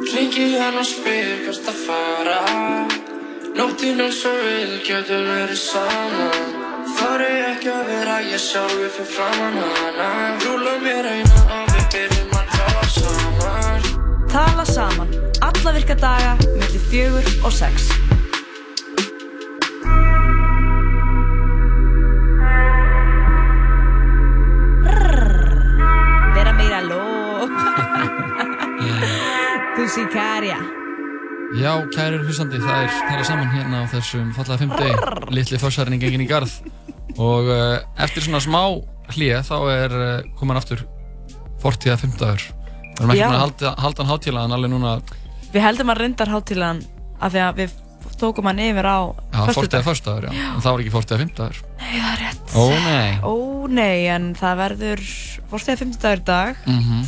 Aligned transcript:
Ringi 0.00 0.56
hann 0.56 0.78
og 0.80 0.86
spyr 0.88 1.42
hvert 1.44 1.66
að 1.68 1.80
fara. 1.84 2.36
Nóttinn 3.52 4.00
er 4.00 4.14
svo 4.16 4.30
vil, 4.32 4.78
getur 4.86 5.26
verið 5.28 5.58
saman. 5.60 6.54
Þar 6.96 7.24
er 7.26 7.42
ekki 7.50 7.68
að 7.68 7.90
vera 7.90 8.14
ég 8.24 8.40
sjálfi 8.40 8.88
fyrir 8.96 9.10
framann 9.12 9.58
hana. 9.60 10.08
Rúla 10.40 10.78
mér 10.80 11.10
eina 11.10 11.42
og 11.58 11.74
við 11.74 11.84
byrjum 11.96 12.32
að 12.40 12.54
tala 12.54 12.86
saman. 12.94 13.90
Tala 14.32 14.64
saman, 14.72 15.12
alla 15.50 15.76
virka 15.76 15.98
daga, 16.00 16.38
millir 16.48 16.88
fjögur 16.88 17.28
og 17.44 17.52
sex. 17.60 17.92
Þú 29.90 30.04
sikarja. 30.04 30.56
Já, 31.58 31.70
kærir 31.90 32.20
hlustandi, 32.22 32.60
það 32.62 32.84
er 32.84 32.92
tala 33.08 33.24
saman 33.26 33.48
hérna 33.50 33.78
á 33.82 33.90
þessum 33.90 34.28
fallaða 34.36 34.58
fimmdegi, 34.60 35.14
litli 35.34 35.58
fossarinn 35.58 35.98
gengin 35.98 36.22
í 36.22 36.26
garð 36.30 36.52
og 37.18 37.48
uh, 37.50 37.80
eftir 37.98 38.22
svona 38.22 38.38
smá 38.38 38.60
hlýja 39.16 39.40
þá 39.48 39.56
er 39.72 39.94
uh, 39.96 40.12
komin 40.38 40.60
aftur 40.60 40.84
fortíða 41.58 41.96
fimmdagur. 42.04 42.44
Við 42.44 43.02
erum 43.02 43.12
ekki 43.16 43.24
búin 43.24 43.34
að 43.34 43.42
halda, 43.42 43.72
halda 43.82 44.04
hann 44.04 44.12
hátílaðan 44.12 44.54
alveg 44.54 44.72
núna, 44.76 44.92
Við 45.56 45.66
heldum 45.66 45.90
að 45.90 46.00
reyndar 46.04 46.30
hátílan 46.36 46.84
af 47.18 47.34
því 47.34 47.42
að 47.48 47.58
við 47.58 47.74
tókum 48.22 48.46
hann 48.46 48.62
yfir 48.62 48.86
á 48.86 48.98
já, 49.10 49.40
föstudag. 49.50 49.84
föstudagur, 49.88 50.28
já, 50.30 50.44
en 50.52 50.62
það 50.62 50.76
var 50.76 50.84
ekki 50.84 50.94
fortíða 50.94 51.20
fimmdagur. 51.24 51.64
Nei, 51.80 51.96
það 51.96 52.12
er 52.12 52.22
rétt. 52.22 52.54
Ó 52.54 52.64
nei. 52.86 53.18
Ó 53.26 53.34
nei, 53.74 54.06
en 54.14 54.30
það 54.38 54.62
verður 54.62 55.04
fórstæða 55.50 55.82
50 55.82 56.06
dagur 56.06 56.22
í 56.22 56.28
dag 56.30 56.62
Mm 56.70 57.02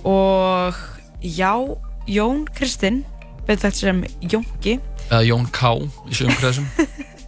og 0.00 0.74
já, 1.20 1.52
Jón 2.10 2.44
Kristinn, 2.56 3.04
betur 3.46 3.68
þetta 3.68 3.78
sem 3.78 4.00
Jónki, 4.32 4.78
Eða 5.10 5.20
Jón 5.28 5.44
K. 5.54 5.74
í 6.10 6.16
sögum 6.18 6.38
kreðsum. 6.40 6.66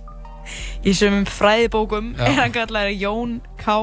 í 0.88 0.94
sumum 0.96 1.26
fræðibókum 1.30 2.12
Já. 2.16 2.24
er 2.26 2.40
hann 2.40 2.54
kallar 2.54 2.90
Jón 2.90 3.36
K. 3.60 3.76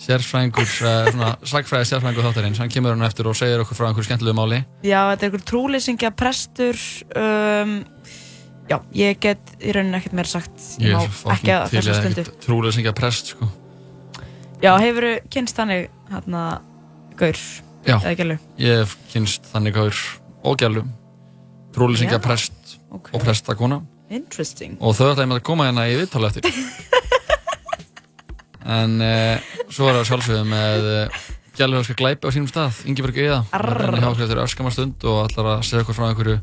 Sérfræðingur, 0.00 0.66
uh, 0.66 1.10
svona 1.12 1.30
sagfræði 1.46 1.90
sérfræðingur 1.90 2.26
þáttarins, 2.26 2.58
hann 2.62 2.72
kemur 2.72 2.96
hann 2.96 3.06
eftir 3.06 3.28
og 3.30 3.36
segir 3.38 3.62
okkur 3.62 3.78
frá 3.78 3.90
einhverju 3.90 4.08
skemmtilegu 4.08 4.38
máli. 4.38 4.62
Já, 4.82 5.12
þetta 5.12 5.26
er 5.26 5.28
einhver 5.28 5.44
trúleysingja 5.52 6.10
prestur, 6.16 6.82
um, 7.20 7.76
já, 8.70 8.78
ég 8.96 9.20
get 9.22 9.54
í 9.60 9.76
rauninni 9.76 10.00
ekkert 10.00 10.16
meira 10.16 10.32
sagt, 10.32 10.56
ég 10.82 10.96
má 10.96 11.34
ekki 11.36 11.54
að 11.54 11.66
þessu 11.76 11.98
stundu. 12.00 12.26
Trúlega 12.42 12.78
syngja 12.78 12.96
prest, 12.96 13.34
sko. 13.36 13.50
Já, 14.64 14.72
hefur 14.80 15.06
kynst 15.30 15.60
þannig, 15.60 15.90
hérna, 16.10 16.46
gaur, 17.20 17.44
Já. 17.86 17.96
Ég 18.60 18.82
hef 18.82 18.96
kynst 19.12 19.46
þannig 19.52 19.76
og 20.44 20.56
gælu, 20.60 20.82
trúlega 21.74 21.98
syngja 22.02 22.18
Já, 22.18 22.22
prest 22.24 22.76
ok. 22.90 23.08
og 23.14 23.20
prestakona 23.24 23.80
Interesting. 24.10 24.76
og 24.80 24.94
þau 24.98 25.12
ætlaði 25.12 25.28
með 25.30 25.38
að 25.40 25.44
koma 25.46 25.66
hérna 25.68 25.84
í 25.88 25.96
viðtala 26.00 26.28
eftir. 26.32 26.50
en 28.80 28.96
uh, 29.00 29.52
svo 29.72 29.88
er 29.88 29.98
það 30.00 30.08
sjálfsögðu 30.10 30.46
með 30.50 30.88
uh, 30.90 31.20
gælurhörska 31.58 31.96
glæpi 31.98 32.28
á 32.28 32.30
sínum 32.34 32.48
stað, 32.50 32.80
Ingeborg 32.90 33.16
Eða, 33.20 33.40
henni 33.54 34.02
hjá 34.02 34.10
eftir 34.12 34.42
öskamar 34.44 34.74
stund 34.76 35.06
og 35.08 35.22
ætlar 35.28 35.48
að 35.56 35.64
segja 35.68 35.84
okkur 35.84 35.96
frá 35.98 36.08
einhverju, 36.10 36.36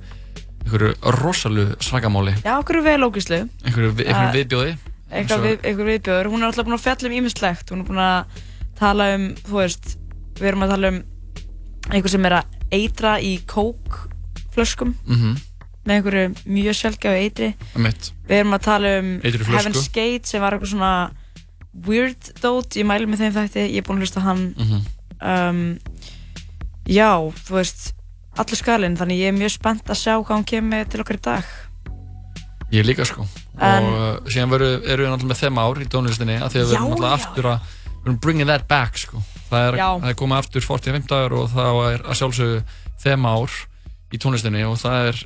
einhverju 0.66 0.94
rosalu 1.22 1.68
srakamáli, 1.84 2.34
Já, 2.46 2.54
okkur 2.62 2.82
er 2.82 2.86
vel 2.90 3.08
ógíslu. 3.08 3.44
einhverju, 3.66 3.92
vi- 4.00 4.08
einhverju 4.08 4.30
Ah. 4.30 4.36
viðbjóði. 4.36 4.74
eitthvað, 5.12 5.46
við, 5.46 5.60
eitthvað 5.64 5.92
viðbjöður, 5.94 6.32
hún 6.34 6.42
er 6.44 6.48
alltaf 6.50 6.66
búin 6.68 6.78
að 6.80 6.86
fjalla 6.88 7.08
um 7.12 7.18
ímislegt, 7.22 7.70
hún 7.72 7.84
er 7.84 7.88
búin 7.88 8.02
að 8.04 8.42
tala 8.80 9.12
um, 9.16 9.28
þú 9.48 9.54
veist, 9.62 9.94
við 10.40 10.48
erum 10.52 10.64
að 10.68 10.74
tala 10.76 10.88
um 10.96 11.04
einhver 11.92 12.12
sem 12.12 12.26
er 12.28 12.36
að 12.42 12.58
eitra 12.76 13.18
í 13.24 13.38
kókflöskum 13.48 14.94
Mhm, 15.08 15.38
með 15.88 15.96
einhverju 15.96 16.26
mjög 16.52 16.76
sjálfgjáðu 16.82 17.22
eitri. 17.24 17.50
Við 18.28 18.36
erum 18.42 18.54
að 18.58 18.64
tala 18.68 18.98
um. 19.00 19.12
Heaven's 19.24 19.88
Gate 19.96 20.28
sem 20.28 20.42
var 20.44 20.54
eitthvað 20.58 20.74
svona 20.74 21.12
weird 21.88 22.32
dót, 22.42 22.76
ég 22.76 22.86
mæli 22.90 23.06
með 23.08 23.22
þeim 23.24 23.36
þætti. 23.38 23.64
Ég 23.72 23.78
er 23.78 23.86
búin 23.88 24.00
að 24.02 24.04
hlusta 24.08 24.22
hann. 24.26 24.54
Mhm. 24.58 24.82
um, 25.22 25.80
já, 26.88 27.12
þú 27.48 27.56
veist 27.58 27.94
allur 28.38 28.60
skalinn, 28.60 28.98
þannig 28.98 29.18
ég 29.24 29.32
er 29.32 29.38
mjög 29.38 29.52
spennt 29.56 29.88
að 29.90 29.98
sjá 29.98 30.14
hvað 30.22 30.36
hún 30.38 30.46
kemur 30.46 30.86
til 30.92 31.02
okkar 31.02 31.18
í 31.18 31.22
dag. 31.22 31.44
Ég 32.72 32.84
líka 32.86 33.06
sko. 33.08 33.26
En- 33.60 33.84
og 33.84 34.24
uh, 34.24 34.30
síðan 34.30 34.52
veru, 34.52 34.68
erum 34.86 35.06
við 35.08 35.12
náttúrulega 35.14 35.32
með 35.32 35.42
þema 35.42 35.64
ár 35.66 35.80
í 35.82 35.88
tónlistinni 35.88 36.36
að 36.38 36.52
því 36.52 36.60
að 36.62 36.66
við 36.68 36.74
Já, 36.74 36.78
erum 36.78 36.92
náttúrulega 36.92 37.18
aftur 37.18 37.46
að 37.54 37.60
erum 38.08 38.20
bringing 38.24 38.48
that 38.50 38.68
back 38.70 38.98
sko. 39.00 39.22
Það 39.50 39.66
er, 39.70 39.80
er 40.12 40.16
komið 40.20 40.42
aftur 40.42 40.66
45 40.66 41.08
dagar 41.10 41.36
og 41.38 41.50
það 41.54 41.82
er 41.94 42.06
að 42.08 42.18
sjálfsögðu 42.22 42.62
þema 43.04 43.36
ár 43.38 43.60
í 44.12 44.20
tónlistinni 44.24 44.64
og 44.68 44.78
það 44.82 45.12
er 45.12 45.22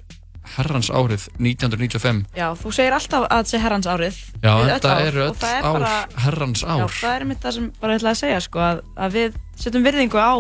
herrans 0.56 0.90
árið 0.90 1.28
1995 1.38 2.24
já, 2.36 2.48
þú 2.58 2.72
segir 2.74 2.96
alltaf 2.98 3.28
að 3.28 3.36
þetta 3.44 3.52
sé 3.52 3.60
herrans 3.62 3.88
árið. 3.88 4.16
Já, 4.42 4.54
þetta 4.68 4.94
ár, 4.96 5.20
og 5.22 5.28
öll 5.30 5.50
er 5.52 5.68
ár, 5.68 5.76
bara- 5.78 6.24
herrans 6.26 6.64
ár. 6.66 6.82
Já, 6.82 6.88
það 6.98 7.14
er 7.20 7.26
mitt 7.30 7.44
það 7.46 7.56
sem 7.58 7.68
bara 7.82 7.94
ég 7.94 8.02
ætla 8.02 8.14
að 8.16 8.20
segja 8.24 8.40
sko, 8.42 8.64
að, 8.66 8.82
að 9.06 9.16
við 9.18 9.38
setjum 9.62 9.86
virðingu 9.86 10.18
á 10.22 10.34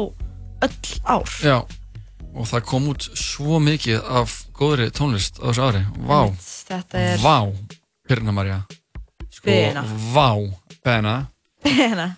öll 0.65 0.75
ár. 1.05 1.35
Já, 1.45 1.57
og 2.33 2.49
það 2.49 2.65
kom 2.73 2.89
út 2.91 3.07
svo 3.17 3.59
mikið 3.61 4.01
af 4.21 4.35
góðri 4.57 4.89
tónlist 4.97 5.37
á 5.41 5.45
þessu 5.51 5.67
ári. 5.69 5.83
Vá, 6.09 6.19
Þetta 6.71 7.05
er... 7.05 7.21
vá, 7.21 7.37
Pirna 8.09 8.33
Marja 8.35 8.59
Sko, 9.31 9.47
Bena. 9.47 9.85
vá, 10.11 10.27
Bena. 10.83 11.15
Hérna. 11.63 12.09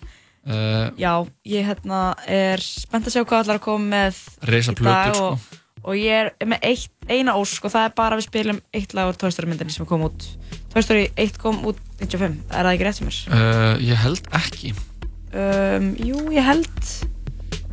Uh, 0.47 0.87
Já, 0.99 1.13
ég 1.47 1.67
hérna 1.67 2.03
er 2.27 2.63
spennt 2.63 3.09
að 3.09 3.17
sjá 3.17 3.23
hvað 3.23 3.43
allar 3.43 3.59
að 3.61 3.65
koma 3.67 3.91
með 3.95 4.21
í 4.43 4.63
dag 4.63 4.77
plötur, 4.79 5.21
og, 5.23 5.59
og 5.83 5.99
ég 5.99 6.13
er 6.23 6.33
með 6.47 6.69
eitt, 6.71 6.89
eina 7.09 7.35
ósk 7.39 7.67
og 7.67 7.75
það 7.75 7.89
er 7.89 7.95
bara 7.99 8.15
að 8.17 8.23
við 8.23 8.29
spilum 8.29 8.63
eitt 8.73 8.95
lag 8.97 9.11
úr 9.11 9.19
Toy 9.19 9.33
Story 9.35 9.51
myndinni 9.51 9.75
sem 9.75 9.87
kom 9.89 10.05
út. 10.07 10.29
Story 10.73 11.11
1 11.21 11.37
kom 11.37 11.59
út 11.69 11.77
95, 11.99 12.39
er 12.49 12.65
það 12.65 12.73
ekki 12.73 12.87
rétt 12.87 12.97
sem 12.97 13.11
er? 13.11 13.21
uh, 13.29 13.75
Ég 13.83 13.99
held 14.01 14.31
ekki 14.39 14.73
Um, 15.33 15.95
jú, 15.97 16.19
ég 16.29 16.45
held... 16.45 16.69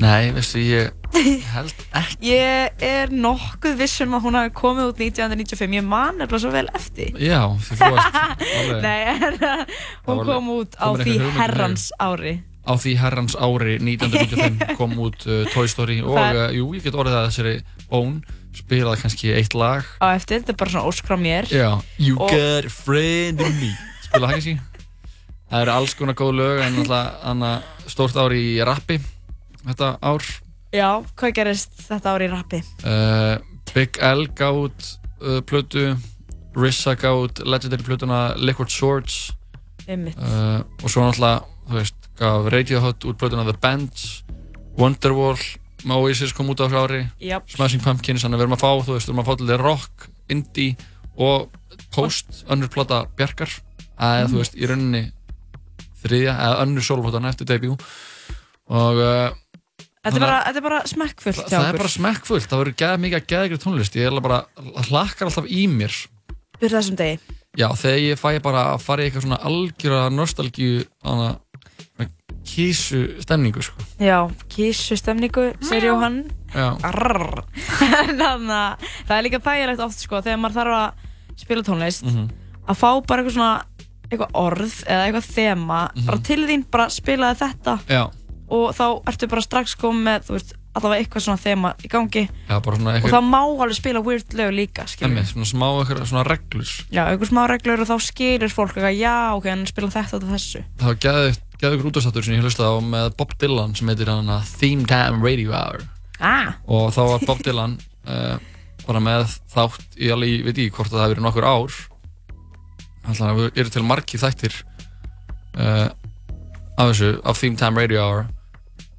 Nei, 0.01 0.31
veistu, 0.33 0.63
ég 0.65 0.95
held 1.55 1.83
ekki 1.93 2.31
Ég 2.31 2.85
er 2.87 3.11
nokkuð 3.13 3.75
vissum 3.83 4.15
að 4.17 4.23
hún 4.25 4.39
hafi 4.39 4.53
komið 4.57 4.95
út 4.95 5.03
1995, 5.05 5.75
ég 5.77 5.85
man 5.85 6.17
nefnilega 6.17 6.41
svo 6.41 6.53
vel 6.55 6.71
eftir. 6.79 7.11
Já, 7.21 7.43
því 7.67 7.77
þú 7.83 7.91
alveg 8.63 8.81
Nei, 8.87 9.59
hún 10.09 10.23
kom 10.25 10.49
út 10.57 10.79
á 10.81 10.89
því 11.03 11.19
herrans 11.37 11.91
ári. 12.01 12.39
Á 12.71 12.75
því 12.79 12.93
herrans 13.03 13.35
ári 13.35 13.77
1995 13.83 14.77
kom 14.79 14.95
út 15.03 15.27
uh, 15.27 15.43
Toy 15.51 15.67
Story 15.71 15.99
og 16.07 16.15
uh, 16.19 16.47
jú, 16.55 16.69
ég 16.79 16.85
get 16.87 16.95
orðið 16.95 17.17
að 17.19 17.27
þessari 17.31 17.55
bón 17.91 18.21
spilaði 18.55 19.03
kannski 19.03 19.33
eitt 19.35 19.55
lag. 19.59 19.87
Á 20.03 20.15
eftir, 20.15 20.41
þetta 20.43 20.55
er 20.55 20.59
bara 20.63 20.73
svona 20.75 20.91
ósk 20.91 21.07
frá 21.07 21.17
mér. 21.19 21.47
Já, 21.51 21.71
You 21.99 22.17
Og- 22.19 22.31
got 22.35 22.67
a 22.67 22.73
friend 22.73 23.43
in 23.43 23.57
me. 23.61 23.71
Spilaði 24.07 24.27
það 24.27 24.37
kannski 24.37 24.59
Það 25.51 25.63
eru 25.65 25.73
alls 25.75 25.95
konar 25.99 26.15
góð 26.15 26.33
lög 26.39 26.61
en 26.63 26.77
alltaf 26.85 27.91
stórt 27.91 28.15
ár 28.23 28.31
í 28.39 28.45
rappi 28.63 29.01
þetta 29.67 29.89
ár. 30.07 30.23
Já, 30.71 30.91
hvað 31.19 31.33
gerist 31.41 31.73
þetta 31.89 32.13
ári 32.15 32.29
í 32.29 32.31
rappi? 32.31 32.61
uh, 32.87 33.35
Big 33.75 33.99
L 33.99 34.29
gátt 34.39 34.93
uh, 35.19 35.41
plötu. 35.43 35.89
Rissa 36.55 36.95
gátt 36.99 37.43
legendary 37.47 37.83
plötuna 37.87 38.21
Liquid 38.39 38.71
Swords. 38.71 39.33
Uh, 39.91 40.63
og 40.83 40.87
svo 40.91 41.03
náttúrulega 41.03 41.43
þú 41.67 41.79
veist, 41.81 42.00
gaf 42.21 42.49
Radiohead 42.53 43.09
út 43.09 43.19
plötuna 43.21 43.47
The 43.49 43.57
Bands 43.61 44.23
Wonderwall 44.79 45.41
Oasis 45.89 46.35
kom 46.37 46.51
út 46.53 46.61
á 46.61 46.69
þessu 46.69 46.81
ári 46.85 47.01
Jáp. 47.25 47.47
Smashing 47.49 47.83
Pumpkins, 47.85 48.25
þannig 48.25 48.37
að 48.37 48.43
við 48.43 48.47
erum 48.47 48.57
að 48.59 48.65
fá 48.65 48.71
þú 48.85 48.97
veist, 48.97 49.09
við 49.09 49.13
erum 49.15 49.23
að 49.23 49.29
fá 49.31 49.35
til 49.41 49.59
rock, 49.61 50.07
indie 50.31 50.77
og 51.21 51.47
post, 51.95 52.43
önnur 52.53 52.71
plata 52.73 53.05
Bjarkar, 53.17 53.55
að 53.97 54.21
Mm. 54.21 54.33
þú 54.33 54.41
veist, 54.43 54.57
í 54.57 54.69
rauninni 54.69 55.03
þriðja, 56.05 56.35
eða 56.37 56.61
önnur 56.65 56.85
sólplatan 56.85 57.29
eftir 57.29 57.49
debut 57.49 57.81
og 58.71 59.01
uh, 59.01 59.31
Þetta 60.01 60.17
er 60.17 60.23
bara, 60.25 60.37
þetta 60.47 60.61
er 60.61 60.65
bara 60.65 60.81
smekkfullt 60.89 61.49
það 61.51 61.67
er 61.69 61.77
bara 61.77 61.93
smekkfullt, 61.93 62.47
það 62.49 62.63
verður 62.63 62.79
geða 62.81 63.01
mikið 63.03 63.19
að 63.21 63.49
ykkur 63.49 63.63
tónlist, 63.65 63.97
ég 64.01 64.09
er 64.09 64.23
bara, 64.25 64.39
hlakkar 64.89 65.29
alltaf 65.29 65.49
í 65.49 65.67
mér 65.69 65.93
Fyrir 66.61 66.77
þessum 66.77 66.97
degi. 67.01 67.37
Já, 67.57 67.69
þegar 67.73 68.01
ég 68.05 68.19
fæ 68.21 68.29
bara 68.45 68.63
að 68.75 68.83
fara 68.85 69.03
í 69.03 69.09
eitthvað 69.09 69.25
svona 69.25 69.39
algjöra 69.49 70.01
nostalgíu 70.13 70.83
kísu 72.45 73.21
stemningu 73.23 73.63
sko. 73.63 73.83
Já, 74.01 74.29
kísu 74.49 74.97
stemningu, 74.99 75.53
segir 75.63 75.91
Jóhann. 75.91 76.25
Já. 76.55 76.77
En 78.01 78.17
þannig 78.19 78.51
að 78.51 78.87
það 79.07 79.17
er 79.17 79.25
líka 79.27 79.41
þægilegt 79.45 79.83
oft 79.85 80.01
sko, 80.03 80.21
þegar 80.25 80.41
maður 80.43 80.59
þarf 80.61 80.79
að 80.79 81.43
spila 81.45 81.63
tónlist, 81.67 82.05
Mhm. 82.05 82.31
að 82.69 82.77
fá 82.81 82.89
bara 83.07 83.23
eitthvað 83.23 83.37
svona, 83.37 83.65
eitthvað 84.11 84.33
orð 84.35 84.75
eða 84.87 85.05
eitthvað 85.07 85.29
þema, 85.37 85.81
Mhm. 85.95 86.07
bara 86.07 86.19
til 86.19 86.41
þín, 86.49 86.65
bara 86.71 86.87
spilaði 86.89 87.39
þetta 87.45 87.79
Já, 87.89 88.11
og 88.51 88.75
þá 88.75 88.87
ertu 89.07 89.29
bara 89.29 89.41
strax 89.47 89.77
komið 89.77 90.03
með, 90.09 90.25
þú 90.27 90.33
veist, 90.37 90.53
allavega 90.75 91.03
eitthvað 91.05 91.23
svona 91.25 91.43
þema 91.43 91.75
í 91.83 91.89
gangi 91.91 92.29
já, 92.49 92.61
bara 92.63 92.77
svona 92.77 92.91
og 92.91 92.97
eitthvað 93.03 93.15
þá 93.15 93.31
má 93.31 93.41
alveg 93.43 93.75
spila 93.75 94.01
weird 94.03 94.29
lög 94.39 94.51
líka, 94.55 94.85
Emmi, 95.03 95.23
svona 95.27 95.47
smá 95.47 95.67
eitthvað 95.83 96.07
svona 96.11 96.25
reglur 96.27 96.71
Já, 96.91 97.07
eitthvað 97.11 97.31
smá 97.31 97.47
reglur 97.49 97.81
og 97.81 97.89
þá 97.89 97.97
skilur 98.01 98.49
fólk 98.55 98.75
eitthvað, 98.77 98.99
já, 98.99 99.35
ok, 99.35 99.45
hann 99.51 99.67
spila 99.67 99.89
þetta 99.89 100.15
og 100.15 100.23
þessu. 100.31 100.65
Það 100.79 100.87
var 100.87 100.95
geða 100.95 101.39
ykkur 101.69 101.91
útastáttur 101.91 102.25
sem 102.25 102.39
ég 102.39 102.45
hlustaði 102.45 102.73
á 102.73 102.81
með 102.81 103.09
Bob 103.21 103.33
Dylan 103.41 103.75
sem 103.77 103.89
heitir 103.93 104.09
hann 104.09 104.31
Theme 104.57 104.87
Time 104.89 105.21
Radio 105.21 105.53
Hour. 105.53 105.85
Ah. 106.21 106.57
og 106.69 106.91
þá 106.93 107.01
var 107.09 107.23
Bob 107.25 107.39
Dylan 107.45 107.79
uh, 108.09 108.37
bara 108.85 109.01
með 109.01 109.23
þátt 109.49 109.97
í 109.97 110.11
alveg, 110.13 110.35
ég 110.35 110.45
veit 110.45 110.59
ekki 110.59 110.75
hvort 110.77 110.93
það 110.93 111.03
hefur 111.03 111.15
verið 111.15 111.27
nokkur 111.27 111.49
ár. 111.49 111.79
Þannig 113.07 113.25
að 113.27 113.41
við 113.41 113.61
erum 113.63 113.73
til 113.77 113.85
margi 113.89 114.21
þættir 114.21 114.59
uh, 115.57 115.89
af 116.77 116.93
þessu, 116.93 117.11
af 117.25 117.41
Theme 117.41 117.61
Time 117.61 117.81
Radio 117.81 118.05
Hour. 118.05 118.23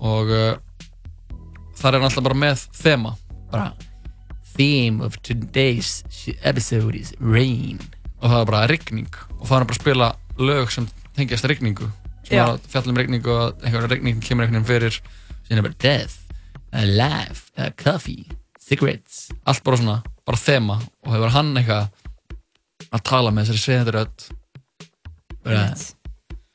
Og 0.02 0.34
uh, 0.34 1.38
þar 1.78 1.98
er 1.98 2.10
alltaf 2.10 2.26
bara 2.26 2.42
með 2.46 2.66
þema. 2.78 3.16
Bara 3.54 3.72
Theme 4.52 5.06
of 5.06 5.18
today's 5.26 6.02
episode 6.42 6.98
is 6.98 7.14
rain. 7.22 7.82
Og 8.22 8.30
það 8.30 8.40
er 8.42 8.52
bara 8.54 8.68
rigning. 8.70 9.10
Og 9.40 9.48
það 9.48 9.58
er 9.58 9.70
bara 9.70 9.78
að 9.78 9.82
spila 9.82 10.14
lög 10.42 10.74
sem 10.74 10.90
tengjast 11.18 11.50
rigningu 11.50 11.90
sem 12.26 12.38
Já. 12.38 12.44
er 12.44 12.54
að 12.54 12.68
fjalla 12.74 12.94
um 12.94 13.00
rigningu 13.02 13.34
og 13.34 13.64
einhverja 13.66 13.92
rigning 13.92 14.22
kemur 14.24 14.46
einhvern 14.46 14.66
veginn 14.66 14.70
fyrir. 14.70 15.00
Síðan 15.46 15.62
er 15.62 15.68
bara 15.68 15.80
death, 15.86 16.18
a 16.72 16.86
life, 16.86 17.50
a 17.58 17.72
coffee, 17.76 18.28
cigarettes. 18.62 19.30
Allt 19.46 19.64
bara 19.66 19.82
svona, 19.82 19.98
bara 20.28 20.42
þema. 20.42 20.78
Og 21.06 21.16
hefur 21.16 21.34
hann 21.36 21.56
eitthvað 21.60 21.90
að 22.92 23.04
tala 23.08 23.34
með 23.36 23.52
þessari 23.54 23.98
rödd? 23.98 24.30
Bara 25.42 25.74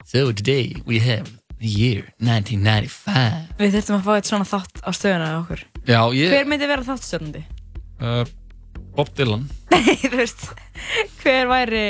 So 0.06 0.30
today 0.30 0.76
we 0.86 1.00
have 1.00 1.26
the 1.58 1.66
year 1.66 2.12
1995 2.22 3.56
Við 3.58 3.72
þurftum 3.74 3.96
að 3.96 4.04
fá 4.06 4.10
eitt 4.14 4.28
svona 4.30 4.46
þátt 4.46 4.82
á 4.86 4.90
stöðuna 4.94 5.30
á 5.34 5.36
okkur. 5.40 5.62
Já, 5.88 6.00
ég 6.14 6.30
Hver 6.30 6.50
myndi 6.50 6.68
vera 6.70 6.86
þáttstjórnandi? 6.86 7.42
uh, 8.04 8.22
Bob 8.96 9.10
Dylan. 9.18 9.48
Nei, 9.72 9.96
þú 10.04 10.12
veist, 10.14 10.44
hver 11.22 11.50
væri 11.50 11.84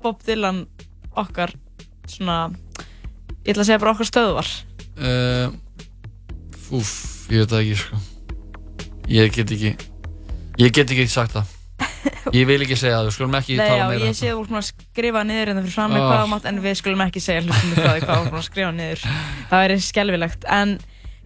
Bob 0.00 0.22
Dylan 0.24 0.64
okkar 1.20 1.52
svona, 2.08 2.48
ég 3.50 3.54
ætla 3.56 3.64
að 3.66 3.70
segja 3.70 3.82
bara 3.82 3.94
okkar 3.96 4.08
stöðvar. 4.10 4.50
uh, 5.02 6.74
Úf, 6.78 6.90
ég 7.34 7.42
veit 7.42 7.50
það 7.50 7.62
ekki 7.64 7.78
sko 7.80 8.02
Ég 9.10 9.32
get 9.34 9.50
ekki 9.56 9.72
Ég 10.60 10.74
get 10.76 10.92
ekki 10.94 11.06
sagt 11.10 11.34
það 11.34 11.56
Ég 12.36 12.44
vil 12.46 12.60
ekki 12.62 12.76
segja 12.78 12.98
það, 13.00 13.06
við 13.08 13.14
skulum 13.16 13.36
ekki 13.40 13.56
Nei, 13.58 13.64
já, 13.66 13.70
tala 13.72 13.88
meira 13.90 14.04
ég 14.04 14.12
um 14.12 14.16
sé 14.18 14.28
það 14.28 14.36
þú 14.36 14.44
búin 14.50 14.60
að 14.60 14.66
skrifa 14.68 15.22
niður 15.26 15.50
hérna 15.50 15.62
fyrir 15.64 15.74
fram 15.74 15.94
með 15.94 16.02
Oh. 16.04 16.10
hvað 16.10 16.20
þú 16.22 16.28
mátt, 16.34 16.46
en 16.50 16.60
við 16.62 16.76
skulum 16.78 17.02
ekki 17.06 17.22
segja 17.24 17.42
hlustum 17.46 17.72
frá 17.74 17.88
því 17.96 18.02
hvað 18.04 18.20
þú 18.20 18.28
búin 18.30 18.40
að 18.40 18.46
skrifa 18.46 18.70
niður. 18.76 19.02
Það 19.50 19.62
væri 19.64 19.78
skelvilegt. 19.86 20.46
En, 20.60 20.74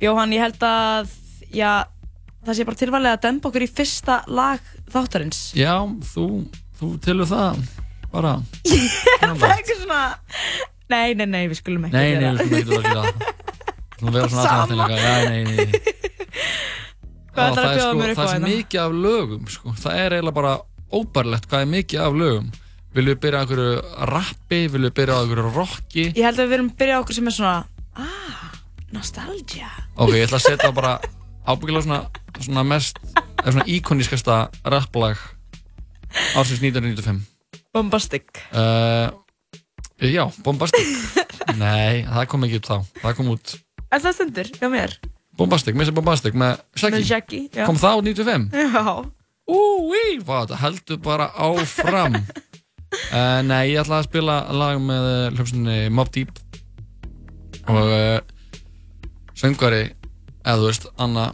Jóhann, 0.04 0.32
ég 0.36 0.44
held 0.46 0.64
að, 0.68 1.12
já, 1.54 1.72
það 2.46 2.58
sé 2.60 2.66
bara 2.70 2.80
tilvalið 2.84 3.10
að 3.12 3.22
demba 3.26 3.50
okkur 3.50 3.66
í 3.66 3.70
fyrsta 3.74 4.16
lag 4.40 4.70
þáttarins. 4.94 5.42
Já, 5.58 5.74
þú, 6.14 6.26
þú 6.80 6.92
tilur 7.04 7.28
það 7.34 7.60
Bara 8.14 8.36
Það 8.64 9.44
er 9.50 9.56
ekki 9.58 9.76
svona, 9.82 10.00
nei, 10.90 11.14
nei, 11.14 11.26
nei, 11.26 11.44
við 11.48 11.58
skulum 11.60 11.84
ekki 11.88 11.94
Nei, 11.96 12.14
nei, 12.20 12.30
við 12.30 12.38
skulum 12.40 12.58
ekki 12.58 12.70
gera 12.70 12.94
það 12.94 13.08
Þú 13.94 14.12
vera 14.14 14.28
svona 14.28 14.44
Sama. 14.44 14.56
aðtæðanlega 14.64 14.96
Já, 15.00 15.28
nei, 15.30 15.42
nei, 15.44 15.66
Hvað 17.34 17.44
Já, 17.44 17.50
ætlarðu 17.50 17.60
að 17.60 17.64
það 17.64 17.78
bjóða 17.78 17.88
sko- 17.88 18.00
mér 18.00 18.10
upp 18.10 18.18
á 18.18 18.24
Það 18.24 18.28
er 18.28 18.34
hérna? 18.34 18.50
mikið 18.54 18.80
af 18.84 18.92
lögum 19.04 19.46
sko. 19.50 19.72
Það 19.84 19.96
er 20.04 20.14
eiginlega 20.18 20.38
bara 20.38 20.52
óbærlegt 20.94 21.48
hvað 21.50 21.64
er 21.64 21.70
mikið 21.74 22.04
af 22.04 22.18
lögum 22.20 22.50
Viljum 22.94 23.10
við 23.16 23.20
byrja 23.24 23.38
á 23.38 23.42
einhverju 23.42 23.70
rappi 24.12 24.60
Viljum 24.70 24.86
við 24.90 24.94
byrja 25.00 25.14
á 25.14 25.20
einhverju 25.24 25.54
rocki 25.56 26.04
Ég 26.14 26.22
held 26.28 26.38
að 26.38 26.46
við 26.52 26.56
erum 26.58 26.70
byrjað 26.78 27.00
okkur 27.02 27.16
sem 27.18 27.26
er 27.30 27.34
svona, 27.34 27.56
ah, 27.98 28.44
nostalgia. 28.94 29.70
Ok, 29.98 30.12
ég 30.14 30.28
ætla 30.28 30.38
að 30.38 30.46
setja 30.46 30.70
bara 30.76 30.92
ábyggilega 31.50 31.82
svona, 31.88 32.00
svona 32.38 32.62
mest 32.70 33.00
eða 33.42 33.50
svona 33.56 33.66
íkonískasta 33.74 34.36
rapplag 34.70 35.18
ársins 36.38 36.62
1995 36.62 37.24
Bombastic. 37.74 38.30
uh, 38.54 39.10
Já, 40.02 40.24
Bombastic 40.42 40.86
Nei, 41.60 42.02
það 42.08 42.24
kom 42.32 42.46
ekki 42.46 42.58
út 42.58 42.66
þá 42.70 42.76
Það 43.02 43.16
kom 43.18 43.28
út 43.34 43.52
Er 43.94 44.02
það 44.02 44.16
stundur 44.16 44.48
hjá 44.56 44.70
mér? 44.72 44.94
Bombastic, 45.38 45.76
Mr. 45.78 45.94
Bombastic 45.94 46.34
með 46.38 46.58
Shaggy 46.78 46.98
Með 46.98 47.10
Jackie, 47.10 47.42
já. 47.54 47.66
Kom 47.68 47.78
það 47.78 48.00
út 48.00 48.08
95 48.10 48.56
Já. 48.58 48.82
Úi, 49.54 50.02
hvað, 50.24 50.54
heldur 50.62 50.98
bara 51.04 51.28
áfram 51.46 52.16
uh, 52.18 53.40
Nei, 53.50 53.74
ég 53.74 53.82
ætla 53.84 54.00
að 54.00 54.08
spila 54.08 54.38
lag 54.56 54.80
með 54.82 55.08
uh, 55.10 55.26
hljómsveitinni 55.34 55.78
Mobb 55.94 56.12
Deep 56.14 56.40
og 57.64 57.88
uh, 57.88 58.18
söngvari 59.38 59.86
eða 60.44 60.58
þú 60.60 60.66
veist, 60.68 60.88
Anna 61.00 61.30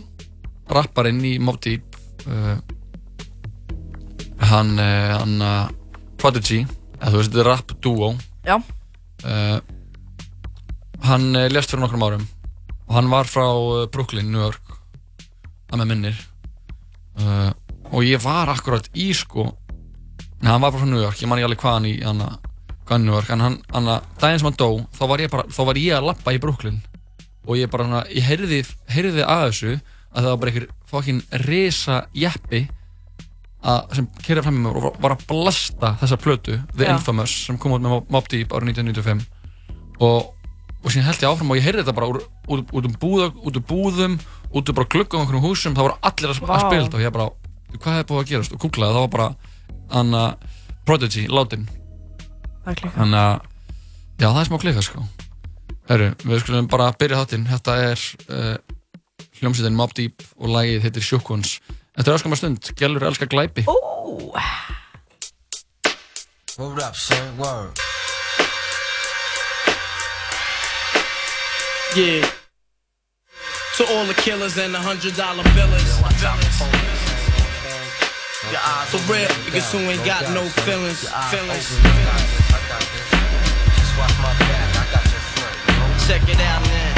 rapparinn 0.70 1.24
í 1.26 1.36
Mobb 1.42 1.58
Deep 1.64 1.96
uh, 2.30 2.58
hann 4.52 4.76
Anna 4.80 5.52
Prodigy 6.20 6.60
eða 7.00 7.10
þú 7.14 7.22
veist, 7.22 7.32
þetta 7.32 7.42
er 7.44 7.50
rap 7.50 7.74
duo 7.82 8.12
Já. 8.46 8.56
uh, 8.56 9.58
hann 11.06 11.30
uh, 11.36 11.48
lést 11.52 11.70
fyrir 11.72 11.84
nokkrum 11.84 12.04
árum. 12.06 12.26
Og 12.88 12.96
hann 12.96 13.10
var 13.12 13.28
frá 13.30 13.46
uh, 13.46 13.86
Brooklyn, 13.92 14.30
New 14.32 14.42
York 14.42 14.76
að 15.70 15.82
með 15.82 15.90
minnir. 15.92 16.20
Uh, 17.20 17.50
og 17.90 18.06
ég 18.06 18.22
var 18.22 18.50
akkurat 18.52 18.86
í 18.94 19.10
sko 19.16 19.50
Nei, 20.40 20.48
hann 20.48 20.62
var 20.62 20.70
bara 20.72 20.80
frá 20.80 20.88
New 20.88 21.02
York, 21.02 21.18
ég 21.20 21.28
man 21.28 21.36
ekki 21.36 21.46
alveg 21.50 21.58
hvað 21.60 21.74
hann 21.74 21.86
í 21.90 21.96
hana, 22.00 22.26
hvað 22.88 22.94
hann 22.94 23.02
í 23.02 23.08
New 23.10 23.12
York, 23.12 23.32
en 23.34 23.42
hann, 23.44 23.56
hana, 23.74 23.96
daginn 24.22 24.38
sem 24.40 24.46
hann 24.48 24.56
dó, 24.56 24.68
þá 24.96 25.02
var 25.10 25.20
ég 25.20 25.32
bara, 25.34 25.44
þá 25.52 25.58
var 25.68 25.80
ég 25.80 25.96
að 25.98 26.06
lappa 26.06 26.32
í 26.32 26.38
Brooklyn. 26.40 26.78
Og 27.44 27.58
ég 27.60 27.68
bara, 27.68 27.84
hana, 27.84 28.00
ég 28.08 28.24
heyrði, 28.24 28.62
heyrði 28.88 29.26
að 29.26 29.42
þessu 29.50 29.74
að 29.74 30.22
það 30.22 30.30
var 30.30 30.40
bara 30.40 30.54
einhver 30.54 30.66
fokkin 30.88 31.20
risa 31.44 31.98
jeppi 32.16 32.62
að, 33.60 33.94
sem 33.98 34.06
kerði 34.24 34.42
fram 34.46 34.58
í 34.58 34.62
mér 34.64 34.76
og 34.80 34.96
var- 35.02 35.14
að 35.16 35.24
blasta 35.28 35.94
þessa 36.00 36.16
plötu, 36.20 36.58
The 36.76 36.86
Já. 36.86 36.94
Infamous, 36.96 37.34
sem 37.46 37.58
kom 37.58 37.72
út 37.76 37.82
með 37.84 38.06
Mobb 38.10 38.28
Deep 38.32 38.48
árið 38.56 38.72
1995 38.72 39.26
og, 40.00 40.30
og 40.84 40.88
síðan 40.90 41.08
held 41.10 41.20
ég 41.24 41.28
áfram 41.30 41.50
og 41.52 41.56
ég 41.60 41.66
heyrði 41.66 41.82
þetta 41.84 41.96
bara 41.98 42.08
úr, 42.08 42.20
út, 42.48 42.72
út, 42.72 42.88
um 42.88 42.96
búða, 43.02 43.30
út 43.36 43.56
um 43.60 43.66
búðum, 43.68 44.18
út 44.52 44.72
um 44.72 44.74
bara 44.80 44.88
gluggum 44.88 45.20
á 45.20 45.22
einhverjum 45.24 45.44
húsum, 45.44 45.74
það 45.76 45.88
voru 45.90 45.98
allir 46.08 46.32
að, 46.32 46.40
Vá. 46.40 46.54
að 46.56 46.64
spila 46.64 46.86
þetta 46.86 46.96
og 47.00 47.04
ég 47.04 47.12
bara, 47.12 47.28
hvað 47.76 47.96
hefði 47.98 48.08
búið 48.08 48.22
að 48.24 48.30
gerast 48.32 48.56
og 48.56 48.64
googlaði, 48.64 48.96
það 48.96 49.04
var 49.04 49.12
bara 49.16 49.28
hann 49.90 50.14
að 50.14 50.34
Prodigy, 50.88 51.26
klika. 52.74 52.92
þannig 52.96 53.20
að, 53.20 53.40
já 54.20 54.28
það 54.30 54.40
er 54.40 54.48
smá 54.48 54.58
klika 54.62 54.82
sko 54.84 55.04
Herru, 55.90 56.10
við 56.22 56.40
skulum 56.44 56.68
bara 56.70 56.92
byrja 56.94 57.18
þáttinn 57.22 57.46
þetta 57.50 57.76
er 57.82 58.02
uh, 58.30 58.56
hljómsveitin 59.40 59.76
Mobb 59.78 59.94
Deep 59.96 60.22
og 60.38 60.52
lagið 60.54 60.84
heitir 60.86 61.02
Sjokkons 61.02 61.56
Þetta 61.96 62.10
er 62.10 62.16
öskamar 62.18 62.38
stund, 62.38 62.72
Gjellur 62.78 63.02
elskar 63.10 63.28
glæpi 63.30 63.64
Ó, 63.66 63.76
Word 66.60 66.82
up, 66.82 66.94
son. 66.94 67.38
Word. 67.38 67.78
Yeah. 71.96 72.28
To 73.78 73.84
all 73.94 74.04
the 74.04 74.14
killers 74.14 74.58
and 74.58 74.74
the 74.74 74.78
hundred 74.78 75.16
dollar 75.16 75.42
billers. 75.56 75.88
For 78.90 79.00
real, 79.10 79.26
niggas 79.48 79.72
who 79.72 79.78
ain't 79.78 80.04
got 80.04 80.28
no 80.34 80.44
feelings. 80.66 81.08
Feelings. 81.30 81.68
Just 83.78 83.98
watch 83.98 84.14
my 84.20 84.34
back. 84.38 84.76
I 84.76 84.84
got 84.92 85.04
your 85.08 85.22
front. 85.32 86.06
Check 86.06 86.28
it 86.28 86.40
out 86.40 86.62
now. 86.62 86.89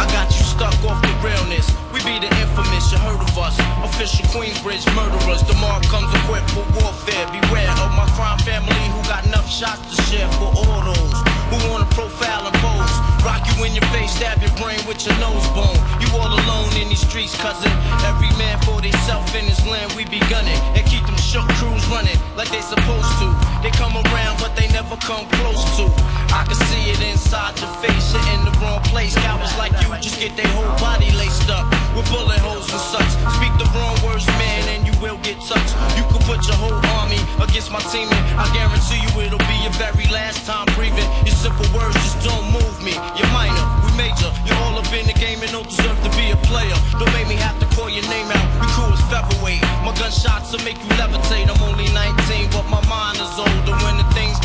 I 0.00 0.06
got 0.06 0.30
you 0.34 0.42
stuck 0.44 0.72
off 0.84 1.02
the 1.02 1.08
realness. 1.22 1.79
We 2.00 2.16
be 2.16 2.24
the 2.24 2.32
infamous, 2.40 2.92
you 2.92 2.98
heard 2.98 3.20
of 3.20 3.36
us. 3.36 3.52
Official 3.84 4.24
Queensbridge 4.32 4.88
murderers. 4.96 5.44
Mark 5.60 5.84
comes 5.84 6.08
equipped 6.24 6.48
for 6.56 6.64
warfare. 6.80 7.28
Beware 7.28 7.68
of 7.84 7.92
my 7.92 8.08
crime 8.16 8.38
family 8.40 8.72
who 8.88 9.04
got 9.04 9.26
enough 9.26 9.44
shots 9.44 9.84
to 9.92 10.00
share 10.08 10.30
for 10.40 10.48
all 10.48 10.80
those 10.80 11.12
who 11.52 11.58
wanna 11.68 11.84
profile 11.92 12.46
and 12.48 12.56
pose. 12.64 12.94
Rock 13.20 13.44
you 13.52 13.64
in 13.64 13.74
your 13.74 13.84
face, 13.92 14.16
stab 14.16 14.40
your 14.40 14.54
brain 14.56 14.80
with 14.88 15.04
your 15.04 15.12
nose 15.20 15.44
bone. 15.52 15.76
You 16.00 16.08
all 16.16 16.32
alone 16.32 16.72
in 16.80 16.88
these 16.88 17.04
streets, 17.04 17.36
cousin. 17.36 17.72
Every 18.08 18.32
man 18.40 18.56
for 18.64 18.80
theyself 18.80 19.28
in 19.36 19.44
his 19.44 19.60
land, 19.66 19.92
we 19.92 20.06
be 20.06 20.20
gunning. 20.32 20.56
And 20.72 20.86
keep 20.86 21.04
them 21.04 21.20
shook 21.20 21.44
crews 21.60 21.84
running 21.92 22.16
like 22.32 22.48
they 22.48 22.64
supposed 22.64 23.12
to. 23.20 23.28
They 23.60 23.72
come 23.76 23.92
around, 24.08 24.40
but 24.40 24.56
they 24.56 24.68
never 24.72 24.96
come 25.04 25.28
close 25.44 25.64
to. 25.76 25.84
I 26.32 26.48
can 26.48 26.56
see 26.72 26.96
it 26.96 27.00
inside 27.12 27.60
your 27.60 27.68
face, 27.84 28.14
you're 28.14 28.24
in 28.32 28.44
the 28.48 28.56
wrong 28.64 28.80
place. 28.88 29.14
Cowards 29.20 29.52
like 29.58 29.72
you 29.84 29.92
just 30.00 30.18
get 30.18 30.32
their 30.36 30.48
whole 30.56 30.72
body 30.80 31.10
laced 31.12 31.50
up 31.50 31.68
with 31.96 32.06
bullet 32.10 32.38
holes 32.40 32.68
and 32.70 32.84
such. 32.92 33.10
Speak 33.36 33.52
the 33.58 33.68
wrong 33.74 33.96
words, 34.04 34.26
man, 34.38 34.62
and 34.74 34.86
you 34.86 34.94
will 35.00 35.18
get 35.22 35.40
touched. 35.42 35.74
You 35.96 36.04
can 36.10 36.22
put 36.26 36.40
your 36.46 36.58
whole 36.58 36.80
army 37.00 37.20
against 37.42 37.70
my 37.70 37.80
team, 37.90 38.08
and 38.10 38.24
I 38.38 38.46
guarantee 38.54 39.00
you 39.00 39.10
it'll 39.22 39.42
be 39.50 39.56
your 39.64 39.74
very 39.80 40.06
last 40.12 40.46
time 40.46 40.66
breathing. 40.76 41.06
Your 41.26 41.36
simple 41.36 41.66
words 41.76 41.96
just 42.02 42.20
don't 42.22 42.46
move 42.52 42.76
me. 42.82 42.94
You're 43.16 43.32
minor, 43.34 43.64
we 43.84 43.90
major. 43.96 44.30
You're 44.46 44.60
all 44.64 44.78
up 44.78 44.90
in 44.92 45.06
the 45.06 45.16
game 45.16 45.42
and 45.42 45.50
don't 45.50 45.68
deserve 45.68 45.98
to 46.04 46.10
be 46.16 46.30
a 46.30 46.38
player. 46.48 46.76
Don't 46.98 47.12
make 47.12 47.28
me 47.28 47.36
have 47.40 47.58
to 47.60 47.66
call 47.76 47.88
your 47.90 48.06
name 48.08 48.28
out. 48.30 48.46
Your 48.60 48.70
crew 48.74 48.90
is 48.94 49.02
featherweight. 49.10 49.62
My 49.84 49.92
gunshots 49.96 50.52
will 50.52 50.64
make 50.64 50.78
you 50.78 50.90
levitate. 51.00 51.48
I'm 51.48 51.60
only 51.66 51.88
19, 51.92 52.50
but 52.54 52.66
my 52.68 52.82
mind 52.88 53.18
is 53.18 53.34
older. 53.38 53.74
When 53.84 53.96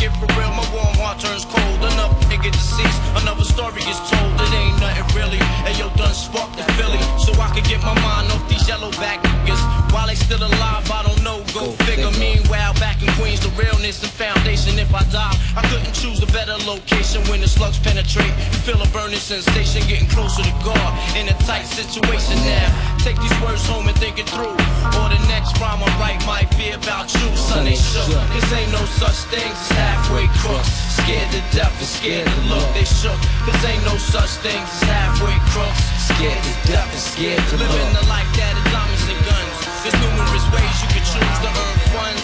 get 0.05 0.13
for 0.21 0.29
real, 0.37 0.53
my 0.53 0.65
warm 0.73 0.93
heart 1.01 1.19
turns 1.19 1.45
cold. 1.45 1.79
Enough 1.81 2.13
nigga 2.29 2.51
deceased, 2.51 2.99
another 3.21 3.43
story 3.43 3.81
is 3.89 3.99
told. 4.05 4.33
It 4.37 4.53
ain't 4.53 4.77
nothing 4.79 5.07
really. 5.17 5.41
And 5.65 5.73
yo, 5.77 5.89
done 5.97 6.13
sparked 6.13 6.57
the 6.57 6.65
Philly, 6.77 7.01
so 7.17 7.33
I 7.41 7.49
could 7.53 7.65
get 7.65 7.81
my 7.81 7.95
mind 8.05 8.29
off 8.31 8.43
these 8.49 8.65
yellowback 8.69 9.21
niggas. 9.25 9.61
While 9.93 10.07
they 10.07 10.15
still 10.15 10.41
alive, 10.41 10.85
I 10.91 11.01
don't 11.03 11.21
know. 11.23 11.41
Go, 11.53 11.71
figure. 11.87 12.11
Meanwhile, 12.19 12.73
back 12.75 13.01
in 13.01 13.09
Queens, 13.17 13.41
the 13.41 13.49
realness 13.57 14.03
and 14.03 14.11
foundation. 14.11 14.77
If 14.77 14.93
I 14.93 15.03
die, 15.09 15.35
I 15.55 15.61
couldn't 15.69 15.93
choose 15.93 16.21
a 16.21 16.29
better 16.29 16.57
location 16.69 17.23
when 17.29 17.41
the 17.41 17.47
slugs 17.47 17.79
penetrate. 17.79 18.33
You 18.53 18.59
Feel 18.67 18.81
a 18.81 18.87
burning 18.89 19.23
sensation 19.23 19.81
getting 19.87 20.09
closer 20.09 20.43
to 20.43 20.55
God. 20.61 20.89
In 21.17 21.27
a 21.29 21.37
tight 21.49 21.65
situation 21.65 22.37
now. 22.45 22.67
Take 22.99 23.17
these 23.21 23.37
words 23.41 23.65
home 23.67 23.87
and 23.87 23.97
think 23.97 24.17
it 24.17 24.27
through. 24.29 24.57
Or 24.97 25.07
the 25.09 25.21
next 25.29 25.57
rhyme 25.61 25.81
I 25.81 25.89
write 26.01 26.21
might 26.25 26.49
be 26.57 26.71
about 26.71 27.13
you. 27.13 27.25
Cause 27.29 28.51
ain't 28.51 28.71
no 28.71 28.83
such 28.97 29.15
as 29.33 29.94
halfway 29.95 30.27
crooks. 30.43 30.67
Scared 30.99 31.31
to 31.31 31.41
death 31.55 31.71
and 31.79 31.87
scared 31.87 32.27
to 32.27 32.41
look. 32.51 32.67
They 32.75 32.83
shook. 32.83 33.15
Cause 33.47 33.63
ain't 33.63 33.83
no 33.87 33.95
such 33.95 34.43
things 34.43 34.67
as 34.67 34.83
halfway 34.83 35.35
crooks. 35.51 35.79
Scared 36.11 36.35
to 36.35 36.53
death 36.67 36.89
and 36.91 36.99
scared 36.99 37.43
to 37.51 37.55
look. 37.55 37.71
Living 37.71 37.95
the 37.95 38.05
life 38.11 38.27
that 38.35 38.53
is 38.59 38.65
diamonds 38.71 39.07
and 39.07 39.21
guns. 39.23 39.55
There's 39.83 39.95
numerous 40.03 40.45
ways 40.51 40.75
you 40.83 40.89
can 40.91 41.03
choose 41.05 41.37
to 41.45 41.49
earn 41.49 41.77
funds. 41.95 42.23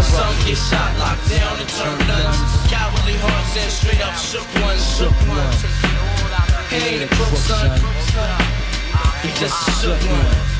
Some 0.00 0.34
get 0.46 0.56
shot, 0.56 0.90
locked 0.98 1.28
down, 1.30 1.54
and 1.60 1.70
turn 1.78 1.98
nuns. 2.08 2.38
Cowardly 2.72 3.14
hearts 3.20 3.54
and 3.54 3.70
straight 3.70 4.02
up 4.02 4.16
shook 4.16 4.48
ones. 4.64 4.82
Shook 4.96 5.14
ones. 5.28 5.60
He 6.72 6.78
ain't 6.96 7.04
a 7.06 7.08
crook, 7.14 7.36
son. 7.38 7.78
He 9.22 9.28
just 9.38 9.54
a 9.54 9.72
shook 9.78 10.00
one. 10.08 10.50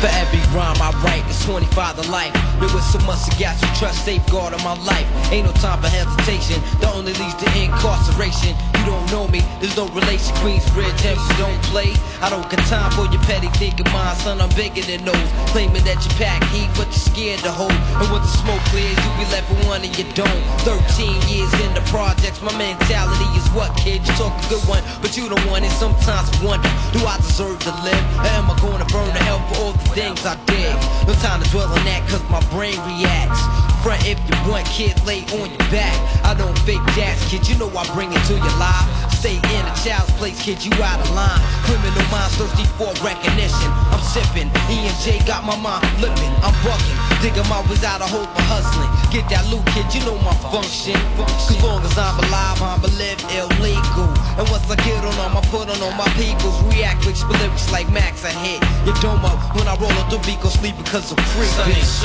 For 0.00 0.08
every 0.16 0.40
rhyme 0.56 0.80
I 0.80 0.96
write, 1.04 1.28
it's 1.28 1.44
25 1.44 2.00
to 2.00 2.10
life. 2.10 2.32
There 2.56 2.72
was 2.72 2.88
so 2.88 2.98
much 3.04 3.20
to 3.28 3.30
got 3.36 3.60
you 3.60 3.68
trust, 3.76 4.02
safeguard 4.02 4.56
in 4.56 4.62
my 4.64 4.72
life. 4.88 5.04
Ain't 5.28 5.44
no 5.44 5.52
time 5.60 5.76
for 5.76 5.92
hesitation, 5.92 6.56
that 6.80 6.88
only 6.96 7.12
leads 7.12 7.36
to 7.36 7.46
incarceration. 7.52 8.56
You 8.80 8.84
don't 8.88 9.04
know 9.12 9.28
me, 9.28 9.44
there's 9.60 9.76
no 9.76 9.92
relation. 9.92 10.32
Queensbridge, 10.40 11.04
you 11.04 11.36
don't 11.36 11.60
play. 11.68 11.92
I 12.24 12.32
don't 12.32 12.48
got 12.48 12.64
time 12.64 12.88
for 12.96 13.12
your 13.12 13.20
petty 13.28 13.52
thinking 13.60 13.84
mind, 13.92 14.16
son. 14.24 14.40
I'm 14.40 14.48
bigger 14.56 14.80
than 14.80 15.04
those. 15.04 15.28
Claiming 15.52 15.84
that 15.84 16.00
you 16.00 16.08
pack 16.16 16.40
heat, 16.48 16.72
but 16.80 16.88
you're 16.88 17.04
scared 17.12 17.40
to 17.44 17.52
hold. 17.52 17.76
And 18.00 18.08
when 18.08 18.24
the 18.24 18.32
smoke 18.40 18.64
clears, 18.72 18.96
you 18.96 19.10
be 19.20 19.28
left 19.28 19.52
with 19.52 19.68
one 19.68 19.84
and 19.84 19.92
you 19.92 20.08
don't. 20.16 20.40
13 20.64 21.12
years 21.28 21.52
in 21.60 21.76
the 21.76 21.84
projects, 21.92 22.40
my 22.40 22.56
mentality 22.56 23.28
is 23.36 23.44
what, 23.52 23.68
kid? 23.76 24.00
You 24.00 24.16
talk 24.16 24.32
a 24.32 24.48
good 24.48 24.64
one, 24.64 24.80
but 25.04 25.12
you 25.12 25.28
don't 25.28 25.44
want 25.44 25.68
it. 25.68 25.72
Sometimes 25.76 26.32
I 26.32 26.40
wonder, 26.40 26.72
do 26.96 27.04
I 27.04 27.20
deserve 27.20 27.60
to 27.68 27.72
live? 27.84 28.04
Or 28.16 28.32
am 28.40 28.48
I 28.48 28.56
gonna 28.64 28.88
burn 28.88 29.12
to 29.12 29.22
hell 29.28 29.44
for 29.52 29.56
all 29.60 29.72
the 29.76 29.89
things 29.94 30.24
I 30.24 30.36
did? 30.46 30.74
No 31.06 31.14
time 31.14 31.42
to 31.42 31.50
dwell 31.50 31.68
on 31.68 31.84
that, 31.84 32.06
cause 32.08 32.22
my 32.30 32.40
brain 32.50 32.78
reacts. 32.86 33.40
Front 33.82 34.06
if 34.06 34.18
you 34.28 34.50
want, 34.50 34.66
kid, 34.66 34.94
lay 35.06 35.22
on 35.40 35.48
your 35.50 35.66
back. 35.70 35.96
I 36.24 36.34
don't 36.34 36.58
fake 36.60 36.84
jazz, 36.94 37.18
kid, 37.28 37.48
you 37.48 37.56
know 37.58 37.70
I 37.76 37.84
bring 37.94 38.12
it 38.12 38.22
to 38.26 38.34
your 38.34 38.56
life. 38.58 39.09
Stay 39.20 39.36
in 39.36 39.64
a 39.68 39.74
child's 39.76 40.08
place, 40.16 40.40
kid, 40.40 40.64
you 40.64 40.72
out 40.80 40.96
of 40.96 41.12
line. 41.12 41.36
Criminal 41.68 42.08
minds 42.08 42.40
thirsty 42.40 42.64
for 42.80 42.88
recognition. 43.04 43.68
I'm 43.92 44.00
sipping, 44.00 44.48
E 44.72 44.88
and 44.88 44.96
J 45.04 45.20
got 45.28 45.44
my 45.44 45.60
mind 45.60 45.84
flipping. 46.00 46.32
I'm 46.40 46.56
bucking, 46.64 46.96
digging 47.20 47.44
my 47.52 47.60
ways 47.68 47.84
out 47.84 48.00
of 48.00 48.08
hope 48.08 48.32
for 48.32 48.44
hustling. 48.48 48.88
Get 49.12 49.28
that 49.28 49.44
loot, 49.52 49.60
kid, 49.76 49.84
you 49.92 50.00
know 50.08 50.16
my 50.24 50.32
function. 50.48 50.96
Cause 51.20 51.52
long 51.60 51.84
as 51.84 52.00
I'm 52.00 52.16
alive, 52.16 52.64
I'm 52.64 52.80
live 52.96 53.20
illegal. 53.28 54.08
And 54.40 54.48
once 54.48 54.64
I 54.72 54.80
get 54.88 55.04
on 55.04 55.12
them, 55.12 55.36
I 55.36 55.44
put 55.52 55.68
on 55.68 55.76
all 55.84 55.92
my 56.00 56.08
peoples. 56.16 56.56
React 56.72 57.04
with 57.04 57.20
lyrics 57.28 57.68
like 57.68 57.92
Max, 57.92 58.24
I 58.24 58.32
hit 58.32 58.64
your 58.88 58.96
dome 59.04 59.20
up 59.28 59.36
when 59.52 59.68
I 59.68 59.76
roll 59.76 59.92
up 60.00 60.08
the 60.08 60.16
beat, 60.24 60.40
go 60.40 60.48
sleep 60.48 60.80
because 60.80 61.12
I'm 61.12 61.20
free. 61.36 61.44
This 61.68 62.00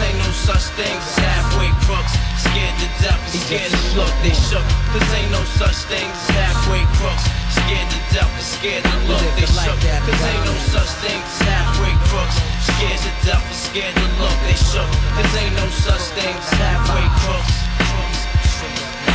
ain't 0.00 0.16
no 0.16 0.32
such 0.32 0.72
thing 0.80 0.96
as 0.96 1.16
halfway 1.20 1.68
crooks. 1.84 2.33
Scared 2.44 2.76
to 2.80 2.88
death 3.00 3.20
and 3.24 3.40
scared 3.40 3.72
to 3.72 3.80
look, 3.96 4.14
they 4.22 4.34
shook. 4.36 4.66
This 4.92 5.08
ain't 5.16 5.30
no 5.32 5.42
such 5.56 5.88
thing 5.88 6.04
as 6.04 6.28
halfway 6.36 6.84
crooks. 7.00 7.24
Scared 7.50 7.88
to 7.88 8.00
death 8.12 8.30
and 8.30 8.46
scared 8.46 8.84
to 8.84 8.96
look, 9.08 9.24
they 9.36 9.48
shook. 9.48 9.78
This 9.80 10.22
ain't 10.22 10.44
no 10.44 10.54
such 10.70 10.92
thing 11.02 11.20
as 11.20 11.38
halfway 11.48 11.94
crooks. 12.08 12.36
Scared 12.68 13.00
to 13.00 13.12
death 13.26 13.44
and 13.44 13.58
scared 13.58 13.94
to 13.96 14.06
look, 14.20 14.36
they 14.46 14.58
shook. 14.58 14.90
This 15.16 15.32
ain't 15.40 15.56
no 15.56 15.66
such 15.72 16.04
thing 16.14 16.34
as 16.36 16.52
halfway 16.60 17.06
crooks. 17.24 17.54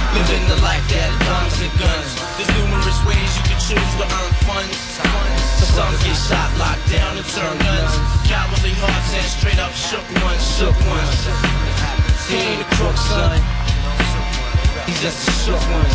Living 0.10 0.46
the 0.50 0.58
life 0.66 0.82
that 0.90 1.10
diamonds 1.22 1.62
and 1.62 1.74
guns. 1.78 2.10
There's 2.36 2.50
numerous 2.58 3.00
ways 3.06 3.30
you 3.38 3.44
can 3.46 3.60
choose 3.62 3.92
to 4.02 4.06
earn 4.10 4.34
funds. 4.50 4.78
Some 5.80 5.94
get 6.02 6.18
shot, 6.18 6.50
locked 6.58 6.82
down, 6.90 7.16
and 7.16 7.28
turn 7.30 7.56
guns. 7.62 7.94
Cowardly 8.26 8.74
hearts 8.82 9.14
and 9.14 9.30
straight 9.30 9.60
up 9.62 9.72
shook 9.72 10.04
ones, 10.26 10.42
shook 10.58 10.76
ones. 10.90 11.69
He 12.30 12.36
ain't 12.36 12.62
a 12.62 12.66
crook, 12.76 12.96
son. 12.96 13.42
He's 14.86 15.02
just 15.02 15.28
a 15.28 15.32
shook 15.32 15.60
one. 15.60 15.90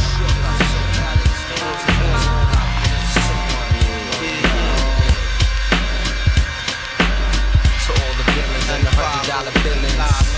To 7.85 7.93
all 7.93 8.15
the 8.19 8.25
villains 8.33 8.69
and 8.69 8.83
the 8.85 8.91
hundred 8.91 9.29
dollar 9.31 9.53
billings. 9.63 10.34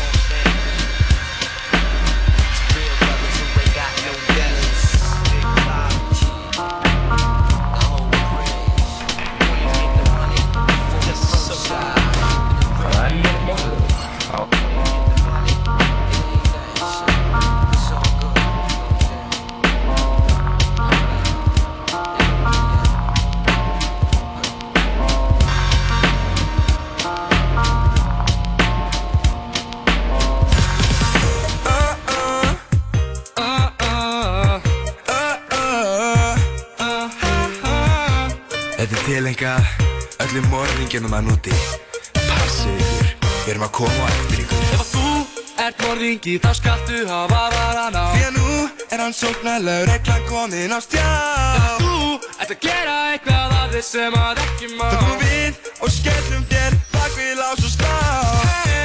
Tilengað 39.07 39.63
öllum 40.25 40.47
morðingjunum 40.51 41.13
að 41.15 41.29
núti. 41.29 41.53
Passi 42.27 42.73
ykkur, 42.75 43.11
við 43.23 43.51
erum 43.53 43.65
að 43.69 43.71
koma 43.79 44.01
á 44.03 44.07
eftir 44.11 44.41
ykkur 44.43 44.65
Ef 44.65 44.81
að 44.83 44.89
þú 44.91 45.11
ert 45.63 45.85
morðingi 45.85 46.35
þá 46.43 46.49
skaltu 46.59 47.05
hafa 47.07 47.43
varan 47.55 47.95
á. 47.95 48.07
Því 48.17 48.25
að 48.27 48.35
nú 48.35 48.57
er 48.91 49.05
hann 49.05 49.15
sóknarlegur 49.15 49.93
reglan 49.93 50.27
komin 50.27 50.75
á 50.75 50.79
stjá. 50.83 51.07
Þú 51.85 51.95
ert 52.35 52.51
að 52.57 52.67
gera 52.67 52.97
eitthvað 53.13 53.55
að 53.61 53.77
þið 53.77 53.87
sem 53.93 54.19
að 54.25 54.43
ekki 54.49 54.73
má. 54.75 54.89
Það 54.91 54.99
komum 55.05 55.23
við 55.23 55.71
og 55.79 55.95
skellum 56.01 56.49
þér 56.51 56.79
bak 56.97 57.17
við 57.21 57.33
lás 57.39 57.63
og 57.63 57.73
slá. 57.77 57.95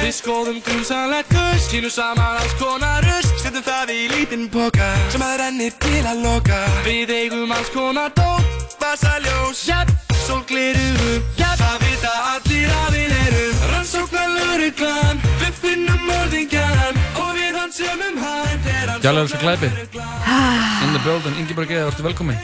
Við 0.04 0.14
skoðum 0.20 0.62
grunsamlegt 0.62 1.34
gust, 1.34 1.66
kynum 1.74 1.90
saman 1.98 2.38
alls 2.38 2.54
konar 2.62 3.02
rust 3.10 3.22
Setjum 3.42 3.64
það 3.66 3.90
í 3.90 4.02
lítinn 4.12 4.44
boka 4.54 4.86
sem 5.10 5.22
að 5.26 5.32
rennir 5.40 5.74
til 5.82 6.02
að 6.06 6.22
loka. 6.22 6.62
Við 6.86 7.10
eigum 7.10 7.50
alls 7.50 7.72
konar 7.74 8.14
dót, 8.14 8.78
Vasaljós, 8.78 9.64
jafn, 9.66 9.90
sólgliru, 9.92 10.01
jafn 10.32 11.60
það 11.60 11.82
vita 11.82 12.12
allir 12.30 12.72
að 12.72 12.96
við 12.96 13.12
erum. 13.18 13.60
Rannsóknar 13.72 14.30
lauruglan, 14.32 15.20
við 15.42 15.54
finnum 15.60 16.08
morðingjan 16.08 16.98
Og 17.20 17.30
við 17.36 17.58
hansumum 17.58 18.18
hann. 18.22 18.98
Gjallar 19.02 19.26
þessu 19.26 19.40
glæpi. 19.42 19.70
In 19.92 20.92
the 20.94 21.02
building, 21.04 21.38
Ingeborg 21.42 21.70
Eða, 21.70 21.90
ertu 21.90 22.04
velkomin? 22.06 22.38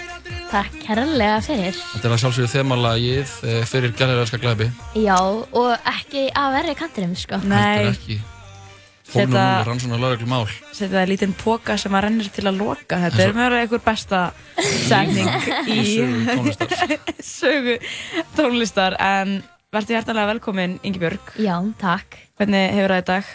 Takk 0.49 0.79
kærlega 0.81 1.41
fyrir. 1.45 1.77
Þetta 1.93 2.09
er 2.09 2.15
að 2.17 2.23
sjálfsögðu 2.23 2.53
þemalagið 2.55 3.37
eh, 3.45 3.61
fyrir 3.69 3.95
Gjallar 3.97 4.25
þessu 4.25 4.41
glæpi. 4.43 4.71
Já, 4.99 5.19
og 5.19 5.93
ekki 5.93 6.29
að 6.33 6.59
verri 6.59 6.75
kantinum, 6.79 7.15
sko. 7.19 7.41
Þetta 7.45 7.55
Nei, 7.55 7.85
er 7.85 7.93
ekki 7.93 8.19
setja 9.09 10.89
það 10.93 11.03
í 11.03 11.09
lítinn 11.13 11.35
póka 11.39 11.77
sem 11.81 11.95
að 11.97 12.05
rennir 12.07 12.31
til 12.35 12.47
að 12.49 12.61
loka. 12.61 12.99
Þetta 13.07 13.25
er 13.25 13.37
mjög 13.37 13.57
einhver 13.59 13.83
besta 13.85 14.23
segning 14.89 15.29
í 15.73 15.79
Sögu 17.25 17.79
tónlistar. 18.37 18.99
En 19.19 19.41
verður 19.73 19.99
hjertanlega 19.99 20.33
velkomin, 20.35 20.79
Ingibjörg. 20.87 21.33
Já, 21.41 21.57
takk. 21.81 22.19
Hvernig 22.41 22.75
hefur 22.77 22.95
það 22.95 23.01
í 23.03 23.07
dag? 23.13 23.31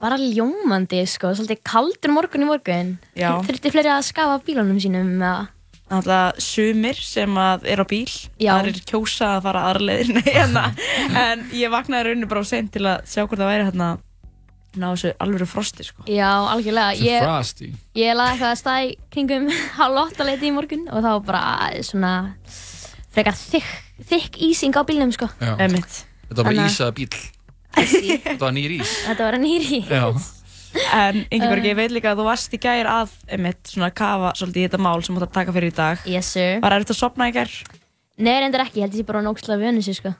Bara 0.00 0.16
ljómandi, 0.20 1.00
sko. 1.08 1.32
Svolítið 1.36 1.60
kaldur 1.68 2.14
morgun 2.14 2.44
í 2.46 2.48
morgun. 2.48 2.92
Já. 3.18 3.32
Þurfti 3.44 3.72
fleiri 3.72 3.92
að 3.92 4.06
skafa 4.08 4.38
bílunum 4.46 4.78
sínum 4.80 5.16
með 5.20 5.26
það. 5.26 5.48
Náttúrulega 5.90 6.44
sumir 6.44 6.98
sem 7.02 7.38
að 7.42 7.64
er 7.72 7.80
á 7.82 7.86
bíl 7.90 8.12
Já. 8.38 8.52
aðrir 8.54 8.76
kjósa 8.86 9.32
að 9.36 9.48
fara 9.48 9.64
aðra 9.70 9.88
leiðir 9.88 10.12
Nei, 10.20 10.28
hérna. 10.28 10.68
en 11.24 11.42
ég 11.56 11.72
vaknaði 11.72 12.06
rauninu 12.06 12.28
bara 12.30 12.46
sent 12.46 12.70
til 12.76 12.84
að 12.86 13.02
sjá 13.10 13.24
hvort 13.24 13.40
það 13.40 13.50
væri 13.50 13.66
hérna 13.66 13.88
ná 14.78 14.86
þessu 14.92 15.10
alvöru 15.18 15.46
frosti 15.50 15.82
sko. 15.88 16.04
Já, 16.06 16.28
algjörlega. 16.52 16.92
Ég, 17.02 17.24
frasti 17.24 17.72
ég 17.98 18.14
laði 18.14 18.36
eitthvað 18.36 18.52
að 18.54 18.58
staði 18.60 18.92
kringum 19.10 19.48
hálf 19.78 20.02
åtta 20.04 20.26
leiti 20.28 20.46
í 20.50 20.54
morgun 20.54 20.84
og 20.92 21.00
þá 21.02 21.08
var 21.10 21.24
bara 21.26 21.82
svona 21.86 22.12
frekar 23.10 23.34
þykk, 23.34 23.70
þykk 24.12 24.38
ísing 24.50 24.76
á 24.78 24.82
bílnum, 24.86 25.10
sko. 25.16 25.26
Já. 25.42 25.56
Einmitt. 25.58 26.04
Þetta 26.30 26.36
var 26.36 26.44
bara 26.44 26.54
Þannig 26.54 26.66
að- 26.66 26.74
ísaða 26.74 26.94
bíl 27.00 27.08
Þetta 28.26 28.44
var 28.44 28.54
nýr 28.54 28.72
ís 28.80 28.92
Þetta 29.06 29.26
var 29.26 29.36
nýri. 29.42 29.80
Já, 29.90 30.04
en 30.94 31.20
Ingeborg, 31.34 31.64
ég 31.66 31.76
veit 31.78 31.90
líka 31.94 32.12
að 32.12 32.20
þú 32.22 32.24
varst 32.30 32.54
í 32.54 32.58
gær 32.62 32.86
að 32.90 33.12
einmitt 33.34 33.70
svona 33.74 33.90
kafa 33.90 34.30
svolítið 34.38 34.62
í 34.62 34.66
þetta 34.68 34.80
mál 34.86 35.02
sem 35.02 35.14
þú 35.16 35.22
ætti 35.24 35.30
að 35.30 35.36
taka 35.40 35.54
fyrir 35.56 35.72
í 35.72 35.76
dag 35.78 36.04
Yes, 36.10 36.30
sir. 36.36 36.60
Var 36.62 36.76
erfitt 36.78 36.92
að 36.94 36.98
sopna 37.02 37.26
í 37.30 37.34
gær? 37.34 37.50
Nei, 38.20 38.34
reyndar 38.42 38.62
ekki. 38.66 38.78
Ég 38.78 38.86
held 38.86 38.94
að 38.94 39.00
ég 39.02 39.08
bara 39.08 39.22
nógslega 39.26 39.58
vönu 39.64 39.82
sér, 39.82 39.96
sko. 39.98 40.12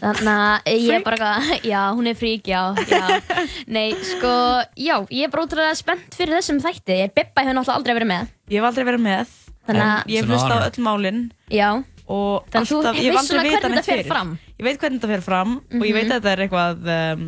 Þannig 0.00 0.28
að 0.34 0.72
ég 0.74 0.90
er 0.98 1.04
bara 1.06 1.16
eitthvað, 1.16 1.64
já, 1.72 1.80
hún 1.94 2.10
er 2.10 2.16
frík, 2.18 2.48
já, 2.50 2.60
já. 2.90 3.04
Nei, 3.76 3.86
sko, 4.04 4.32
já, 4.76 4.96
ég 5.08 5.24
er 5.28 5.32
bara 5.32 5.46
ótrúlega 5.46 5.78
spennt 5.78 6.16
fyrir 6.18 6.36
þessum 6.40 6.60
þætti. 6.64 6.98
Bibba 7.14 7.44
hefur 7.44 7.56
náttúrulega 7.60 7.78
aldrei 7.78 7.96
verið 8.00 8.10
með. 8.10 8.32
Ég 8.50 8.58
hef 8.60 8.68
aldrei 8.70 8.86
verið 8.90 9.04
með, 9.06 9.34
Þannig 9.64 9.84
að- 9.88 10.10
ég 10.12 10.18
hef 10.20 10.26
Svona 10.28 10.36
hlust 10.36 10.52
á 10.52 10.66
öll 10.68 10.84
málinn 10.84 11.20
Já, 11.48 11.68
og 12.04 12.50
Þannig 12.52 12.60
að 12.60 12.68
þú 12.68 12.76
alltaf, 12.80 12.98
ég 12.98 13.04
hef 13.04 13.14
veist 13.14 13.22
aldrei 13.22 13.30
svona 13.30 13.44
vitað 13.46 13.62
hvernig 13.62 13.74
neitt 13.74 13.84
þetta 13.84 13.94
fer 13.94 14.02
fyrir. 14.02 14.10
fram. 14.12 14.32
Ég 14.58 14.66
veit 14.66 14.80
hvernig 14.82 14.98
þetta 15.00 15.12
fer 15.14 15.24
fram 15.24 15.54
og 15.78 15.86
ég 15.88 15.94
veit 15.96 16.04
að 16.04 16.14
þetta 16.18 16.32
er 16.34 16.42
eitthvað 16.44 16.90
um, 16.98 17.24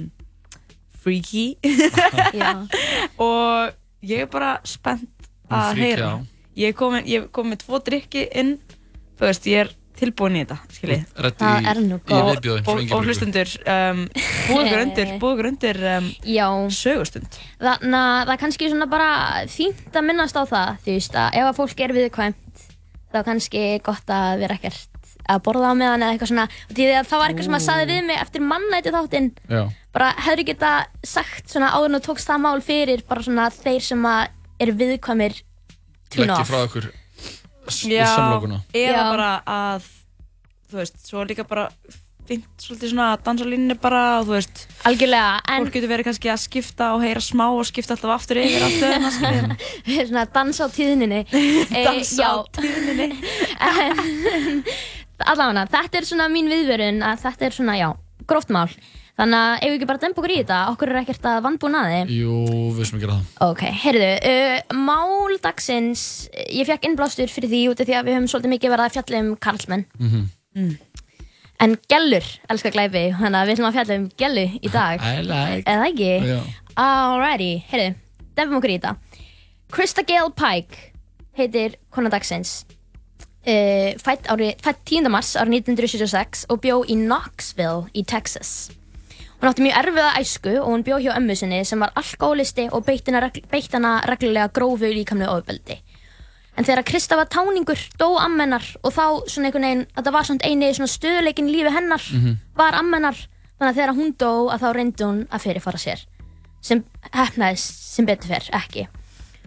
freaky 1.07 1.47
já. 2.43 2.51
og 3.23 3.73
ég 4.11 4.27
er 4.27 4.31
bara 4.31 4.51
spennt 4.69 5.31
að 5.49 5.81
heyra. 5.81 6.11
Ég 6.57 6.73
er 6.77 7.09
ég 7.09 7.23
er 7.23 7.29
komin 7.33 7.55
með 7.55 7.63
tvo 7.65 7.81
drikki 7.85 8.27
inn, 8.37 8.57
þú 9.17 9.29
veist, 9.29 9.49
ég 9.49 9.65
er 9.65 9.73
tilbúin 10.00 10.37
í 10.38 10.43
þetta, 10.45 10.57
skiljið. 10.76 11.05
Það 11.41 11.69
er 11.73 11.81
nú 11.85 11.99
viðbjóðin 12.07 12.93
og, 12.97 13.05
hlustundur 13.07 13.53
um, 13.75 14.03
búið 14.49 14.75
undir, 14.81 15.12
búið 15.23 15.45
undir 15.53 15.81
um, 15.97 16.11
Já, 16.29 16.47
sögustund. 16.76 17.38
Þannig 17.62 17.97
að 18.00 18.19
það 18.26 18.35
er 18.37 18.43
kannski 18.45 18.69
svona 18.73 18.88
bara 18.93 19.09
fínt 19.53 19.97
að 19.97 20.07
minnast 20.11 20.37
á 20.37 20.43
það, 20.49 20.75
þú 20.85 20.97
veist, 20.99 21.17
að 21.23 21.38
ef 21.41 21.49
að 21.53 21.57
fólk 21.62 21.81
er 21.87 21.97
viðkvæmt, 21.97 22.67
þá 23.12 23.17
er 23.23 23.26
kannski 23.31 23.65
gott 23.87 24.12
að 24.19 24.45
vera 24.45 24.59
ekkert 24.61 24.93
að 25.26 25.41
borða 25.43 25.73
á 25.73 25.75
meðan 25.75 26.03
eða 26.07 26.12
eitthvað 26.15 26.29
svona, 26.31 26.45
því 26.71 26.85
að 26.95 27.07
það 27.11 27.19
var 27.23 27.33
eitthvað 27.33 27.47
sem 27.49 27.57
að 27.59 27.65
saði 27.65 27.87
við 27.91 28.05
mig 28.07 28.21
eftir 28.23 28.45
mannæti 28.47 28.93
þáttinn, 28.95 29.25
Já. 29.50 29.62
bara 29.97 30.11
hefur 30.23 30.43
geta 30.47 30.75
sagt 31.03 31.50
svona 31.50 31.73
áður 31.75 31.88
en 31.88 31.97
þú 31.97 32.03
tókst 32.07 32.29
það 32.31 32.45
mál 32.45 32.61
fyrir 32.62 33.03
bara 33.09 33.25
svona 33.26 33.49
þeir 33.57 33.83
sem 33.88 34.07
að 34.07 34.62
eru 34.62 34.76
viðkvæmir 34.85 35.41
tune 36.15 36.29
Leggja 36.29 36.37
off. 36.45 36.53
frá 36.53 36.61
ykkur 36.69 36.87
s- 36.87 37.43
samlokuna. 37.71 38.61
eða 38.73 39.03
Já. 39.03 39.07
bara 39.13 39.31
að 39.47 39.87
þú 40.71 40.81
veist, 40.81 40.99
svo 41.07 41.25
líka 41.27 41.45
bara 41.47 41.69
fint 42.27 42.47
svolítið 42.59 42.91
svona 42.91 43.13
að 43.15 43.21
dansa 43.29 43.47
línni 43.47 43.77
bara 43.79 44.01
og 44.19 44.27
þú 44.27 44.35
veist, 44.35 44.63
Algjörlega, 44.89 45.37
en 45.47 45.63
fólk 45.67 45.77
getur 45.77 45.91
verið 45.93 46.09
kannski 46.09 46.31
að 46.33 46.41
skipta 46.43 46.89
og 46.97 47.05
heyra 47.05 47.23
smá 47.23 47.45
og 47.55 47.63
skipta 47.69 47.95
alltaf 47.95 48.15
aftur 48.17 48.41
yfir 48.43 48.67
á 48.67 48.69
stöðuna 48.75 49.13
skiljið. 49.15 50.09
svona 50.09 50.25
dansa 50.35 50.67
á 50.67 50.69
tíðninni 50.75 51.21
dansa 51.87 52.27
á 52.27 52.35
tíðninni 52.59 53.09
en 53.71 54.65
allavega, 55.31 55.67
þetta 55.71 56.01
er 56.01 56.09
svona 56.11 56.27
mín 56.33 56.51
viðvörun 56.51 56.99
að 57.07 57.23
þetta 57.29 57.47
er 57.47 57.57
svona, 57.61 57.79
já, 57.79 57.89
gróft 58.27 58.51
mál 58.51 58.67
þannig 59.17 59.39
að 59.41 59.55
ef 59.57 59.71
við 59.71 59.77
ekki 59.79 59.89
bara 59.91 60.03
dempa 60.03 60.21
okkur 60.23 60.33
í 60.35 60.39
þetta 60.43 60.59
okkur 60.73 60.93
er 60.93 60.99
ekkert 61.01 61.29
að 61.31 61.39
vannbúna 61.47 61.83
að 61.85 61.93
þið 61.95 62.11
Jú, 62.17 62.35
við 62.77 62.89
sem 62.89 62.99
að 62.99 63.05
gera 63.07 63.17
það. 63.17 63.31
Ok, 63.47 63.63
heyrðu, 63.85 64.11
uh, 64.33 64.77
mál 64.87 65.39
dagsins, 65.47 66.03
ég 66.53 66.69
fekk 66.69 66.89
innblástur 66.91 67.33
fyrir 67.33 67.53
því 67.53 67.63
út 67.73 67.81
af 67.81 67.89
því 67.89 67.97
að 67.97 68.11
við 68.11 68.19
höfum 68.19 68.29
svolítið 68.33 68.55
mikið 68.57 68.75
verið 68.75 68.89
að 68.89 68.99
fjalla 68.99 69.23
um 69.25 69.33
karlmenn. 69.49 69.87
Mhm. 70.01 70.77
En 71.65 71.73
gellur, 71.89 72.27
elskar 72.53 72.75
glæpi, 72.75 73.07
þannig 73.17 73.39
að 73.39 73.49
við 73.49 73.55
ætlum 73.55 73.69
að 73.71 73.77
fjalla 73.79 73.97
um 73.97 74.09
gellu 74.21 74.43
í 74.61 74.71
dag. 74.75 75.01
I 75.09 75.23
like. 75.25 75.63
Eða 75.65 75.87
ekki? 75.89 76.11
Já. 76.29 76.41
Alrighty, 76.77 77.53
heyrðu, 77.71 77.95
defum 78.37 78.59
okkur 78.59 78.75
í 78.75 78.77
þetta. 78.77 79.23
Krista 79.73 80.05
Gale 80.05 80.35
Pike 80.37 80.91
heitir 81.41 81.79
kona 81.91 82.13
dagsins. 82.13 82.67
Uh, 83.47 83.95
fætt, 84.03 84.27
ári, 84.29 84.51
fætt 84.61 84.83
10. 84.91 85.09
mars 85.09 85.33
árið 85.39 85.63
1976 85.63 86.45
og 86.51 86.61
bjó 86.65 86.81
í 86.85 86.99
Knoxville 86.99 87.87
í 87.97 88.03
Texas. 88.05 88.73
Hún 89.40 89.50
átti 89.50 89.64
mjög 89.66 89.76
erfiða 89.83 90.12
æsku 90.21 90.55
og 90.62 90.71
hún 90.71 90.85
bjó 90.87 90.97
hjá 91.02 91.12
ömmu 91.19 91.35
sinni 91.37 91.61
sem 91.64 91.81
var 91.81 91.93
alkoholisti 91.95 92.69
og 92.73 92.87
beitt 92.87 93.09
hana, 93.11 93.21
regl 93.26 93.45
beitt 93.50 93.75
hana 93.76 94.00
reglulega 94.09 94.49
grófu 94.49 94.88
líkamlega 94.88 95.37
ofbeldi. 95.37 95.76
En 96.57 96.64
þegar 96.64 96.87
Krista 96.88 97.19
var 97.21 97.28
táningur, 97.28 97.81
dó 98.00 98.14
ammennar 98.16 98.64
og 98.81 98.95
þá 98.97 99.28
svona 99.28 99.50
einhvern 99.50 99.66
veginn, 99.69 99.87
þetta 99.93 100.12
var 100.14 100.25
svona 100.25 100.49
eini 100.49 100.73
stöðuleikin 100.73 101.50
í 101.50 101.57
lífi 101.59 101.73
hennar, 101.75 102.05
var 102.57 102.78
ammennar. 102.81 103.16
Þannig 103.59 103.73
að 103.73 103.76
þegar 103.81 103.97
hún 103.97 104.14
dó 104.21 104.33
að 104.52 104.62
þá 104.64 104.69
reyndi 104.73 105.05
hún 105.05 105.21
að 105.31 105.45
fyrirfara 105.45 105.78
sér. 105.81 106.07
Sem 106.61 106.85
hefnaðist 107.12 107.85
sem 107.93 108.09
betur 108.09 108.33
fer 108.33 108.49
ekki. 108.57 108.88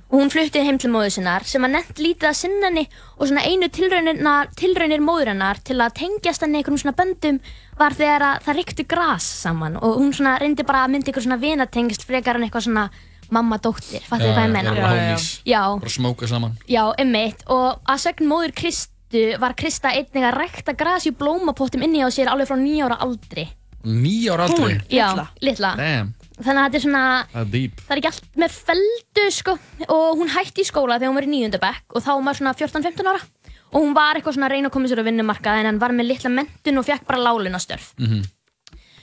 Og 0.10 0.18
hún 0.24 0.32
flutti 0.34 0.63
heim 0.66 0.80
til 0.82 0.89
móður 0.89 1.12
sinnar 1.13 1.44
sem 1.46 1.62
að 1.68 1.75
nefnt 1.75 2.00
lítið 2.01 2.30
að 2.32 2.38
sinna 2.39 2.66
henni 2.72 2.86
og 3.20 3.28
svona 3.30 3.44
einu 3.46 3.68
tilraunir, 3.70 4.22
tilraunir 4.57 5.03
móður 5.05 5.29
hennar 5.36 5.60
til 5.62 5.77
að 5.86 5.94
tengjast 6.00 6.42
henni 6.42 6.57
einhvern 6.64 6.81
svona 6.81 6.96
böndum 6.98 7.38
var 7.77 7.94
þegar 7.94 8.25
að 8.25 8.40
það 8.48 8.57
rykti 8.57 8.86
gras 8.90 9.27
saman 9.44 9.77
og 9.77 10.00
hún 10.01 10.10
svona 10.18 10.40
reyndi 10.42 10.66
bara 10.66 10.81
að 10.88 10.96
myndi 10.96 11.12
einhver 11.14 11.27
svona 11.27 11.38
vinatengjast 11.44 12.07
frekar 12.10 12.40
en 12.40 12.48
eitthvað 12.48 12.66
svona 12.66 12.88
mamma-dóttir, 13.29 14.01
fattu 14.10 14.25
þið 14.25 14.33
hvað 14.33 14.48
ég 14.48 14.53
meina? 14.55 14.74
Já, 14.74 14.90
Já, 14.90 15.03
já. 15.05 15.18
Já, 15.46 15.62
Bara 15.83 15.94
smóka 15.94 16.27
saman. 16.27 16.57
já, 16.66 16.83
einmitt 16.98 17.44
og 17.46 17.77
að 17.86 18.01
sögn 18.07 18.25
móður 18.31 18.55
Kristu 18.57 19.25
var 19.42 19.53
Krista 19.53 19.94
einnig 19.94 20.25
að 20.25 20.38
rækta 20.42 20.74
gras 20.77 21.05
í 21.05 21.14
blómapottum 21.14 21.86
inni 21.86 22.01
á 22.01 22.10
sér 22.10 22.33
alveg 22.33 22.50
frá 22.50 22.57
nýjára 22.57 22.98
aldri. 23.05 23.46
Nýja 23.86 24.33
ára 24.33 24.50
aldrei. 24.50 24.74
Hún? 24.75 24.81
Já, 24.90 25.07
Litla? 25.14 25.27
litla. 25.42 25.70
Damn. 25.77 26.14
Þannig 26.40 26.60
að 26.62 26.66
þetta 26.66 26.80
er 26.80 26.84
svona, 26.86 27.04
Það 27.34 27.56
er 27.56 27.94
er 27.94 28.00
ekki 28.00 28.10
allt 28.10 28.28
með 28.40 28.58
feldu 28.70 29.24
sko. 29.36 29.56
Og 29.88 30.20
hún 30.22 30.32
hætti 30.32 30.64
í 30.64 30.68
skóla 30.70 31.00
þegar 31.00 31.12
hún 31.12 31.20
var 31.20 31.28
í 31.28 31.32
nýjöndabekk 31.34 31.96
og 31.96 32.06
þá 32.06 32.12
var 32.14 32.25
maður 32.28 32.40
svona 32.40 32.54
14-15 32.60 33.10
ára. 33.12 33.24
Og 33.70 33.82
hún 33.84 33.96
var 33.98 34.18
eitthvað 34.18 34.38
svona 34.38 34.48
að 34.48 34.54
reyna 34.56 34.70
að 34.70 34.75
koma 34.78 34.90
sér 34.90 35.02
á 35.04 35.08
vinnumarkað 35.10 35.60
en 35.60 35.70
hann 35.70 35.82
var 35.82 35.94
með 35.94 36.10
litla 36.10 36.32
mentun 36.34 36.82
og 36.82 36.88
fekk 36.88 37.04
bara 37.10 37.24
lálunastörf. 37.28 37.92
Mhm. 38.00 38.22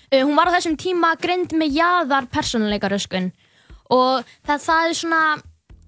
Uh, 0.06 0.22
hún 0.22 0.36
var 0.38 0.48
á 0.48 0.54
þessum 0.54 0.76
tíma 0.78 1.16
greind 1.18 1.50
með 1.50 1.74
jaðar 1.74 2.28
persónuleikaröskun 2.30 3.32
og 3.90 4.22
það, 4.46 4.60
það 4.62 4.84
er 4.86 4.94
svona 4.94 5.22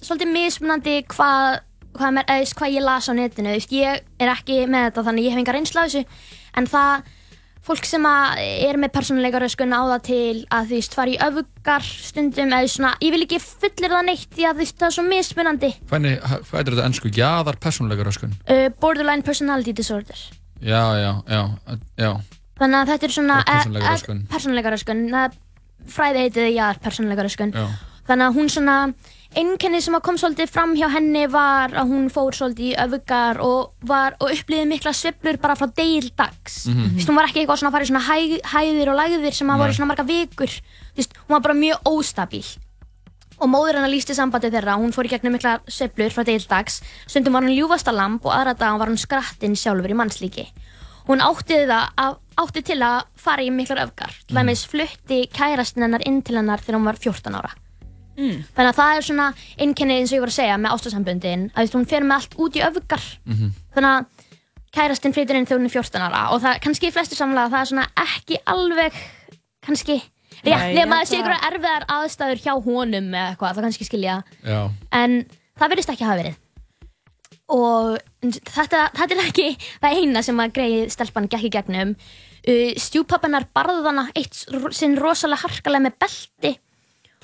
svolítið 0.03 0.33
mismunandi 0.33 0.95
hvað 1.07 1.61
þú 1.99 2.11
veist, 2.15 2.57
hvað 2.59 2.75
ég 2.75 2.85
las 2.85 3.09
á 3.09 3.13
netinu, 3.15 3.55
ég 3.55 4.03
er 4.19 4.33
ekki 4.33 4.67
með 4.71 4.89
þetta 4.89 5.05
þannig 5.07 5.25
ég 5.27 5.35
hef 5.35 5.43
enga 5.43 5.55
reynsla 5.57 5.85
af 5.85 5.91
þessu. 5.91 6.05
En 6.59 6.67
það, 6.67 7.09
fólk 7.69 7.85
sem 7.89 8.07
er 8.09 8.79
með 8.81 8.93
persónuleikaröskun 8.97 9.75
á 9.77 9.81
það 9.93 10.03
til 10.09 10.37
að 10.55 10.71
þú 10.71 10.79
veist, 10.79 10.97
fara 10.99 11.13
í 11.13 11.19
öfugar 11.27 11.85
stundum 11.89 12.55
eða 12.57 12.71
svona, 12.73 12.93
ég 13.05 13.13
vil 13.15 13.23
ekki 13.27 13.39
fullir 13.45 13.93
það 13.95 14.07
neitt 14.09 14.33
því 14.35 14.47
að 14.51 14.63
veist, 14.63 14.77
það 14.81 14.89
er 14.91 14.97
svo 14.97 15.05
mismunandi 15.09 15.71
Hvernig, 15.93 16.17
hvað 16.49 16.61
er 16.63 16.71
þetta 16.73 16.87
ennsku? 16.89 17.13
Jaðar 17.19 17.61
persónuleika 17.63 18.07
röskun. 18.09 18.33
uh, 18.49 18.69
borderline 18.81 19.23
personality 19.27 19.73
disorder 19.77 20.17
Já, 20.59 20.83
já, 20.99 21.13
já, 21.31 21.43
já. 22.01 22.11
þannig 22.59 22.79
að 22.81 22.89
þetta 22.95 23.07
er 23.07 23.15
svona 23.15 23.37
Og 23.39 23.53
persónuleikaröskun. 23.53 24.25
persónuleikaröskun 24.33 25.05
fræði 25.89 26.25
heitið 26.27 26.49
jáðar 26.57 26.81
persónuleikaröskun 26.83 27.53
Já. 27.55 27.67
þannig 28.09 28.27
að 28.27 28.39
hún 28.41 28.49
svona 28.51 28.77
einkenni 29.37 29.81
sem 29.85 29.97
kom 30.05 30.17
svolítið 30.19 30.49
fram 30.51 30.73
hjá 30.79 30.87
henni 30.93 31.27
var 31.31 31.75
að 31.77 31.91
hún 31.93 32.07
fór 32.13 32.37
svolítið 32.37 32.71
í 32.71 32.77
öfugar 32.81 33.41
og, 33.45 33.75
og 33.85 34.31
upplýði 34.33 34.69
mikla 34.71 34.93
sveiflur 34.97 35.37
bara 35.43 35.57
frá 35.59 35.69
deil 35.77 36.09
dags. 36.17 36.63
Þú 36.65 36.95
veist, 36.97 37.11
hún 37.11 37.19
var 37.19 37.29
ekki 37.29 37.43
eitthvað 37.43 37.61
svona 37.61 37.73
að 37.73 37.77
fara 37.77 37.87
í 37.87 37.91
svona 37.91 38.07
hæ, 38.07 38.17
hæðir 38.55 38.93
og 38.93 38.99
lægðir 38.99 39.37
sem 39.37 39.53
að 39.53 39.61
voru 39.65 39.77
svona 39.77 39.91
marga 39.93 40.07
vikur. 40.09 40.57
Þú 40.95 41.03
veist, 41.03 41.21
hún 41.27 41.37
var 41.37 41.45
bara 41.45 41.59
mjög 41.59 41.93
óstabíl. 41.93 42.49
Og 43.39 43.53
móður 43.53 43.79
hennar 43.79 43.93
lýsti 43.93 44.17
sambandi 44.17 44.51
þeirra 44.51 44.79
hún 44.81 44.97
fór 44.97 45.07
í 45.07 45.13
gegnum 45.13 45.37
mikla 45.37 45.59
sveiflur 45.69 46.15
frá 46.15 46.25
deil 46.27 46.49
dags. 46.49 46.81
Stundum 47.07 47.37
var 47.37 47.45
hún 47.47 47.55
ljúfasta 47.55 47.95
lamp 47.95 48.27
og 48.27 48.35
aðra 48.35 48.57
dag 48.59 48.81
var 48.81 48.91
hún 48.91 48.99
skrattinn 48.99 49.55
sjálfur 49.55 49.93
í 49.93 49.99
mannslíki. 49.99 50.49
Hún 51.07 51.23
átti 51.25 51.63
það 51.69 51.95
að, 52.01 52.19
átti 52.43 52.65
til 52.73 52.81
að 52.83 53.07
fara 53.17 53.45
í 53.45 53.53
miklar 53.55 53.85
öfgar. 53.87 54.11
Til 54.27 54.41
dæmis 54.41 54.67
flutti 54.69 55.23
kærastinn 55.31 55.87
hennar 55.87 56.05
inn 56.09 56.21
til 56.27 56.41
hennar 56.41 56.65
þegar 56.65 56.81
hún 56.81 56.91
var 56.91 57.01
14 57.01 57.39
ára 57.39 57.55
Mm. 58.19 58.39
Þannig 58.57 58.71
að 58.73 58.79
það 58.81 58.97
er 58.99 59.05
svona 59.07 59.27
einkenni 59.63 59.97
eins 60.01 60.11
og 60.13 60.17
ég 60.19 60.23
var 60.25 60.33
að 60.33 60.39
segja 60.41 60.57
með 60.59 60.73
ástasamböndin 60.75 61.45
að 61.55 61.69
þú 61.71 61.83
fer 61.93 62.03
með 62.09 62.17
allt 62.19 62.35
út 62.43 62.57
í 62.59 62.65
öfgar 62.67 63.05
Mhm. 63.31 63.53
þannig 63.77 63.93
að 63.95 64.27
kærastinn 64.75 65.15
flytur 65.15 65.37
inn 65.39 65.47
þegar 65.47 65.61
hún 65.63 65.69
er 65.71 65.75
14 65.77 66.03
ára 66.09 66.23
og 66.35 66.43
það 66.43 66.59
kannski 66.67 66.89
í 66.91 66.93
flestir 66.93 67.17
samlega 67.17 67.47
að 67.47 67.53
það 67.55 67.61
er 67.63 67.71
svona 67.71 67.87
ekki 68.05 68.37
alveg 68.47 68.99
kannski 69.65 69.97
rétt 70.45 70.75
nema 70.75 70.99
að 71.01 71.07
sé 71.09 71.17
held 71.17 71.25
einhverja 71.25 71.49
erfiðar 71.53 71.87
aðstæður 71.95 72.43
hjá 72.45 72.53
honum 72.67 73.09
eða 73.15 73.31
eitthvað, 73.33 73.55
það 73.57 73.65
kannski 73.69 73.87
skilja 73.89 74.19
Já. 74.45 74.61
en 74.93 75.17
það 75.59 75.71
verðist 75.73 75.91
ekki 75.95 76.05
hafa 76.05 76.21
verið 76.23 76.37
og 77.49 77.99
þetta, 78.29 78.81
þetta 78.99 79.15
er 79.17 79.23
ekki 79.25 79.47
það 79.81 79.99
eina 80.03 80.23
sem 80.27 80.41
að 80.43 80.53
greið 80.59 80.91
stelpan 80.93 81.29
gekk 81.33 81.47
í 81.49 81.53
gegnum 81.55 81.95
uh, 81.97 82.73
stjúpappennar 82.77 83.47
barðana 83.57 84.09
eitt 84.19 84.37
sinn 84.77 84.99
rosalega 85.01 85.47
harkalega 85.47 85.87
með 85.87 85.97
belti 86.05 86.53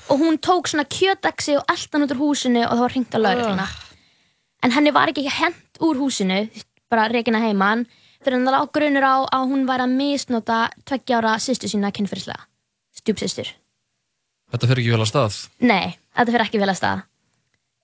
og 0.09 0.19
hún 0.21 0.37
tók 0.37 0.67
svona 0.69 0.85
kjötaxi 0.85 1.57
og 1.59 1.65
eldan 1.71 2.05
út 2.05 2.13
úr 2.15 2.21
húsinu 2.21 2.63
og 2.65 2.73
það 2.77 2.83
var 2.85 2.93
hringt 2.95 3.15
á 3.17 3.19
laurugluna 3.19 3.67
en 4.63 4.71
henni 4.75 4.91
var 4.95 5.11
ekki 5.11 5.27
hent 5.29 5.79
úr 5.81 5.97
húsinu 5.99 6.39
bara 6.89 7.07
reikina 7.11 7.39
heiman 7.43 7.85
fyrir 8.21 8.37
hann 8.39 8.47
það 8.47 8.55
lá 8.57 8.71
grunur 8.77 9.05
á 9.05 9.15
að 9.33 9.49
hún 9.51 9.65
var 9.69 9.81
að 9.85 9.95
misnota 9.97 10.59
tveggja 10.85 11.19
ára 11.21 11.35
sýstu 11.41 11.69
sína 11.71 11.91
kynfyrslega 11.95 12.45
stjúpsýstur 13.01 13.53
Þetta 14.53 14.67
fer 14.69 14.77
ekki 14.79 14.91
vel 14.93 15.01
að 15.01 15.09
stað. 15.09 15.35
nei, 15.65 15.95
þetta 16.15 16.31
fyrir 16.35 16.45
ekki 16.45 16.59
vel 16.61 16.69
að 16.69 16.77
stað 16.79 16.99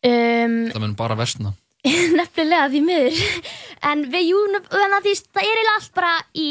um, 0.06 0.58
Það 0.72 0.82
mun 0.84 0.96
bara 0.96 1.16
versna. 1.18 1.54
nefnilega 2.20 2.68
því 2.70 2.82
miður 2.86 3.22
en 3.90 4.04
við 4.14 4.28
jú, 4.30 4.42
þannig 4.70 4.98
að 5.00 5.08
því 5.08 5.14
það 5.18 5.42
er 5.42 5.48
eiginlega 5.50 5.74
allt 5.80 5.94
bara 5.98 6.12
í 6.38 6.48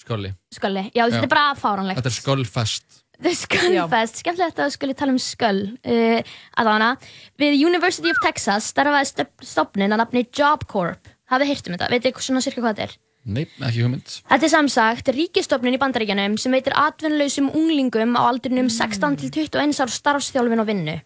Skolli. 0.00 0.30
sköli, 0.54 0.84
já, 0.94 1.02
þetta 1.10 1.18
Já. 1.18 1.24
er 1.26 1.32
bara 1.34 1.48
fáránlegt 1.58 1.98
Þetta 2.00 2.08
er 2.12 2.16
skollfest. 2.16 2.99
The 3.20 3.34
Skullfest, 3.36 4.22
skemmtilegt 4.22 4.58
að 4.58 4.70
við 4.70 4.74
skulle 4.78 4.96
tala 4.96 5.12
um 5.12 5.20
skull 5.20 5.62
uh, 5.84 6.32
allavega, 6.60 6.94
við 7.40 7.58
University 7.60 8.12
of 8.12 8.20
Texas 8.24 8.70
starfaði 8.72 9.26
stofnun 9.44 9.92
að 9.92 10.02
nafni 10.02 10.24
Job 10.32 10.64
Corp 10.70 11.10
hafið 11.30 11.52
heyrt 11.52 11.68
um 11.68 11.76
þetta, 11.76 11.90
veitir 11.92 12.24
svona 12.24 12.42
cirka 12.44 12.64
hvað 12.64 12.76
þetta 12.78 12.88
er 12.88 12.98
Nei, 13.30 13.42
ekki 13.44 13.82
hugmynd. 13.84 14.14
Þetta 14.30 14.46
er 14.46 14.52
samsagt 14.54 15.10
ríkistofnun 15.12 15.76
í 15.76 15.80
bandaríkjanum 15.80 16.38
sem 16.40 16.54
veitir 16.56 16.72
atvinnlausum 16.80 17.50
unglingum 17.52 18.16
á 18.16 18.24
aldrinum 18.24 18.70
16 18.72 19.18
til 19.20 19.28
21 19.44 19.82
ár 19.84 19.92
starfsþjálfin 19.92 20.62
og 20.62 20.70
vinnu. 20.70 20.96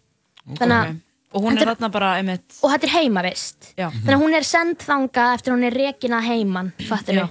Þannig 0.55 0.77
að, 0.77 0.93
Og 1.35 1.43
hún 1.43 1.59
er 1.59 1.67
þarna 1.67 1.89
bara 1.91 2.13
einmitt 2.21 2.61
og 2.63 2.71
þetta 2.71 2.87
er 2.87 2.93
heimavist. 2.95 3.73
Já. 3.75 3.89
Þannig 3.91 4.15
að 4.15 4.23
hún 4.23 4.37
er 4.39 4.47
send 4.47 4.85
þangað 4.87 5.33
eftir 5.35 5.55
hún 5.57 5.67
er 5.67 5.75
rekin 5.75 6.15
að 6.15 6.29
heiman, 6.31 6.71
fattur 6.87 7.19
Já. 7.19 7.25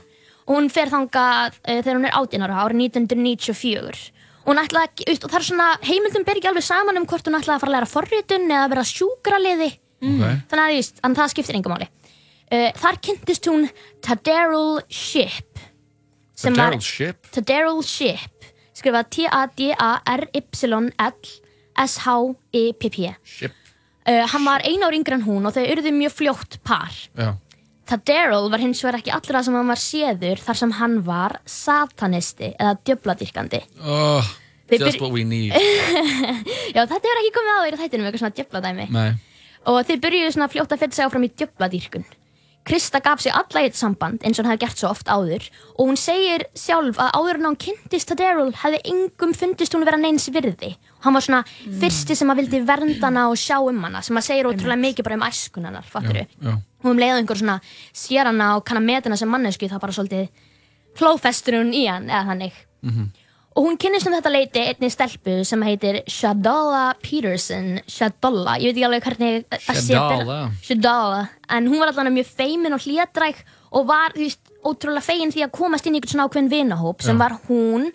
Og 0.44 0.58
hún 0.58 0.68
fer 0.74 0.92
þangað 0.92 1.56
uh, 1.62 1.78
þegar 1.78 1.96
hún 1.96 2.10
er 2.10 2.18
18 2.20 2.44
ára, 2.44 2.66
árið 2.66 2.82
1994. 2.90 4.02
Og 4.46 4.56
og 5.24 5.30
það 5.32 5.38
er 5.40 5.46
svona, 5.48 5.68
heimildum 5.88 6.24
ber 6.28 6.36
ekki 6.40 6.50
alveg 6.52 6.64
saman 6.68 6.98
um 7.00 7.06
hvort 7.08 7.24
hún 7.30 7.38
ætlaði 7.40 7.56
að 7.56 7.62
fara 7.64 7.72
að 7.72 7.76
læra 7.78 7.88
forritun 7.94 8.50
eða 8.52 8.64
að 8.66 8.72
vera 8.74 8.84
sjúkraliði. 8.90 9.70
Ok. 10.04 10.24
Þannig 10.52 10.64
að, 10.68 10.92
en 11.08 11.16
það 11.16 11.32
skiptir 11.32 11.56
engum 11.60 11.74
máli. 11.78 11.88
Uh, 12.54 12.70
þar 12.78 12.98
kynntist 13.02 13.48
hún 13.50 13.64
Tadarrell 14.04 14.82
Shipp. 14.92 15.60
sem 16.36 16.54
var- 16.54 16.72
Daryl 16.74 16.82
Ship. 16.84 17.18
Tadarrell 17.32 17.82
Shipp 17.88 18.44
skrifað 18.76 19.10
T-A-D-A-R-Y-S-H-I-P-P 21.86 23.16
Ship. 23.24 23.52
uh, 24.08 24.26
Hann 24.28 24.46
var 24.46 24.62
einu 24.68 24.86
ár 24.88 24.94
yngre 24.98 25.14
en 25.18 25.24
hún 25.26 25.46
og 25.48 25.54
þau 25.56 25.64
urðu 25.72 25.92
mjög 25.96 26.14
fljótt 26.18 26.58
par 26.66 26.92
Já. 27.16 27.34
Tadarrell 27.90 28.48
var 28.54 28.62
hins 28.64 28.80
vegar 28.84 29.00
ekki 29.02 29.12
allra 29.16 29.42
sem 29.44 29.58
hann 29.58 29.68
var 29.74 29.82
séður 29.82 30.40
þar 30.46 30.60
sem 30.62 30.72
hann 30.80 30.96
var 31.08 31.38
satanisti 31.46 32.54
eða 32.56 32.78
djöfladyrkandi 32.88 33.60
Oh, 33.84 34.24
just 34.72 34.98
byr- 34.98 35.02
what 35.04 35.12
we 35.14 35.24
need. 35.28 35.52
Já, 36.76 36.82
þetta 36.88 37.04
hefur 37.04 37.22
ekki 37.22 37.34
komið 37.36 37.54
á 37.54 37.62
þér 37.68 37.80
þættinum 37.84 38.08
eitthvað 38.10 38.24
svona 38.24 38.38
djöfladæmi. 38.40 38.88
Nei. 38.96 39.14
og 39.70 39.80
þeir 39.88 40.00
byrjuðu 40.04 40.32
svona 40.36 40.50
fljótt 40.52 40.74
að 40.76 40.82
fyrta 40.84 40.96
sig 40.98 41.06
áfram 41.08 41.26
í 41.28 41.32
djöfladýrkun. 41.40 42.06
Krista 42.64 43.00
gaf 43.04 43.20
sig 43.20 43.34
alla 43.36 43.60
í 43.60 43.68
þetta 43.68 43.76
samband 43.82 44.24
eins 44.24 44.40
og 44.40 44.46
hann 44.46 44.54
hefði 44.54 44.62
gert 44.64 44.80
svo 44.80 44.90
oft 44.94 45.10
áður. 45.12 45.46
Og 45.76 45.90
hún 45.90 45.98
segir 46.00 46.46
sjálf 46.56 46.96
að 47.04 47.10
áður 47.20 47.40
en 47.42 47.48
hún 47.50 47.58
kynntist 47.60 48.08
Tadarrell 48.08 48.54
hefði 48.62 48.80
engum 48.94 49.34
fundist 49.36 49.76
hún 49.76 49.84
vera 49.84 50.00
neins 50.00 50.30
virði. 50.32 50.70
Og 51.00 51.08
hann 51.10 51.18
var 51.18 51.26
svona 51.28 51.42
fyrsti 51.82 52.16
sem 52.16 52.32
að 52.32 52.40
vildi 52.40 52.62
vernda 52.68 53.10
hana 53.10 53.26
og 53.32 53.36
sjá 53.40 53.58
um 53.60 53.84
hana 53.84 54.00
sem 54.08 54.16
að 54.20 54.28
segir 54.30 54.48
ótrúlega 54.48 54.80
mikið 54.80 55.08
bara 55.10 55.18
um 55.20 55.26
æskun 55.28 55.68
hennar, 55.68 55.84
fattur 55.92 56.22
Já, 56.24 56.26
já. 56.40 56.54
Og 56.84 56.92
um 56.92 57.00
leiðu 57.00 57.22
einhver 57.22 57.40
svona 57.40 57.60
sér 57.96 58.30
hana 58.30 58.56
og 58.58 58.66
kann 58.68 58.78
að 58.82 58.88
meta 58.90 59.10
hana 59.10 59.18
sem 59.18 59.30
mannesku 59.32 59.70
þá 59.72 59.80
bara 59.80 59.96
svolítið 59.96 60.30
klófestur 61.00 61.60
hún 61.60 61.74
í 61.74 61.88
hann 61.90 62.10
eða 62.10 62.26
þannig. 62.32 62.64
Og 63.54 63.68
hún 63.68 63.76
kynnist 63.78 64.08
um 64.10 64.16
þetta 64.16 64.32
leiti 64.34 64.62
einni 64.66 64.90
stelpu 64.90 65.44
sem 65.46 65.62
heitir 65.62 66.00
Shadala 66.10 66.96
Peterson 67.02 67.80
Shadala, 67.86 68.56
ég 68.58 68.72
veit 68.74 68.80
ekki 68.80 68.88
alveg 68.88 69.04
hvernig 69.06 69.46
að 69.54 69.82
Shadala. 69.88 70.38
Shadala, 70.66 71.20
en 71.50 71.68
hún 71.70 71.80
var 71.80 71.92
allan 71.92 72.14
mjög 72.16 72.32
feimin 72.34 72.74
og 72.74 72.82
hlédræk 72.82 73.44
og 73.74 73.86
var 73.92 74.16
veist, 74.18 74.42
ótrúlega 74.66 75.06
fegin 75.06 75.34
því 75.34 75.46
að 75.46 75.54
komast 75.54 75.86
inn 75.86 75.94
í 75.94 76.02
einhvern 76.02 76.16
svona 76.16 76.26
ákveðin 76.30 76.50
vinahóp 76.50 77.06
sem 77.06 77.18
Já. 77.18 77.22
var 77.22 77.38
hún 77.48 77.92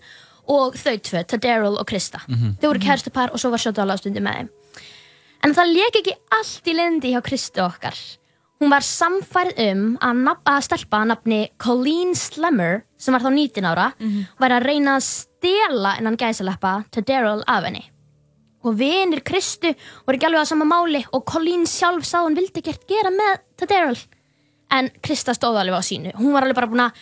og 0.48 0.79
þau 0.79 0.94
tvö, 1.09 1.24
Tadarrell 1.27 1.77
og 1.77 1.87
Krista. 1.90 2.22
Þau 2.29 2.68
voru 2.70 2.85
kærstupar 2.87 3.35
og 3.35 3.42
svo 3.42 3.51
var 3.51 3.59
Shadala 3.59 3.98
á 3.98 4.01
stundi 4.01 4.22
með 4.22 4.38
þeim. 4.38 4.48
En 5.44 5.55
það 5.55 5.74
leik 5.74 5.98
ekki 6.01 6.14
allt 6.38 6.70
í 6.70 6.74
lendi 6.74 7.12
hjá 7.14 7.20
Kristu 7.22 7.62
okkar 7.66 7.98
hún 8.59 8.73
var 8.73 8.83
samfærð 8.83 9.61
um 9.68 9.85
að, 10.03 10.23
nafn, 10.27 10.42
að 10.51 10.64
stelpa 10.66 11.03
að 11.03 11.11
nafni 11.12 11.40
Colleen 11.62 12.14
Slemmer 12.18 12.83
sem 12.99 13.14
var 13.14 13.23
þá 13.23 13.31
19 13.31 13.68
ára 13.71 13.87
var 14.40 14.55
að 14.57 14.66
reyna 14.66 14.97
að 14.99 15.07
stela 15.07 15.94
innan 16.01 16.18
gæsaleppa 16.18 16.85
Tadarrell 16.90 17.44
af 17.47 17.64
henni. 17.68 17.85
Og 18.66 18.75
vinir 18.75 19.23
Kristu 19.23 19.71
voru 20.05 20.18
ekki 20.18 20.27
alveg 20.27 20.42
á 20.42 20.51
sama 20.51 20.66
máli 20.66 21.05
og 21.12 21.25
Colleen 21.25 21.66
sjálf 21.66 22.05
sá 22.05 22.18
hún 22.25 22.35
vildi 22.35 22.59
ekkert 22.59 22.87
gera 22.90 23.11
með 23.14 23.38
Tadarrell 23.57 24.03
en 24.75 24.90
Krista 25.01 25.33
stóð 25.35 25.62
alveg 25.62 25.79
á 25.79 25.83
sínu. 25.83 26.12
Hún 26.18 26.35
var 26.35 26.42
alveg 26.42 26.59
bara 26.59 26.68
búin 26.68 26.85
að 26.88 26.99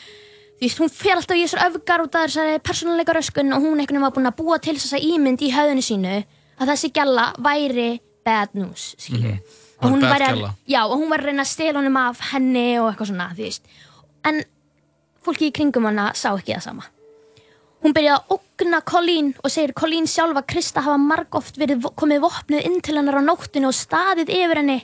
því 0.56 0.68
veist, 0.68 0.80
hún 0.80 0.92
fer 0.92 1.16
alltaf 1.16 1.36
í 1.36 1.44
þessar 1.44 1.66
öfgar 1.70 2.04
út 2.04 2.14
af 2.16 2.28
þessari 2.28 2.60
persónuleika 2.64 3.16
röskun 3.16 3.52
og 3.52 3.64
hún 3.64 3.80
einhvern 3.80 3.96
veginn 3.96 4.06
var 4.06 4.14
búin 4.16 4.30
að 4.30 4.38
búa 4.38 4.58
til 4.60 4.76
þessa 4.76 5.00
ímynd 5.00 5.42
í 5.44 5.52
höfðinu 5.52 5.84
sínu 5.84 6.16
að 6.56 6.70
þessi 6.70 6.92
gælla 6.96 7.26
væri 7.44 8.00
bad 8.24 8.54
news 8.56 8.94
skilju 9.00 9.34
Var 9.36 9.65
og 9.82 9.92
hún 9.92 10.04
væri 10.04 10.28
að, 10.30 10.42
já, 10.64 10.82
og 10.86 10.96
hún 10.96 11.10
var 11.12 11.22
að 11.22 11.30
reyna 11.30 11.44
að 11.44 11.52
stela 11.52 11.80
honum 11.80 11.96
af 12.00 12.20
henni 12.32 12.68
og 12.80 12.90
eitthvað 12.90 13.10
svona 13.12 13.30
því 13.36 13.48
veist. 13.48 13.72
en 14.24 14.42
fólki 15.24 15.50
í 15.50 15.56
kringum 15.56 15.88
hana 15.90 16.12
sá 16.16 16.30
ekki 16.32 16.54
það 16.54 16.68
sama 16.70 16.86
Hún 17.84 17.94
byrjaði 17.94 18.16
að 18.18 18.32
ógna 18.34 18.80
Colleen 18.88 19.28
og 19.44 19.52
segir 19.52 19.74
Colleen 19.76 20.08
sjálf 20.10 20.40
að 20.40 20.48
Krista 20.50 20.82
hafa 20.82 20.98
margóft 20.98 21.58
verið 21.60 21.84
komið 22.00 22.22
vopnuð 22.24 22.64
inn 22.66 22.80
til 22.82 22.96
hennar 22.96 23.20
á 23.20 23.22
nóttinu 23.22 23.68
og 23.68 23.76
staðið 23.76 24.32
yfir 24.32 24.58
henni. 24.62 24.78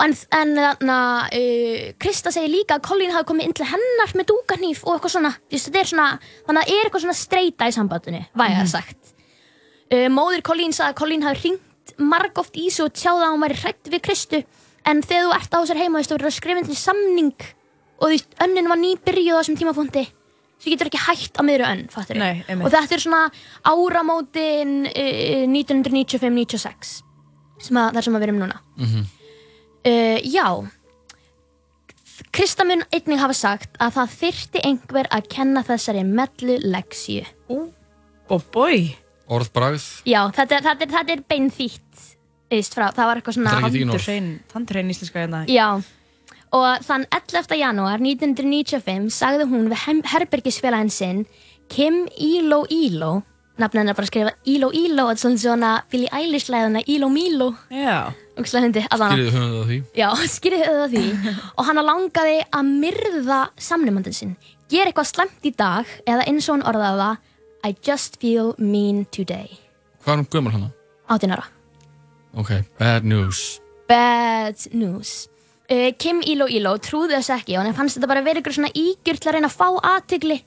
En, 0.00 0.12
en 0.36 0.52
þarna, 0.54 0.98
uh, 1.34 1.88
Krista 2.00 2.30
segir 2.34 2.52
líka 2.52 2.76
að 2.78 2.84
Colleen 2.86 3.14
hafi 3.14 3.30
komið 3.32 3.48
inn 3.48 3.56
til 3.58 3.66
hennar 3.72 4.14
með 4.14 4.28
dúkanýf 4.30 4.84
og 4.84 4.94
eitthvað 4.94 5.16
svona. 5.16 5.32
Þú 5.50 5.80
er 5.80 5.90
svona, 5.90 6.06
þannig 6.46 6.62
að 6.62 6.70
það 6.70 6.76
er 6.76 6.84
eitthvað 6.84 7.04
svona 7.06 7.18
streyta 7.18 7.70
í 7.70 7.74
sambandinu, 7.74 8.22
væga 8.44 8.68
sagt. 8.70 9.14
Uh, 9.90 10.06
móðir 10.12 10.44
Colleen 10.46 10.76
sagði 10.76 10.92
að 10.92 11.00
Colleen 11.00 11.26
hafi 11.26 11.42
hringt 11.80 11.98
margóft 11.98 12.56
í 12.56 12.70
sig 12.70 12.84
og 12.84 12.92
tjáði 12.94 13.26
að 13.26 13.34
hún 13.34 13.44
væri 13.44 13.58
hrætt 13.60 13.90
við 13.90 14.02
Kristu. 14.02 14.44
En 14.86 15.02
þegar 15.02 15.26
þú 15.26 15.34
ert 15.36 15.54
á 15.54 15.58
þessar 15.60 15.80
heima, 15.80 15.98
þú 15.98 16.00
veist, 16.00 16.10
þú 16.10 16.16
verður 16.16 16.30
að 16.30 16.36
skrifa 16.36 16.60
inn 16.60 16.68
til 16.68 16.76
samning 16.76 17.34
og 18.00 18.06
þú 18.06 18.10
veist, 18.14 18.34
önnin 18.40 18.68
var 18.68 18.80
nýbyrjuð 18.80 19.36
á 19.36 19.40
þessum 19.40 19.58
tímapunkti. 19.60 20.06
Svo 20.60 20.72
getur 20.72 20.90
ekki 20.90 21.00
hætt 21.00 21.40
á 21.40 21.42
miðru 21.44 21.66
önn, 21.68 21.86
fattur 21.92 22.18
Nei, 22.20 22.42
einmitt. 22.48 22.66
Og 22.66 22.72
þetta 22.72 22.96
er 22.96 23.00
svona 23.00 23.22
áramótin 23.64 24.74
uh, 24.88 25.46
1995-96 25.48 27.00
sem 27.60 27.76
að, 27.80 27.96
þar 27.96 28.06
sem 28.06 28.16
við 28.16 28.26
erum 28.28 28.40
núna. 28.40 28.60
Mhm. 28.80 29.08
Uh, 29.80 30.18
já, 30.28 30.44
Krista 32.36 32.66
mun 32.68 32.84
einnig 32.92 33.20
hafa 33.20 33.32
sagt 33.36 33.78
að 33.80 33.94
það 33.96 34.16
þyrfti 34.18 34.64
einhver 34.68 35.08
að 35.08 35.28
kenna 35.32 35.62
þessari 35.64 36.02
mellu 36.04 36.58
leksju. 36.60 37.24
Og 38.30 38.44
bói 38.52 38.92
Orðbragð. 39.30 39.86
Já, 40.10 40.20
þetta 40.34 40.56
er, 40.58 40.64
þetta 40.66 40.86
er, 40.86 40.92
þetta 40.96 41.14
er 41.16 41.22
beinþýtt, 41.30 42.04
veist, 42.50 42.74
frá, 42.76 42.88
það 42.96 43.10
var 43.10 43.20
eitthvað 43.20 43.36
svona... 43.38 43.54
Þetta 43.54 43.62
er 43.62 43.70
ekki 43.70 43.82
þín 43.84 43.94
orð. 43.94 44.44
Tandurhrein 44.52 44.92
íslenska 44.94 45.22
hérna 45.22 45.42
Já, 45.50 45.68
og 46.58 46.86
þann 46.86 47.06
11. 47.14 47.58
janúar 47.60 48.02
1995 48.02 49.10
sagði 49.14 49.46
hún 49.52 49.68
við 49.70 49.82
hem- 49.86 50.06
herbergisfélaginn 50.14 50.90
sinn 50.90 51.20
Kim 51.70 52.02
Ilo 52.18 52.64
Ilo 52.74 53.20
nafnið 53.60 53.82
hennar 53.84 53.94
bara 53.98 54.08
að 54.08 54.10
skrifa 54.10 54.32
Ilo 54.50 54.70
Ilo 54.74 55.04
og 55.06 55.12
þetta 55.12 55.20
er 55.20 55.22
svolítið 55.22 55.44
svona 55.44 55.70
Billie 55.92 56.10
Eilish 56.16 56.50
læðina 56.50 56.82
Ilo 56.90 57.10
Milo 57.12 57.52
Já 57.70 58.10
og 58.40 58.48
slæðindi 58.48 58.82
allan 58.94 59.12
Skýrðu 59.12 59.32
höfum 59.34 59.50
það 59.54 59.66
því. 59.70 59.78
Já, 60.00 60.08
skýrið 60.34 60.62
það 60.66 60.94
því 60.94 61.34
og 61.60 61.66
hann 61.68 61.82
langaði 61.84 62.36
að 62.56 62.70
myrða 62.84 63.40
samnumandin 63.60 64.16
sinn 64.16 64.36
gera 64.70 64.90
eitthvað 64.90 65.10
slemt 65.10 65.46
í 65.46 65.52
dag 65.58 65.90
eða 66.06 66.26
eins 66.30 66.48
og 66.48 66.56
hann 66.56 66.66
orðaði 66.70 67.02
það 67.04 67.26
I 67.64 67.74
just 67.84 68.20
feel 68.20 68.54
mean 68.58 69.04
today. 69.12 69.58
Hvað 70.04 70.12
er 70.12 70.22
hún 70.22 70.30
gömul 70.32 70.54
hana? 70.54 70.70
18 71.08 71.34
ára. 71.34 71.44
Ok, 72.38 72.54
bad 72.78 73.04
news. 73.04 73.60
Bad 73.88 74.56
news. 74.72 75.28
Uh, 75.70 75.92
Kim 75.98 76.22
Ilo 76.26 76.48
Ilo 76.48 76.76
trúði 76.82 77.18
þess 77.18 77.34
ekki 77.36 77.58
og 77.58 77.66
hann 77.66 77.76
fannst 77.76 77.98
þetta 77.98 78.10
bara 78.10 78.24
verið 78.26 78.44
ykkur 78.44 78.56
svona 78.56 78.72
ígjur 78.74 79.20
til 79.20 79.30
að 79.30 79.36
reyna 79.36 79.50
að 79.50 79.58
fá 79.58 79.68
aðtigli 79.92 80.40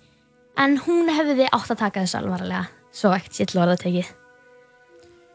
en 0.59 0.75
hún 0.87 1.11
hefði 1.11 1.47
átt 1.51 1.71
að 1.71 1.85
taka 1.85 2.03
þess 2.03 2.19
alvarlega. 2.19 2.65
Svo 2.93 3.13
ekkert 3.15 3.37
sér 3.37 3.49
til 3.51 3.61
orða 3.63 3.79
tekið 3.81 4.11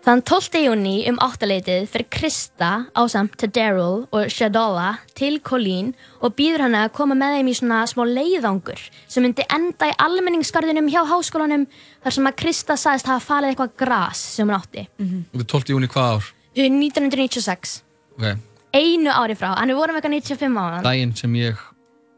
Þann 0.08 0.22
12. 0.24 0.60
júni 0.64 0.92
um 1.10 1.18
áttaleitið 1.20 1.82
fyrir 1.92 2.06
Krista 2.08 2.68
ásamt 2.96 3.34
Tadarrell 3.36 4.06
og 4.08 4.30
Shadala 4.32 5.02
til 5.12 5.34
Colleen 5.44 5.90
og 6.24 6.32
býður 6.38 6.62
hann 6.64 6.76
að 6.78 6.94
koma 6.96 7.12
með 7.12 7.34
þeim 7.36 7.50
í 7.52 7.56
svona 7.58 7.80
smá 7.90 8.00
leiðangur 8.08 8.80
sem 9.04 9.26
myndi 9.26 9.44
enda 9.52 9.90
í 9.90 9.92
almenningsgarðinum 10.00 10.88
hjá 10.88 11.02
háskólanum 11.10 11.66
þar 12.06 12.16
sem 12.16 12.30
að 12.30 12.38
Krista 12.40 12.78
sagðist 12.80 13.10
hafa 13.12 13.20
falið 13.26 13.52
eitthvað 13.52 13.74
gras 13.84 14.22
sem 14.38 14.48
hún 14.48 14.56
átti. 14.56 14.86
Þetta 14.96 15.44
er 15.44 15.50
12. 15.52 15.74
júni 15.74 15.92
hvað 15.92 16.14
ár? 16.14 16.32
Uh, 16.56 16.64
1996 16.70 17.76
Ok, 18.16 18.40
einu 18.80 19.12
ári 19.12 19.36
frá, 19.36 19.50
er 19.60 19.74
voruð 19.76 19.98
með 19.98 20.08
eitthvað 20.08 20.40
95 20.40 20.64
ára 20.64 20.80
daginn 20.88 21.14
sem 21.20 21.36
ég 21.36 21.60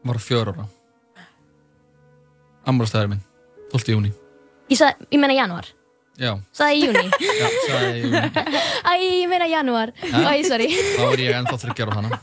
var 0.07 0.21
fjör 0.29 0.53
ára. 0.55 0.69
Amrastæður 2.71 3.17
minn. 3.17 3.27
12. 3.75 3.93
júni. 3.97 4.15
ég, 4.71 4.79
sað, 4.79 4.95
ég 5.11 5.19
meina 5.19 5.35
janúar, 5.35 5.73
Já, 6.19 6.33
sagði 6.51 6.75
í 6.75 6.81
júni 6.85 7.05
já, 7.23 7.47
sagði 7.67 7.91
ég 7.91 8.03
júni. 8.03 8.21
æ, 8.89 8.91
ég 8.99 9.29
meina 9.31 9.47
janúar, 9.47 9.93
æ, 10.11 10.43
sorry 10.47 10.67
Þá 10.97 11.05
er 11.13 11.23
ég 11.23 11.37
ennþá 11.39 11.57
þryggjar 11.63 11.91
á 11.91 11.93
hana. 11.97 12.19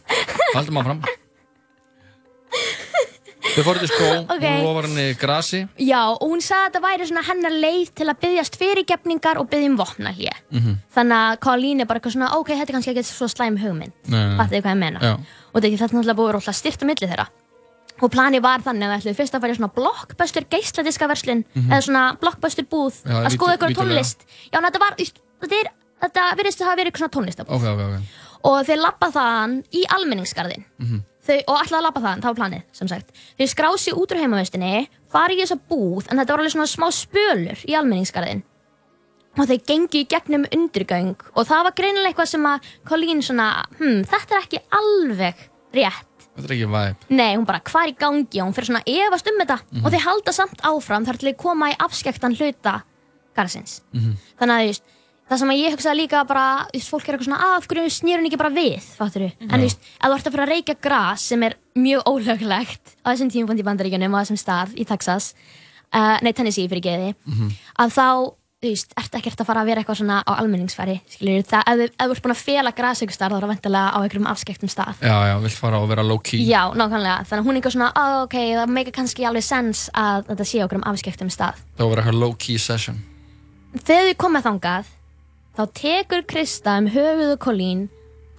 Haldum 0.55 0.79
áfram. 0.83 1.01
Þau 3.49 3.63
fóruð 3.65 3.81
til 3.83 3.89
skó, 3.91 4.09
Ok. 4.35 4.43
hún 4.45 4.61
lofar 4.63 4.87
henni 4.87 5.05
grasi. 5.19 5.61
já, 5.81 6.01
og 6.13 6.21
hún 6.21 6.41
sagði 6.45 6.59
að 6.61 6.69
þetta 6.69 6.81
væri 6.85 7.07
svona 7.09 7.23
hennar 7.27 7.55
leið 7.65 7.91
til 7.97 8.07
að 8.13 8.19
byggjast 8.23 8.59
fyrirgefningar 8.61 9.41
og 9.41 9.49
byggja 9.51 9.71
um 9.71 9.77
vopna 9.79 10.13
hér 10.15 10.37
Mhm. 10.53 10.77
þannig 10.95 11.17
að 11.19 11.41
Colleen 11.41 11.81
er 11.81 11.87
bara 11.87 11.99
eitthvað 12.01 12.13
svona 12.15 12.33
ok, 12.37 12.49
þetta 12.49 12.69
er 12.69 12.75
kannski 12.77 12.93
ekki 12.95 13.05
svo 13.09 13.27
slæm 13.27 13.57
hugmynd 13.59 13.93
fattu 14.37 14.55
þið 14.55 14.63
hvað 14.63 14.75
ég 14.75 14.79
meina 14.79 15.01
Já. 15.01 15.13
og 15.55 15.63
þetta 15.63 15.67
er 15.67 15.89
náttúrulega 15.89 16.19
búið 16.21 16.33
rótla 16.37 16.55
styrt 16.55 16.83
á 16.83 16.87
milli 16.87 17.09
þeirra 17.09 17.27
og 18.03 18.11
plani 18.15 18.41
var 18.45 18.61
þannig 18.63 18.87
að 18.87 18.93
það 18.93 19.01
ætluðu 19.03 19.17
fyrst 19.21 19.35
að 19.35 19.41
fara 19.45 19.53
í 19.53 19.59
svona 19.59 19.73
blockbuster 19.75 20.45
geisladiska 20.51 21.09
verslun 21.11 21.45
eða 21.69 21.81
svona 21.83 22.05
blockbuster 22.21 22.65
búð. 22.71 23.03
Já, 23.05 23.17
að 23.25 23.35
skoða 23.37 23.57
ykkur 23.59 23.75
tónlist 23.81 24.25
já, 24.53 24.59
þetta 24.61 24.79
var, 24.85 24.95
þetta 24.99 25.59
er 25.63 25.71
þetta 26.03 26.25
virðist 26.39 26.61
að 26.63 26.69
hafa 26.71 26.79
verið 26.83 26.99
svona 27.01 27.15
tónlistabúð 27.17 27.55
Ok, 27.57 27.65
ok, 27.73 27.81
ok. 27.89 28.43
og 28.51 28.59
þeir 28.69 28.79
lappa 28.85 29.09
þaðan 29.11 29.57
í 29.75 29.83
almenningsgarðin 29.97 30.65
Mhm. 30.79 31.01
þau, 31.29 31.39
og 31.49 31.57
ætlaði 31.65 31.79
að 31.81 31.87
labba 31.89 32.01
það, 32.01 32.21
það 32.23 32.29
var 32.31 32.39
planið, 32.39 32.63
sem 32.73 32.89
sagt. 32.89 33.11
Þau 33.39 33.47
skráði 33.53 33.79
sig 33.83 33.95
út 33.95 34.13
úr 34.15 34.21
heimavistinni, 34.23 34.89
farið 35.13 35.37
í 35.37 35.43
þessa 35.45 35.59
búð, 35.69 36.07
en 36.11 36.17
þetta 36.23 36.33
var 36.33 36.39
alveg 36.41 36.55
svona 36.55 36.71
smá 36.71 36.87
spölur 36.95 37.59
í 37.69 37.75
almenningsgarðin. 37.77 38.43
Og 39.39 39.47
þau 39.47 39.59
gengi 39.69 40.01
í 40.03 40.07
gegnum 40.09 40.47
undirgöng 40.55 41.17
og 41.37 41.45
það 41.47 41.63
var 41.69 41.75
greinilega 41.77 42.09
eitthvað 42.15 42.29
sem 42.33 42.47
að 42.49 42.61
Colleen 42.89 43.21
svona, 43.23 43.49
hm, 43.79 44.01
þetta 44.09 44.35
er 44.39 44.41
ekki 44.47 44.63
alveg 44.73 45.35
rétt. 45.75 46.08
Þetta 46.39 46.47
er 46.47 46.55
ekki 46.55 46.69
væp. 46.71 47.07
Nei, 47.11 47.33
hún 47.35 47.47
bara, 47.49 47.59
hvað 47.67 47.83
er 47.83 47.91
í 47.91 47.97
gangi? 47.99 48.39
Og 48.39 48.47
hún 48.47 48.55
fyrir 48.55 48.69
svona 48.71 48.85
efast 48.87 49.27
um 49.27 49.41
þetta 49.43 49.57
og 49.83 49.91
þau 49.91 50.03
halda 50.05 50.33
samt 50.37 50.61
áfram 50.63 51.07
þar 51.09 51.19
til 51.19 51.33
þau 51.33 51.37
koma 51.43 51.73
í 51.73 51.75
afskektan 51.83 52.37
hluta 52.39 52.77
garðsins. 53.35 53.81
Þannig 54.39 54.55
að 54.55 54.63
þú 54.63 54.71
veist, 54.71 54.83
það 55.29 55.39
sem 55.43 55.51
ég 55.59 55.75
hugsaði 55.75 55.99
líka 55.99 56.23
bara, 56.27 56.45
þú 56.71 56.79
veist, 56.79 56.91
fólk 56.95 57.09
er 57.09 57.15
eitthvað 57.17 57.29
svona, 57.29 57.41
"Ah, 57.43 57.57
af 57.59 57.67
hverju 57.69 57.91
snýr 57.91 58.19
hún 58.23 58.27
ekki 58.31 58.39
bara 58.39 58.51
við, 58.55 58.81
fattur 58.97 59.23
þú? 59.27 59.33
En 59.41 59.49
þú 59.61 59.67
veist, 59.67 59.79
ef 59.79 60.07
þú 60.09 60.15
ert 60.15 60.27
að 60.27 60.33
fyrir 60.33 60.47
að 60.47 60.53
reykja 60.55 60.81
gras 60.81 61.21
sem 61.23 61.43
er 61.43 61.55
mjög 61.77 62.03
ólöglegt 62.07 62.85
á 63.05 63.09
þessum 63.13 63.31
tímapunkt 63.31 63.61
í 63.61 63.67
bandaríkjunum 63.69 64.15
á 64.15 64.23
þessum 64.23 64.39
stað 64.39 64.75
í 64.79 64.87
Texas, 64.87 65.35
uh, 65.93 66.19
nei, 66.23 66.33
Tennessee 66.33 66.69
fyrir 66.69 66.83
geði, 66.83 67.15
að 67.79 67.91
þá, 67.93 68.35
þú 68.59 68.73
veist, 68.73 68.91
ert 68.99 69.15
ekkert 69.15 69.39
að 69.39 69.47
fara 69.47 69.61
að 69.63 69.69
vera 69.71 69.83
eitthvað 69.85 69.99
svona 70.01 70.17
á 70.27 70.33
almenningsfæri, 70.35 70.97
skiljur, 71.13 71.45
það, 71.47 71.61
ef, 71.71 71.79
þú- 71.79 71.93
ef 71.95 72.09
þú 72.09 72.15
ert 72.15 72.23
búin 72.25 72.35
að 72.35 72.41
fela 72.43 72.73
starf, 72.75 72.99
þá 72.99 73.23
er 73.23 73.45
það 73.45 73.53
vendilega 73.53 73.91
á 73.95 73.99
einhverjum 74.03 74.27
afskektum 74.33 74.69
stað. 74.73 74.95
Já, 75.01 75.15
já, 75.31 75.35
vill 75.45 75.51
fara 75.55 75.79
og 75.79 75.89
vera 75.89 76.03
low 76.03 76.19
key. 76.19 76.41
Já, 76.43 76.63
nákvæmlega, 76.75 77.23
þannig 77.29 77.39
að 77.39 77.47
hún 77.47 77.55
er 77.55 77.61
eitthvað 77.61 77.77
svona, 77.77 77.93
oh, 77.95 78.23
ok, 78.25 78.35
það 78.59 78.73
meika 78.75 78.91
kannski 78.91 79.27
alveg 79.29 79.45
sens 79.47 79.85
að 79.95 80.27
þetta 80.27 80.45
sé 80.51 80.65
okkur 80.65 80.81
um 80.81 80.89
afskektum 80.91 81.31
stað. 81.31 81.55
Það 81.79 81.89
vera 81.93 82.03
eitthvað 82.03 82.19
low 82.19 82.33
key 82.35 82.59
session. 82.59 82.99
Þegar 83.79 84.11
þau 84.11 84.19
komið 84.25 84.43
þangað, 84.49 84.85
þá 85.55 85.63
tekur 85.79 86.27
Krista 86.27 86.79
um 86.79 86.91
höfuð 86.91 87.33
og 87.37 87.39
Colleen, 87.39 87.89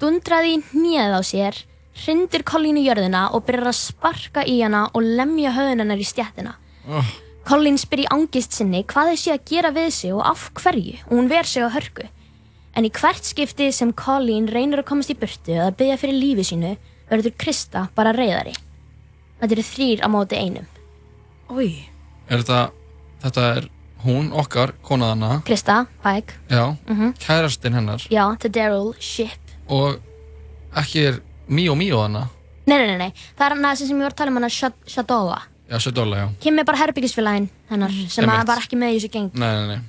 dundraði 0.01 0.60
hnið 0.73 1.15
á 1.15 1.21
sér, 1.23 1.63
hrindir 1.95 2.43
Colleen 2.43 2.75
í 2.75 2.84
jörðina 2.84 3.29
og 3.32 3.45
byrjar 3.47 3.71
að 3.71 3.79
sparka 3.79 4.43
í 4.43 4.60
hana 4.63 4.89
og 4.93 5.01
lemja 5.01 5.55
höfðun 5.55 5.79
hennar 5.86 5.97
í 5.99 6.03
stjættina. 6.08 6.58
Oh. 6.89 7.08
Colleen 7.50 7.80
spyr 7.82 8.04
í 8.04 8.08
angist 8.14 8.54
sinni 8.54 8.84
hvað 8.86 9.10
þau 9.14 9.18
sé 9.18 9.32
að 9.34 9.46
gera 9.50 9.72
við 9.74 9.90
sig 9.96 10.14
og 10.14 10.22
af 10.30 10.50
hverju 10.60 11.00
og 11.08 11.14
hún 11.18 11.30
ver 11.32 11.48
sig 11.50 11.64
á 11.66 11.70
hörku. 11.74 12.06
En 12.78 12.86
í 12.86 12.92
hvert 12.94 13.26
skipti 13.26 13.72
sem 13.74 13.90
Colleen 13.98 14.46
reynir 14.54 14.84
að 14.84 14.90
komast 14.92 15.10
í 15.10 15.18
burtu 15.18 15.56
eða 15.56 15.72
byggja 15.80 15.98
fyrir 15.98 16.20
lífi 16.22 16.46
sínu 16.52 16.76
verður 17.10 17.34
Krista 17.42 17.88
bara 17.98 18.14
reyðari. 18.14 18.54
Þetta 19.42 19.56
eru 19.58 19.66
þrýr 19.66 20.04
á 20.06 20.08
móti 20.14 20.38
einum. 20.38 20.68
Úi, 21.50 21.72
Er 22.30 22.44
þetta, 22.44 22.60
þetta 23.24 23.44
er 23.58 23.70
hún, 24.06 24.28
okkar, 24.38 24.76
konaðana, 24.86 25.40
Krista, 25.48 25.88
Pike, 26.04 26.36
já, 26.54 26.78
Mhm. 26.86 27.16
kærastinn 27.18 27.74
hennar 27.74 27.98
já, 28.12 28.30
þetta 28.38 28.46
er 28.46 28.50
Daryl, 28.60 28.94
Ship. 29.00 29.40
og 29.68 29.98
ekki 30.76 31.08
er 31.08 31.22
Míó 31.50 31.74
Míó 31.74 32.04
hana. 32.04 32.30
Nei, 32.68 32.78
nei, 32.78 32.86
nei, 32.88 32.98
nei, 32.98 33.14
það 33.36 33.46
er 33.46 33.56
hann 33.56 33.66
að 33.66 33.78
sem 33.78 33.98
ég 33.98 34.02
var 34.04 34.12
að 34.12 34.16
tala 34.16 34.30
um 34.30 34.36
hana 34.38 34.48
Shad- 34.50 34.86
Shadowa. 34.86 35.42
Já, 35.69 35.77
Södóla, 35.79 36.17
já. 36.17 36.27
Kim 36.41 36.58
er 36.60 36.65
bara 36.65 36.77
herbyggisfélaginn 36.82 37.49
hennar 37.69 37.91
sem 38.10 38.25
að 38.25 38.34
Einmitt. 38.34 38.47
var 38.49 38.62
ekki 38.63 38.77
með 38.79 38.93
í 38.95 38.99
þessu 38.99 39.12
geng. 39.13 39.34
Nei, 39.38 39.51
nei, 39.53 39.67
nei. 39.67 39.82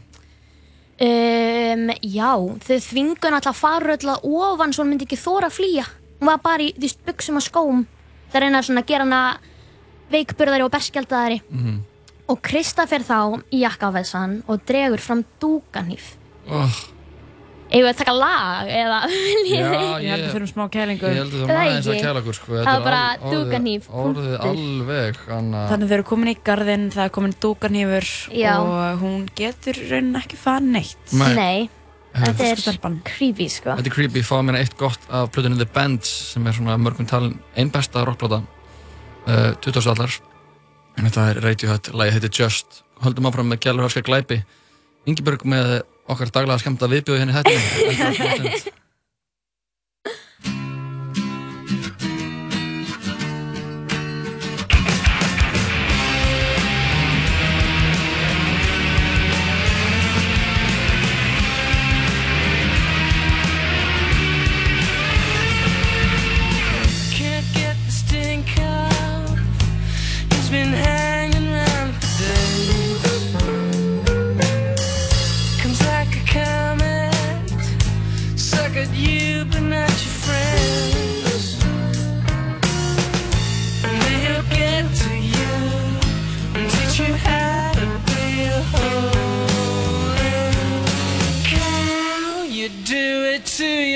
Um, 1.00 1.86
já, 2.04 2.32
þau 2.66 2.80
þvingu 2.84 3.24
hann 3.24 3.38
alltaf 3.38 3.62
að 3.64 4.26
ofan 4.28 4.74
svo 4.76 4.84
hann 4.84 4.90
myndi 4.92 5.06
ekki 5.08 5.16
þóra 5.16 5.48
að 5.48 5.56
flýja. 5.56 5.86
Hún 6.20 6.28
var 6.28 6.42
bara 6.44 6.66
í, 6.66 6.74
veist, 6.76 7.00
buksum 7.06 7.40
og 7.40 7.46
skóm. 7.46 7.86
Það 8.30 8.44
reyna 8.44 8.60
svona 8.62 8.82
að 8.84 8.90
gera 8.92 9.06
hana 9.06 9.38
veikburðari 10.12 10.66
og 10.66 10.70
berskjaldari. 10.74 11.40
Mhm. 11.48 11.78
Og 12.28 12.42
Krista 12.42 12.86
fer 12.86 13.00
þá 13.00 13.40
í 13.50 13.64
jakkafessan 13.64 14.42
og 14.46 14.60
dregur 14.66 15.00
fram 15.00 15.24
dúkanýf. 15.40 16.14
Oh, 16.50 16.68
Við 17.70 17.86
að 17.86 17.98
taka 18.00 18.12
lag 18.18 18.66
eða 18.74 18.96
viljið 19.06 19.60
já, 19.60 19.66
þið? 19.70 19.90
ég 20.02 20.10
held 20.10 20.24
að 20.26 20.32
fyrir 20.34 20.44
um 20.46 20.50
smá 20.50 20.62
kælingu. 20.74 21.06
Ég 21.06 21.18
held 21.20 21.34
að 21.34 21.40
það 21.40 21.50
Það 21.50 21.58
maður 21.60 21.74
eins 21.76 21.88
að 21.90 21.98
kæla 22.04 22.20
okkur, 22.22 22.36
sko. 22.38 22.48
Það 22.50 22.60
Þetta 22.60 22.70
var 22.70 22.80
er 22.80 22.86
bara 22.88 23.00
al- 23.00 23.18
orðið- 23.20 23.34
dúkahníf, 23.36 23.90
Orðið 24.04 24.46
alveg, 24.50 25.20
hann 25.30 25.50
að... 25.54 25.66
Þannig 25.70 25.90
þau 25.92 25.96
eru 26.00 26.06
komin 26.10 26.30
í 26.32 26.36
garðinn, 26.50 26.86
það 26.96 27.04
er 27.04 27.12
komin 27.18 27.34
dúkarnýfur 27.44 28.08
Já. 28.40 28.52
og 28.58 29.04
hún 29.04 29.20
getur 29.38 29.78
raunin 29.92 30.18
ekki 30.22 30.40
farið 30.40 30.72
neitt. 30.74 31.14
Nei. 31.14 31.30
Nei, 31.38 31.70
þetta 32.26 32.48
er 32.50 32.64
creepy, 33.06 33.46
sko. 33.54 33.76
Þetta 33.78 33.86
er 33.92 33.94
creepy, 33.94 34.24
fáðu 34.26 34.48
mér 34.50 34.58
eitt 34.64 34.74
gott 34.80 35.06
af 35.14 35.30
plötunni 35.30 35.60
The 35.62 35.68
Bands 35.70 36.10
sem 36.34 36.46
er 36.50 36.56
svona 36.58 36.74
mörgum 36.82 37.06
talin 37.06 37.36
einn 37.54 37.70
besta 37.70 38.02
rockplata 38.08 38.40
uh, 38.42 39.52
20. 39.62 39.78
allar 39.94 40.10
en 40.98 41.06
þetta 41.06 41.28
er 41.30 41.38
Radiohead, 41.46 41.92
lagi 41.94 42.16
heitir 42.16 42.34
Just 42.42 42.80
höldum 43.04 43.30
áfram 43.30 43.46
með 43.54 43.62
Gjallur 43.62 43.86
Hörska 43.86 44.02
Glæpi 44.04 44.40
Ingeborg 45.08 45.46
með 45.48 45.78
okkar 46.10 46.34
daglega 46.34 46.62
skemmta 46.62 46.90
viðbjóði 46.90 47.24
henni 47.24 47.36
þetta 47.38 48.76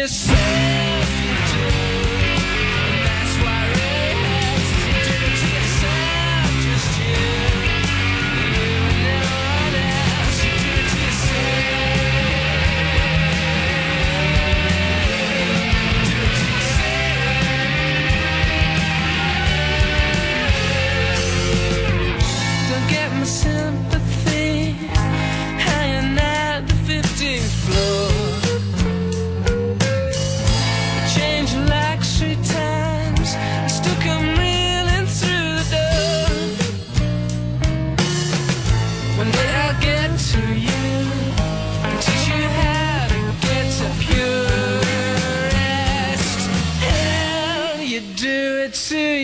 to 0.06 0.33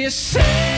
it 0.04 0.10
to 0.12 0.69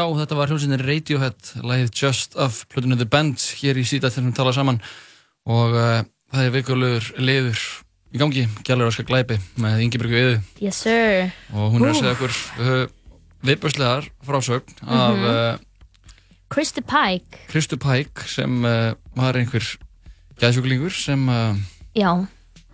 Já, 0.00 0.04
þetta 0.16 0.36
var 0.38 0.48
hljómsveitin 0.48 0.80
Radiohead, 0.86 1.48
lagið 1.66 1.90
Just 2.00 2.36
of 2.40 2.62
Plutinu 2.72 2.96
The 2.96 3.04
Band 3.10 3.36
hér 3.60 3.76
í 3.76 3.84
síðan 3.84 4.12
þegar 4.14 4.28
við 4.30 4.36
tala 4.38 4.52
saman 4.56 4.78
og 5.50 5.74
uh, 5.76 5.98
það 6.32 6.46
er 6.46 6.54
vikulegur 6.54 7.08
liður 7.20 7.60
í 8.16 8.20
gangi, 8.22 8.44
Gjallur 8.64 8.88
Óskar 8.88 9.06
Glæpi 9.10 9.36
með 9.60 9.82
Ingeborg 9.84 10.14
Viðu 10.14 10.38
Yes 10.64 10.80
sir. 10.86 11.28
og 11.52 11.74
hún 11.74 11.84
er 11.84 11.92
að 11.92 11.98
segja 12.00 12.14
okkur 12.16 12.38
uh, 12.64 12.86
viðbörslegar 13.50 14.08
frásögn 14.24 14.78
af 14.88 15.18
Mhm. 15.18 15.28
uh, 15.28 15.66
Christy 16.50 16.80
Pike. 16.82 17.44
Kristu 17.52 17.76
Pæk 17.78 18.24
sem 18.26 18.64
uh, 18.64 18.94
var 19.14 19.36
einhver 19.38 19.62
gæðsjúklingur 20.40 20.90
sem 20.96 21.28
Já. 21.94 22.10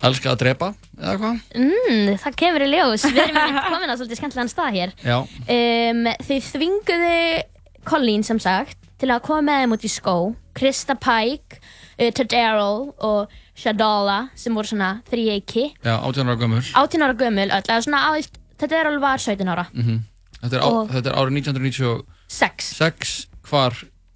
Elskaði 0.01 0.33
að 0.33 0.39
drepa 0.43 0.67
eða 0.99 1.15
hvað? 1.21 1.39
Mm, 1.57 2.17
það 2.21 2.35
kemur 2.41 2.65
í 2.65 2.69
ljós. 2.73 3.05
Við 3.07 3.21
erum 3.23 3.37
einmitt 3.41 3.69
komin 3.71 3.89
að 3.93 3.99
svolítið 4.01 4.19
skemmtilegan 4.21 4.51
stað 4.53 4.75
hér. 4.77 4.93
Já, 5.03 5.17
Um, 5.47 6.03
þau 6.27 6.37
þvinguðu 6.51 7.43
Colleen 7.87 8.23
sem 8.23 8.39
sagt 8.39 8.77
til 8.99 9.09
að 9.13 9.21
koma 9.25 9.41
með 9.47 9.61
þeim 9.63 9.73
út 9.77 9.85
í 9.87 9.91
skó. 9.93 10.15
Krista 10.57 10.95
Pike, 10.97 11.59
uh, 11.99 12.11
Tadero 12.11 12.93
og 12.99 13.29
Shadala 13.57 14.29
sem 14.35 14.53
voru 14.53 14.67
svona 14.67 15.01
þrýeiki. 15.09 15.73
já, 15.83 15.95
18 16.01 16.27
ára 16.27 16.37
gömur 16.37 16.61
18 16.75 17.01
ára 17.01 17.13
gömul 17.17 17.49
öll, 17.49 17.61
eða 17.65 17.81
svona 17.85 18.01
á, 18.09 18.11
Tadero 18.57 18.99
var 18.99 19.17
17 19.17 19.47
ára. 19.47 19.67
mm 19.73 19.99
þetta, 20.41 20.53
er 20.53 20.61
á, 20.61 20.65
Og- 20.69 20.89
þetta 20.91 21.09
er 21.09 21.15
árið 21.17 21.33
1996 21.41 22.73
Sex. 22.77 23.27
hvar 23.49 23.73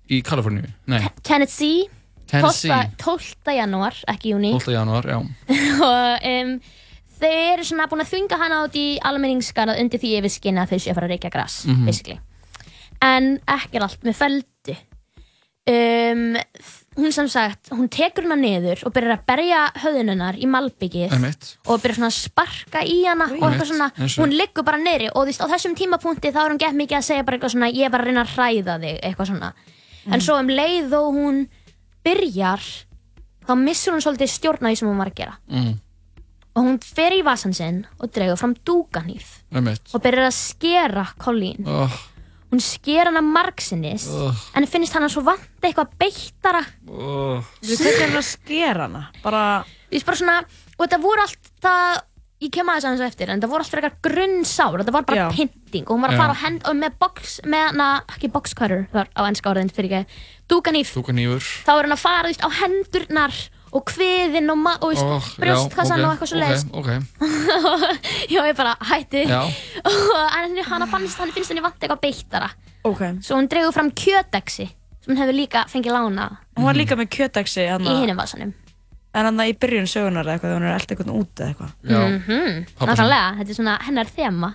í 0.09 0.21
Kaliforníu? 0.21 0.67
Nei, 0.87 1.07
Tennessee 1.23 1.87
12. 2.31 2.95
12. 3.03 3.55
janúar, 3.57 3.95
ekki 4.07 4.31
júni. 4.33 4.51
12. 4.55 4.73
janúar, 4.77 5.03
já 5.11 5.17
og 5.91 6.27
um, 6.31 6.53
þau 7.21 7.31
eru 7.53 7.63
svona 7.67 7.87
búin 7.91 8.01
að 8.05 8.11
þvinga 8.13 8.37
hana 8.41 8.61
út 8.65 8.77
í 8.79 8.85
almenningsskarað 9.05 9.81
undir 9.83 9.99
því 10.01 10.13
yfirskinni 10.21 10.63
að 10.63 10.71
þau 10.73 10.79
séu 10.79 10.93
að 10.93 10.99
fara 11.01 11.09
að 11.09 11.15
reykja 11.17 11.33
gras, 11.35 11.59
Mhm. 11.67 11.85
basically. 11.85 12.19
En 13.01 13.31
ekki 13.49 13.75
er 13.79 13.83
allt 13.87 14.03
með 14.05 14.15
feldu. 14.21 14.77
Um, 15.71 16.33
hún 16.97 17.11
sem 17.13 17.27
sagt, 17.29 17.69
hún 17.69 17.85
tekur 17.93 18.25
hana 18.25 18.35
niður 18.35 18.81
og 18.87 18.93
byrjar 18.95 19.13
að 19.19 19.25
berja 19.29 19.59
höðununar 19.83 20.39
í 20.41 20.47
malbyggið 20.49 21.13
Einmitt. 21.13 21.51
og 21.69 21.79
byrjar 21.83 21.99
svona 21.99 22.09
að 22.09 22.17
sparka 22.17 22.81
í 22.81 22.95
hana 23.05 23.27
og 23.29 23.37
eitthvað 23.45 23.69
svona, 23.69 23.89
hún 24.17 24.33
liggur 24.33 24.65
bara 24.67 24.79
niðri 24.81 25.11
og 25.13 25.21
þú 25.21 25.25
veist, 25.29 25.43
á 25.45 25.51
þessum 25.53 25.75
tímapunkti 25.77 26.31
þá 26.33 26.39
er 26.41 26.49
hún 26.55 26.59
gett 26.65 26.75
mikið 26.81 26.97
að 26.97 27.05
segja 27.11 27.23
bara 27.27 27.37
eitthvað 27.37 27.53
svona, 27.53 27.69
ég 27.77 27.85
er 27.85 27.93
bara 27.93 28.03
að 28.03 28.09
reyna 28.09 28.23
að 28.25 28.33
hræða 28.33 28.75
þig, 28.81 28.97
eitthvað 29.11 29.29
svona. 29.31 29.51
En 30.11 30.25
svo 30.25 30.39
um 30.41 30.49
leið 30.49 30.93
og 30.97 31.13
hún 31.13 31.39
byrjar, 32.05 32.67
þá 33.47 33.53
missur 33.59 33.95
hún 33.95 34.03
svolítið 34.03 34.33
stjórn 34.35 34.67
á 34.67 34.69
því 34.69 34.77
sem 34.79 34.91
hún 34.91 35.01
var 35.01 35.11
að 35.11 35.19
gera 35.21 35.35
mm. 35.51 35.73
og 36.53 36.67
hún 36.67 36.79
fer 36.83 37.17
í 37.17 37.23
vasan 37.25 37.55
sinn 37.57 37.83
og 37.99 38.13
dregur 38.13 38.39
fram 38.39 38.55
dúganýf 38.67 39.41
Einmitt. 39.53 39.91
og 39.91 40.03
byrjar 40.03 40.29
að 40.29 40.37
skera 40.37 41.05
Colleen 41.21 41.67
oh, 41.69 41.97
hún 42.51 42.63
sker 42.63 43.09
hana 43.09 43.23
margsinnis 43.25 44.07
oh, 44.11 44.45
en 44.57 44.69
finnst 44.69 44.97
hana 44.97 45.09
svo 45.11 45.25
vant 45.27 45.65
eitthvað 45.65 45.97
beittara 46.01 46.63
oh. 46.87 47.41
Þú 47.61 47.73
veist 47.73 47.85
hvernig 47.85 48.05
er 48.05 48.07
hann 48.09 48.21
að 48.21 48.29
skera 48.29 48.87
hana? 48.87 49.03
Bara, 49.23 49.43
bara 49.91 50.21
svona, 50.21 50.39
og 50.77 50.85
þetta 50.85 51.03
voru 51.05 51.25
allt 51.25 51.53
það 51.63 52.01
ég 52.41 52.49
kem 52.53 52.69
aðeins 52.71 52.87
aðeins 52.89 53.05
eftir 53.05 53.29
en 53.29 53.41
það 53.41 53.51
voru 53.53 53.63
allt 53.63 53.71
fyrir 53.71 53.87
eitthvað 53.87 54.07
grunnsár 54.07 54.77
þetta 54.81 54.93
var 54.95 55.07
bara 55.07 55.19
Já. 55.19 55.25
pynting 55.35 55.85
og 55.85 55.93
hún 55.93 56.05
var 56.05 56.13
að 56.15 56.21
fara 56.23 56.33
á 56.33 56.41
hend 56.41 56.63
og 56.65 56.77
með 56.79 56.95
box, 57.03 57.35
með 57.45 57.65
hana, 57.67 57.89
ekki 58.15 58.31
box 58.33 58.55
cutter 58.57 58.85
það 58.89 58.97
var 58.97 59.11
á 59.13 59.21
ennska 59.27 59.51
orðin 59.51 59.73
fyrir 59.73 59.99
ekki 59.99 60.23
nýfur 61.15 61.49
þá 61.65 61.73
er 61.77 61.87
hann 61.87 61.95
að 61.95 62.03
fara 62.03 62.27
þú 62.27 62.33
veist, 62.33 62.45
á 62.45 62.49
hendurnar 62.61 63.41
og 63.71 63.85
kviðin 63.87 64.51
og, 64.51 64.59
ma- 64.59 64.77
og 64.83 64.99
oh, 64.99 65.27
brjóstkassan 65.39 66.03
og 66.03 66.13
eitthvað 66.13 66.31
svo 66.31 66.41
leiðis 66.41 66.65
Ok, 66.75 66.89
ok, 66.91 67.85
já 68.33 68.41
ég 68.43 68.57
bara 68.57 68.75
hætti. 68.91 69.23
En 69.31 70.57
hann 70.71 70.87
fannst, 70.91 71.19
hann 71.21 71.31
finnst 71.31 71.53
henni 71.53 71.63
vant 71.63 71.77
eitthvað 71.79 72.01
beittara. 72.03 72.49
Ok. 72.87 73.03
Svo 73.23 73.39
hún 73.39 73.47
dregur 73.51 73.75
fram 73.75 73.91
kjötexi 73.95 74.67
sem 75.01 75.13
hún 75.13 75.21
hefur 75.21 75.37
líka 75.37 75.63
fengið 75.71 75.95
lána 75.95 76.27
Hún 76.57 76.67
var 76.67 76.77
líka 76.77 76.97
með 76.99 77.13
kjötæksi 77.15 77.63
í 77.69 77.95
hinum 78.03 78.19
vasanum. 78.19 78.51
En 79.11 79.27
hann 79.27 79.39
í 79.43 79.51
byrjun 79.59 79.89
sögunar 79.91 80.27
eitthvað, 80.31 80.53
þegar 80.53 80.59
hún 80.59 80.67
er 80.67 80.75
alltaf 80.75 80.93
eitthvað 80.95 81.15
út 81.19 81.41
eða 81.41 81.47
eitthvað. 81.51 81.71
Mm 81.83 82.67
Pabba 82.77 82.91
Nákvæmlega, 82.91 83.31
þetta 83.39 83.51
er 83.51 83.57
svona 83.57 83.73
hennar 83.87 84.11
þema, 84.15 84.51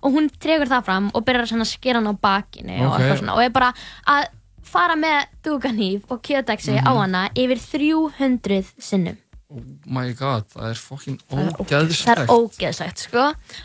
Og 0.00 0.14
hún 0.14 0.30
dregur 0.40 0.70
það 0.70 0.86
fram 0.86 1.10
og 1.12 1.26
byrjar 1.26 1.52
að 1.58 1.68
skera 1.68 2.00
hann 2.00 2.08
á 2.08 2.16
bakinu 2.16 2.78
og. 2.86 2.96
Og 3.36 3.42
er 3.44 3.52
bara 3.52 3.72
að 4.08 4.30
fara 4.72 4.96
með 4.96 5.26
duganýf 5.44 6.02
og 6.10 6.22
kjötexi 6.26 6.74
Mhm. 6.78 6.86
á 6.88 6.92
hana 7.00 7.22
yfir 7.36 7.58
300 7.60 8.64
sinnum. 8.78 9.16
oh 9.52 9.60
my 9.86 10.12
god, 10.16 10.44
það 10.48 10.70
er 10.70 10.78
fokkin 10.80 11.18
Það 11.28 12.18
er 12.18 12.26
ógeðslegt, 12.32 12.98
sko. 13.04 13.24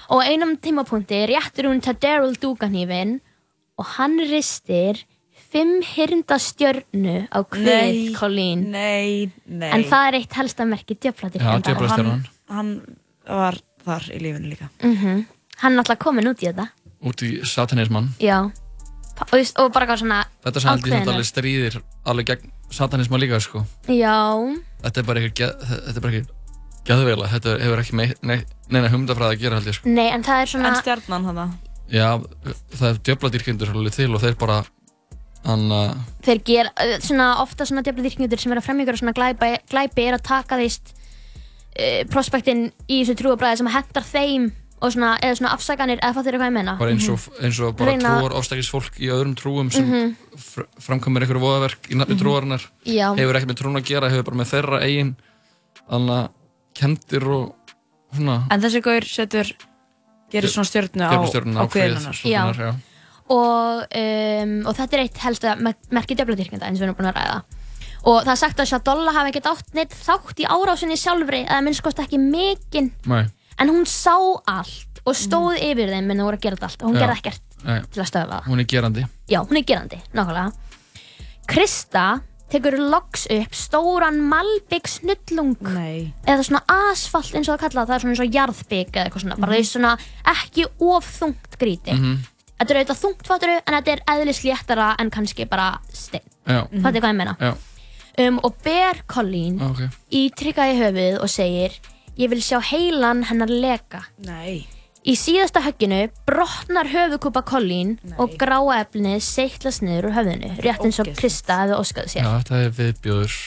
Og 0.09 0.21
einum 0.23 0.57
tímapunkti 0.59 1.25
réttur 1.31 1.69
hún 1.69 1.81
til 1.81 1.93
Daryl 1.95 2.35
duganýfin 2.35 3.19
og 3.79 3.85
hann 3.95 4.17
ristir 4.19 5.03
fimm 5.51 5.81
hirndastjörnu 5.81 7.27
á 7.31 7.39
kvið 7.47 8.15
Colleen. 8.19 8.65
Nei, 8.71 9.31
nei. 9.47 9.71
En 9.71 9.83
það 9.87 10.07
er 10.09 10.17
eitt 10.19 10.33
helsta 10.35 10.65
merki 10.67 10.95
djöfladir 10.99 11.39
Já, 11.41 11.55
Og 11.55 11.63
djöflastjarnan. 11.63 12.25
hann, 12.49 12.57
hann 12.57 12.97
var 13.27 13.55
þar 13.85 14.09
í 14.11 14.19
lífinu 14.21 14.49
líka. 14.51 14.69
mm 14.83 15.25
Hann 15.57 15.73
er 15.73 15.81
náttúrulega 15.81 15.97
komin 16.03 16.27
út 16.27 16.43
í 16.43 16.51
þetta 16.51 16.67
Út 17.03 17.21
í 17.23 17.41
satanismann 17.45 18.09
Já 18.19 18.51
og, 19.21 19.71
bara 19.73 19.85
eitthvað 19.85 20.01
svona 20.03 20.19
Þetta 20.45 20.63
sem 20.63 20.69
held 20.71 20.79
ég 20.79 20.91
samt 20.91 20.95
ákveðinn. 20.95 21.13
alveg 21.13 21.29
stríðir 21.31 21.77
alveg 22.07 22.29
gegn 22.31 22.51
satanisma 22.77 23.19
líka 23.21 23.39
sko. 23.43 23.63
Já, 23.87 24.17
Þetta 24.83 25.01
er 25.01 25.07
bara 25.07 25.23
ekki, 25.23 25.47
þetta 25.47 25.95
er 25.95 26.03
bara 26.05 26.13
ekki 26.17 26.35
geðveila, 26.87 27.29
þetta 27.31 27.55
hefur 27.63 27.83
ekki 27.83 27.97
neina 28.71 28.91
humdafræði 28.91 29.37
að 29.37 29.41
gera 29.43 29.59
held 29.59 29.71
ég 29.71 29.77
sko. 29.77 29.91
Nei 29.91 30.07
en 30.11 30.25
það 30.27 30.41
er 30.43 30.51
svona 30.53 30.71
En 30.71 30.81
stjarnan 30.81 31.27
hann 31.27 31.41
Já, 31.87 32.09
það 32.75 32.89
er 32.89 32.99
djöfladýrkyndur 33.07 33.71
alveg 33.71 33.95
til 33.95 34.09
og 34.11 34.23
þeir 34.23 34.35
bara 34.39 34.61
hann 35.47 35.71
að 35.71 35.91
Þeir 36.27 36.41
ger, 36.49 36.69
uh, 36.75 36.93
svona 37.03 37.27
ofta 37.43 37.67
svona 37.67 37.83
djöfladýrknjóður 37.87 38.43
sem 38.43 38.53
er 38.53 38.61
að 38.61 38.67
ykkur 38.83 38.99
svona 38.99 39.15
glæpi, 39.15 39.51
glæpi 39.71 40.07
er 40.07 40.17
að 40.17 40.25
taka 40.27 40.59
þeist 40.59 40.91
uh, 40.91 42.01
prospektinn 42.11 42.67
í 42.87 43.01
þessu 43.01 43.15
trúabræði 43.21 43.61
sem 43.61 43.71
hendar 43.71 44.07
þeim 44.07 44.49
og 44.81 44.91
svona, 44.93 45.15
eða 45.25 45.37
svona 45.39 45.51
afsaganir 45.55 45.99
eða 46.03 46.13
fattir 46.13 46.35
hvað 46.37 46.49
ég 46.51 46.53
meina 46.53 46.75
bara 46.77 46.91
eins 46.93 47.07
og, 47.09 47.19
eins 47.41 47.59
og 47.65 47.75
bara 47.77 47.91
Reyna- 47.95 48.11
trúar 48.21 48.35
ástækis 48.37 48.69
fólk 48.69 48.99
í 49.01 49.07
öðrum 49.09 49.33
trúum 49.35 49.71
sem 49.73 49.85
Mhm. 49.89 50.15
fr 50.37 50.67
framkomir 50.79 51.23
einhverju 51.25 51.41
voðaverk 51.41 51.89
í 51.89 51.95
nafni 51.97 52.13
Mhm. 52.15 52.21
trúarinnar 52.21 52.61
Já. 52.85 53.15
hefur 53.17 53.33
ekkert 53.35 53.49
með 53.51 53.59
trún 53.61 53.77
að 53.79 53.85
gera, 53.89 54.09
hefur 54.09 54.23
bara 54.23 54.37
með 54.37 54.51
þeirra 54.53 54.81
eigin 54.83 55.15
þannig 55.89 56.17
að 56.17 56.29
kendir 56.75 57.27
og 57.27 57.55
svona 58.13 58.47
En 58.51 58.61
þessi 58.61 58.81
gaur 58.83 59.01
setur, 59.01 59.47
gerir 60.31 60.47
svona 60.49 60.69
stjörnu 60.69 61.01
á, 61.01 61.09
á 61.57 61.65
já. 62.23 62.75
og, 63.29 63.87
um, 63.95 64.67
og 64.67 64.75
þetta 64.77 64.93
er 64.93 64.99
eitt 65.03 65.17
helsta 65.17 65.55
mer 65.59 65.75
merki 65.91 66.15
djöfladýrknjóða 66.15 66.67
eins 66.69 66.79
og 66.79 66.83
við 66.83 66.89
erum 66.89 66.95
búin 66.99 67.09
að 67.11 67.17
ræða 67.17 67.43
og 68.07 68.23
það 68.23 68.31
er 68.31 68.35
sagt 68.39 68.59
að 68.59 68.67
Shadolla 68.71 69.11
hafi 69.11 69.31
ekkert 69.33 69.49
átt 69.51 69.73
neitt 69.73 69.89
þátt 69.91 70.39
í 70.39 70.45
árásinni 70.47 70.95
sjálfri 70.95 71.41
eða 71.47 71.63
minnst 71.65 71.81
kost 71.83 71.97
ekki 71.99 72.19
mikinn 72.21 72.91
Nei, 73.05 73.25
en 73.59 73.69
hún 73.69 73.85
sá 73.85 74.15
allt 74.47 75.01
og 75.05 75.15
stóð 75.15 75.57
yfir 75.61 75.89
þeim 75.89 76.11
en 76.11 76.17
það 76.17 76.23
voru 76.29 76.37
að 76.37 76.41
gera 76.47 76.55
þetta 76.55 76.67
allt 76.69 76.81
og 76.83 76.89
hún 76.89 76.95
Já. 76.97 77.01
gerði 77.05 77.17
ekkert 77.21 77.41
nei, 77.65 77.81
til 77.91 78.01
að 78.03 78.09
stöða 78.11 78.29
það 78.41 78.49
hún 78.51 78.59
er 78.59 78.65
gerandi 78.73 79.05
Já, 79.27 79.39
hún 79.47 79.57
er 79.57 79.63
gerandi, 79.63 80.01
nákvæmlega. 80.13 80.51
Krista 81.47 82.05
tekur 82.51 82.77
loks 82.79 83.25
upp 83.31 83.55
stóran 83.55 84.19
malbygg 84.31 84.87
snullung 84.87 85.55
Nei. 85.75 86.13
eða 86.27 86.43
svona 86.47 86.61
asfalt 86.91 87.33
eins 87.35 87.49
og 87.49 87.57
það 87.57 87.63
kallað, 87.65 87.89
það 87.89 87.95
er 87.97 88.03
svona 88.03 88.13
eins 88.15 88.23
og 88.23 88.37
jarðbygg 88.37 88.91
eða 88.95 89.05
eitthvað 89.09 89.23
svona, 89.25 89.37
bara 89.41 89.51
Mhm. 89.51 89.59
því 89.59 89.69
svona 89.71 89.97
ekki 90.31 90.65
of 90.79 91.09
þungt 91.19 91.57
gríti. 91.59 91.91
Mhm. 91.93 92.17
Þetta 92.57 92.71
er 92.71 92.77
auðvitað 92.83 93.01
þungt 93.03 93.27
fatturu 93.27 93.57
en 93.67 93.73
þetta 93.73 93.91
er 93.91 94.01
eðlis 94.07 94.43
léttara 94.43 94.95
en 94.99 95.11
kannski 95.11 95.45
bara 95.49 95.79
stein. 95.93 96.21
Já, 96.47 96.67
Mhm. 96.71 96.81
Fattu 96.81 96.99
hvað 97.01 97.11
ég 97.11 97.15
meina? 97.15 97.37
já, 97.39 97.55
Um, 98.19 98.39
og 98.43 98.55
ber 98.63 99.03
Colleen 99.07 99.61
ok 99.61 99.89
í 100.11 100.31
trygga 100.33 100.65
í 100.73 100.73
höfuð 100.79 101.21
og 101.21 101.29
segir 101.29 101.69
ég 102.17 102.31
vil 102.33 102.41
sjá 102.43 102.59
heilan 102.71 103.23
hennar 103.29 103.51
leka. 103.51 104.03
Nei. 104.25 104.65
Í 105.07 105.13
síðasta 105.15 105.61
högginu 105.63 106.01
brotnar 106.27 106.89
höfukúpa 106.91 107.45
Colleen 107.47 107.95
og 108.19 108.33
gráa 108.41 108.81
efnið 108.81 109.21
seitlast 109.23 109.85
niður 109.85 110.09
úr 110.09 110.17
höfðinu, 110.17 110.49
rétt 110.65 110.83
eins 110.83 110.99
og. 110.99 111.13
Krista 111.15 111.61
hefði 111.61 111.77
óskað 111.77 112.11
sér. 112.11 112.25
Já, 112.25 112.33
þetta 112.41 112.59
er 112.65 112.75
viðbjóður 112.81 113.37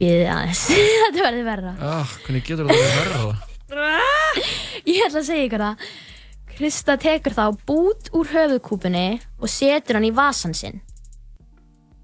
Býðið 0.00 0.28
aðeins, 0.32 0.60
þetta 1.04 1.24
verður 1.26 1.48
verra. 1.48 1.72
Já, 1.76 2.12
hvernig 2.24 2.44
getur 2.46 2.68
þetta 2.68 2.76
verið 2.76 3.00
verða 3.00 3.24
það? 3.24 3.48
Ég 4.90 5.02
ætla 5.06 5.20
að 5.20 5.26
segja 5.26 5.48
ykkur 5.48 5.64
það. 5.64 5.88
Krista 6.50 6.96
tekur 7.00 7.36
þá 7.36 7.44
bút 7.68 8.08
úr 8.16 8.30
höfukúpunni 8.32 9.08
og 9.40 9.52
setur 9.52 9.98
hann 9.98 10.08
í 10.08 10.14
vasan 10.16 10.56
sinn. 10.56 10.80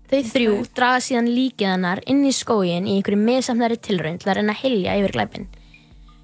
Þau 0.07 0.21
þrjú 0.29 0.59
draga 0.77 1.01
síðan 1.03 1.33
líkið 1.33 1.73
hennar 1.73 2.01
inn 2.07 2.21
í 2.29 2.35
skógin 2.37 2.85
í 2.87 2.99
einhverju 2.99 3.19
meðsamnari 3.19 3.81
tilraun 3.83 4.21
til 4.23 4.31
að 4.31 4.39
reyna 4.39 4.55
að 4.55 4.61
hilja 4.63 4.99
yfir 5.01 5.17
glæpin. 5.17 5.49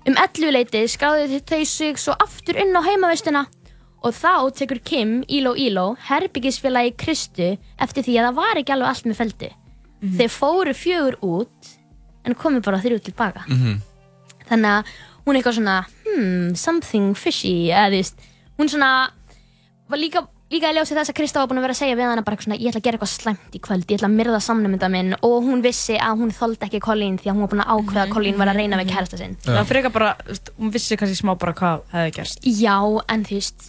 Um 0.03 0.16
11 0.18 0.50
leitið 0.50 0.88
skráðu 0.90 1.40
þau 1.46 1.64
sig 1.68 1.98
svo 2.00 2.14
aftur 2.18 2.59
inn 2.59 2.74
á 2.74 2.82
heimavistina 2.82 3.44
og 4.03 4.14
þá 4.16 4.50
tekur 4.59 4.80
Kim, 4.82 5.20
Íló 5.30 5.53
Íló, 5.55 5.92
herbyggisfélagi 6.09 6.96
Kristu 6.98 7.53
eftir 7.78 8.03
því 8.03 8.16
að 8.18 8.26
það 8.26 8.38
var 8.40 8.61
ekki 8.61 8.74
alveg 8.74 8.90
allt 8.90 9.07
með 9.07 9.20
feldu. 9.20 9.50
Þau 10.18 10.28
fóru 10.34 10.74
fjögur 10.74 11.16
út 11.22 11.72
en 12.26 12.34
komu 12.34 12.62
bara 12.62 12.82
þrjú 12.82 12.98
tilbaka. 13.07 13.44
Mhm. 13.46 13.78
Þannig 14.50 14.70
að 14.72 14.92
hún 15.24 15.36
er 15.36 15.40
eitthvað 15.40 15.59
svona, 15.61 15.76
hmm, 16.03 16.55
something 16.59 17.14
fishy, 17.14 17.70
eða 17.70 17.92
þú 17.92 17.98
veist, 18.00 18.16
hún 18.59 18.68
svona 18.68 19.11
var 19.88 19.98
líka 19.98 20.26
líka 20.53 20.70
í 20.70 20.76
ljósi 20.76 20.96
þess 20.96 21.12
að 21.12 21.16
Krista 21.18 21.40
var 21.40 21.48
búin 21.50 21.61
að 21.61 21.66
vera 21.66 21.74
að 21.76 21.80
segja 21.80 21.96
við 21.98 22.09
hana 22.11 22.24
bara 22.24 22.36
eitthvað 22.36 22.48
svona, 22.48 22.59
ég 22.61 22.70
ætla 22.70 22.80
að 22.80 22.86
gera 22.86 22.98
eitthvað 22.98 23.12
slæmt 23.12 23.57
í 23.57 23.61
kvöld, 23.64 23.84
ég 23.88 23.98
ætla 23.98 24.09
að 24.11 24.16
myrða 24.18 24.40
samnumynda 24.44 24.88
minn 24.92 25.14
og 25.18 25.36
hún 25.46 25.62
vissi 25.64 25.96
að 25.96 26.22
hún 26.22 26.32
þoldi 26.36 26.68
ekki 26.68 26.80
Colleen 26.84 27.18
því 27.20 27.30
að 27.30 27.36
hún 27.36 27.44
var 27.46 27.53
búin 27.53 27.64
að 27.64 27.72
ákveða 27.76 28.03
að 28.05 28.12
Colleen 28.16 28.40
var 28.40 28.53
að 28.53 28.59
reyna 28.61 28.80
við 28.80 28.90
kærasta 28.92 29.20
sinn. 29.20 29.36
Það 29.46 29.70
frekar 29.70 29.94
bara, 29.94 30.11
þú 30.28 30.57
hún 30.59 30.74
vissi 30.74 30.98
kannski 31.00 31.20
smá 31.22 31.32
bara 31.40 31.55
hvað 31.57 31.86
hefði 31.94 32.16
gerst. 32.18 32.44
Já, 32.61 32.76
en 33.14 33.24
þú 33.28 33.38
veist, 33.38 33.66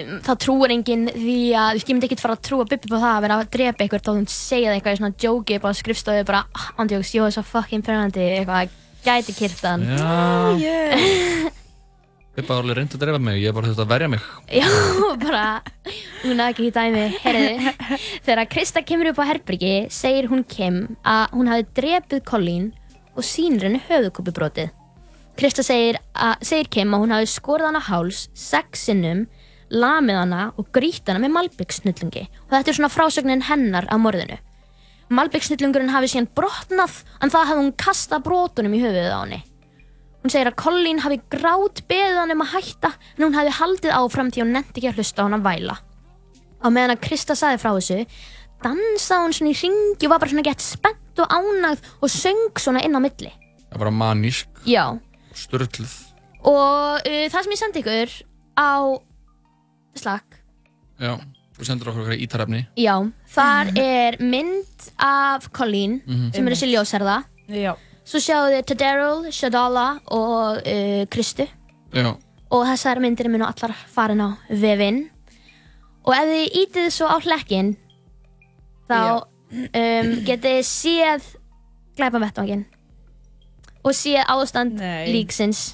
um, 0.00 0.14
það 0.30 0.40
trúir 0.46 0.74
enginn 0.76 1.04
því 1.12 1.36
að, 1.52 1.82
þú 1.82 1.84
ég 1.84 1.92
myndi 1.92 2.10
ekkert 2.10 2.24
fara 2.24 2.38
að 2.38 2.46
trúa 2.48 2.70
Bibbi 2.72 2.92
på 2.94 3.02
það 3.02 3.12
að 3.12 3.22
vera 3.26 3.38
að 3.42 3.52
drepa 3.58 3.84
eitthvað 3.84 4.08
þá 4.08 4.12
hún 4.14 4.30
segja 4.32 4.72
það 4.72 4.78
eitthvað 4.78 4.96
í 4.96 5.02
svona 5.02 5.20
jóki 5.26 5.60
bara 5.60 5.76
á 5.76 5.80
skrifstofu 5.82 6.26
bara, 6.32 6.42
ah, 6.56 6.72
andjóks, 6.80 7.12
ég 7.16 7.26
var 7.26 7.36
svo 7.36 7.44
fucking 7.52 7.84
permanenti, 7.84 8.24
eitthvað, 8.40 8.74
gæti 9.04 9.36
kyrtan. 9.36 9.86
Bibba 12.36 12.52
var 12.52 12.66
alveg 12.66 12.76
reynd 12.76 12.92
að 12.92 13.00
drefa 13.00 13.18
mig, 13.24 13.38
ég 13.40 13.54
bara 13.56 13.70
þurfti 13.70 13.80
að 13.80 13.92
verja 13.94 14.08
mig. 14.12 14.24
Já, 14.52 14.66
bara, 15.22 15.44
hún 16.20 16.42
hafði 16.42 16.52
ekki 16.52 16.66
dæmi, 16.74 17.04
heyrðu, 17.22 17.70
þegar 18.26 18.48
Krista 18.52 18.82
kemur 18.84 19.08
upp 19.08 19.22
á 19.24 19.28
herbyrgi, 19.30 19.70
segir 19.88 20.28
hún 20.28 20.42
Kim 20.44 20.82
að 21.00 21.32
hún 21.32 21.48
hafi 21.48 21.64
drepið 21.78 22.20
Colleen 22.28 22.66
og 23.16 23.24
sýnir 23.24 23.70
henni 23.70 23.80
höfðkúpubrótið. 23.86 24.68
Krista 25.40 25.64
segir, 25.64 25.96
að, 26.12 26.44
segir 26.50 26.68
Kim 26.76 26.92
að 26.92 27.06
hún 27.06 27.16
hafi 27.16 27.32
skorið 27.38 27.70
hana 27.70 27.84
háls 27.88 28.26
sex 28.36 28.84
sinnum, 28.90 29.24
lamið 29.72 30.20
hana 30.20 30.44
og 30.60 30.68
grýtt 30.76 31.08
hana 31.08 31.24
með 31.24 31.38
malbyggsnullungi 31.40 32.28
og 32.28 32.52
þetta 32.52 32.72
er 32.74 32.80
svona 32.82 32.92
frásögnin 32.92 33.48
hennar 33.48 33.88
af 33.88 34.04
morðinu. 34.04 34.36
Malbyggsnullungurinn 35.08 35.96
hafi 35.96 36.12
síðan 36.12 36.28
brotnað 36.36 37.00
en 37.16 37.32
það 37.32 37.48
hafði 37.48 37.62
hún 37.64 37.76
kastað 37.80 38.28
brotunum 38.28 38.76
í 38.76 38.84
höfuðið 38.84 39.12
á 39.16 39.20
henni. 39.24 39.44
Hún 40.26 40.32
segir 40.34 40.48
að 40.50 40.56
Colleen 40.58 40.98
hafi 41.04 41.20
grát 41.30 41.78
beðið 41.86 42.16
hann 42.18 42.32
um 42.34 42.40
að 42.42 42.48
hætta 42.56 42.88
en 43.14 43.22
hún 43.28 43.36
hafi 43.38 43.50
haldið 43.60 43.92
áfram 43.94 44.30
því 44.34 44.40
hún 44.42 44.48
nefndi 44.56 44.80
ekki 44.80 44.88
að 44.90 44.96
hlusta 44.98 45.22
á 45.22 45.26
hann 45.28 45.36
að 45.36 45.44
væla. 45.46 45.76
Á 46.58 46.66
meðan 46.74 46.94
að 46.96 47.02
Krista 47.04 47.36
saði 47.38 47.60
frá 47.62 47.68
þessu, 47.76 47.98
dansaði 48.64 49.22
hún 49.22 49.36
svona 49.36 49.52
í 49.52 49.58
ringi 49.60 50.08
og 50.08 50.10
var 50.10 50.22
bara 50.24 50.32
svona 50.32 50.44
gett 50.48 50.64
spennt 50.66 51.22
og 51.22 51.30
ánægð 51.36 51.86
og 52.02 52.10
söng 52.10 52.42
svona 52.58 52.82
inn 52.82 52.98
á 52.98 53.00
milli. 53.06 53.30
Það 53.70 53.84
var 53.84 53.92
manísk, 54.00 54.50
Já, 54.66 54.82
störtluð. 55.46 55.94
og 56.42 57.06
uh, 57.06 57.24
það 57.30 57.38
sem 57.46 57.54
ég 57.54 57.62
sendi 57.62 57.84
ykkur 57.86 58.18
á 58.58 58.72
Slack, 59.94 60.40
Já, 60.98 61.14
þú 61.54 61.70
sendur 61.70 61.92
okkur 61.94 62.02
okkar 62.08 62.18
ítarefni. 62.26 62.64
já, 62.74 62.98
þar 63.30 63.70
er 63.78 64.18
mynd 64.18 64.90
af 64.98 65.52
Colleen 65.54 66.00
Mhm. 66.02 66.34
sem 66.34 66.46
er 66.48 66.52
þessi 66.58 66.74
ljósherða. 66.74 67.20
Já. 67.46 67.76
Svo 68.06 68.20
sjáu 68.22 68.50
þið 68.52 68.64
Tadaryl, 68.70 69.30
Shadala 69.34 69.86
og 70.14 70.60
uh, 70.62 71.02
Kristu. 71.10 71.46
Já, 71.96 72.12
og 72.54 72.62
þessar 72.68 73.00
myndir 73.02 73.26
munu 73.32 73.46
allar 73.46 73.72
farin 73.90 74.22
á 74.22 74.28
vefinn 74.50 75.06
og 76.06 76.12
ef 76.14 76.28
þið 76.30 76.58
ítið 76.62 76.88
svo 76.94 77.08
á 77.10 77.16
hlekkin 77.24 77.72
þá 78.86 78.98
um, 79.18 80.10
getið 80.26 80.44
þið 80.60 80.68
séð 80.68 81.26
glæpa 81.98 82.20
vettvangin 82.22 82.62
og 83.86 83.96
séð 83.96 84.22
ástand 84.30 84.78
Nei. 84.78 85.08
líksins 85.14 85.64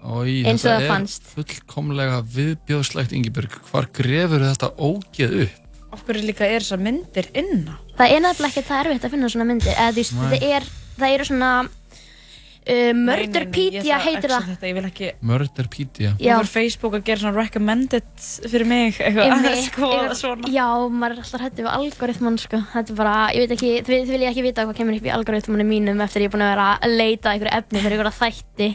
Ói, 0.00 0.40
Eins 0.48 0.62
og 0.64 0.70
þetta 0.70 0.76
það 0.76 0.84
er 0.84 0.88
fannst. 0.88 1.26
fullkomlega 1.34 2.20
viðbjóðslegt 2.32 3.10
Ingibjörg. 3.12 3.58
Hvar 3.68 3.88
grefur 3.92 4.40
þetta 4.46 4.70
ógeð 4.80 5.34
upp? 5.44 5.58
Hverju 6.06 6.22
líka 6.24 6.46
er 6.46 6.62
þessar 6.64 6.80
myndir 6.80 7.26
inna? 7.36 7.74
það 7.98 8.14
er 8.14 8.22
nefnilega 8.24 8.54
ekki 8.54 8.68
það 8.70 8.80
erfitt 8.86 9.04
að 9.04 9.12
finna 9.16 9.28
svona 9.34 9.48
myndir 9.50 9.74
eða 9.74 9.90
þú 9.92 9.98
veist, 10.00 10.14
það, 10.16 10.46
er, 10.56 10.68
það 11.02 11.14
eru 11.16 11.28
svona 11.30 11.50
uh, 11.64 12.92
Murderpedia 12.94 13.98
heitir 14.04 14.30
það 14.32 14.48
Þetta, 14.50 14.68
ég 14.70 14.76
vil 14.76 14.84
ekki... 14.88 15.08
Murderpedia. 15.26 16.12
Já. 16.20 16.34
Yfir 16.36 16.50
Facebook 16.50 16.96
að 16.98 17.04
gera 17.08 17.22
svona 17.24 17.40
recommended 17.40 18.26
fyrir 18.50 18.66
mig, 18.68 18.98
eitthvað, 19.00 19.32
Einmitt, 19.34 19.64
skoða 19.70 19.98
yfir- 20.04 20.18
svona. 20.20 20.50
Já, 20.52 20.66
maður 20.92 21.16
er 21.16 21.22
alltaf 21.24 21.44
hættið 21.46 21.64
við 21.66 21.72
algoritman 21.74 22.38
sko. 22.42 22.60
Þetta 22.74 22.94
er 22.94 22.98
bara, 23.00 23.14
ég 23.34 23.44
veit 23.46 23.54
ekki, 23.56 23.72
þið, 23.88 23.96
þið 24.04 24.14
vilja 24.16 24.30
ekki 24.34 24.44
vita 24.46 24.66
hvað 24.68 24.78
kemur 24.80 24.98
upp 25.00 25.08
í 25.10 25.14
algoritmanum 25.16 25.70
mínum 25.74 26.04
eftir 26.04 26.24
ég 26.26 26.30
er 26.30 26.34
búin 26.36 26.46
að 26.46 26.52
vera 26.54 26.68
að 26.78 26.96
leita 27.00 27.30
að 27.30 27.36
einhverju 27.36 27.58
efni 27.60 27.84
fyrir 27.84 27.96
einhverja 27.98 28.16
þætti 28.20 28.70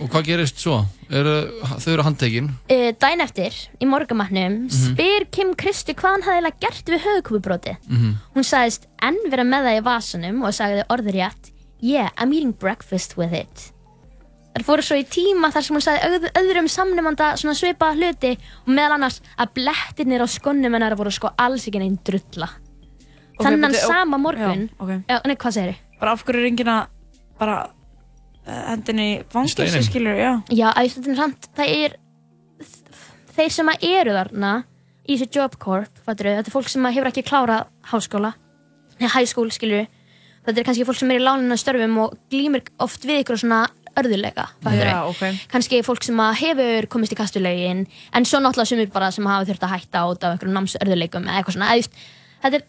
Og 0.00 0.08
hvað 0.14 0.26
gerist 0.30 0.62
svo? 0.62 0.78
Eru, 1.10 1.32
þau 1.82 1.88
eru 1.96 2.04
handtekinn. 2.06 2.50
uh, 2.70 2.90
Dæn 3.02 3.24
eftir, 3.24 3.56
í 3.82 3.86
morgumatnum 3.90 4.60
Mhm. 4.70 4.92
spyr 4.94 5.24
Kim 5.34 5.54
Kristi 5.58 5.96
hvað 5.98 6.12
hann 6.20 6.22
hafði 6.28 6.36
eiginlega 6.38 6.60
gert 6.68 6.92
við 6.94 7.02
höfukúpubróti 7.08 7.74
Mhm. 7.88 8.12
Hún 8.36 8.46
sagðist 8.46 8.86
enn 9.02 9.18
vera 9.32 9.42
með 9.48 9.66
það 9.66 9.80
í 9.80 9.82
vasunum 9.88 10.44
og 10.46 10.54
sagði 10.54 10.84
orðurétt 10.94 11.50
Yeah, 11.82 12.10
I'm 12.18 12.32
eating 12.36 12.52
breakfast 12.52 13.16
with 13.16 13.32
it. 13.32 13.70
Það 14.50 14.64
fóru 14.66 14.82
svo 14.84 14.96
í 14.98 15.04
tíma 15.06 15.48
þar 15.54 15.62
sem 15.64 15.76
hún 15.78 15.84
sagði 15.84 16.08
öð, 16.16 16.24
öðrum 16.40 16.68
samnumanda 16.68 17.28
svona 17.40 17.54
svipaða 17.56 17.94
hluti 17.96 18.32
og 18.66 18.72
meðal 18.74 18.96
annars 18.98 19.20
að 19.40 19.52
blettirnir 19.60 20.24
á 20.24 20.28
skonnum 20.28 20.74
hennar 20.76 20.96
voru 20.98 21.12
sko 21.14 21.30
alls 21.38 21.68
ekki 21.70 21.80
neinn 21.80 21.96
drulla. 22.04 22.48
Ok, 23.38 23.44
Þennan 23.46 23.70
bíddu, 23.72 23.84
ó- 23.86 23.92
sama 23.94 24.18
morgun 24.20 24.66
Já, 24.66 24.74
ok. 24.84 24.90
Já, 25.08 25.20
nei, 25.24 25.36
hvað 25.40 25.54
segir 25.56 25.76
Bara 26.00 26.12
af 26.16 26.24
hverju 26.26 26.42
er 26.42 26.48
enginn 26.50 26.68
að 26.72 26.90
bara 27.40 27.54
uh, 27.70 28.58
hendinni 28.72 29.06
í 29.14 29.14
fangilsi, 29.32 29.80
skilur, 29.86 30.18
já. 30.18 30.32
Já, 30.52 30.66
að 30.74 30.90
þetta 30.96 31.12
er 31.14 31.20
samt, 31.22 31.48
það 31.56 31.72
er 31.78 31.96
þeir 33.38 33.54
sem 33.54 33.70
að 33.72 33.86
eru 33.94 34.16
þarna 34.18 34.50
í 35.06 35.16
þessu 35.16 35.30
job 35.38 35.56
corp, 35.62 36.02
fattur 36.04 36.28
þetta 36.34 36.50
er 36.50 36.54
fólk 36.58 36.68
sem 36.68 36.84
að 36.90 36.98
hefur 36.98 37.10
ekki 37.14 37.24
klárað 37.30 37.70
háskóla 37.94 38.34
high 39.00 39.24
school, 39.30 39.48
skilur 39.54 39.86
þetta 40.50 40.62
er 40.62 40.68
kannski 40.70 40.86
fólk 40.88 41.00
sem 41.00 41.10
er 41.14 41.20
í 41.20 41.24
láninu 41.24 41.56
störfum 41.60 41.98
og 42.04 42.16
glýmir 42.32 42.66
oft 42.82 43.04
við 43.08 43.22
ykkur 43.24 43.40
svona 43.40 43.60
örðuleika 43.98 44.46
fattur 44.62 44.88
Já, 44.88 44.98
ok. 45.08 45.22
kannski 45.52 45.80
fólk 45.86 46.04
sem 46.06 46.20
að 46.22 46.36
hefur 46.44 46.88
komist 46.92 47.14
í 47.14 47.18
kastulegin 47.18 47.86
en 48.14 48.26
svo 48.28 48.40
náttúrulega 48.42 48.70
sumir 48.72 48.90
bara 48.92 49.10
sem 49.14 49.26
hafa 49.26 49.48
þurft 49.48 49.64
að 49.66 49.72
hætta 49.74 50.04
út 50.10 50.26
af 50.26 50.34
einhverjum 50.36 50.58
námsörðuleikum 50.58 51.26
eða 51.26 51.40
eitthvað 51.40 51.56
svona 51.56 51.70
þetta 52.44 52.60
er, 52.60 52.66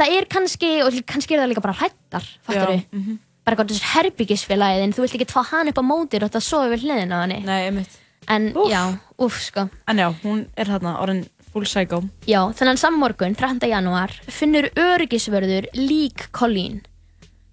það 0.00 0.14
er 0.18 0.28
kannski 0.36 0.70
og 0.84 1.00
kannski 1.10 1.36
er 1.36 1.42
það 1.42 1.52
líka 1.52 1.64
bara 1.66 1.78
hrættar 1.80 2.28
fattur 2.46 2.76
Já, 2.76 2.84
mhm. 2.96 3.18
bara 3.44 3.56
eitthvað 3.56 3.74
þessu 3.74 3.90
herbyggisfélagið 3.94 4.94
þú 4.96 5.04
vilt 5.06 5.18
ekki 5.18 5.28
fá 5.32 5.42
hann 5.52 5.72
upp 5.72 5.82
á 5.82 5.84
mótir 5.90 6.24
og 6.24 6.30
þetta 6.30 6.44
sofi 6.46 6.72
við 6.74 6.86
hliðina 6.86 7.20
á 7.20 7.22
einmitt. 7.28 7.98
en 8.28 8.52
Úff. 8.54 8.70
já, 8.72 8.82
uff 9.18 9.42
sko 9.44 9.68
En 9.88 9.98
já, 9.98 10.08
hún 10.24 10.46
er 10.56 10.66
þarna 10.72 10.96
orðin 11.02 11.26
full 11.52 11.66
psycho. 11.66 12.02
já, 12.26 12.40
þennan 12.54 12.78
saman 12.78 13.00
morgun, 13.00 13.34
13. 13.34 13.68
janúar 13.68 14.12
finnur 14.28 14.70
öryggisvörður 14.78 15.66
lík 15.74 16.28
Colleen 16.32 16.80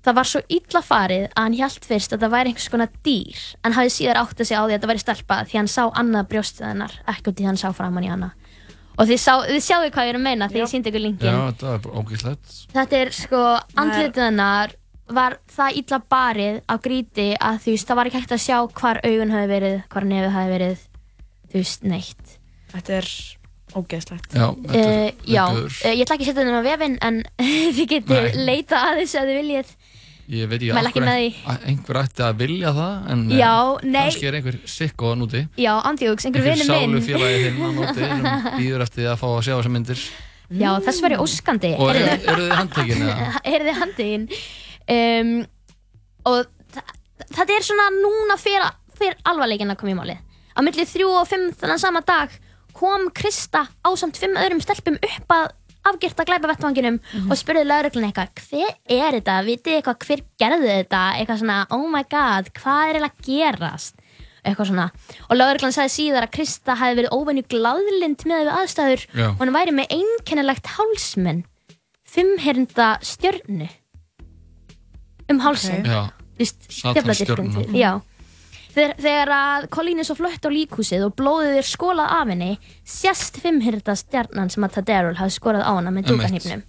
það 0.05 0.17
var 0.19 0.29
svo 0.29 0.41
illa 0.57 0.81
farið 0.85 1.23
að 1.27 1.41
hann 1.43 1.55
hjælt 1.57 1.85
fyrst 1.89 2.13
að 2.15 2.23
það 2.23 2.33
væri 2.35 2.51
einhvers 2.51 2.69
konar 2.73 2.91
dýr 3.03 3.39
en 3.65 3.75
hafði 3.77 3.93
síðar 3.97 4.19
átt 4.21 4.39
að 4.41 4.49
segja 4.49 4.61
á 4.61 4.65
því 4.65 4.71
að 4.71 4.75
þetta 4.77 4.91
væri 4.91 5.03
stelpa 5.03 5.37
því 5.47 5.57
hann 5.59 5.71
sá 5.73 5.83
annað 5.99 6.29
brjóstið 6.31 6.67
hennar 6.69 6.97
ekki 7.13 7.31
út 7.33 7.41
í 7.41 7.47
hann 7.49 7.59
sá 7.59 7.67
framann 7.75 8.07
í 8.07 8.11
hana. 8.11 8.31
Og 8.97 9.05
þið, 9.05 9.19
sá, 9.21 9.33
þið 9.45 9.61
sjáu 9.61 9.89
hvað 9.93 10.07
ég 10.07 10.13
er 10.13 10.17
að 10.17 10.23
meina 10.25 10.47
því 10.49 10.61
ég 10.63 10.69
síndi 10.71 10.89
ykkur 10.89 11.01
Já, 11.01 11.05
linkin 11.05 11.35
þetta 11.37 11.73
er 11.73 11.81
bara 11.83 12.01
ógeðslegt. 12.01 12.53
þetta 12.73 12.97
er 12.97 13.11
sko, 13.13 13.41
andlitið 13.77 14.23
hennar 14.23 14.73
var 15.07 15.37
það 15.53 15.77
illa 15.81 15.99
barið 16.11 16.57
á 16.65 16.75
gríti 16.81 17.27
að 17.37 17.59
þú 17.63 17.75
veist, 17.75 17.87
það 17.87 17.99
var 17.99 18.09
ekki 18.09 18.21
hægt 18.21 18.33
að 18.35 18.41
sjá 18.43 18.57
hvar 18.79 18.99
augun 19.05 19.33
hafi 19.35 19.49
verið, 19.51 19.77
hvar 19.93 20.07
nefið 20.09 20.33
hafi 20.33 20.51
verið 20.55 20.79
þú 21.51 21.61
veist, 21.61 21.85
neitt. 21.87 22.33
Þetta 22.73 22.97
er 22.97 23.11
ógeðslegt. 23.77 24.33
Já, 24.33 24.47
uh, 24.49 25.11
já, 25.27 25.43
uh, 25.45 25.93
ég 25.93 26.01
ætla 26.03 26.17
ekki 26.17 26.25
að 26.25 26.31
setja 26.31 26.41
þetta 26.41 26.59
á 26.59 26.69
vefinn 26.71 26.97
en 27.05 27.21
þið 27.77 27.83
getið 27.93 28.25
Nei. 28.25 28.45
leita 28.49 28.81
að 28.89 29.01
þessu 29.03 29.21
að 29.21 29.29
þið 29.31 29.39
viljið 29.43 29.71
Ég 30.27 30.49
veit 30.51 30.59
með 31.07 31.11
ein- 31.47 31.61
einhver 31.71 31.99
ætti 32.01 32.23
að 32.25 32.33
vilja 32.41 32.71
það, 32.75 32.95
en 33.13 33.21
eh, 33.31 33.37
kannski 34.03 34.27
er 34.27 34.35
einhver 34.41 34.57
sikko 34.67 35.11
að 35.13 35.19
núti. 35.21 35.41
já, 35.57 35.71
andjóks, 35.87 36.25
einhver 36.27 36.43
Einhver 36.43 36.57
vinur 36.57 36.67
minn 36.67 36.97
sálufélagi 36.97 37.37
þinn 37.45 37.61
að 37.63 37.77
núti 37.77 38.09
sem 38.09 38.25
býður 38.59 38.83
eftir 38.87 39.07
að 39.07 39.19
fá 39.21 39.27
að 39.29 39.45
sjá 39.47 39.53
þessar 39.55 39.73
myndir. 39.77 40.01
já, 40.51 40.69
þess 40.83 41.01
var 41.05 41.15
ég 41.15 41.23
óskandi 41.23 41.71
Og 41.77 41.89
eru 41.95 42.03
eru 42.33 42.43
þið 42.49 42.55
handtekinn 42.59 43.05
eða? 43.07 43.41
er 43.53 43.65
þið 43.69 43.79
handin 43.81 44.27
um, 44.97 45.31
og 46.27 46.51
þetta 47.31 47.55
er 47.57 47.63
svona 47.69 47.87
núna 47.95 48.37
fyrir, 48.39 49.15
alvarleikin 49.23 49.71
að 49.71 49.79
koma 49.79 49.95
í 49.95 49.97
málið 50.01 50.19
á 50.57 50.59
milli 50.65 50.83
þrjú 50.89 51.07
og 51.21 51.27
fimm 51.29 51.47
þannig 51.55 51.79
sama 51.79 52.01
dag 52.03 52.35
kom 52.77 53.07
Krista 53.15 53.63
á 53.79 53.89
samt 53.97 54.19
fimm 54.19 54.35
öðrum 54.37 54.59
stelpum 54.61 54.99
upp 54.99 55.33
að 55.35 55.47
afgirta 55.89 56.25
glæpa 56.27 56.49
vettvanginum 56.51 56.97
og 57.27 57.37
spurði 57.39 57.63
lauruglun 57.67 58.07
eitthvað 58.09 58.41
hver 58.47 58.73
er 58.97 59.17
þetta, 59.17 59.37
vitið 59.47 59.77
eitthvað 59.79 60.05
hver 60.07 60.23
gerði 60.43 60.73
þetta? 60.73 61.03
Eitthvað 61.19 61.41
svona, 61.43 61.59
oh 61.75 61.87
my 61.93 62.03
god 62.11 62.51
hvað 62.57 62.83
er 62.89 62.99
eiginlega 62.99 63.13
að 63.13 63.29
gerast? 63.29 64.03
Eitthvað 64.47 64.69
svona, 64.69 64.85
og 65.27 65.35
lauruglan 65.35 65.73
sagði 65.75 65.91
síðar 65.95 66.27
að 66.27 66.33
Krista 66.37 66.75
hefði 66.79 67.01
verið 67.01 67.15
óvenju 67.17 67.43
glaðlind 67.51 68.21
með 68.29 68.43
við 68.45 68.51
aðstæður 68.53 69.01
Já. 69.11 69.25
og 69.33 69.41
hann 69.43 69.55
væri 69.57 69.73
með 69.75 69.95
einkennilegt 69.97 70.69
hálsmenn 70.77 71.41
fimmherinda 72.07 72.93
stjörnu. 73.03 73.67
Um 75.27 75.41
hálsin 75.43 75.83
Já, 75.83 76.05
Þú 76.37 76.43
veist, 76.43 76.61
Satans 76.71 76.95
djöfladyrkandi. 76.95 77.65
stjörnu. 77.65 77.81
Já 77.81 77.91
Þegar, 78.77 79.31
að 79.33 79.67
Colleen 79.73 80.01
er 80.03 80.05
svo 80.05 80.17
flött 80.19 80.45
á 80.45 80.49
líkhúsið 80.53 81.07
og 81.07 81.15
blóðið 81.17 81.59
er 81.61 81.67
skólað 81.67 82.11
af 82.13 82.31
henni 82.33 82.51
sést 82.85 83.39
fimmhyrta 83.41 83.95
stjarnan 83.97 84.51
sem 84.53 84.65
að 84.67 84.75
Tadaryl 84.77 85.17
hafði 85.17 85.37
skorað 85.39 85.65
á 85.65 85.71
hana 85.73 85.89
með 85.89 86.11
Einmitt. 86.11 86.11
dúkanhýfnum 86.13 86.65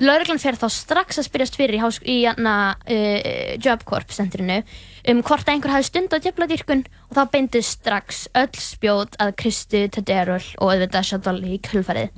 Lauruglan 0.00 0.40
fer 0.40 0.56
þá 0.56 0.66
strax 0.72 1.18
að 1.20 1.26
spyrjast 1.26 1.56
fyrir 1.60 1.76
í, 1.76 1.88
í 2.08 2.16
hana, 2.24 2.54
uh, 2.88 3.56
Job 3.60 3.82
Corp 3.88 4.14
centrinu 4.14 4.62
um 5.10 5.20
hvort 5.26 5.48
einhver 5.50 5.74
hafi 5.74 5.88
stund 5.90 6.14
á 6.14 6.22
djöfladýrkun 6.22 6.86
og 7.10 7.18
þá 7.18 7.22
beindi 7.34 7.62
strax 7.64 8.24
öll 8.36 8.60
spjót 8.60 9.18
að 9.20 9.34
Kristu 9.42 9.84
Tederol 9.92 10.42
og 10.58 10.72
auðvitað 10.72 11.06
Shadolli 11.10 11.56
í 11.56 11.60
kjölfarið. 11.66 12.16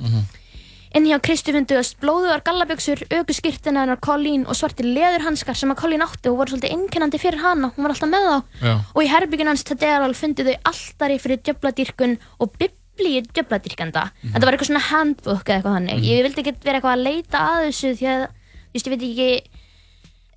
Inn 0.92 1.06
hjá 1.08 1.16
Kristu 1.24 1.54
funduðast 1.54 1.94
blóðuðar 2.02 2.42
gallabjöksur, 2.44 3.00
aukuskirtina 3.16 3.86
hennar 3.86 4.00
Colleen 4.04 4.42
og 4.44 4.56
svartir 4.58 4.90
leðurhanskar 4.92 5.56
sem 5.56 5.70
að 5.72 5.78
Colleen 5.80 6.04
átti 6.04 6.28
og 6.28 6.36
voru 6.36 6.52
svolítið 6.52 6.74
einkennandi 6.74 7.20
fyrir 7.22 7.40
hana, 7.40 7.70
hún 7.72 7.86
var 7.86 7.94
alltaf 7.94 8.10
með 8.12 8.26
þá. 8.28 8.58
Já. 8.60 8.72
Og 8.92 9.00
í 9.00 9.08
herbyggin 9.08 9.48
hans 9.48 9.64
Taderal 9.64 10.12
fundu 10.18 10.44
þau 10.44 10.52
altari 10.68 11.16
fyrir 11.22 11.40
djöfladýrkun 11.48 12.18
og 12.44 12.52
biblíu 12.60 13.22
djöfladýrkanda. 13.30 14.04
Þetta 14.26 14.44
var 14.44 14.58
eitthvað 14.58 14.68
svona 14.68 14.84
handbook 14.90 15.46
eða 15.46 15.56
eitthvað 15.56 15.78
þannig. 15.78 16.04
Ég 16.10 16.26
vildi 16.26 16.44
ekki 16.44 16.54
vera 16.66 16.82
eitthvað 16.82 16.98
að 16.98 17.06
leita 17.06 17.44
að 17.54 17.64
þessu 17.70 17.94
því 18.02 18.10
að, 18.12 18.26
þú 18.52 18.76
veist, 18.76 18.90
ég 18.90 18.94
veit 18.96 19.06
ekki 19.08 19.30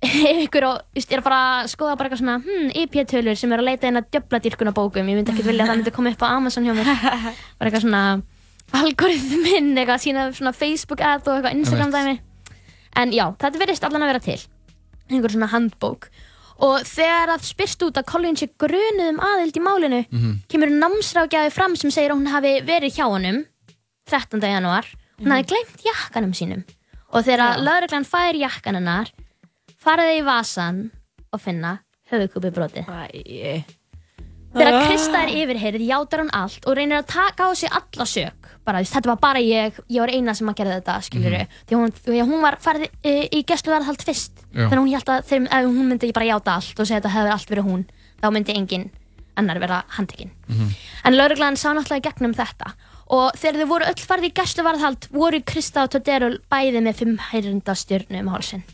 ef 0.30 0.40
ykkur 0.46 0.64
á, 0.64 0.72
þú 0.80 1.00
veist, 1.02 1.12
er 1.12 1.20
að 1.20 1.26
fara 1.28 1.42
að 1.50 1.68
skoða 1.74 1.98
bara 1.98 2.08
eitthvað 2.08 2.22
svona, 2.22 2.38
hmm, 2.46 2.72
IP-tölur 2.80 3.36
sem 3.36 3.52
er 3.52 3.60
að 3.60 3.68
leita 3.68 3.90
inn 3.92 4.00
að 4.00 4.08
djöfladýrkunabókum. 4.16 5.12
Ég 5.12 5.20
myndi 5.20 5.36
ekki 5.36 5.44
vilja 5.44 5.66
að 5.66 5.74
það 5.74 5.82
myndi 5.82 5.94
koma 6.00 6.14
upp 6.16 6.24
á 6.24 6.28
Amazon 6.32 6.64
hjá 6.64 6.72
mér. 6.76 6.90
Bara 7.60 7.68
eitthvað 7.68 7.84
svona 7.84 8.02
algoritminn, 8.74 9.74
eitthvað 9.78 10.02
sína 10.02 10.26
svona 10.34 10.52
Facebook 10.56 11.00
ad 11.04 11.26
og 11.28 11.36
eitthvað 11.38 11.58
Instagram 11.58 11.92
dæmi. 11.94 12.16
En 12.96 13.12
já, 13.12 13.26
þetta 13.38 13.60
verðist 13.60 13.84
allan 13.86 14.02
að 14.06 14.10
vera 14.14 14.22
til. 14.24 14.38
Einhver 15.10 15.30
svona 15.34 15.50
handbók. 15.52 16.08
Og 16.64 16.80
þegar 16.88 17.28
það 17.34 17.42
spyrst 17.50 17.82
út 17.84 17.98
að 18.00 18.06
Colin 18.08 18.36
sé 18.40 18.48
grunuð 18.58 19.10
um 19.12 19.20
aðild 19.20 19.58
í 19.58 19.60
málinu, 19.62 19.98
kemur 20.48 20.72
námsrákjafi 20.72 21.52
fram 21.52 21.76
sem 21.76 21.90
segir 21.92 22.14
að 22.14 22.22
hún 22.22 22.30
hafi 22.32 22.54
verið 22.64 22.96
hjá 22.96 23.04
honum 23.12 23.42
13. 24.08 24.40
janúar. 24.40 24.88
Hún 25.20 25.32
hafi 25.34 25.46
gleymt 25.52 25.84
jakkanum 25.84 26.32
sínum. 26.36 26.64
Og 27.12 27.24
þegar 27.24 27.60
lauruglan 27.60 28.04
fær 28.08 28.34
jakkan 28.40 28.74
hennar, 28.80 29.12
faraði 29.78 30.18
í 30.22 30.24
vasan 30.26 30.80
og 31.32 31.40
finna 31.44 31.76
höfukúpi 32.10 32.50
brotið. 32.56 32.88
Æ, 32.88 33.64
Þegar 34.56 34.86
Krista 34.86 35.20
er 35.26 35.32
yfirheyrið 35.36 35.82
játar 35.90 36.22
hún 36.22 36.30
allt 36.32 36.64
og 36.64 36.76
reynir 36.78 37.02
að 37.02 37.10
taka 37.12 37.44
á 37.44 37.52
sig 37.52 37.68
alla 37.68 38.06
sök. 38.08 38.45
Bara, 38.66 38.82
þetta 38.82 39.12
var 39.12 39.18
bara 39.22 39.40
ég, 39.42 39.76
ég 39.86 40.02
var 40.02 40.10
eina 40.10 40.34
sem 40.34 40.48
að 40.50 40.58
gera 40.58 40.76
þetta, 40.80 40.98
skiljur 41.06 41.36
Því 41.68 41.76
að 41.76 41.80
hún, 41.80 41.92
því 42.02 42.22
hún 42.26 42.42
var 42.42 42.56
farið 42.62 42.88
e, 43.06 43.12
í 43.30 43.42
gæsluvarðhald 43.46 44.02
fyrst. 44.02 44.42
Já. 44.50 44.64
Þannig 44.66 44.80
hún 44.80 44.94
held 44.96 45.12
að 45.14 45.28
þeim, 45.30 45.46
ef 45.46 45.68
hún 45.68 45.90
myndi 45.92 46.12
bara 46.16 46.30
játa 46.32 46.56
allt 46.58 46.80
og 46.80 46.88
segja 46.88 46.98
að 46.98 47.04
þetta 47.04 47.14
hefði 47.14 47.34
allt 47.36 47.52
verið 47.52 47.68
hún, 47.70 47.84
þá 48.22 48.26
myndi 48.34 48.56
engin 48.58 48.88
annar 49.36 49.60
vera 49.60 49.82
handtekinn. 49.96 50.32
En 51.04 51.16
lauruglan 51.16 51.58
sá 51.60 51.68
náttúrulega 51.70 52.00
í 52.00 52.06
gegnum 52.08 52.34
þetta. 52.36 52.72
Og 53.14 53.36
þegar 53.38 53.60
þau 53.60 53.70
voru 53.70 53.88
öll 53.90 54.06
farið 54.10 54.28
í 54.28 54.34
gæsluvarðhald 54.40 55.08
voru 55.14 55.40
Krista 55.46 55.84
og 55.86 55.92
Todero 55.94 56.32
bæði 56.50 56.82
með 56.82 57.02
fimm 57.02 57.18
hærinda 57.28 57.76
um 58.20 58.32
hálsinn. 58.32 58.64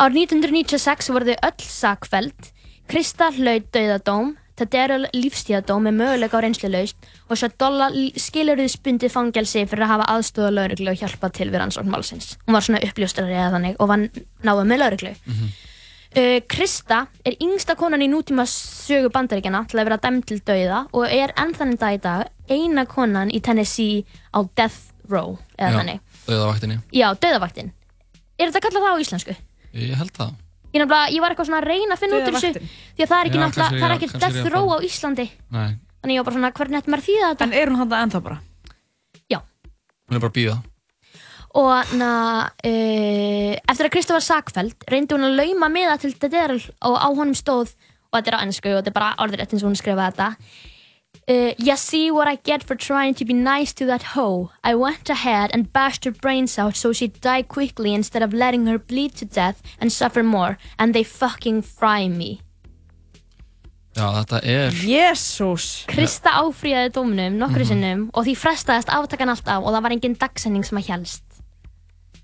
Árið 0.00 0.32
1996 0.32 1.10
voru 1.12 1.34
þau 1.34 1.48
öll 1.50 1.66
sakfæld. 1.66 2.52
Krista 2.88 3.28
hlaut 3.36 3.68
dauðadóm, 3.74 4.36
Tadero 4.58 4.98
lífstíðadóm 5.16 5.86
með 5.88 5.94
möguleika 5.96 6.36
á 6.36 6.44
reynslulaust 6.44 7.10
og 7.28 7.38
svo 7.40 7.48
Dolla 7.58 7.88
skilurðisbundið 8.20 9.12
fangelsi 9.14 9.64
fyrir 9.64 9.86
að 9.86 9.92
hafa 9.94 10.08
aðstóða 10.12 10.50
lauruglu 10.58 10.92
og 10.92 11.00
hjálpa 11.00 11.30
til 11.32 11.48
við 11.48 11.62
rannsókn 11.62 11.92
málsins. 11.92 12.34
Hún 12.44 12.58
var 12.58 12.66
svona 12.66 12.82
uppljóstrari 12.84 13.32
eða 13.32 13.54
þannig 13.56 13.80
og 13.80 13.88
var 13.92 14.04
náða 14.44 14.66
með 14.68 14.82
lauruglu. 14.84 15.14
Uh, 16.12 16.38
Krista 16.44 17.06
er 17.24 17.38
yngsta 17.40 17.72
konan 17.80 18.04
í 18.04 18.10
nútíma 18.12 18.44
sögu 18.44 19.08
bandaríkjana 19.14 19.64
til 19.70 19.80
að 19.80 19.88
vera 19.88 20.00
dæmd 20.02 20.26
til 20.28 20.42
dauða 20.44 20.82
og 20.92 21.06
er 21.08 21.32
enn 21.40 21.54
þannig 21.56 21.80
dag 21.80 21.96
í 21.96 22.02
dag 22.04 22.52
eina 22.52 22.84
konan 22.84 23.32
í 23.32 23.40
Tennessee 23.40 24.04
á 24.36 24.44
death 24.52 24.92
row 25.08 25.38
eða 25.56 25.78
þannig. 25.78 26.02
Dauðavaktinni. 26.26 26.76
Já, 26.92 27.08
dauðavaktin. 27.16 27.72
Er 28.36 28.50
þetta 28.50 28.66
kallað 28.66 28.84
það 28.84 28.92
á 28.92 29.02
íslensku? 29.06 29.38
Ég 29.72 29.96
held 29.96 30.12
það. 30.18 30.36
Ég, 30.72 30.80
ég 30.80 31.20
var 31.20 31.32
eitthvað 31.34 31.48
svona 31.50 31.60
að 31.60 31.68
reyna 31.68 31.94
að 31.96 32.00
finna 32.00 32.16
út 32.16 32.28
úr 32.30 32.36
þessu 32.38 32.52
því 32.62 33.04
að 33.04 33.10
það 33.10 33.18
er 33.18 33.28
ekki 33.28 33.38
Já, 33.38 33.42
náttúrulega, 33.42 33.72
það 33.72 33.82
er 33.82 33.96
er- 33.96 34.14
er 34.14 34.22
death 34.22 34.52
row 34.54 34.72
á 34.72 34.76
Íslandi 34.88 35.26
Nei, 35.52 35.70
þannig 36.00 36.16
ég 36.16 36.22
var 36.22 36.28
bara 36.30 36.36
svona, 36.38 36.52
hvernig 36.56 36.80
ætti 36.80 36.92
maður 36.92 37.02
að 37.02 37.08
þýða 37.10 37.28
þetta? 37.32 37.44
En 37.48 37.52
er 37.52 37.68
hún 37.68 37.76
hann 37.82 37.90
það 37.92 38.04
ennþá 38.06 38.22
bara? 38.22 38.38
hún 40.12 40.18
er 40.18 40.22
bara 40.22 40.32
að 40.32 40.38
býða. 40.38 40.56
og 41.52 41.94
na, 42.00 42.10
uh, 42.64 43.52
eftir 43.68 43.86
að 43.86 43.92
Krista 43.92 44.14
var 44.16 44.24
sakfæld 44.24 44.86
reyndi 44.88 45.14
hún 45.16 45.26
að 45.28 45.36
lauma 45.36 45.68
miða 45.68 45.98
til 46.00 46.14
Tadero 46.16 46.56
og 46.80 46.96
á 46.96 47.08
honum 47.12 47.36
stóð 47.36 47.74
og 48.08 48.16
þetta 48.16 48.32
er 48.32 48.36
á 48.40 48.44
ennsku 48.44 48.70
og 48.72 48.78
þetta 48.80 48.92
er 48.92 48.96
bara 48.96 49.10
orðrétt 49.20 49.52
eins 49.52 49.62
og 49.64 49.68
hún 49.68 49.76
skrifaði 49.76 50.16
þetta 50.16 50.28
uh, 51.28 51.54
You 51.58 51.76
see 51.76 52.10
what 52.10 52.28
I 52.28 52.36
get 52.36 52.62
for 52.62 52.74
trying 52.74 53.14
to 53.14 53.24
be 53.24 53.34
nice 53.34 53.72
to 53.74 53.86
that 53.86 54.14
hoe 54.14 54.50
I 54.62 54.74
went 54.74 55.10
ahead 55.10 55.50
and 55.52 55.72
bashed 55.72 56.04
her 56.04 56.12
brains 56.12 56.58
out 56.58 56.76
so 56.76 56.92
she'd 56.92 57.20
die 57.20 57.42
quickly 57.42 57.94
instead 57.94 58.22
of 58.22 58.32
letting 58.32 58.66
her 58.66 58.78
bleed 58.78 59.14
to 59.16 59.24
death 59.24 59.62
and 59.80 59.92
suffer 59.92 60.22
more 60.22 60.58
and 60.78 60.94
they 60.94 61.04
fucking 61.04 61.62
fry 61.62 62.08
me 62.08 62.40
Já, 63.92 64.06
þetta 64.22 64.38
er... 64.48 64.72
Jésús 64.72 65.84
Krista 65.90 66.32
áfríðaði 66.40 66.94
dómnum 66.96 67.36
nokkru 67.36 67.66
sinnum 67.68 68.06
og 68.16 68.24
því 68.24 68.34
frestaðist 68.40 68.92
aftakan 68.92 69.34
alltaf 69.34 69.60
og 69.60 69.74
það 69.74 69.84
var 69.84 69.94
engin 69.96 70.16
dagsending 70.16 70.64
sem 70.64 70.80
að 70.80 70.88
helst. 70.94 71.24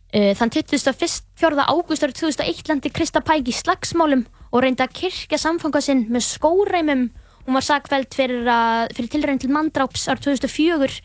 Uh, 0.09 0.33
þann 0.33 0.49
24. 0.55 1.67
ágúst 1.69 2.07
árið 2.07 2.23
2001 2.23 2.71
lendi 2.71 2.93
Krista 2.97 3.21
Pæk 3.21 3.51
í 3.53 3.57
slagsmálum 3.59 4.25
og 4.49 4.63
reyndi 4.65 4.81
að 4.81 4.95
kirkja 4.97 5.37
samfanga 5.43 5.83
sinn 5.85 6.07
með 6.09 6.25
skóreimum. 6.31 7.11
Hún 7.49 7.57
var 7.57 7.65
sakveld 7.65 8.13
fyrir, 8.13 8.43
að- 8.45 8.91
fyrir 8.93 9.09
tilræðin 9.15 9.39
til 9.41 9.49
mandráps 9.55 10.03
árið 10.13 10.27
2004 10.37 10.99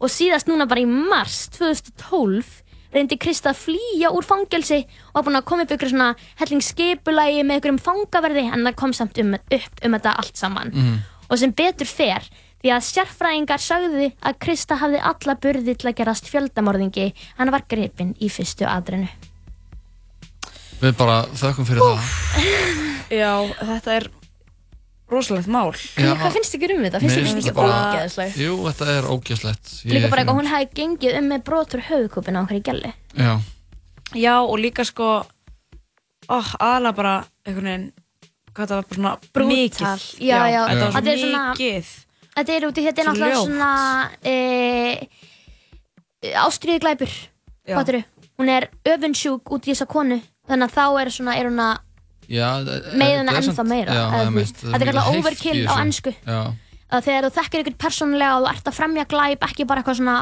og 0.00 0.10
síðast 0.12 0.48
núna 0.50 0.66
bara 0.68 0.82
í 0.84 0.88
mars 0.88 1.46
2012 1.56 2.44
reyndi 2.92 3.16
Krista 3.22 3.52
að 3.54 3.62
flýja 3.62 4.10
úr 4.12 4.26
fangelsi 4.26 4.82
og 5.14 5.14
var 5.14 5.24
búin 5.28 5.38
að 5.40 5.46
koma 5.48 5.62
upp 5.64 5.72
ykkur 5.76 5.90
svona 5.92 6.08
hellingsskipulagi 6.42 7.44
með 7.46 7.60
ykkur 7.62 7.72
um 7.76 7.80
fangaverði 7.80 8.44
en 8.52 8.66
það 8.66 8.76
kom 8.82 8.92
samt 8.98 9.18
um, 9.22 9.32
upp 9.38 9.84
um 9.86 9.96
þetta 9.96 10.14
allt 10.20 10.36
saman. 10.36 10.72
Og 11.30 11.38
sem 11.38 11.52
betur 11.54 11.86
fer 11.86 12.26
því 12.60 12.72
að 12.76 12.84
sérfræðingar 12.90 13.62
sagði 13.64 14.10
að 14.20 14.38
Krista 14.42 14.76
hafði 14.82 15.00
alla 15.00 15.34
burði 15.40 15.76
til 15.80 15.88
að 15.92 15.96
gerast 16.02 16.28
fjöldamorðingi 16.28 17.12
hann 17.38 17.50
var 17.54 17.64
gripinn 17.70 18.12
í 18.20 18.28
fyrstu 18.28 18.66
aðrinu. 18.68 19.08
Við 20.80 20.96
bara 20.96 21.22
þökkum 21.36 21.66
fyrir 21.68 21.84
það. 21.84 22.00
Já, 23.12 23.32
þetta 23.64 23.94
er 24.00 24.10
rosalegt 25.10 25.48
mál 25.50 25.72
Já, 25.98 26.12
hvað 26.16 26.32
finnst 26.36 26.54
ykkur 26.58 26.74
um 26.76 26.84
þetta? 26.86 27.00
finnst 27.02 27.16
finnst 27.18 27.48
ekki 27.50 27.64
ógeðsleg? 27.66 28.36
Jú, 28.40 28.52
þetta 28.68 28.88
er 28.96 29.08
ógeðslegt. 29.10 29.72
Ég 29.84 29.92
líka 29.96 30.10
bara 30.10 30.10
finn- 30.10 30.18
eitthvað 30.22 30.38
hún 30.40 30.50
hefði 30.52 30.68
gengið 30.80 31.18
um 31.20 31.28
með 31.34 31.42
brotur 31.48 31.82
höfukúpin 31.88 32.38
á 32.38 32.42
í 32.50 32.60
gæli 32.62 32.92
Já, 33.18 33.32
Já, 34.14 34.34
og 34.42 34.56
líka 34.58 34.84
sko 34.86 35.08
oh, 36.28 36.48
aðalega 36.60 36.94
bara 36.96 37.14
einhvern 37.46 37.68
veginn 37.70 37.88
hvað 38.54 38.66
það 38.66 38.76
var 38.76 38.86
bara 38.86 38.98
svona 39.00 39.12
Brútal. 39.34 39.50
mikið 39.50 40.06
Já, 40.26 40.38
já. 40.50 40.62
þetta 40.68 40.92
var 40.94 41.08
er 41.14 41.18
svona- 41.24 41.44
mikið 41.54 41.90
þetta 42.36 42.54
er 42.56 42.66
út 42.70 42.78
í 42.80 42.84
þetta 42.86 43.00
er 43.02 43.06
náttúrulega 43.10 43.42
svona 43.44 43.70
e, 44.24 44.34
ástriði 46.40 46.80
glæpur 46.84 47.12
Já. 47.68 47.76
Fattarðu? 47.76 48.02
hún 48.40 48.48
er 48.48 48.68
öfunnsjúk 48.88 49.50
út 49.52 49.66
í 49.68 49.72
þessa 49.74 49.86
konu 49.90 50.16
þannig 50.48 50.66
að 50.70 50.74
þá 50.74 50.84
er, 51.02 51.10
svona, 51.14 51.34
er 51.38 51.48
hún 51.50 51.60
að 51.62 51.78
þetta 52.30 53.34
er 53.34 53.40
ennþá 53.40 53.66
meira, 53.66 53.92
það 53.92 54.26
er 54.26 54.44
Þetta 54.44 54.80
er 54.80 54.92
kallað 54.92 55.18
overkill 55.18 55.66
á 55.66 55.72
þessu. 55.74 55.80
ensku. 55.86 56.12
Já, 56.26 56.40
að 56.90 57.04
þegar 57.06 57.24
þú 57.26 57.32
þekkir 57.38 57.58
einhvern 57.60 57.78
persónulega 57.84 58.36
og 58.36 58.42
þú 58.46 58.50
ert 58.54 58.64
að 58.70 58.78
fremja 58.80 59.04
glæp 59.10 59.40
ekki 59.48 59.66
bara 59.66 59.82
eitthvað 59.82 59.96
svona 60.00 60.16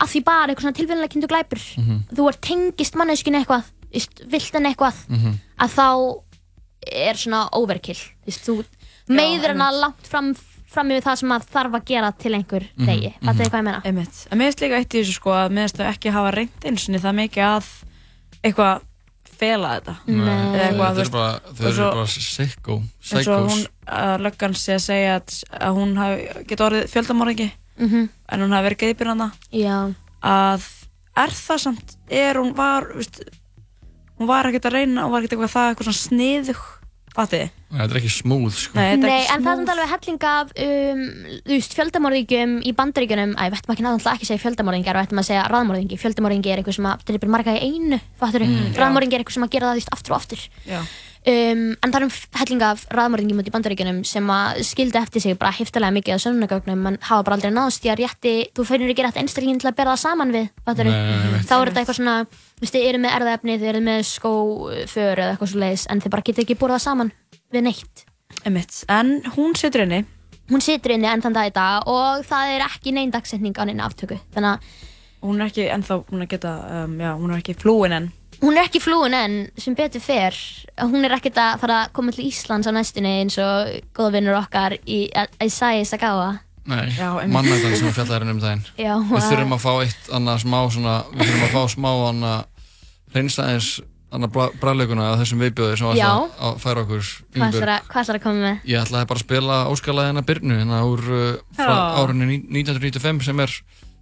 að 0.00 0.08
því 0.14 0.24
bara 0.24 0.46
eitthvað 0.52 0.64
svona 0.64 0.78
tilvíðanlega 0.78 1.12
kynntu 1.12 1.28
glæpur 1.28 1.62
Mhm. 1.76 1.96
þú 2.16 2.28
ert 2.28 2.40
tengist 2.40 2.94
manneskinu 2.96 3.40
eitthvað 3.44 3.64
vilt 4.30 4.52
henni 4.54 4.68
eitthvað 4.74 4.96
Mhm. 5.08 5.34
að 5.60 5.70
þá 5.76 5.88
er 6.92 7.14
svona 7.14 7.48
overkill 7.52 8.00
þú 8.26 8.64
meiður 9.08 9.48
hana 9.52 9.70
langt 9.72 10.06
fram, 10.06 10.34
fram 10.70 10.88
yfir 10.90 11.02
það 11.02 11.16
sem 11.18 11.28
að 11.34 11.46
þarf 11.50 11.72
að 11.76 11.84
gera 11.84 12.12
til 12.12 12.32
einhver 12.32 12.64
Mhm, 12.78 12.86
degi, 12.86 13.08
mm 13.20 13.28
-hmm. 13.28 13.34
hvað 13.36 13.50
ég 13.50 13.64
meina. 13.64 13.82
En 13.84 13.94
mér 14.38 14.44
finnst 14.46 14.60
líka 14.60 14.76
eitt 14.78 14.94
í 14.94 15.00
þessu 15.02 15.12
sko 15.14 15.30
að 15.30 15.50
mér 15.50 15.68
finnst 15.68 15.76
þau 15.76 15.90
ekki 15.92 16.10
hafa 16.12 16.30
reynd 16.30 16.60
eins 16.64 16.88
og 16.88 16.94
það 17.00 17.14
mikið 17.14 17.44
að 17.44 17.66
eitthvað 18.44 18.80
fela 19.40 19.70
þetta. 19.78 19.94
Nei, 20.06 20.28
Eða 20.28 20.66
eitthvað, 20.68 20.78
þau 20.78 20.84
þú 20.84 20.90
eru 20.90 21.00
veist, 21.00 21.14
bara, 21.16 21.40
þau 21.40 21.64
og 21.64 21.66
eru 21.70 21.76
svo- 21.80 21.90
bara 21.96 22.06
sicko, 22.14 22.76
eins 22.80 23.12
og 23.12 23.24
psychos. 23.24 23.52
hún, 23.54 23.66
að 24.00 24.14
löggan 24.26 24.54
sé 24.60 24.76
að 24.76 24.84
segja 24.86 25.16
að, 25.18 25.36
að 25.60 25.74
hún 25.80 25.96
hafi 26.00 26.44
geta 26.52 26.68
orðið 26.68 26.88
fjöldamorðingi. 26.94 27.50
Mm 27.80 28.08
en 28.30 28.40
hún 28.44 28.52
hafi 28.54 28.68
verið 28.68 28.78
geipir 28.84 29.08
hana. 29.10 29.30
Já, 29.50 29.76
að 30.22 30.66
er 31.16 31.32
það 31.34 31.58
samt, 31.64 31.96
er 32.10 32.34
hún 32.38 32.52
var 32.54 32.84
veist, 32.94 33.22
hún 34.20 34.28
var 34.28 34.46
ekkert 34.50 34.68
að 34.68 34.76
reyna 34.76 35.02
hún 35.06 35.10
var 35.14 35.22
ekkert 35.24 35.32
eitthvað 35.38 35.54
það, 35.56 35.70
eitthvað 35.72 35.88
svona 35.88 36.02
sniðug 36.04 36.60
fatið, 37.16 37.50
Nei, 37.70 37.78
Þetta 37.84 37.94
er 37.94 37.98
ekki 38.00 38.10
smúð, 38.10 38.54
sko. 38.58 38.74
nei, 38.74 38.86
þetta 38.90 39.06
er 39.06 39.10
Nei, 39.10 39.18
ekki 39.20 39.34
en 39.34 39.42
það 39.44 39.50
er 39.50 39.58
smooth. 39.60 39.60
samt 39.60 39.70
alveg 39.70 39.90
helling 39.94 40.24
af 40.30 40.48
um, 40.64 41.02
þú 41.46 41.52
veist, 41.54 41.76
fjöldamorðingjum 41.78 42.54
í 42.66 42.72
bandaríkjunum 42.80 43.34
að 43.38 43.52
við 43.52 43.60
ættum 43.60 43.74
ekki 43.76 43.84
náttúrulega 43.86 44.14
ekki 44.16 44.26
að 44.26 44.30
segja 44.32 44.42
fjöldamorðingjar 44.46 44.96
og 44.98 45.04
ættum 45.06 45.20
að 45.22 45.28
segja 45.30 45.44
raðmorðingi, 45.54 45.98
fjöldamorðingi 46.02 46.50
er 46.50 46.58
eitthvað 46.64 46.78
sem 46.80 46.88
að 46.90 47.04
drifir 47.10 47.30
marga 47.30 47.54
í 47.54 47.70
einu, 47.70 48.00
fattur 48.18 48.42
mm, 48.46 48.74
raðmorðingi 48.80 49.14
er 49.14 49.22
eitthvað 49.22 49.38
sem 49.38 49.46
að 49.46 49.54
gera 49.54 49.70
það 49.70 49.78
þú 49.78 49.80
veist, 49.84 49.94
aftur 49.94 50.10
og 50.10 50.18
aftur. 50.18 50.42
Já. 50.66 50.80
um, 51.30 51.64
en 51.78 51.92
það 51.92 51.98
er 52.00 52.06
um 52.08 52.12
helling 52.40 52.62
af 52.64 52.84
raðmörðingum 52.90 53.42
út 53.42 53.50
í 53.50 53.54
bandaríkjunum 53.54 53.98
sem 54.08 54.30
að 54.34 54.62
skildi 54.66 54.98
eftir 54.98 55.20
sig 55.22 55.38
bara 55.38 55.54
heftilega 55.54 55.94
mikið 55.94 56.14
af 56.16 56.22
sönnunagögnum 56.24 56.86
en 56.90 56.98
hafa 57.06 57.22
bara 57.26 57.36
aldrei 57.38 57.52
náðst 57.54 57.84
í 57.86 57.92
að 57.92 58.00
rétti 58.02 58.34
þú 58.56 58.66
veist, 62.60 62.74
þið 62.74 62.86
eru 62.90 62.98
með 63.02 63.16
erðaefni, 63.18 63.56
þið 63.60 63.68
eru 63.72 63.80
með 63.88 64.00
skóför 64.10 65.22
eða 65.24 65.32
eitthvað 65.34 65.52
svo 65.52 65.60
leiðis 65.64 65.86
en 65.90 66.00
þið 66.04 66.14
bara 66.14 66.26
getur 66.28 66.44
ekki 66.44 66.58
búið 66.60 66.74
það 66.76 66.84
saman 66.86 67.12
við 67.52 67.66
neitt. 67.66 68.04
Einmitt. 68.46 68.84
En 68.88 69.14
hún 69.36 69.56
situr 69.58 69.84
inni. 69.86 70.04
Hún 70.50 70.62
situr 70.64 70.94
inni 70.96 71.06
enn 71.10 71.22
þann 71.22 71.34
dag 71.36 71.50
í 71.50 71.54
dag 71.54 71.86
og 71.90 72.24
það 72.26 72.54
er 72.56 72.64
ekki 72.66 72.92
neinn 72.94 73.10
dagsetning 73.14 73.54
á 73.58 73.64
neina 73.68 73.86
aftöku. 73.88 74.18
Þannig 74.34 74.56
að 74.56 74.86
Hún 75.20 75.36
er 75.44 75.50
ekki 75.50 75.66
ennþá, 75.68 75.96
hún 76.08 76.22
er 76.24 76.28
geta, 76.30 76.50
um, 76.86 76.94
já, 76.96 77.10
hún 77.12 77.28
er 77.34 77.42
ekki 77.42 77.52
flúin 77.60 77.92
enn. 77.92 78.06
Hún 78.40 78.56
er 78.56 78.64
ekki 78.64 78.80
flúin 78.80 79.12
enn 79.12 79.34
sem 79.60 79.74
betur 79.76 80.00
fer. 80.00 80.32
Hún 80.80 81.04
er 81.04 81.12
ekkert 81.12 81.36
að 81.36 81.58
fara 81.60 81.76
að 81.84 81.90
koma 81.92 82.14
til 82.16 82.24
Íslands 82.24 82.64
á 82.64 82.72
næstunni 82.72 83.10
eins 83.20 83.36
og 83.36 83.68
góða 83.92 84.14
vinnur 84.14 84.38
okkar 84.38 84.78
í 84.88 85.02
Isai 85.44 85.82
Sagawa. 85.84 86.38
Nei, 86.70 86.88
mannættan 87.28 87.76
sem 87.76 87.90
við 87.90 87.98
fjallaði 87.98 88.30
um 88.32 88.40
daginn. 88.40 88.64
Já, 88.80 88.94
Við 88.96 89.18
að- 89.20 89.28
þurfum 89.28 89.54
að 89.58 89.62
fá 89.66 89.70
eitt 89.84 90.08
annað 90.16 90.40
smá 90.46 90.58
svona, 90.72 90.94
við 91.12 91.28
þurfum 91.28 91.44
að 91.44 91.54
fá 91.58 91.62
smá 91.76 91.90
annað 92.08 92.44
reynstæðins 93.14 93.70
annað 94.10 94.32
bræðleikuna 94.58 95.04
af 95.12 95.20
þessum 95.22 95.42
viðbjóði 95.44 95.76
sem 95.78 95.86
var 95.86 95.98
alltaf 96.00 96.40
að 96.48 96.56
færa 96.64 96.82
okkur 96.82 97.04
hvað 97.04 97.52
ætlar 97.54 97.70
að- 97.76 98.16
að 98.18 98.22
koma 98.24 98.40
með? 98.42 98.56
Ég 98.66 98.80
ætlaði 98.82 99.06
bara 99.12 99.20
að 99.20 99.24
spila 99.26 99.58
óskalega 99.70 100.10
hennar 100.10 100.26
Byrnu 100.26 100.56
hérna 100.58 100.80
úr 100.88 101.04
uh, 101.14 102.00
árunni 102.00 102.26
ní- 102.26 102.64
1995 102.64 103.22
sem 103.28 103.40
er 103.46 103.54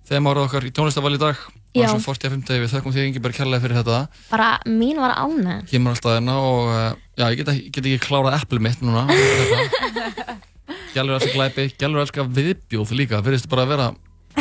þeim 0.08 0.28
árað 0.30 0.46
okkar 0.48 0.64
í 0.64 0.72
tónlistaval 0.72 1.12
í 1.12 1.20
dag. 1.20 1.36
Og 1.78 1.84
svo 1.92 2.00
45. 2.16 2.56
við 2.64 2.72
þökkum 2.72 2.94
því 2.96 3.02
Ingeberg 3.10 3.36
kærlega 3.36 3.60
fyrir 3.60 3.76
þetta. 3.82 3.98
Bara 4.32 4.46
mín 4.64 4.96
var 4.96 5.12
ánæg 5.20 5.68
kemur 5.68 5.92
alltaf 5.92 6.14
hérna 6.16 6.38
og 6.40 6.72
uh, 6.72 6.96
já, 7.20 7.26
ég 7.28 7.36
get, 7.42 7.50
ekki- 7.52 7.70
get 7.76 7.84
ekki 7.92 8.06
klárað 8.08 8.38
eplið 8.40 8.64
mitt 8.64 8.80
núna. 8.80 9.04
Gjallur 10.94 11.18
elskar 11.18 11.34
glæpi, 11.36 11.66
Gjallur 11.78 12.00
elskar 12.02 12.26
viðbjóð 12.32 12.92
líka, 12.96 13.20
virðist 13.22 13.48
bara 13.52 13.66
að 13.66 13.72
vera 13.74 13.88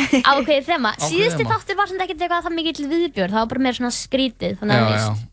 ákveðið 0.32 0.68
þema. 0.68 0.92
Síðusti 1.06 1.46
þáttur 1.48 1.78
var 1.80 1.90
samt 1.90 2.04
ekkert 2.04 2.22
eitthvað 2.26 2.44
það 2.48 2.56
mikið 2.58 2.78
til 2.78 2.86
viðbjörn 2.92 3.34
það 3.34 3.42
var 3.44 3.50
bara 3.54 3.64
meira 3.66 3.78
svona 3.80 3.94
skrítið 3.96 4.56
þannig 4.60 4.74
Já, 4.74 4.82
að 4.82 4.88
já. 4.88 5.08
veist, 5.08 5.26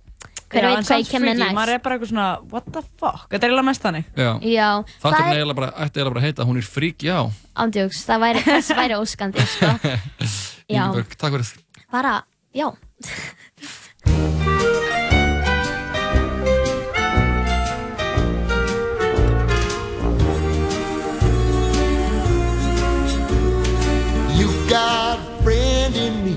hver 0.55 0.67
veit 0.69 0.87
hvað 0.87 1.01
ég 1.01 1.09
kem 1.11 1.23
með 1.25 1.39
Maður 1.41 1.55
næst. 1.55 1.73
er 1.75 1.81
bara 1.85 1.95
eitthvað 1.97 2.11
svona, 2.13 2.27
what 2.53 2.65
the 2.75 2.83
fuck? 3.01 3.25
Þetta 3.31 3.41
er 3.41 3.49
eiginlega 3.49 3.67
mest 3.69 3.85
þannig. 3.85 4.05
Já, 4.15 4.29
já, 4.45 4.69
það 5.03 5.17
er 5.19 5.29
eiginlega 5.33 5.59
bara, 5.59 5.69
ætti 5.85 5.99
eiginlega 5.99 6.13
bara 6.15 6.21
að 6.23 6.27
heita 6.29 6.47
Hún 6.49 6.61
er 6.61 6.69
frík, 6.69 7.05
já. 7.05 7.17
Ándjóks 7.65 8.03
það 8.07 8.23
væri, 8.25 8.45
þess 8.49 8.75
væri 8.79 8.99
óskandi 9.01 9.47
sko. 9.55 9.71
Já. 10.65 10.81
Ingeborg, 10.87 11.11
takk 11.21 11.35
fyrir. 11.37 11.51
Bara, 11.93 12.15
já 12.55 12.71
You've 24.65 24.73
got 24.73 25.19
a 25.19 25.43
friend 25.43 25.95
in 25.95 26.25
me. 26.25 26.31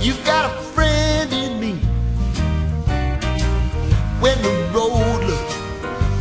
You've 0.00 0.24
got 0.24 0.44
a 0.44 0.62
friend 0.62 1.32
in 1.32 1.58
me. 1.58 1.72
When 4.20 4.40
the 4.42 4.70
road 4.72 5.24
looks 5.26 5.56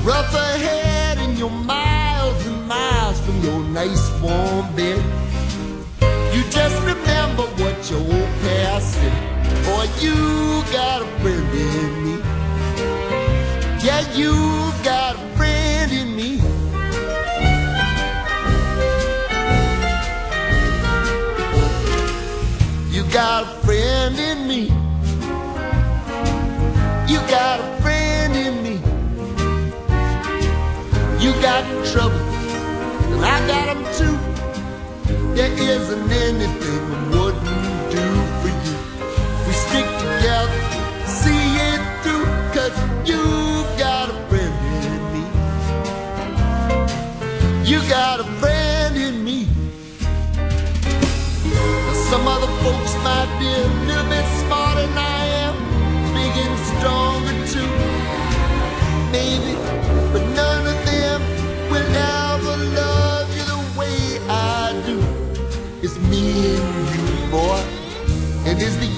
rough 0.04 0.34
ahead 0.34 1.20
and 1.20 1.38
you're 1.38 1.52
miles 1.52 2.44
and 2.48 2.68
miles 2.68 3.20
from 3.22 3.40
your 3.44 3.60
nice 3.66 4.10
warm 4.20 4.76
bed, 4.76 5.06
you 6.34 6.42
just 6.50 6.82
remember 6.82 7.44
what 7.62 7.92
your 7.92 8.00
old 8.00 8.30
past 8.42 8.96
said. 8.96 9.64
Boy, 9.64 9.86
you 10.00 10.16
got 10.74 11.04
a 11.04 11.08
friend 11.22 11.54
in 11.54 12.04
me. 12.04 12.18
Yeah, 13.86 14.12
you've 14.16 14.61
There 35.36 35.52
isn't 35.54 36.12
anything 36.12 36.61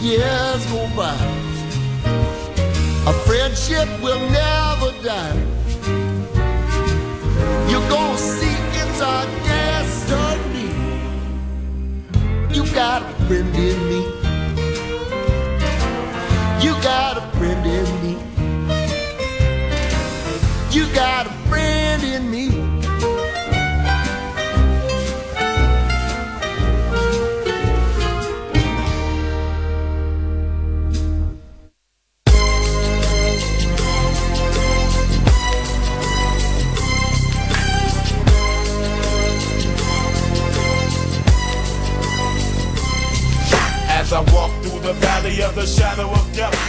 years 0.04 0.66
go 0.66 0.86
by, 0.98 1.18
our 3.08 3.14
friendship 3.26 3.88
will 4.02 4.20
never 4.30 4.92
die. 5.02 5.40
You're 7.70 7.90
gonna 7.90 8.18
see 8.18 8.56
it's 8.82 9.02
our 9.02 9.26
destiny. 9.48 10.70
You 12.54 12.70
got 12.74 13.02
a 13.02 13.14
friend 13.28 13.56
in 13.56 13.80
me. 13.90 14.02
You 16.62 16.74
got 16.84 17.18
a 17.18 17.38
friend 17.38 17.66
in 17.66 17.88
me. 18.04 18.14
You 20.72 20.94
got 20.94 21.28
a 21.28 21.34
friend 21.50 22.04
in 22.04 22.30
me. 22.30 22.63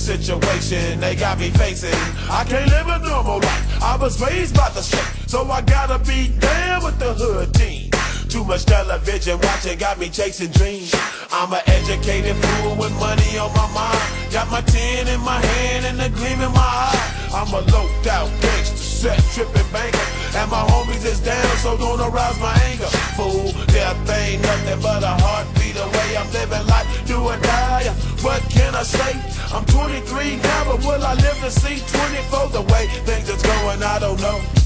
Situation 0.00 0.98
they 0.98 1.14
got 1.14 1.38
me 1.38 1.50
facing. 1.50 1.94
I 2.30 2.44
can't 2.44 2.68
live 2.70 2.88
a 2.88 2.98
normal 3.04 3.38
life. 3.38 3.82
I 3.82 3.96
was 3.96 4.20
raised 4.20 4.56
by 4.56 4.70
the 4.70 4.82
street, 4.82 5.28
so 5.28 5.44
I 5.50 5.60
gotta 5.60 5.98
be 5.98 6.28
down 6.38 6.84
with 6.84 6.98
the 6.98 7.12
hood 7.12 7.52
team. 7.54 7.90
Too 8.28 8.44
much 8.44 8.64
television 8.64 9.38
watching 9.40 9.78
got 9.78 9.98
me 9.98 10.08
chasing 10.08 10.50
dreams. 10.52 10.94
I'm 11.30 11.52
an 11.52 11.60
educated 11.66 12.36
fool 12.36 12.76
with 12.76 12.92
money 12.98 13.38
on 13.38 13.52
my 13.52 13.68
mind. 13.74 14.32
Got 14.32 14.50
my 14.50 14.62
tin 14.62 15.06
in 15.08 15.20
my 15.20 15.40
hand 15.44 15.84
and 15.86 16.00
a 16.00 16.08
gleam 16.16 16.40
in 16.40 16.52
my 16.52 16.70
eye. 16.88 17.28
I'm 17.34 17.52
a 17.52 17.60
loped 17.70 18.06
out 18.06 18.30
gangster, 18.40 18.76
set 18.76 19.18
tripping 19.34 19.70
banker. 19.72 19.98
And 20.38 20.50
my 20.50 20.62
homies 20.70 21.04
is 21.04 21.20
down, 21.20 21.56
so 21.58 21.76
don't 21.76 22.00
arouse 22.00 22.38
my 22.40 22.54
anger. 22.70 22.90
Fool, 23.18 23.52
death 23.66 24.10
ain't 24.10 24.42
nothing 24.42 24.80
but 24.80 25.02
a 25.02 25.14
heartbeat 25.22 25.59
away. 25.80 26.16
I'm 26.16 26.30
living 26.32 26.66
life, 26.66 26.88
do 27.06 27.16
or 27.20 27.36
die. 27.38 27.88
What 28.22 28.42
can 28.50 28.74
I 28.74 28.82
say? 28.82 29.12
I'm 29.54 29.64
23 29.66 30.36
now, 30.36 30.64
but 30.64 30.78
will 30.84 31.02
I 31.04 31.14
live 31.14 31.38
to 31.40 31.50
see 31.50 31.80
24? 31.80 32.48
The 32.50 32.62
way 32.72 32.86
things 33.08 33.30
are 33.30 33.42
going, 33.42 33.82
I 33.82 33.98
don't 33.98 34.20
know. 34.20 34.59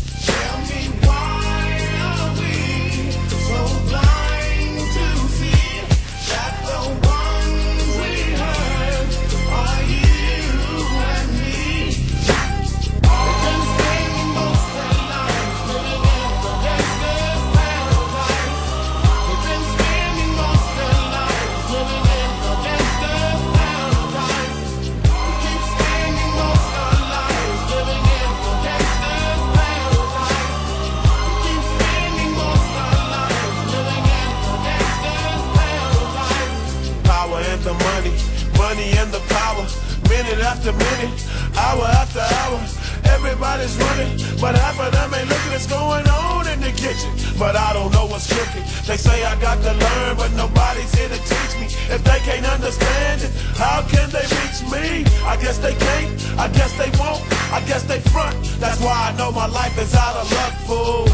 But 47.39 47.57
I 47.57 47.73
don't 47.73 47.93
know 47.93 48.07
what's 48.07 48.29
cooking. 48.33 48.63
They 48.87 48.97
say 48.97 49.25
I 49.25 49.35
got 49.41 49.59
to 49.63 49.73
learn, 49.73 50.17
but 50.17 50.33
nobody's 50.33 50.95
here 50.95 51.09
to 51.09 51.19
teach 51.19 51.55
me. 51.59 51.67
If 51.91 52.03
they 52.05 52.19
can't 52.21 52.47
understand 52.47 53.23
it, 53.23 53.31
how 53.57 53.83
can 53.83 54.09
they 54.11 54.27
reach 54.39 54.63
me? 54.71 55.05
I 55.25 55.37
guess 55.37 55.59
they 55.59 55.75
can't, 55.75 56.39
I 56.39 56.49
guess 56.49 56.73
they 56.79 56.91
won't, 56.99 57.23
I 57.53 57.61
guess 57.67 57.83
they 57.83 58.01
front. 58.01 58.37
That's 58.61 58.81
why 58.81 59.11
I 59.11 59.17
know 59.19 59.33
my 59.33 59.47
life 59.47 59.77
is 59.79 59.95
out 59.95 60.17
of 60.17 60.31
luck, 60.33 60.53
fool. 60.67 61.14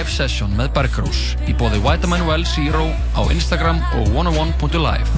Live 0.00 0.14
Session 0.16 0.54
með 0.56 0.70
Bergrós 0.72 1.18
í 1.44 1.52
bóði 1.60 1.76
Vitamin 1.84 2.22
Well 2.24 2.46
Zero 2.48 2.86
á 3.12 3.20
Instagram 3.28 3.82
og 3.98 4.06
101.live. 4.16 5.10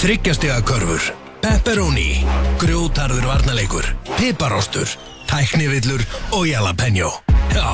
Þryggjastega 0.00 0.62
körfur, 0.64 1.10
pepperoni, 1.44 2.24
grjótarður 2.62 3.28
varnaleikur, 3.28 3.90
piparostur, 4.14 4.96
tæknivillur 5.28 6.00
og 6.38 6.48
jalapeno. 6.48 7.12
Já, 7.52 7.68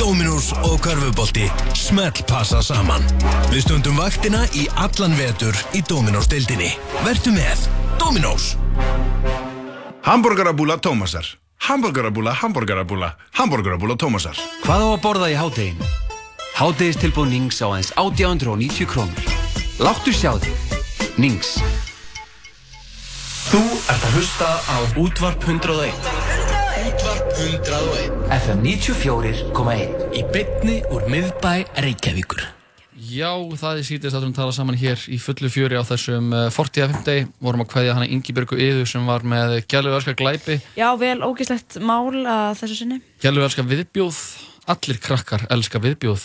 Dominos 0.00 0.54
og 0.64 0.80
körfubolti 0.88 1.52
smell 1.76 2.24
passa 2.24 2.64
saman. 2.64 3.04
Við 3.52 3.66
stundum 3.66 4.00
vaktina 4.00 4.46
í 4.56 4.70
allan 4.80 5.20
vetur 5.20 5.52
í 5.76 5.84
Dominos 5.84 6.32
deildinni. 6.32 6.72
Vertu 7.04 7.36
með 7.36 7.68
Dominos. 8.00 8.54
Hamburgerabúla 10.04 10.80
Tómasar 10.80 11.34
Hamburgerabúla, 11.64 12.34
hamburgerabúla, 12.36 13.14
hamburgerabúla 13.32 13.94
Tómasar 13.96 14.36
Hvað 14.66 14.82
á 14.84 14.88
að 14.92 14.98
borða 15.00 15.28
í 15.32 15.36
hádegin? 15.38 15.78
Hádegistilbúð 16.54 17.30
Nings 17.32 17.60
á 17.64 17.72
aðeins 17.72 17.88
1890 17.96 18.84
krónur. 18.86 19.30
Láttu 19.80 20.12
sjá 20.12 20.36
þig. 20.44 20.52
Nings. 21.16 21.56
Þú 23.48 23.62
ert 23.64 24.04
að 24.04 24.18
hlusta 24.18 24.50
á 24.60 24.76
Útvarp 25.00 25.46
101 25.48 26.10
Útvarp 26.84 27.32
101 27.32 28.28
FM 28.38 28.60
94.1 28.68 30.20
Í 30.20 30.26
bytni 30.36 30.76
úr 30.92 31.08
miðbæ 31.08 31.64
Reykjavíkur 31.80 32.44
Já, 33.14 33.30
það 33.60 33.78
er 33.78 33.86
sítist 33.86 34.16
að 34.16 34.24
við 34.26 34.32
tala 34.34 34.52
saman 34.54 34.78
hér 34.78 34.98
í 35.12 35.20
fullu 35.22 35.46
fjöri 35.52 35.76
á 35.78 35.86
þessum 35.86 36.32
uh, 36.34 36.48
40. 36.50 37.28
vorum 37.44 37.62
að 37.62 37.68
kveðja 37.70 37.94
hana 37.94 38.08
Ingibjörgu 38.10 38.58
Yðu 38.58 38.86
sem 38.90 39.04
var 39.06 39.22
með 39.28 39.60
gæluverska 39.70 40.16
glæpi, 40.18 40.56
Já, 40.74 40.88
vel 40.98 41.20
ógæslegt 41.22 41.78
mál 41.84 42.10
að 42.26 42.56
þessu 42.62 42.78
sinni. 42.80 42.98
gæluverska 43.22 43.62
viðbjóð, 43.70 44.18
allir 44.74 44.98
krakkar 45.04 45.46
elska 45.54 45.78
viðbjóð. 45.84 46.24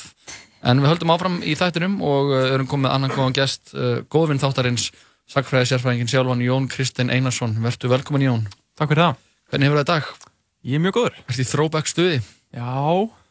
En 0.65 0.81
við 0.81 0.91
höldum 0.95 1.13
áfram 1.13 1.37
í 1.45 1.53
þættinum 1.59 1.99
og 2.01 2.33
uh, 2.33 2.47
erum 2.55 2.71
komið 2.71 2.95
annan 2.95 3.13
góðan 3.13 3.37
gest, 3.37 3.75
uh, 3.75 4.01
góðvinn 4.09 4.41
þáttarins, 4.41 4.89
sagfræði 5.29 5.75
sérfræðingin 5.75 6.09
sjálfan 6.09 6.41
Jón 6.41 6.71
Kristinn 6.73 7.13
Einarsson. 7.13 7.53
Vertu 7.61 7.91
velkomin 7.91 8.25
Jón. 8.25 8.43
Takk 8.79 8.95
fyrir 8.95 9.11
það. 9.11 9.23
Hvernig 9.51 9.69
hefur 9.69 9.83
það 9.83 9.85
í 9.85 9.91
dag? 9.93 10.11
Ég 10.65 10.79
er 10.79 10.85
mjög 10.87 10.97
góður. 10.97 11.23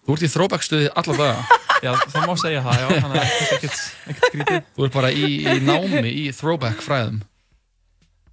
Þú 0.08 0.14
ert 0.16 0.24
í 0.24 0.28
throwback 0.32 0.64
stuði 0.64 0.86
alla 0.96 1.16
daga? 1.20 1.40
Já, 1.84 1.92
það 2.10 2.24
má 2.26 2.32
segja 2.40 2.60
það, 2.64 2.78
já, 2.80 2.86
þannig 2.88 3.04
að 3.04 3.10
það 3.12 3.34
er 3.34 3.50
ekkert, 3.54 3.82
ekkert 4.10 4.24
skrítið. 4.32 4.62
Þú 4.74 4.86
ert 4.88 4.94
bara 4.96 5.10
í, 5.14 5.26
í 5.46 5.52
námi 5.62 6.10
í 6.10 6.24
throwback 6.34 6.80
fræðum. 6.82 7.20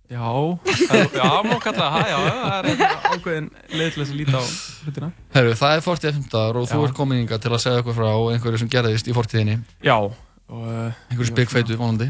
Já, 0.09 0.21
það- 0.65 1.15
já, 1.17 1.27
má 1.45 1.53
kalla 1.61 1.89
það, 1.93 2.07
já, 2.09 2.17
það 2.25 2.55
er 2.55 2.67
hérna 2.69 2.89
ákveðin 3.11 3.47
leið 3.73 3.87
til 3.93 4.01
þess 4.01 4.11
að 4.15 4.17
líta 4.21 4.37
á 4.37 4.43
hlutina. 4.85 5.09
Herru, 5.35 5.53
það 5.61 5.75
er 5.77 5.83
45 5.85 6.27
dagar 6.33 6.59
og 6.61 6.67
þú 6.71 6.79
Já. 6.79 6.83
ert 6.87 6.97
komin 6.97 7.21
inga 7.23 7.39
til 7.41 7.51
að 7.53 7.63
segja 7.63 7.79
eitthvað 7.83 7.97
frá 7.99 8.09
einhverju 8.33 8.61
sem 8.63 8.69
gerðist 8.75 9.09
í 9.09 9.15
fortíðinni. 9.17 9.55
Já. 9.85 9.95
Uh, 10.05 10.91
Einhverju 11.09 11.29
spikfeitu 11.31 11.77
vonandi. 11.81 12.09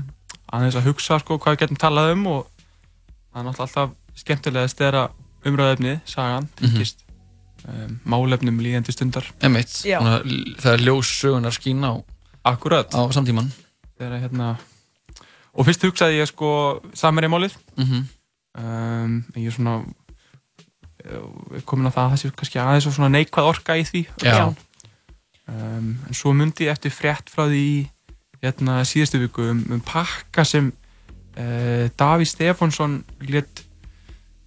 Aðeins 0.56 0.76
að 0.80 0.90
hugsa, 0.92 1.20
sko, 1.24 1.38
hvað 1.40 1.56
við 1.56 1.64
getum 1.66 1.80
talað 1.84 2.12
um 2.18 2.28
og 2.34 2.42
það 2.52 3.40
er 3.42 3.48
náttúrulega 3.48 3.68
alltaf 3.70 3.96
skemmtilegast 4.24 4.80
þegar 4.80 5.00
umræðefnið, 5.48 6.00
sagan, 6.16 6.48
tengist 6.60 7.05
um, 7.68 7.98
málefnum 8.06 8.60
líðandi 8.62 8.94
stundar. 8.94 9.28
Emitt, 9.46 9.74
Já. 9.88 10.00
það 10.02 10.72
er 10.74 10.84
ljós 10.86 11.12
sögunar 11.20 11.56
skín 11.56 11.84
á, 11.86 11.94
á 12.46 13.02
samtíman. 13.14 13.52
Þegar 13.96 14.22
hérna, 14.26 14.50
og 15.56 15.68
fyrst 15.68 15.86
hugsaði 15.88 16.20
ég, 16.20 16.30
sko, 16.32 16.50
samerjamálið. 16.98 17.58
Mhm. 17.80 18.06
um, 18.56 19.16
ég 19.36 19.50
er 19.50 19.56
svona 19.56 19.84
eh, 21.04 21.62
komin 21.68 21.90
á 21.90 21.96
það 21.96 22.06
að 22.06 22.14
það 22.14 22.22
sé 22.22 22.32
kannski 22.40 22.62
aðeins 22.62 22.88
og 22.88 22.96
svona 22.96 23.12
neikvæð 23.12 23.50
orka 23.50 23.76
í 23.76 23.84
því 23.84 24.06
Já. 24.24 24.48
um, 24.48 25.90
en 26.08 26.16
svo 26.16 26.32
myndi 26.32 26.70
ég 26.70 26.72
eftir 26.72 26.94
frétt 26.96 27.28
frá 27.28 27.50
því 27.50 27.60
í, 27.60 27.76
hérna 28.40 28.78
síðustu 28.88 29.20
viku 29.20 29.50
um, 29.52 29.60
um 29.76 29.82
pakka 29.84 30.46
sem 30.48 30.72
uh, 30.72 31.92
Daví 32.00 32.24
Stefánsson 32.24 33.02
let 33.28 33.66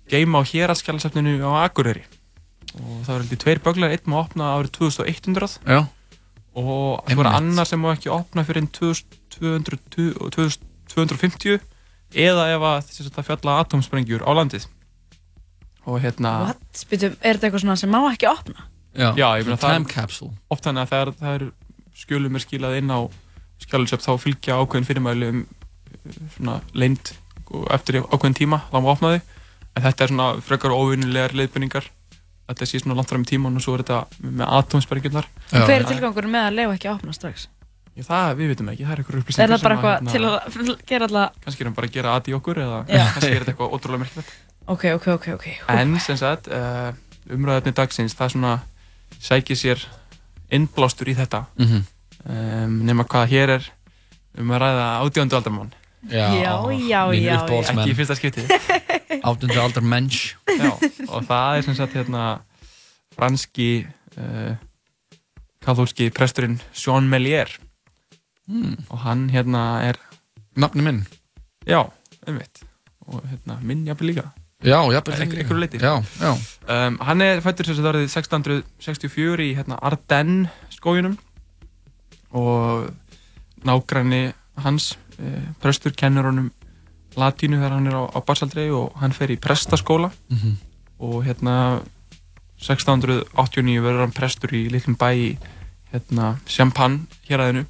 geima 0.09 0.41
á 0.41 0.49
héraskjálasafninu 0.49 1.45
á 1.45 1.69
Akureyri 1.69 2.07
og 2.75 3.05
það 3.07 3.13
var 3.13 3.23
heldur 3.23 3.41
tveir 3.45 3.63
böglar, 3.65 3.95
einn 3.95 4.11
má 4.13 4.19
opna 4.23 4.53
árið 4.57 4.75
2100 4.79 5.59
Já. 5.65 5.81
og 6.59 7.05
það 7.09 7.21
var 7.23 7.31
annar 7.39 7.69
sem 7.69 7.81
má 7.81 7.93
ekki 7.95 8.13
opna 8.13 8.45
fyrir 8.47 8.69
2200 8.79 9.79
2250 10.89 11.61
eða 12.17 12.49
ef 12.55 12.65
að 12.65 12.91
það 13.13 13.27
fjalla 13.29 13.59
atomsprengjur 13.63 14.25
á 14.25 14.31
landið 14.33 14.67
og 15.89 16.01
hérna 16.03 16.33
What? 16.49 16.83
Býtum, 16.91 17.17
er 17.21 17.37
þetta 17.37 17.49
eitthvað 17.49 17.65
svona 17.65 17.79
sem 17.81 17.93
má 17.93 18.01
ekki 18.11 18.29
opna? 18.31 18.67
Já, 18.97 19.13
Já, 19.17 19.29
ég 19.39 19.47
meina 19.47 19.61
það 19.61 19.75
time 19.77 19.89
er 19.89 19.95
capsule. 19.95 20.33
oft 20.51 20.67
þannig 20.67 20.85
að 20.85 20.93
það 20.93 21.03
er, 21.05 21.13
það 21.21 21.37
er 21.39 21.47
skjölum 21.99 22.39
er 22.39 22.45
skilað 22.45 22.79
inn 22.81 22.93
á 22.93 23.01
skjálusöp 23.63 24.05
þá 24.05 24.13
fylgja 24.23 24.59
ákveðin 24.59 24.89
fyrirmæli 24.89 25.31
um 25.33 25.41
uh, 25.45 26.19
svona 26.37 26.57
leynd 26.75 27.13
og 27.49 27.69
eftir 27.75 28.01
ákveðin 28.03 28.39
tíma 28.39 28.63
þá 28.71 28.77
má 28.81 28.91
opna 28.95 29.13
þau 29.15 29.21
en 29.79 29.85
þetta 29.87 30.05
er 30.05 30.13
svona 30.13 30.29
frekar 30.45 30.75
óvinnilegar 30.75 31.37
leiðbyrningar 31.39 31.89
þetta 32.49 32.69
sé 32.69 32.81
svona 32.83 32.97
langt 32.99 33.13
fram 33.13 33.25
í 33.25 33.29
tíman 33.29 33.59
og 33.59 33.65
svo 33.65 33.77
er 33.77 33.85
þetta 33.85 34.25
með 34.25 34.53
atomsbergjurnar 34.59 35.29
Hver 35.53 35.75
er 35.77 35.87
tilgangur 35.89 36.29
með 36.33 36.49
að 36.49 36.59
leiða 36.59 36.75
ekki 36.79 36.91
að 36.91 36.97
opna 36.99 37.17
strax? 37.17 37.49
Já, 37.99 38.05
það 38.07 38.33
við 38.39 38.51
vitum 38.53 38.69
ekki, 38.73 38.85
það 38.87 38.95
er 38.95 39.01
eitthvað 39.03 39.17
Er 39.17 39.23
upplýsingar 39.23 39.53
það 39.53 39.65
bara 39.67 39.77
eitthvað 39.77 40.11
til 40.13 40.23
að 40.29 40.83
gera 40.91 41.09
alltaf 41.09 41.41
kannski 41.45 41.65
erum 41.65 41.77
bara 41.79 41.89
að 41.89 41.97
gera 41.99 42.15
að 42.15 42.29
í 42.31 42.37
okkur 42.39 42.61
eða 42.63 42.79
kannski 43.15 43.31
er 43.33 43.43
þetta 43.43 43.55
eitthvað 43.55 43.75
ótrúlega 43.75 44.03
merkilegt. 44.05 44.35
Ok, 44.69 44.85
ok, 44.95 45.07
ok, 45.17 45.27
ok. 45.35 45.47
En 45.75 45.97
sem 46.05 46.19
sagt 46.21 46.51
uh, 46.53 46.91
umræðarni 47.33 47.73
dagsins 47.75 48.15
það 48.15 48.35
svona 48.37 48.53
sækir 49.19 49.59
sér 49.59 49.83
innblástur 50.55 51.11
í 51.11 51.17
þetta. 51.19 51.43
Mhm. 51.59 51.83
um, 52.29 52.79
nema 52.87 53.07
hvað 53.09 53.33
hér 53.33 53.55
er 53.59 53.69
um 54.39 54.55
að 54.55 54.63
ræða 54.63 54.87
átjöndu 55.03 55.39
aldarmann 55.39 55.75
Já, 56.07 56.29
Já, 56.39 56.53
já, 56.79 57.01
já, 57.13 57.37
ekki 57.43 57.91
í 57.91 57.95
fyrsta 57.99 58.15
skipti. 58.15 58.45
Áttundu 59.29 59.59
aldar 59.59 59.83
mensch 59.83 60.37
Já, 60.47 60.71
og 61.11 61.25
það 61.27 61.57
er 61.59 61.65
sem 61.67 61.75
sagt 61.75 61.97
hérna 61.99 62.27
franski 63.17 63.87
uh, 64.15 64.55
kathólski 65.65 66.11
presturinn 66.15 66.61
Jean 66.75 67.09
Melier 67.11 67.51
Hmm. 68.49 68.79
og 68.89 69.03
hann 69.05 69.27
hérna 69.29 69.83
er 69.85 69.99
Nafni 70.57 70.81
minn. 70.81 71.03
Já, 71.69 71.83
einmitt. 72.27 72.63
Og 73.05 73.21
hérna 73.29 73.59
minn 73.61 73.83
jafnvel 73.85 74.09
líka. 74.15 74.23
Já, 74.65 74.79
jafnvel 74.89 75.19
Ek- 75.21 75.29
líka. 75.35 75.43
einhverju 75.43 75.61
leyti. 75.61 75.79
Já, 75.83 75.99
já. 76.23 76.31
um, 76.89 76.97
Hann 77.05 77.21
er 77.21 77.43
fættur 77.45 77.67
sem 77.69 77.77
sagt 77.77 77.85
árið 77.91 78.07
1664 78.09 79.45
í 79.45 79.51
hérna 79.59 79.77
Ardennes 79.85 80.49
skóginum. 80.79 81.19
Og 82.33 82.89
nágræni 83.69 84.33
hans 84.65 84.95
prestur 85.63 85.93
kennur 85.99 86.29
honum 86.31 86.51
latínu 87.19 87.59
þegar 87.59 87.75
hann 87.75 87.87
er 87.91 87.97
á, 87.99 88.03
á 88.15 88.19
barsaldrei 88.23 88.69
og 88.71 88.93
hann 89.01 89.13
fer 89.17 89.33
í 89.35 89.39
prestaskóla. 89.41 90.13
Mhm. 90.31 90.57
og 90.99 91.23
hérna 91.27 91.81
1689 92.59 93.81
verður 93.85 94.03
hann 94.03 94.15
prestur 94.17 94.51
í 94.57 94.65
litlum 94.73 94.97
bæ 94.99 95.11
í 95.15 95.29
hérna 95.93 96.37
Champagne 96.47 97.07
héræðinu 97.29 97.67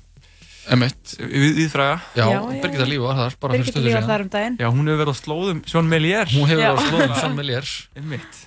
Emmett. 0.69 1.15
Við, 1.17 1.73
já. 1.73 2.27
Birgitta 2.61 2.85
Líf 2.85 3.01
var 3.01 3.17
þar 3.17 3.37
bara 3.41 3.55
fyrir 3.57 3.73
stöðu 3.73 3.89
síðan. 3.89 4.05
þar 4.09 4.21
um 4.25 4.29
daginn. 4.35 4.57
Já, 4.61 4.67
hún 4.69 4.91
hefur 4.91 4.99
verið 5.01 5.13
á 5.13 5.17
slóðum 5.17 5.63
Sjón 5.65 5.89
Melier 5.89 6.27
Hún 6.29 6.45
hefur 6.51 6.61
verið 6.61 6.77
á 6.77 6.85
slóðum 6.85 7.15
Jean 7.23 7.37
Melier 7.39 7.71
Einmitt. 7.97 8.41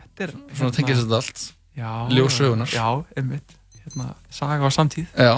Þetta 0.00 0.24
er 0.24 0.32
Svona 0.56 0.72
tengist 0.72 1.02
þetta 1.02 1.18
allt. 1.20 1.42
Já 1.76 1.90
Ljós 2.16 2.38
sögunar 2.40 2.72
Já, 2.72 2.86
einmitt. 3.20 3.56
Hérna, 3.82 4.14
saga 4.32 4.64
á 4.64 4.70
samtíð. 4.72 5.12
Já 5.20 5.34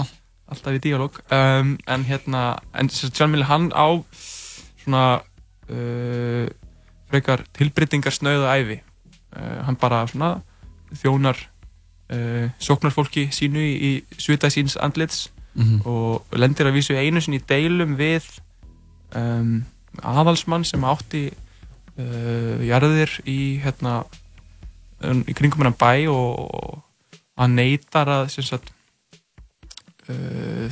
Alltaf 0.49 0.75
í 0.77 0.81
díalóg 0.81 1.19
um, 1.31 1.75
En 1.87 2.05
hérna, 2.09 2.59
en 2.73 2.89
Sjón 2.89 3.31
Melier 3.33 3.49
hann 3.51 3.69
á 3.75 3.87
svona 4.83 5.21
uh, 5.69 6.45
frekar 7.09 7.43
tilbreytingar 7.57 8.13
snöðu 8.15 8.47
æfi 8.49 8.79
uh, 9.37 9.59
Hann 9.67 9.77
bara 9.81 10.03
svona 10.09 10.39
þjónar 11.03 11.37
uh, 12.09 12.47
sóknarfólki 12.57 13.27
sínu 13.33 13.61
í, 13.61 13.73
í 13.77 13.91
svita 14.21 14.49
síns 14.53 14.77
andlits 14.77 15.27
Mhm. 15.59 15.79
og 15.89 16.23
lendir 16.37 16.67
að 16.69 16.75
vísu 16.77 16.93
einu 16.95 17.19
sinni 17.19 17.39
í 17.41 17.45
deilum 17.49 17.95
við 17.97 18.23
um, 19.17 19.65
aðalsmann 20.05 20.63
sem 20.63 20.83
átti 20.85 21.23
uh, 21.97 22.61
jarðir 22.63 23.15
í 23.27 23.57
hérna 23.63 24.03
um, 25.03 25.23
í 25.25 25.33
kringum 25.35 25.63
hennan 25.65 25.75
bæ 25.75 26.05
og, 26.13 26.53
og 26.53 27.09
hann 27.41 27.57
neytar 27.57 28.07
að 28.13 28.29
sem 28.35 28.45
sagt 28.45 28.69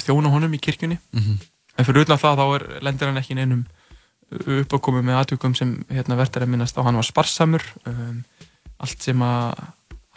þjóna 0.01 0.31
honum 0.33 0.53
í 0.53 0.59
kirkjunni 0.59 0.97
Mhm. 1.13 1.37
en 1.77 1.85
fyrir 1.85 2.01
utan 2.05 2.17
það 2.17 2.37
þá 2.41 2.45
er, 2.55 2.63
lendir 2.81 3.07
hann 3.07 3.17
ekki 3.21 3.33
í 3.35 3.39
neinum 3.39 3.65
uppákomu 4.31 5.01
með 5.05 5.19
aðtökum 5.21 5.55
sem 5.55 5.85
hérna 5.89 6.17
verður 6.19 6.43
að 6.43 6.49
minnast 6.51 6.77
á 6.77 6.83
hann 6.83 6.95
var 6.99 7.05
sparsamur 7.07 7.63
um, 7.87 8.23
allt 8.79 9.01
sem 9.01 9.21
að 9.23 9.61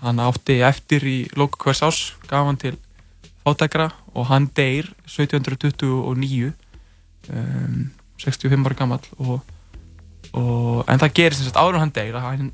hann 0.03 0.19
átti 0.25 0.57
eftir 0.67 1.05
í 1.07 1.17
lóku 1.37 1.61
hvers 1.63 1.83
ás 1.87 2.01
gaf 2.27 2.47
hann 2.49 2.57
til 2.59 2.77
fátækra 3.47 3.91
og 4.15 4.27
hann 4.27 4.49
deyr 4.57 4.89
1729 5.07 6.53
um, 7.31 7.91
65 8.19 8.67
ára 8.67 8.75
gammal 8.77 9.01
og, 9.19 9.41
og, 10.33 10.85
en 10.89 10.99
það 11.01 11.15
gerir 11.15 11.35
sem 11.39 11.47
sagt 11.47 11.57
áður 11.61 11.79
hann 11.81 11.93
deyr 11.95 12.17
að 12.19 12.27
hann 12.27 12.51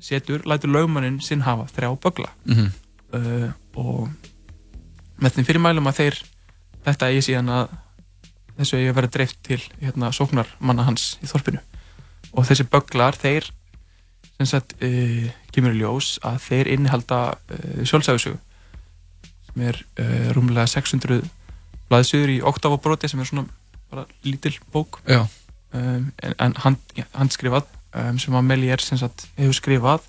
setur, 0.00 0.40
lætur 0.48 0.70
lögmannin 0.72 1.18
sinn 1.24 1.42
hafa 1.44 1.66
þrjá 1.74 1.90
bögla 2.00 2.30
Mhm. 2.46 2.70
uh, 3.14 3.50
og 3.74 4.08
með 5.20 5.36
þeim 5.36 5.48
fyrirmælum 5.48 5.90
að 5.90 6.00
þeir 6.00 6.20
þetta 6.86 7.10
eigi 7.10 7.24
síðan 7.28 7.52
að 7.54 7.72
þessu 8.60 8.78
eigi 8.78 8.90
að 8.90 8.98
vera 8.98 9.12
dreift 9.16 9.40
til 9.46 9.60
hérna, 9.80 10.12
sóknarmanna 10.12 10.86
hans 10.88 11.14
í 11.24 11.28
þorpinu. 11.30 11.60
Og 12.36 12.46
þessi 12.48 12.66
böglar 12.70 13.16
þeir 13.18 13.48
sem 14.36 14.48
sagt 14.48 14.76
uh, 14.84 15.26
kemur 15.52 15.76
í 15.76 15.82
ljós 15.82 16.14
að 16.24 16.38
þeir 16.46 16.72
innihalda 16.76 17.20
uh, 17.36 17.82
sjálfsæfisögu 17.84 18.38
sem 19.50 19.64
er 19.66 19.80
uh, 20.00 20.30
rúmlega 20.36 20.68
600 20.70 21.24
blaðsögur 21.90 22.32
í 22.32 22.40
oktavabróti 22.46 23.10
sem 23.10 23.20
er 23.20 23.28
svona 23.28 23.46
bara 23.90 24.06
lítil 24.24 24.54
bók. 24.72 25.00
Um, 25.70 26.10
en, 26.22 26.34
en 26.38 26.56
hand, 26.64 26.80
hand 27.14 27.34
skrifað 27.34 27.66
um, 27.94 28.18
sem 28.18 28.34
að 28.34 28.46
Melier 28.46 28.82
sem 28.82 28.98
sagt 29.00 29.26
hefur 29.38 29.56
skrifað. 29.58 30.06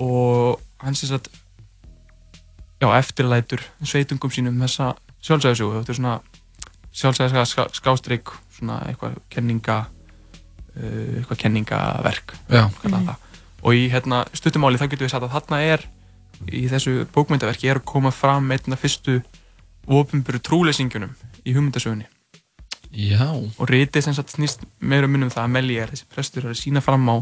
Og 0.00 0.60
hann 0.80 0.96
sem 0.96 1.10
sagt 1.10 1.30
já, 2.80 2.88
eftirlætur 2.96 3.62
sveitungum 3.84 4.32
sínum 4.32 4.60
þessa 4.64 4.94
sjálfsæðisögu 5.20 5.78
þetta 5.78 5.92
er 5.92 5.98
svona 6.00 6.14
sjálfsæðiska 6.90 7.66
skástrygg 7.76 8.34
svona 8.56 8.80
eitthvað 8.88 9.18
kenninga 9.32 9.78
uh, 9.86 11.18
eitthvað 11.20 11.42
kenningaverk 11.44 12.36
það. 12.48 13.16
og 13.62 13.76
í 13.76 13.88
hérna, 13.92 14.24
stuttumáli 14.32 14.80
þá 14.80 14.88
getum 14.88 15.06
við 15.06 15.14
sagt 15.14 15.28
að 15.28 15.36
þarna 15.36 15.60
er 15.74 15.84
í 16.48 16.64
þessu 16.70 17.04
bókmyndaverki 17.12 17.68
er 17.68 17.82
að 17.82 17.90
koma 17.90 18.12
fram 18.14 18.48
einna 18.54 18.78
fyrstu 18.80 19.20
ofinböru 19.90 20.40
trúleysingjunum 20.40 21.12
í 21.44 21.54
hugmyndasögunni. 21.56 22.08
Já. 22.90 23.30
og 23.30 23.68
rítið 23.70 24.02
sem 24.02 24.14
sagt 24.16 24.32
snýst 24.34 24.64
meira 24.82 25.06
um 25.06 25.28
það 25.30 25.44
að 25.44 25.52
Melier, 25.54 25.90
þessi 25.92 26.08
prestur, 26.10 26.48
er 26.48 26.56
að 26.56 26.58
sína 26.58 26.80
fram 26.82 27.06
á 27.06 27.16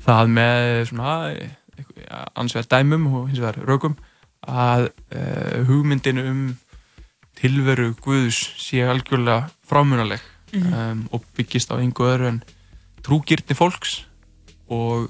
það 0.00 0.30
með 0.32 0.68
svona 0.88 1.10
annars 2.32 2.54
vegar 2.56 2.70
dæmum 2.72 3.04
og 3.10 3.26
hins 3.28 3.42
vegar 3.42 3.58
rökum 3.68 3.98
að 4.48 4.88
uh, 5.14 5.64
hugmyndin 5.68 6.18
um 6.24 6.42
tilveru 7.38 7.94
Guðs 8.04 8.38
sé 8.60 8.84
algjörlega 8.86 9.50
frámunaleg 9.68 10.20
Mhm. 10.54 10.70
um, 10.72 10.98
og 11.10 11.24
byggist 11.34 11.72
á 11.74 11.82
einhver 11.82 12.12
öðru 12.14 12.26
en 12.28 12.36
trúgirni 13.02 13.56
fólks 13.58 14.04
og, 14.70 15.08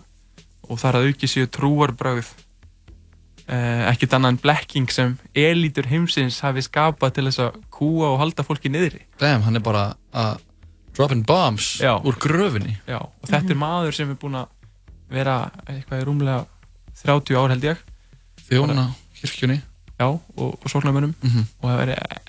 og 0.64 0.78
þar 0.80 0.97
að 1.03 1.09
auki 1.11 1.28
séu 1.28 1.45
trúarbröð 1.53 2.24
uh, 2.24 3.82
ekkert 3.91 4.16
annað 4.16 4.32
en 4.32 4.39
blekking 4.41 4.89
sem 4.95 5.12
elítur 5.37 5.85
heimsins 5.91 6.41
hafi 6.47 6.64
skapað 6.64 7.12
til 7.18 7.26
þess 7.28 7.43
að 7.45 7.59
kúa 7.76 8.09
og 8.14 8.18
halda 8.22 8.47
fólki 8.47 8.72
niðri. 8.72 9.03
Damn, 9.20 9.45
hann 9.45 9.61
er 9.61 9.64
bara 9.66 9.85
að 10.16 10.41
dropping 10.97 11.26
bombs 11.28 11.74
Já. 11.82 11.99
úr 12.01 12.16
gröfinni. 12.16 12.78
Já, 12.89 13.03
og 13.05 13.28
þetta 13.28 13.53
er 13.53 13.61
maður 13.61 13.93
sem 14.01 14.11
er 14.14 14.18
búinn 14.24 14.41
að 14.41 14.49
vera 15.12 15.37
eitthvað 15.68 16.01
í 16.01 16.09
rúmlega 16.09 16.47
30 17.05 17.37
ár 17.37 17.53
held 17.53 17.68
ég. 17.68 17.85
Þjóna 18.49 18.89
kirkjunni 19.25 19.61
Já, 20.01 20.07
og, 20.11 20.20
og 20.37 20.70
sóknarmönnum 20.70 21.14
Mhm. 21.22 21.45
og 21.62 21.70
það 21.70 21.89
er 21.89 22.20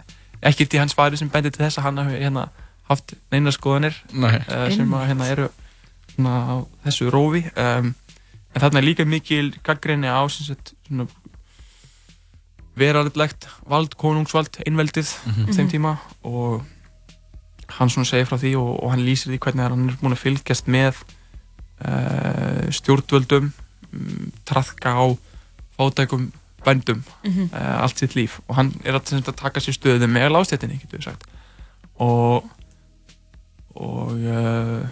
ekkert 0.46 0.74
í 0.76 0.80
hans 0.80 0.94
fari 0.94 1.18
sem 1.18 1.30
bendir 1.34 1.52
til 1.52 1.66
þess 1.66 1.80
að 1.80 1.86
hann 1.88 1.98
hafi 1.98 2.20
hérna, 2.22 2.48
haft 2.90 3.14
neina 3.32 3.50
skoðanir 3.52 3.96
Nei. 4.14 4.36
uh, 4.38 4.70
sem 4.70 4.92
að, 4.94 5.08
hérna, 5.10 5.30
eru 5.34 5.48
svona, 6.16 6.34
á 6.46 6.56
þessu 6.86 7.10
rófi 7.10 7.42
um, 7.58 7.94
en 8.56 8.62
þarna 8.62 8.78
er 8.80 8.86
líka 8.86 9.06
mikil 9.10 9.50
gaggrinni 9.66 10.08
á 10.08 10.22
veraldlegt 12.76 13.48
vald, 13.70 13.96
konungsvald, 13.98 14.58
einveldið 14.68 15.10
Mhm. 15.26 15.46
á 15.48 15.52
þeim 15.56 15.70
tíma 15.72 15.98
og 16.24 16.64
hann 17.80 17.90
svona 17.90 18.06
segir 18.06 18.28
frá 18.28 18.38
því 18.38 18.56
og, 18.60 18.84
og 18.84 18.92
hann 18.92 19.06
lýsir 19.06 19.32
því 19.32 19.40
hvernig 19.40 19.64
hann 19.70 19.90
er 19.90 19.96
búinn 20.02 20.14
að 20.14 20.22
fylgjast 20.26 20.68
með 20.68 20.96
uh, 21.82 22.68
stjórnvöldum 22.70 23.52
um, 23.94 24.32
traðka 24.46 24.92
á 24.94 25.06
fátækum 25.80 26.32
bændum 26.66 27.04
Mhm. 27.24 27.50
uh, 27.54 27.82
allt 27.86 27.98
sitt 28.02 28.16
líf. 28.18 28.40
Og 28.50 28.56
hann 28.60 28.74
er 28.84 28.94
að, 28.98 29.08
sem 29.10 29.20
sagt, 29.22 29.30
að 29.34 29.42
taka 29.44 29.60
sér 29.64 29.78
stöðu 29.78 30.08
með 30.10 30.32
lástjættinni, 30.36 30.80
getur 30.82 31.00
við 31.00 31.10
sagt. 31.12 31.26
Og 32.00 32.44
og 33.76 34.14
uh, 34.24 34.86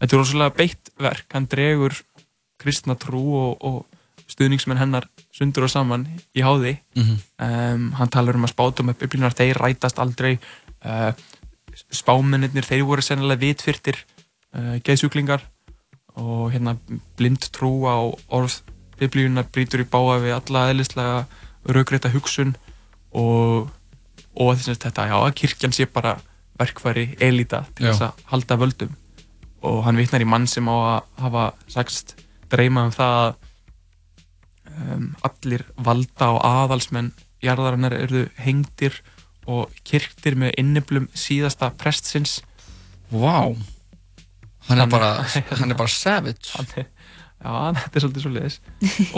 þetta 0.00 0.14
er 0.16 0.20
rosalega 0.20 0.56
beitt 0.56 0.90
verk. 1.00 1.26
Hann 1.34 1.46
dregur 1.50 1.96
kristna 2.60 2.94
trú 2.96 3.20
og, 3.36 3.58
og 3.60 4.30
stuðningsmenn 4.30 4.80
hennar 4.80 5.04
sundur 5.36 5.66
og 5.66 5.70
saman 5.72 6.06
í 6.34 6.40
háði. 6.44 6.78
Mhm. 6.96 7.16
um, 7.44 7.88
hann 7.98 8.08
talar 8.12 8.36
um 8.38 8.46
að 8.46 8.54
spátum 8.54 8.90
upp 8.94 9.02
upplýnar 9.04 9.34
þeir 9.36 9.60
rætast 9.60 9.98
aldrei. 10.00 10.38
Uh, 10.84 11.12
spámennir 11.92 12.64
þeir 12.64 12.84
voru 12.86 13.02
sennilega 13.04 13.40
vitfyrtir 13.42 13.98
uh, 14.54 14.78
geðsjúklingar. 14.84 15.42
Og 16.16 16.52
hérna 16.54 16.76
blind 17.18 17.48
trú 17.52 17.84
á 17.90 17.98
orð 18.30 18.60
biblíunar 19.00 19.46
brýtur 19.52 19.82
í 19.84 19.88
báa 19.90 20.18
við 20.22 20.34
alla 20.36 20.66
eðlislega 20.72 21.24
raugreita 21.74 22.10
hugsun 22.12 22.54
og, 23.14 23.70
og 24.36 24.52
þess 24.58 24.68
að 24.74 24.82
þetta, 24.86 25.06
já, 25.10 25.16
að 25.22 25.34
kirkjan 25.40 25.74
sé 25.76 25.86
bara 25.90 26.16
verkfæri 26.60 27.06
elita 27.24 27.64
til 27.74 27.88
þess 27.88 28.04
að 28.08 28.22
halda 28.30 28.58
völdum. 28.60 28.92
Og 29.64 29.80
hann 29.86 29.96
vitnar 29.98 30.22
í 30.22 30.28
mann 30.28 30.46
sem 30.50 30.68
á 30.68 30.74
að 30.76 31.24
hafa 31.24 31.44
sagst 31.72 32.14
dreyma 32.52 32.84
um 32.86 32.92
það 32.94 33.14
að 33.24 33.34
um, 34.94 35.06
allir 35.26 35.64
valda 35.76 36.28
og 36.36 36.42
aðalsmenn 36.46 37.12
jarðarinnar 37.44 37.94
eru 37.96 38.26
hengdir 38.40 39.00
og 39.50 39.72
kirktir 39.84 40.36
með 40.40 40.54
inniblum 40.60 41.08
síðasta 41.16 41.70
prestsins. 41.80 42.38
Vá. 43.12 43.52
Hann 44.68 44.78
er 44.78 44.84
Hann- 44.86 44.90
bara, 44.94 45.10
hann 45.60 45.70
er 45.74 45.76
bara 45.76 45.92
savage. 45.92 46.52
Hann 46.56 46.70
er- 46.76 46.88
Já, 47.44 47.52
þetta 47.82 47.98
er 47.98 48.04
svolítið 48.06 48.24
svo 48.24 48.32
leiðis 48.34 48.58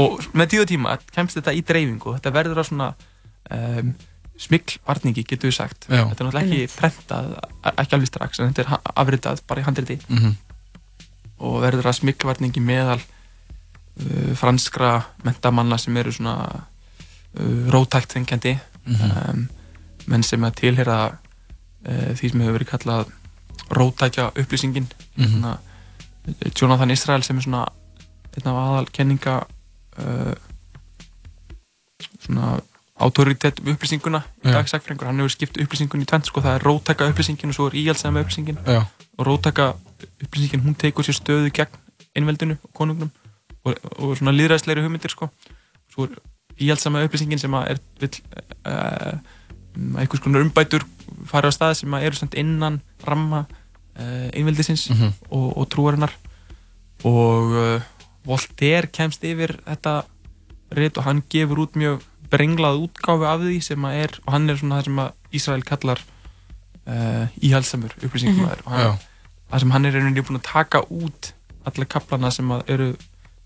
og 0.02 0.24
með 0.34 0.50
tíu 0.52 0.64
tíma 0.66 0.96
kemst 1.14 1.38
þetta 1.38 1.52
í 1.54 1.62
dreifingu 1.66 2.16
þetta 2.18 2.32
verður 2.34 2.58
að 2.62 2.68
svona 2.72 2.88
um, 3.54 3.92
smiklvarningi 4.36 5.22
getur 5.24 5.48
við 5.48 5.54
sagt 5.56 5.86
Já. 5.88 6.02
þetta 6.10 6.24
er 6.24 6.26
náttúrulega 6.26 6.46
ekki 6.46 6.72
prentað 6.76 7.28
ekki 7.72 7.94
alveg 7.96 8.10
strax 8.10 8.40
en 8.42 8.50
þetta 8.52 8.64
er 8.66 8.80
afritað 9.04 9.42
bara 9.48 9.62
í 9.62 9.66
handriti 9.68 9.98
Mhm. 10.10 10.34
og 11.46 11.60
verður 11.62 11.86
að 11.90 11.98
smiklvarningi 12.00 12.60
meðal 12.64 12.98
uh, 13.00 14.32
franskra 14.40 14.90
mentamanna 15.24 15.78
sem 15.80 15.96
eru 16.00 16.12
svona 16.12 16.34
uh, 16.50 17.70
rótækt 17.72 18.16
þengjandi 18.16 18.56
Mhm. 18.86 19.14
um, 19.30 19.48
menn 20.06 20.22
sem 20.22 20.44
að 20.46 20.54
tilhera 20.60 20.98
uh, 21.10 22.12
því 22.14 22.28
sem 22.30 22.40
hefur 22.44 22.58
verið 22.58 22.68
kallað 22.74 23.08
rótækja 23.74 24.28
upplýsingin 24.38 24.86
Mhm. 25.16 25.32
svona, 25.32 25.56
Jonathan 26.60 26.90
Israel 26.90 27.22
sem 27.22 27.38
er 27.38 27.42
svona 27.42 27.64
einn 28.36 28.50
af 28.52 28.58
aðal 28.62 28.88
kenninga 28.92 29.36
uh, 29.98 30.34
svona 32.24 32.56
autoritet 33.00 33.60
um 33.60 33.72
upplýsinguna 33.74 34.22
í 34.44 34.48
Já. 34.48 34.54
dag 34.56 34.68
sagfræðingur, 34.70 35.08
hann 35.10 35.20
hefur 35.20 35.34
skipt 35.34 35.58
upplýsingun 35.60 36.04
í 36.04 36.08
tvent 36.08 36.28
sko, 36.30 36.40
það 36.44 36.58
er 36.58 36.64
rótæka 36.64 37.08
upplýsingin 37.10 37.52
og 37.52 37.56
svo 37.58 37.66
er 37.70 37.76
íhaldsama 37.82 38.22
upplýsingin 38.24 38.58
Já. 38.64 38.82
og 39.18 39.26
rótæka 39.28 39.66
upplýsingin 40.24 40.64
hún 40.64 40.76
tekur 40.80 41.04
sér 41.04 41.18
stöðu 41.18 41.50
gegn 41.52 41.76
innveldinu 42.16 42.56
og 42.64 42.72
konungnum 42.76 43.10
og, 43.64 43.74
og 44.00 44.16
svona 44.16 44.32
líðræðslegri 44.32 44.84
hugmyndir 44.84 45.12
sko. 45.12 45.28
svo 45.92 46.08
er 46.08 46.16
íhaldsama 46.56 47.04
upplýsingin 47.04 47.38
sem 47.42 47.52
að 47.58 47.74
er 47.74 47.82
vill 48.00 48.16
uh, 48.64 49.18
einhvers 50.00 50.22
konar 50.24 50.40
umbætur 50.46 50.86
fara 51.28 51.52
á 51.52 51.56
stað 51.56 51.74
sem 51.82 51.92
að 51.96 52.06
eru 52.08 52.16
samt 52.16 52.34
innan 52.40 52.80
ramma 53.04 53.44
uh, 54.00 54.28
innveldisins 54.32 54.88
Mhm. 54.90 55.12
og, 55.30 55.52
og 55.58 55.68
trúarinnar 55.68 56.12
og 57.04 57.52
uh, 57.52 57.80
Voltaire 58.26 58.90
kemst 58.92 59.24
yfir 59.26 59.56
þetta 59.64 59.96
rit 60.76 60.98
og 60.98 61.06
hann 61.06 61.22
gefur 61.30 61.62
út 61.66 61.78
mjög 61.78 62.04
brenglað 62.30 62.80
útgáfi 62.82 63.28
af 63.30 63.42
því 63.44 63.58
sem 63.62 63.86
að 63.86 63.98
er 64.02 64.16
og 64.24 64.32
hann 64.34 64.50
er 64.50 64.58
svona 64.60 64.80
það 64.80 64.88
sem 64.88 65.02
að 65.04 65.36
Ísrael 65.38 65.66
kallar 65.66 66.02
uh, 66.02 67.26
íhalsamur 67.44 67.94
upplýsingumæður 68.00 68.64
og 68.64 68.72
hann, 68.72 68.82
Já. 68.82 68.90
það 69.52 69.62
sem 69.62 69.74
hann 69.76 69.86
er 69.86 69.96
rauninni 69.96 70.24
búin 70.26 70.40
að 70.40 70.48
taka 70.48 70.82
út 70.90 71.32
alla 71.66 71.88
kaplana 71.94 72.32
sem 72.34 72.50
að 72.54 72.72
eru 72.74 72.88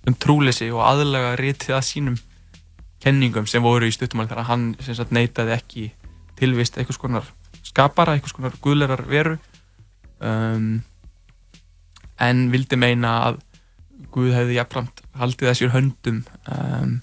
um 0.08 0.16
trúleysi 0.16 0.70
og 0.72 0.82
aðlega 0.86 1.34
ritið 1.40 1.76
að 1.76 1.86
sínum 1.88 2.18
kenningum 3.04 3.48
sem 3.48 3.64
voru 3.64 3.88
í 3.88 3.94
stuttumál 3.94 4.28
þegar 4.28 4.48
hann 4.48 4.70
sem 4.80 4.96
sagt 4.96 5.12
neitaði 5.12 5.56
ekki 5.56 5.86
tilvist 6.40 6.78
einhvers 6.80 7.00
konar 7.00 7.28
skapara, 7.64 8.16
einhvers 8.16 8.34
konar 8.36 8.56
guðlerar 8.64 9.04
veru. 9.08 9.36
Um, 10.20 10.80
en 12.20 12.48
vildi 12.52 12.76
meina 12.80 13.12
að 13.28 13.40
Guð 14.12 14.32
hefði 14.34 14.56
jafnframt 14.58 15.00
haldið 15.20 15.52
sér 15.58 15.72
höndum 15.74 16.22
um, 16.50 17.00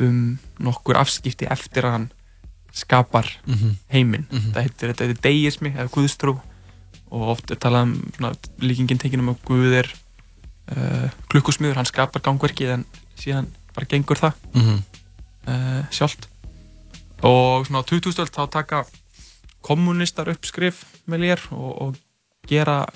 um 0.00 0.38
nokkur 0.58 0.96
afskipti 1.00 1.46
eftir 1.50 1.84
að 1.84 1.92
hann 1.96 2.08
skapar 2.72 3.26
Mhm. 3.46 3.76
heiminn 3.92 4.26
Mhm. 4.30 4.52
það 4.54 4.62
heitir, 4.62 4.92
þetta 4.92 5.06
heitir 5.06 5.22
deismi 5.22 5.72
eða 5.74 5.90
guðstrú 5.90 6.40
og 7.10 7.22
oft 7.34 7.50
er 7.50 7.56
talað 7.56 7.82
um 7.82 8.12
svona, 8.16 8.34
líkingin 8.62 8.98
tekin 8.98 9.20
um 9.20 9.28
að 9.34 9.40
Guð 9.44 9.72
er 9.74 9.88
uh, 10.70 11.08
klukkusmiður, 11.28 11.74
hann 11.74 11.84
skapar 11.88 12.22
gangverkið 12.22 12.70
en 12.74 12.84
síðan 13.18 13.48
bara 13.74 13.86
gengur 13.86 14.16
það 14.16 14.34
Mhm. 14.54 14.82
uh, 15.48 15.82
sjálft 15.90 16.28
og 17.22 17.66
svona 17.66 17.82
á 17.82 17.88
2000 17.90 18.30
þá 18.30 18.50
taka 18.50 18.84
kommunistar 19.62 20.28
upp 20.28 20.44
skrif 20.46 20.84
með 21.08 21.18
lér 21.26 21.40
og, 21.52 21.82
og 21.82 21.96
gera 22.48 22.86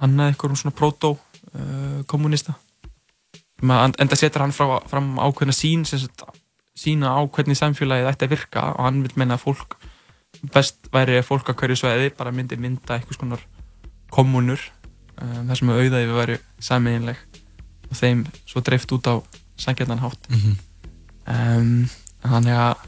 annað 0.00 0.30
eitthvað 0.32 0.56
svona 0.56 0.74
proto 0.76 1.18
uh, 1.54 2.02
enda 3.62 4.16
setur 4.16 4.42
hann 4.46 4.52
frá, 4.56 4.80
fram 4.88 5.16
ákveðna 5.20 5.52
sín 5.56 5.84
sagt, 5.84 6.22
sína 6.80 7.12
á 7.12 7.20
hvernig 7.28 7.58
samfélagið 7.58 8.08
ætti 8.12 8.24
að 8.28 8.34
virka 8.34 8.62
og 8.74 8.84
hann 8.86 9.02
vil 9.04 9.12
meina 9.20 9.36
að 9.36 9.44
fólk 9.44 9.76
best 10.54 10.88
væri 10.94 11.18
að 11.20 11.26
fólk 11.28 11.50
á 11.52 11.58
hverju 11.58 11.76
sveiði 11.76 12.12
bara 12.16 12.32
myndi 12.32 12.56
mynda 12.56 12.96
eitthvað 12.96 13.18
konar 13.20 13.42
kommunur 14.10 14.62
um, 15.20 15.46
þar 15.50 15.58
sem 15.60 15.68
auðaði 15.74 16.06
við 16.08 16.16
væri 16.16 16.38
sameinleg 16.62 17.18
og 17.90 17.96
þeim 17.98 18.22
svo 18.48 18.62
dreift 18.64 18.92
út 18.96 19.10
á 19.10 19.14
sangjarnan 19.60 20.00
hátt 20.00 20.30
Mhm. 20.30 20.56
um, 21.26 21.88
þannig 22.24 22.56
að 22.56 22.86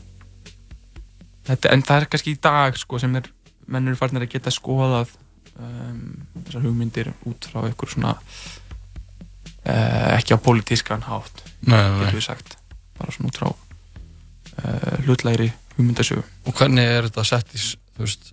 þetta, 1.48 1.72
en 1.74 1.82
það 1.82 2.00
er 2.00 2.08
kannski 2.12 2.34
í 2.36 2.40
dag 2.40 2.78
sko, 2.78 2.98
sem 3.02 3.16
er, 3.18 3.28
menn 3.66 3.88
eru 3.90 3.98
farnir 3.98 4.24
að 4.26 4.32
geta 4.36 4.52
skoðað 4.54 5.12
um, 5.58 6.02
þessar 6.46 6.64
hugmyndir 6.66 7.12
út 7.28 7.48
frá 7.50 7.64
einhver 7.66 7.90
svona 7.92 8.14
ekki 9.64 10.34
á 10.34 10.38
pólitískan 10.42 11.04
hátt 11.06 11.44
getur 11.62 12.16
við 12.16 12.26
sagt. 12.26 12.56
Bara 12.98 13.14
svona 13.14 13.30
út 13.30 13.38
frá 13.38 13.48
uh, 13.52 14.96
hlutlæri 15.06 15.52
hugmyndasögu. 15.76 16.24
Og 16.46 16.56
hvernig 16.58 16.86
er 16.86 17.08
þetta 17.08 17.24
sett 17.26 17.54
í, 17.56 17.62
veist, 18.00 18.32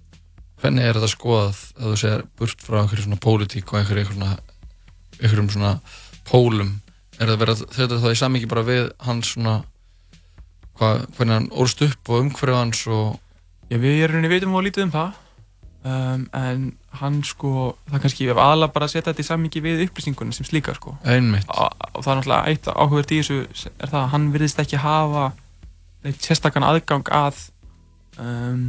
hvernig 0.62 0.86
er 0.86 0.98
þetta 0.98 1.12
skoðað 1.14 1.50
ef 1.54 1.86
þú 1.86 1.96
segir 2.02 2.26
burt 2.40 2.66
frá 2.66 2.82
einhverju 2.82 3.06
svona 3.06 3.24
pólitík 3.24 3.74
og 3.74 3.82
einhverju 3.82 4.10
svona, 4.10 4.32
einhverjum 5.20 5.52
svona 5.54 5.74
pólum, 6.30 6.76
er 7.20 7.32
það 7.32 7.42
verið 7.44 7.56
að 7.64 7.78
þetta 7.78 8.02
þá 8.04 8.10
í 8.12 8.20
samingi 8.20 8.50
bara 8.50 8.68
við 8.68 8.92
hans 9.06 9.34
svona 9.36 9.56
hvað, 10.80 11.06
hvernig 11.18 11.36
hann 11.36 11.50
orst 11.64 11.82
upp 11.86 12.12
og 12.12 12.26
umhverju 12.26 12.60
hans 12.60 12.86
og 12.90 13.18
Já, 13.70 13.78
við 13.78 14.00
erum 14.02 14.18
rauninni 14.18 14.32
veitum 14.32 14.56
og 14.58 14.64
lítið 14.66 14.88
um 14.88 14.94
það 14.96 15.18
um, 15.86 16.26
en 16.34 16.64
hann 17.00 17.22
sko 17.24 17.78
það 17.92 18.02
kannski 18.04 18.28
ef 18.34 18.38
aðalega 18.42 18.74
bara 18.74 18.86
að 18.90 18.94
setja 18.96 19.12
þetta 19.14 19.24
í 19.24 19.28
sammingi 19.30 19.62
við 19.64 19.84
upplýsingunum 19.88 20.34
sem 20.36 20.46
slíka 20.48 20.74
sko 20.76 20.98
Einmitt. 21.06 21.46
og, 21.50 21.70
og 21.94 22.04
það 22.04 22.12
er 22.12 22.20
náttúrulega 22.20 22.52
eitt 22.54 22.68
áhugavert 22.74 23.12
í 23.16 23.22
þessu 23.22 23.40
er 23.80 23.88
það 23.94 24.02
að 24.04 24.12
hann 24.16 24.28
virðist 24.34 24.60
ekki 24.66 24.82
hafa 24.84 25.26
neitt 26.04 26.22
sérstakann 26.28 26.64
aðgang 26.68 27.10
að 27.12 27.40
um, 28.20 28.62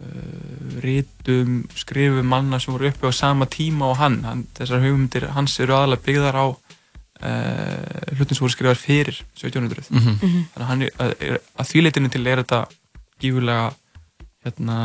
uh, 0.00 0.80
rítum, 0.84 1.62
skrifum 1.76 2.26
manna 2.28 2.60
sem 2.60 2.74
voru 2.74 2.88
uppi 2.90 3.08
á 3.08 3.12
sama 3.16 3.46
tíma 3.48 3.90
og 3.92 3.98
hann, 4.00 4.20
hann 4.24 4.44
þessar 4.58 4.84
hugmyndir 4.84 5.28
hans 5.36 5.56
eru 5.60 5.76
aðalega 5.76 6.04
byggðar 6.08 6.36
á 6.42 6.46
uh, 6.50 8.14
hlutin 8.16 8.36
sem 8.36 8.44
voru 8.44 8.54
skrifar 8.56 8.80
fyrir 8.80 9.22
1700 9.38 9.88
Mhm. 9.90 10.18
Mhm. 10.20 10.46
þannig 10.54 10.60
að, 10.60 10.66
hann 10.70 10.82
er, 10.82 10.92
að, 10.98 11.40
að 11.60 11.70
því 11.70 11.82
leitinu 11.86 12.10
til 12.12 12.26
er 12.26 12.42
þetta 12.42 12.60
gífurlega 13.22 13.66
hérna, 14.46 14.78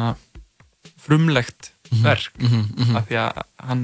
frumlegt 1.11 1.73
Mhm, 1.91 2.03
verk 2.07 2.31
mhm, 2.39 2.59
mhm. 2.77 2.95
af 2.95 3.07
því 3.09 3.17
að 3.19 3.39
hann 3.67 3.81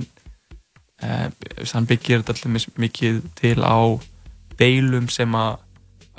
uh, 1.03 1.27
hann 1.73 1.87
byggir 1.89 2.21
þetta 2.23 2.35
allir 2.47 2.67
mikið 2.79 3.17
til 3.35 3.57
á 3.67 3.75
deilum 4.57 5.09
sem 5.11 5.35
að 5.35 5.57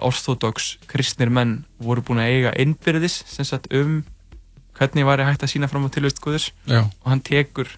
orthodox 0.04 0.74
kristnir 0.86 1.30
menn 1.32 1.62
voru 1.80 2.04
búin 2.04 2.20
að 2.20 2.28
eiga 2.34 2.52
innbyrðis 2.60 3.22
sem 3.26 3.48
sagt 3.48 3.72
um 3.72 4.02
hvernig 4.78 5.06
væri 5.08 5.24
hægt 5.26 5.42
að 5.42 5.50
sína 5.54 5.66
fram 5.72 5.88
á 5.88 5.90
tilvist 5.96 6.20
Guðus 6.22 6.50
Já. 6.68 6.84
og 6.84 7.08
hann 7.08 7.24
tekur 7.24 7.72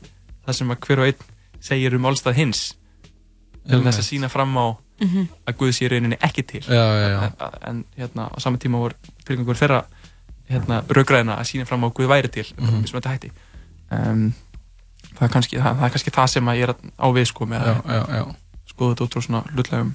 það 0.45 0.59
sem 0.59 0.75
að 0.75 0.83
hver 0.89 0.99
og 1.05 1.07
einn 1.13 1.23
segir 1.63 1.95
um 1.97 2.11
álstað 2.11 2.35
hins 2.43 2.65
til 3.71 3.79
þess 3.87 4.03
að 4.03 4.09
sína 4.11 4.29
fram 4.33 4.57
á 4.59 4.67
Mhm. 5.01 5.29
að 5.49 5.55
Guð 5.57 5.71
sé 5.73 5.87
í 5.87 5.89
rauninni 5.89 6.19
ekki 6.21 6.43
til 6.45 6.61
Já, 6.61 6.77
já, 6.77 7.07
já. 7.09 7.21
En, 7.41 7.55
en 7.71 7.85
hérna 7.97 8.27
á 8.29 8.37
saman 8.43 8.59
tíma 8.61 8.77
voru 8.83 8.93
tilgangur 9.25 9.57
þeirra 9.57 9.79
hérna 10.51 10.83
raugræðina 10.89 11.39
að 11.39 11.49
sína 11.51 11.67
fram 11.69 11.85
á 11.85 11.89
að 11.89 11.97
Guð 11.99 12.11
væri 12.11 12.29
til 12.29 12.47
mm. 12.59 12.67
-hmm. 12.67 13.09
hætti 13.09 13.33
um, 13.91 14.35
það, 15.17 15.25
er 15.27 15.33
kannski, 15.35 15.57
það, 15.59 15.77
það 15.79 15.85
er 15.87 15.95
kannski 15.97 16.15
það 16.17 16.27
sem 16.35 16.49
að 16.49 16.59
ég 16.59 16.69
er 16.69 16.75
að- 16.75 16.93
á 16.99 17.07
við 17.17 17.27
sko 17.31 17.47
með 17.47 17.67
Já, 17.67 17.75
að 17.75 17.95
já, 17.95 18.03
já. 18.19 18.25
skoða 18.67 18.91
þetta 18.95 19.05
út 19.05 19.15
frá 19.15 19.23
svona 19.27 19.43
hlutlegum 19.55 19.95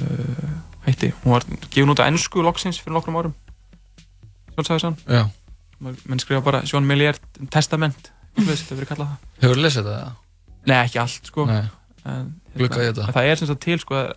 uh, 0.00 0.50
hætti 0.86 1.12
hún 1.22 1.32
var 1.32 1.46
gefin 1.70 1.90
út 1.90 2.02
á 2.02 2.08
ennsku 2.08 2.42
loksins 2.42 2.80
fyrir 2.80 2.96
nokkrum 2.96 3.16
árum 3.16 3.34
sjálfsæðisann 4.54 4.96
Já. 5.08 5.28
menn 5.80 6.20
skrifa 6.22 6.40
bara 6.44 6.64
Sjón 6.66 6.86
Milliard 6.86 7.20
testament 7.50 8.12
Hefur 9.42 9.60
lesið 9.60 9.86
það? 9.86 10.12
Nei, 10.66 10.78
ekki 10.80 10.98
allt 11.02 11.28
sko 11.30 11.46
Nei. 11.46 11.64
en, 12.04 12.30
en 12.56 13.12
það 13.12 13.28
er 13.28 13.40
sem 13.40 13.50
sagt 13.50 13.62
til 13.62 13.78
sko 13.82 13.94
að, 13.94 14.14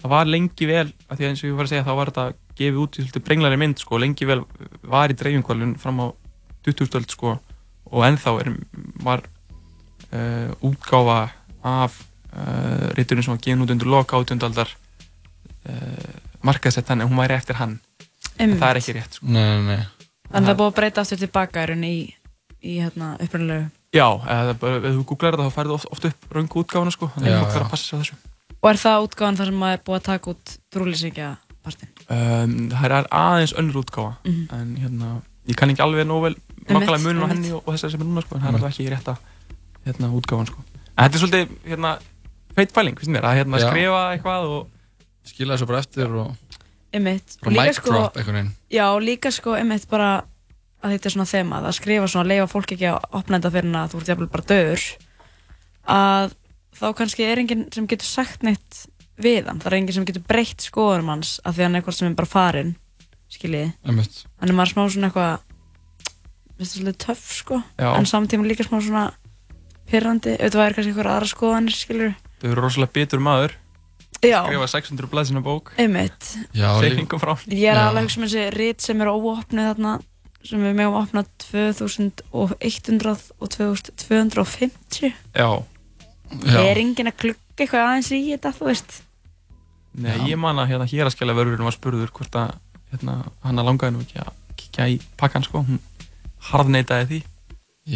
það 0.00 0.12
var 0.12 0.30
lengi 0.30 0.68
vel, 0.68 0.88
af 1.08 1.18
því 1.18 1.26
að 1.26 1.32
eins 1.32 1.42
og 1.42 1.50
ég 1.50 1.58
var 1.58 1.68
að 1.68 1.72
segja, 1.72 1.86
þá 1.86 1.94
var 1.98 2.12
þetta 2.12 2.26
gefið 2.56 2.82
út 2.82 2.98
í 2.98 3.04
svolítið 3.04 3.24
brenglari 3.26 3.58
mynd, 3.60 3.80
sko, 3.82 3.98
lengi 4.00 4.28
vel 4.28 4.42
var 4.86 5.12
í 5.12 5.16
dreifingvalun 5.18 5.76
fram 5.80 6.02
á 6.02 6.06
2000-öld, 6.66 7.12
sko, 7.12 7.36
og 7.92 8.06
ennþá 8.08 8.34
er, 8.42 8.52
var 9.04 9.24
uh, 10.10 10.50
útgáfa 10.66 11.18
af 11.66 11.98
uh, 12.32 12.92
ríturinn 12.98 13.26
sem 13.26 13.34
var 13.34 13.42
gefin 13.44 13.64
út 13.64 13.74
undir 13.74 13.90
loka 13.90 14.18
átjöndaldar 14.18 14.72
uh, 14.72 16.14
markaðsett 16.46 16.88
hann, 16.92 17.04
en 17.04 17.10
hún 17.10 17.20
væri 17.20 17.36
eftir 17.38 17.60
hann. 17.60 17.78
En 18.38 18.56
það 18.58 18.68
er 18.68 18.80
ekki 18.82 18.96
rétt, 18.98 19.18
sko. 19.18 19.28
Nei, 19.30 19.42
nei, 19.42 19.76
nei. 19.76 20.12
Þannig 20.26 20.36
að 20.36 20.46
það 20.46 20.52
er 20.52 20.60
búið 20.60 20.70
að 20.70 20.78
breyta 20.80 21.02
aftur 21.04 21.20
tilbaka 21.22 21.66
í 21.66 21.90
í, 21.90 21.96
í 22.66 22.78
hérna, 22.82 23.14
upprannilegu. 23.22 23.68
Já, 23.96 24.08
eða 24.28 24.56
bara, 24.60 24.80
ef 24.82 24.96
þú 24.96 25.04
googlar 25.08 25.36
þetta 25.36 25.46
þá 25.46 25.56
færðu 25.60 25.76
oft, 25.76 25.90
oft 25.94 26.08
upp 26.10 26.34
röngu 26.36 26.62
útgáfana, 26.64 26.92
sko, 26.92 27.08
þannig 27.14 27.32
Já, 27.32 27.38
að 27.38 27.46
þarf 27.54 27.62
já. 27.62 27.66
að 27.66 27.72
passa 27.72 27.86
sig 27.86 27.96
á 27.96 28.00
þessu. 28.02 28.18
Og 28.56 28.68
er 28.72 28.80
það 28.82 29.06
útgáðan 29.06 29.38
þar 29.38 29.50
sem 29.52 29.60
maður 29.62 29.78
er 29.78 29.84
búið 29.86 30.00
að 30.00 30.06
taka 30.10 30.32
út 30.34 30.54
trúlýsingja 30.74 31.30
partinn? 31.64 31.95
Um, 32.08 32.68
það 32.70 32.84
er 32.86 33.06
aðeins 33.10 33.52
önnur 33.58 33.80
útgáfa 33.82 34.12
Mhm. 34.24 34.46
en 34.54 34.76
hérna, 34.78 35.08
ég 35.48 35.56
kann 35.56 35.70
ekki 35.70 35.82
alveg 35.82 36.06
nóg 36.06 36.22
vel 36.22 36.36
nákvæmlega 36.68 37.02
munin 37.02 37.22
á 37.26 37.28
henni 37.32 37.50
og, 37.52 37.62
og 37.66 37.74
þessari 37.74 37.90
sem 37.90 38.00
er 38.00 38.06
núna 38.06 38.22
sko, 38.22 38.36
en 38.36 38.42
það 38.42 38.46
er 38.46 38.52
Mhm. 38.52 38.62
alltaf 38.62 38.78
ekki 38.78 38.90
rétta 38.92 39.16
hérna, 39.86 40.12
útgáfan 40.14 40.46
sko. 40.46 40.58
en 40.96 41.04
þetta 41.10 41.14
er 41.16 41.20
svolítið 41.26 41.48
hérna, 41.66 41.98
feit 42.54 42.72
pæling, 42.72 42.94
finnst 42.98 43.10
mér, 43.10 43.22
að 43.26 43.36
hérna, 43.42 43.58
skrifa 43.58 44.02
eitthvað 44.14 44.44
og 44.50 44.68
Skila 45.26 45.56
þessu 45.56 45.66
bara 45.66 45.78
eftir 45.82 46.06
og 46.14 46.36
Einmitt. 46.94 47.36
bara 47.42 47.66
mic 47.66 47.82
drop 47.82 48.16
einhvern 48.16 48.34
veginn. 48.34 48.52
Já, 48.70 48.86
líka 49.02 49.32
sko, 49.32 49.54
einmitt 49.58 49.88
bara 49.90 50.22
að 50.84 50.92
þetta 50.94 51.06
er 51.06 51.10
svona 51.10 51.26
þema, 51.26 51.62
að 51.66 51.74
skrifa 51.74 52.06
svona, 52.06 52.28
leifa 52.28 52.46
fólk 52.46 52.70
ekki 52.70 52.86
að 52.86 53.02
opna 53.12 53.40
þetta 53.40 53.50
fyrir 53.50 53.74
að 53.74 53.90
þú 53.90 53.96
ert 53.98 54.06
jafnvel 54.06 54.30
bara 54.30 54.44
döður 54.46 54.82
að 55.88 56.34
þá 56.78 56.86
kannski 56.94 57.24
er 57.26 57.38
enginn 57.42 57.72
sem 57.74 57.86
getur 57.88 58.06
sagt 58.06 58.42
neitt 58.46 58.86
við 59.22 59.46
hann, 59.48 59.60
það 59.62 59.70
er 59.72 59.76
enginn 59.78 59.96
sem 59.96 60.06
getur 60.08 60.24
breytt 60.28 60.64
skoðunum 60.66 61.08
hans 61.14 61.36
af 61.44 61.56
því 61.56 61.66
hann 61.66 61.74
er 61.76 61.80
eitthvað 61.82 61.98
sem 61.98 62.08
er 62.10 62.16
bara 62.18 62.30
farinn 62.30 62.72
skiljiði, 63.32 63.72
Einmitt. 63.88 64.24
hann 64.40 64.52
er 64.52 64.56
maður 64.58 64.72
smá 64.74 64.82
svona 64.92 65.08
eitthvað 65.10 65.38
minnst 66.56 66.72
það 66.72 66.80
svolítið 66.80 66.98
töff 67.06 67.24
sko. 67.36 67.60
Já. 67.76 67.88
en 67.98 68.06
samtíma 68.08 68.46
líka 68.48 68.64
smá 68.66 68.78
svona 68.80 69.04
pyrrandi, 69.90 70.34
auðvitað 70.38 70.62
væri 70.62 70.76
kannski 70.76 70.92
eitthvað 70.92 71.12
aðra 71.14 71.30
skoðanir 71.30 71.76
skilur 71.76 72.12
þau 72.40 72.50
eru 72.50 72.60
rosalega 72.64 72.92
bitur 72.96 73.22
maður. 73.24 73.54
Já. 74.24 74.40
skrifa 74.46 74.66
600 74.72 75.08
blaðsina 75.12 75.40
bók. 75.44 75.72
Einmitt. 75.78 76.30
Já, 76.56 76.70
Reikningum 76.80 77.20
frá. 77.20 77.34
Ég 77.52 77.68
er 77.68 77.76
Já. 77.76 77.88
alveg 77.90 78.08
sem 78.10 78.24
þessi 78.24 78.44
rit 78.54 78.80
sem 78.80 79.00
eru 79.04 79.12
óopnið 79.20 79.68
þarna 79.74 79.92
sem 80.46 80.62
við 80.62 80.74
megum 80.78 80.96
opna 80.96 81.22
2100 81.50 82.22
og 83.40 83.50
2250 83.50 85.12
Já, 85.34 85.50
Er 86.56 86.78
enginn 86.80 87.10
að 87.10 87.18
klukka 87.22 87.62
eitthvað 87.64 87.84
aðeins 87.86 88.10
í 88.14 88.20
þetta, 88.32 88.52
þú 88.56 88.68
veist 88.70 88.96
Nei, 89.96 90.14
ég 90.30 90.40
man 90.40 90.58
að 90.60 90.72
hérna 90.74 90.88
hér 90.90 91.08
að 91.08 91.14
skjala 91.14 91.36
vörðurinn 91.36 91.66
var 91.66 91.76
spurður 91.76 92.12
hvort 92.16 92.36
að 92.36 92.56
hérna, 92.92 93.18
hann 93.44 93.60
að 93.60 93.68
langaði 93.70 93.94
nú 93.94 94.04
ekki 94.04 94.20
að 94.22 94.32
kíkja 94.60 94.88
í 94.92 94.96
pakkan 95.20 95.44
sko, 95.46 95.62
hún 95.66 95.80
harðneitaði 96.50 97.06
því. 97.10 97.20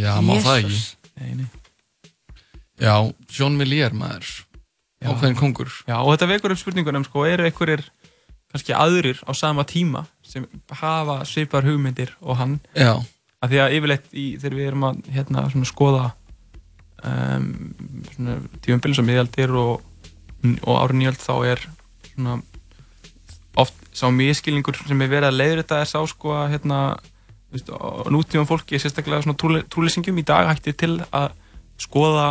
Já, 0.00 0.12
má 0.24 0.34
það 0.40 0.62
ekki. 0.62 0.80
Nei, 1.20 1.32
nei. 1.42 1.48
Já, 2.80 2.94
John 3.36 3.58
Millier 3.60 3.92
maður. 3.96 4.30
Ákveðin 5.00 5.36
kongur. 5.36 5.72
Já, 5.88 5.96
og 6.00 6.12
þetta 6.14 6.28
vekur 6.34 6.54
upp 6.54 6.60
spurningunum, 6.60 7.04
sko, 7.08 7.24
eru 7.28 7.46
einhverjir 7.48 7.84
kannski 8.50 8.74
aðrir 8.74 9.20
á 9.24 9.32
sama 9.36 9.64
tíma 9.68 10.04
sem 10.26 10.46
hafa 10.80 11.20
svipar 11.28 11.66
hugmyndir 11.66 12.12
og 12.20 12.40
hann? 12.40 12.56
Já. 12.74 12.98
að 13.40 13.52
því 13.52 13.60
að 13.62 13.74
yfirleitt 13.76 14.08
í, 14.12 14.24
þegar 14.40 14.56
við 14.58 14.70
erum 14.70 14.86
að 14.88 14.98
hérna, 15.14 15.44
svona, 15.52 15.68
skoða 15.68 16.06
um, 17.06 17.46
svona, 18.10 18.38
tímumbilin 18.64 18.98
sem 18.98 19.08
miðaldir 19.08 19.54
og, 19.56 19.84
og 20.66 20.80
árið 20.82 20.98
nýjöld 21.00 21.22
þá 21.22 21.34
er 21.52 21.64
svona, 22.10 22.36
oft 23.60 23.80
sá 23.96 24.06
miskilningur 24.14 24.78
sem 24.80 25.02
er 25.02 25.10
verið 25.10 25.30
að 25.30 25.40
leiður 25.40 25.62
þetta 25.62 25.80
er 25.80 25.90
sá 25.90 25.98
sko 26.08 26.36
að 26.38 26.52
hérna, 26.54 26.80
nútíma 28.14 28.46
fólki 28.46 28.78
sérstaklega 28.78 29.24
svona 29.24 29.64
trúlýsingum 29.72 30.20
í 30.22 30.26
dag 30.26 30.46
hætti 30.52 30.76
til 30.84 30.94
að 31.10 31.32
skoða 31.80 32.28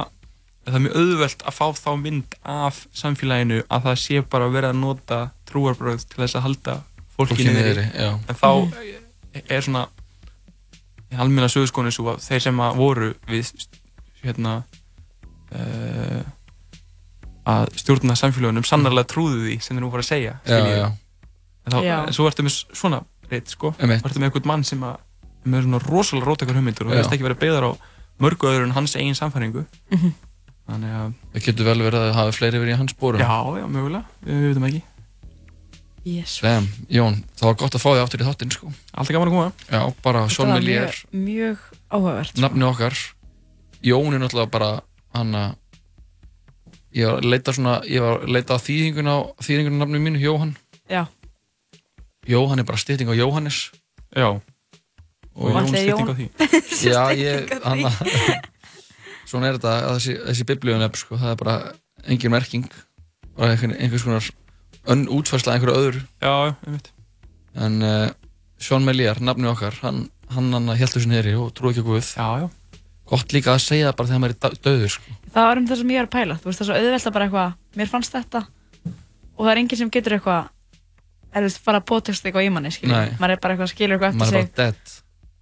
það 0.69 0.77
er 0.77 0.83
mjög 0.85 0.97
auðvelt 1.01 1.45
að 1.49 1.57
fá 1.57 1.65
þá 1.79 1.91
mynd 1.99 2.35
af 2.55 2.81
samfélaginu 2.95 3.61
að 3.67 3.87
það 3.87 4.01
sé 4.03 4.23
bara 4.31 4.49
verið 4.53 4.73
að 4.73 4.81
nota 4.83 5.19
trúarbröð 5.49 6.05
til 6.05 6.23
þess 6.23 6.37
að 6.37 6.45
halda 6.47 6.75
fólki 7.15 7.39
Fólki 7.39 7.47
niðri 7.49 7.71
niðri, 7.73 7.85
já. 7.97 8.11
en 8.29 8.39
þá 8.39 8.51
er 9.49 9.65
svona 9.65 9.85
í 11.09 11.17
almenna 11.17 11.49
sögurskónu 11.51 11.93
svo 11.93 12.13
að 12.13 12.21
þeir 12.27 12.45
sem 12.45 12.61
að 12.63 12.79
voru 12.79 13.09
við 13.29 13.49
hérna 14.21 14.55
uh, 15.55 16.21
að 17.49 17.69
stjórna 17.81 18.15
samfélagunum 18.19 18.65
sannarlega 18.67 19.09
trúðu 19.13 19.43
því 19.47 19.57
sem 19.65 19.75
þeir 19.77 19.83
nú 19.85 19.91
voru 19.93 20.03
að 20.05 20.09
segja 20.11 20.33
Já, 20.45 20.59
já. 20.69 20.87
en, 21.65 21.71
þá, 21.73 21.77
en 22.07 22.13
svo 22.17 22.27
ertu 22.29 22.45
með 22.45 22.57
svona 22.77 23.01
reitt 23.31 23.53
sko, 23.53 23.73
ertu 23.79 24.19
með 24.19 24.29
einhvern 24.29 24.49
mann 24.51 24.65
sem 24.67 24.83
að 24.83 24.97
með 25.49 25.65
svona 25.65 25.79
rosalega 25.85 26.27
rótakar 26.29 26.57
hugmyndur 26.59 26.89
og 26.89 26.93
það 26.93 27.01
veist 27.03 27.15
ekki 27.15 27.25
verið 27.29 27.41
beigðar 27.43 27.67
á 27.69 27.71
mörgu 28.19 28.49
öðru 28.51 28.67
en 28.67 28.75
hans 28.75 28.95
eigin 28.99 29.15
samfæringu 29.17 29.65
Mhm. 29.95 30.11
þannig 30.69 30.95
að 30.99 31.13
Það 31.33 31.45
getur 31.47 31.65
vel 31.69 31.79
verið 31.87 32.03
að 32.09 32.13
hafi 32.19 32.35
fleiri 32.37 32.59
verið 32.61 32.73
í 32.75 32.77
hans 32.83 32.91
spórum 32.93 33.21
já, 33.23 33.29
já, 33.61 33.65
mögulega, 33.65 34.05
við 34.25 34.43
veitum 34.49 34.65
ekki. 34.69 34.81
Yes. 36.07 36.37
Sem, 36.39 36.67
Jón, 36.89 37.17
það 37.37 37.49
var 37.49 37.55
gott 37.59 37.75
að 37.75 37.81
fá 37.83 37.89
þig 37.91 38.01
áttur 38.03 38.21
í 38.23 38.25
þáttinn 38.27 38.53
sko. 38.55 38.69
Alltaf 38.95 39.11
gaman 39.13 39.29
að 39.29 39.33
koma. 39.35 39.49
Já, 39.67 39.81
bara 40.05 40.21
var 40.25 40.51
Millier 40.55 40.85
mjög, 41.11 41.25
mjög 41.25 41.65
áhugavert 41.91 42.31
sko. 42.31 42.41
nafni 42.45 42.65
okkar. 42.69 42.95
Jón 43.83 44.15
er 44.15 44.21
náttúrulega 44.23 44.51
bara 44.53 44.69
hann 45.13 45.35
að 45.35 45.55
ég 46.97 47.05
var 47.09 47.19
að 47.21 47.29
leita 47.33 47.53
svona 47.55 47.79
ég 47.89 48.01
var 48.03 48.19
að 48.23 48.31
leita 48.35 48.55
að 48.57 48.63
þýðingun 48.67 49.09
á 49.11 49.17
þýðingun 49.45 49.77
á 49.77 49.81
nafnum 49.83 50.05
mínu, 50.09 50.21
Jóhann 50.23 50.55
Já, 50.89 51.03
Jóhann 52.29 52.59
er 52.63 52.67
bara 52.67 52.81
stytting 52.81 53.09
á 53.11 53.15
Jóhannes 53.17 53.59
já, 54.15 54.29
og 54.29 54.41
og 55.37 55.51
Jón 55.53 55.67
stytting 55.69 56.09
á 56.09 56.15
því 56.17 56.29
Já, 56.89 57.03
ég, 57.13 57.51
hann 57.63 57.85
Svona 59.29 59.51
er 59.51 59.59
þetta, 59.59 59.73
að 59.85 59.97
þessi, 59.99 60.13
þessi 60.25 60.45
biblíunöfn, 60.49 60.97
sko, 60.97 61.17
það 61.21 61.31
er 61.35 61.37
bara 61.37 61.55
engin 62.09 62.31
merking, 62.33 62.63
bara 63.37 63.51
einhvern, 63.53 63.75
einhvers 63.77 64.05
konar 64.07 64.29
önn 64.89 65.03
útfærsla 65.13 65.53
einhverju 65.53 65.75
öðru. 65.77 66.01
já, 66.23 66.31
já, 66.49 66.55
einmitt 66.65 66.89
En 67.59 67.75
uh, 67.85 68.07
Sean 68.57 68.81
Melier, 68.87 69.19
nafni 69.21 69.45
okkar, 69.51 69.77
hann, 69.83 70.07
hann, 70.33 70.49
hann 70.55 70.71
held 70.73 70.93
þessu 70.95 71.09
niðri 71.11 71.35
og 71.37 71.51
trúi 71.53 71.75
ekki 71.75 71.83
á 71.85 71.89
Guð. 71.91 72.09
já, 72.17 72.27
já, 72.41 72.47
Gott 73.09 73.33
líka 73.33 73.55
að 73.55 73.63
segja 73.65 73.89
það 73.89 73.95
bara 73.99 74.09
þegar 74.11 74.21
maður 74.23 74.35
er 74.35 74.39
dö- 74.45 74.61
dauður, 74.67 74.91
sko. 74.95 75.17
það 75.33 75.47
var 75.49 75.57
um 75.61 75.67
það 75.69 75.77
sem 75.81 75.91
ég 75.95 75.99
er 76.03 76.07
að 76.07 76.13
pæla. 76.15 76.35
Þú 76.39 76.49
veist, 76.49 76.59
það 76.59 76.65
er 76.65 76.69
svo 76.69 76.79
auðvelt 76.79 77.07
að 77.09 77.15
bara 77.17 77.25
eitthvað 77.29 77.53
Mér 77.79 77.89
fannst 77.93 78.13
þetta. 78.17 78.41
Og 79.37 79.45
það 79.45 79.51
er 79.53 79.61
enginn 79.63 79.79
sem 79.83 79.89
getur 79.95 80.15
eitthvað 80.19 80.49
Er 81.29 81.43
þú 81.43 81.47
veist, 81.49 81.59
fara 81.65 81.79
að 81.81 81.87
bótast 81.89 82.25
eitthvað 82.25 82.45
í 82.47 82.51
manni. 82.53 82.71
Maður 83.19 83.33
er 83.35 83.41
bara 83.43 83.53
eitthvað, 83.55 83.71
skilur 83.73 83.97
eitthvað 83.97 84.15
eftir 84.15 84.37
er 84.39 84.45
sig. 84.45 84.53
dead. 84.57 84.93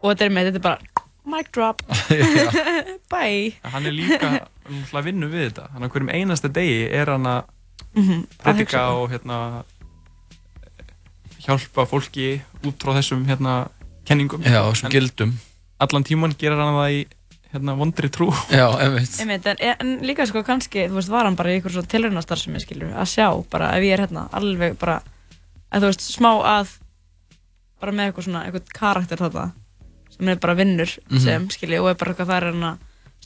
Og 0.03 0.09
þetta 0.11 0.25
er 0.25 0.33
með, 0.35 0.49
þetta 0.51 0.59
er 0.59 0.65
bara 0.67 1.05
Mic 1.27 1.49
drop. 1.51 1.81
Bye. 3.13 3.53
Hann 3.67 3.85
er 3.87 3.95
líka 3.95 4.29
að 4.47 5.03
vinna 5.07 5.27
við 5.31 5.45
þetta. 5.49 5.65
Hann 5.73 5.83
á 5.83 5.87
hverjum 5.91 6.11
einasta 6.15 6.51
degi 6.51 6.81
er 6.91 7.11
hann 7.15 7.27
að 7.27 7.53
Mhm, 7.97 8.19
að 8.27 8.43
predika 8.43 8.81
og 8.93 9.09
hérna 9.09 9.37
hjálpa 11.45 11.85
fólki 11.89 12.27
út 12.67 12.77
frá 12.81 12.93
þessum 12.97 13.23
hérna 13.27 13.55
kenningum. 14.07 14.43
Já, 14.45 14.61
allan 15.79 16.03
tíman 16.05 16.33
gerir 16.37 16.57
hann 16.61 16.75
það 16.77 16.93
í 16.93 16.99
hérna 17.53 17.75
vondri 17.79 18.09
trú 18.11 18.27
Já, 18.51 18.65
einmitt. 18.83 19.13
Einmitt, 19.23 19.45
en, 19.47 19.61
en 19.79 19.91
líka 20.07 20.25
sko 20.27 20.41
kannski, 20.43 20.87
þú 20.89 20.97
veist, 20.99 21.09
var 21.13 21.25
hann 21.29 21.37
bara 21.39 21.53
í 21.53 21.59
ykkur 21.61 21.71
svo 21.77 21.83
tilraunastar 21.87 22.37
sem 22.41 22.53
ég 22.57 22.65
skilur, 22.65 22.91
að 22.97 23.07
sjá 23.13 23.27
bara 23.51 23.69
ef 23.77 23.85
ég 23.87 23.93
er 23.97 24.03
hérna 24.05 24.25
alveg 24.35 24.75
bara, 24.81 24.97
að 25.71 25.85
þú 25.85 25.91
veist, 25.93 26.07
smá 26.17 26.31
að 26.43 26.73
bara 27.79 27.93
með 27.93 28.09
eitthvað 28.09 28.25
svona, 28.27 28.41
eitthvað 28.47 28.73
karakter 28.73 29.21
þarna 29.21 29.45
sem 30.17 30.29
er 30.33 30.39
bara 30.41 30.55
vinnur 30.57 30.91
Mhm. 31.11 31.19
sem, 31.23 31.47
skilji, 31.53 31.79
og 31.79 31.89
er 31.91 31.95
bara 31.99 32.13
eitthvað 32.13 32.31
þar 32.33 32.47
hann 32.51 32.63
að 32.71 32.77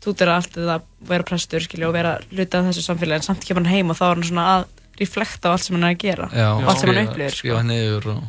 stúdera 0.01 0.35
allt 0.35 0.55
eða 0.57 0.81
vera 1.07 1.23
prestur, 1.23 1.61
skilji, 1.63 1.85
og 1.87 1.93
vera 1.93 2.17
hluti 2.31 2.57
af 2.57 2.65
þessu 2.69 2.83
samfélagi, 2.85 3.21
en 3.21 3.27
samt 3.29 3.45
kemur 3.45 3.63
hann 3.65 3.73
heim 3.73 3.89
og 3.93 3.97
þá 3.97 4.03
er 4.11 4.15
hann 4.15 4.27
svona 4.29 4.45
að 4.57 4.65
reflekta 4.99 5.49
á 5.49 5.51
allt 5.55 5.63
sem 5.65 5.75
hann 5.77 5.87
er 5.87 5.95
að 5.95 6.01
gera 6.03 6.29
Já, 6.35 6.47
og 6.57 6.67
allt 6.69 6.79
sem 6.83 6.89
hann 6.93 7.07
upplifir, 7.07 7.31
sko. 7.31 7.47
Skrifa 7.47 7.63
niður 7.63 8.07
og... 8.15 8.21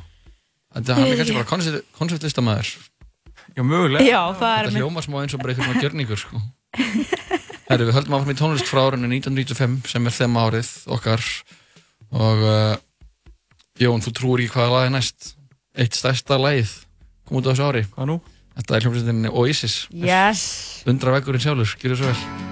Þetta 0.72 0.94
hann 0.96 1.04
er 1.04 1.16
kannski 1.20 1.34
bara 1.36 1.48
koncept- 1.50 1.88
konceptlistamæður. 1.98 2.70
Já, 3.56 3.62
mögulega. 3.62 4.04
Já, 4.06 4.20
það 4.38 4.54
er 4.56 4.68
Þetta 4.68 4.82
hljóma 4.82 5.04
smá 5.04 5.18
eins 5.22 5.34
og 5.36 5.42
bara 5.42 5.54
eitthvað 5.54 5.68
svona 5.68 5.84
gjörningur, 5.84 6.22
sko. 6.22 6.42
Herru, 7.68 7.88
við 7.88 7.96
höldum 7.96 8.16
áfram 8.18 8.34
í 8.34 8.38
tónlist 8.38 8.68
frá 8.68 8.82
árinu 8.84 9.08
1995 9.08 9.92
sem 9.92 10.08
er 10.08 10.16
þeim 10.16 10.38
árið 10.42 10.72
okkar. 10.96 11.26
Og 12.12 12.44
uh, 12.44 12.74
Jón, 13.80 14.04
þú 14.04 14.14
trúir 14.16 14.44
ekki 14.44 14.58
hvaða 14.58 14.74
lag 14.76 14.88
er 14.90 14.94
næst. 14.98 15.32
Eitt 15.72 15.96
stærsta 15.96 16.36
lagið 16.40 16.74
kom 17.28 17.40
út 17.40 17.48
á 17.48 17.52
þessu 17.52 17.68
ári. 17.70 17.84
Hvað 17.96 18.10
nú? 18.12 18.18
Þetta 18.58 18.76
er 18.76 18.86
hljómsveitinni 18.86 19.32
Oasis. 19.32 19.76
Yes. 19.96 20.46
Undra 20.90 21.16
veggurinn 21.16 21.44
sjálfur, 21.46 21.78
gjör 21.80 21.96
svo 22.02 22.12
vel 22.12 22.51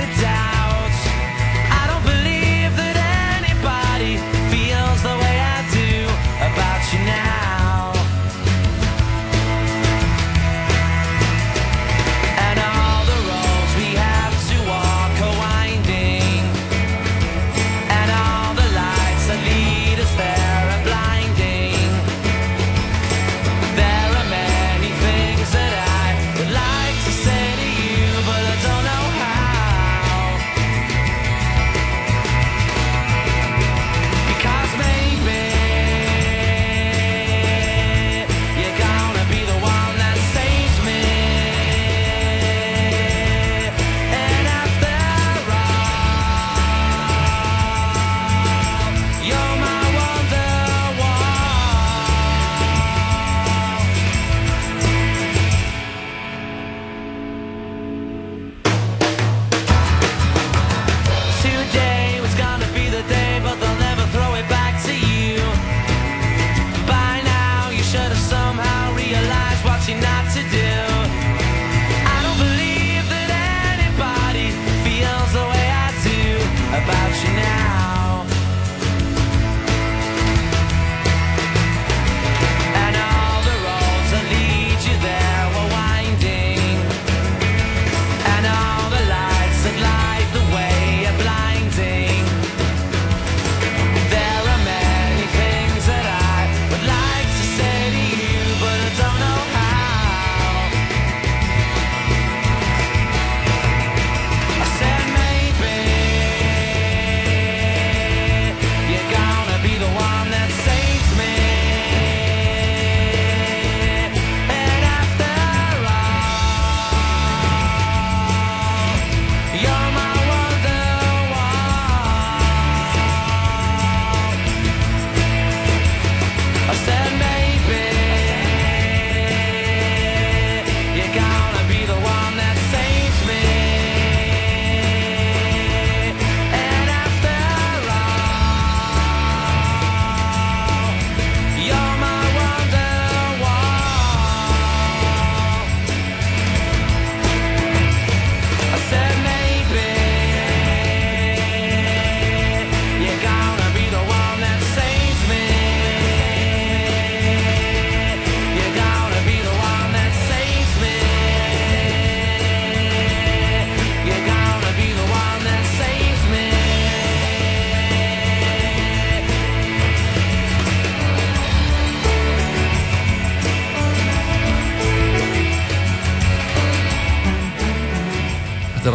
daddy. 4.01 4.40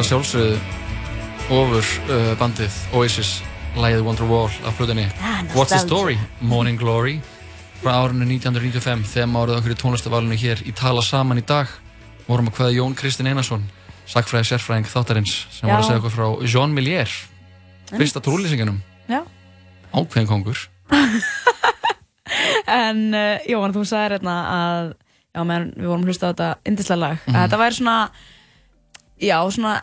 Að 0.06 0.12
sjálfsögðu 0.12 0.58
ofur 1.50 1.86
uh, 2.14 2.26
bandið 2.38 2.74
Oasis 2.94 3.30
lægið 3.74 4.04
Wonderwall 4.06 4.52
af 4.66 4.76
flutinni 4.78 5.06
Ah, 5.18 5.40
What's 5.56 5.72
the. 5.74 5.80
Story? 5.82 6.14
Morning 6.40 6.78
Glory 6.78 7.16
frá 7.80 7.90
árinu 8.04 8.22
1995 8.28 9.02
þegar 9.10 9.32
árið 9.40 9.56
okkur 9.58 9.74
í 9.74 9.78
tónlistavalinu 9.80 10.38
hér 10.38 10.62
í 10.62 10.74
Tala 10.78 11.02
Saman 11.02 11.40
í 11.42 11.44
dag 11.46 11.66
vorum 12.28 12.46
að 12.52 12.54
hvaða 12.60 12.76
Jón 12.76 12.94
Kristinn 12.98 13.26
Einarsson 13.32 13.64
sagfræði 14.06 14.46
sérfræðing 14.52 14.86
þáttarins 14.92 15.34
sem 15.56 15.66
var 15.66 15.80
að 15.80 15.82
Já. 15.82 15.88
segja 15.88 16.00
okkur 16.04 16.14
frá 16.14 16.28
Jean 16.54 16.76
Millier 16.76 17.10
fyrsta 17.90 18.22
trúlýsingunum 18.22 18.78
Já. 19.10 19.24
ákveðin 19.90 20.30
kongur 20.30 20.62
En 22.66 23.02
uh, 23.14 23.42
Jóhann, 23.46 23.74
þú 23.74 23.82
sagðir 23.86 24.16
hérna 24.20 24.38
að 24.54 24.86
já, 25.34 25.42
meðan 25.42 25.68
við 25.76 25.90
vorum 25.90 26.06
hlusta 26.06 26.30
á 26.30 26.32
þetta 26.32 26.48
indislega 26.70 27.02
lag 27.02 27.18
Mhm. 27.26 27.34
að 27.36 27.42
þetta 27.48 27.60
væri 27.64 27.78
svona 27.80 27.98
já, 29.16 29.38
svona 29.50 29.74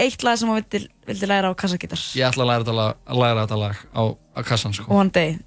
eitt 0.00 0.22
lag 0.24 0.38
sem 0.40 0.48
þú 0.48 0.54
vildi, 0.58 0.80
vildi 1.06 1.28
læra 1.28 1.50
á 1.50 1.54
kassagítar 1.58 2.00
ég 2.16 2.26
ætla 2.28 2.44
að 2.44 2.50
læra 2.52 2.64
þetta 2.64 2.76
lag, 2.78 3.00
að 3.06 3.18
læra 3.22 3.42
þetta 3.46 3.58
lag 3.60 3.80
á, 3.92 4.02
á 4.36 4.40
kassan 4.48 4.72
sko. 4.76 4.86
One 4.92 5.10
Day 5.12 5.38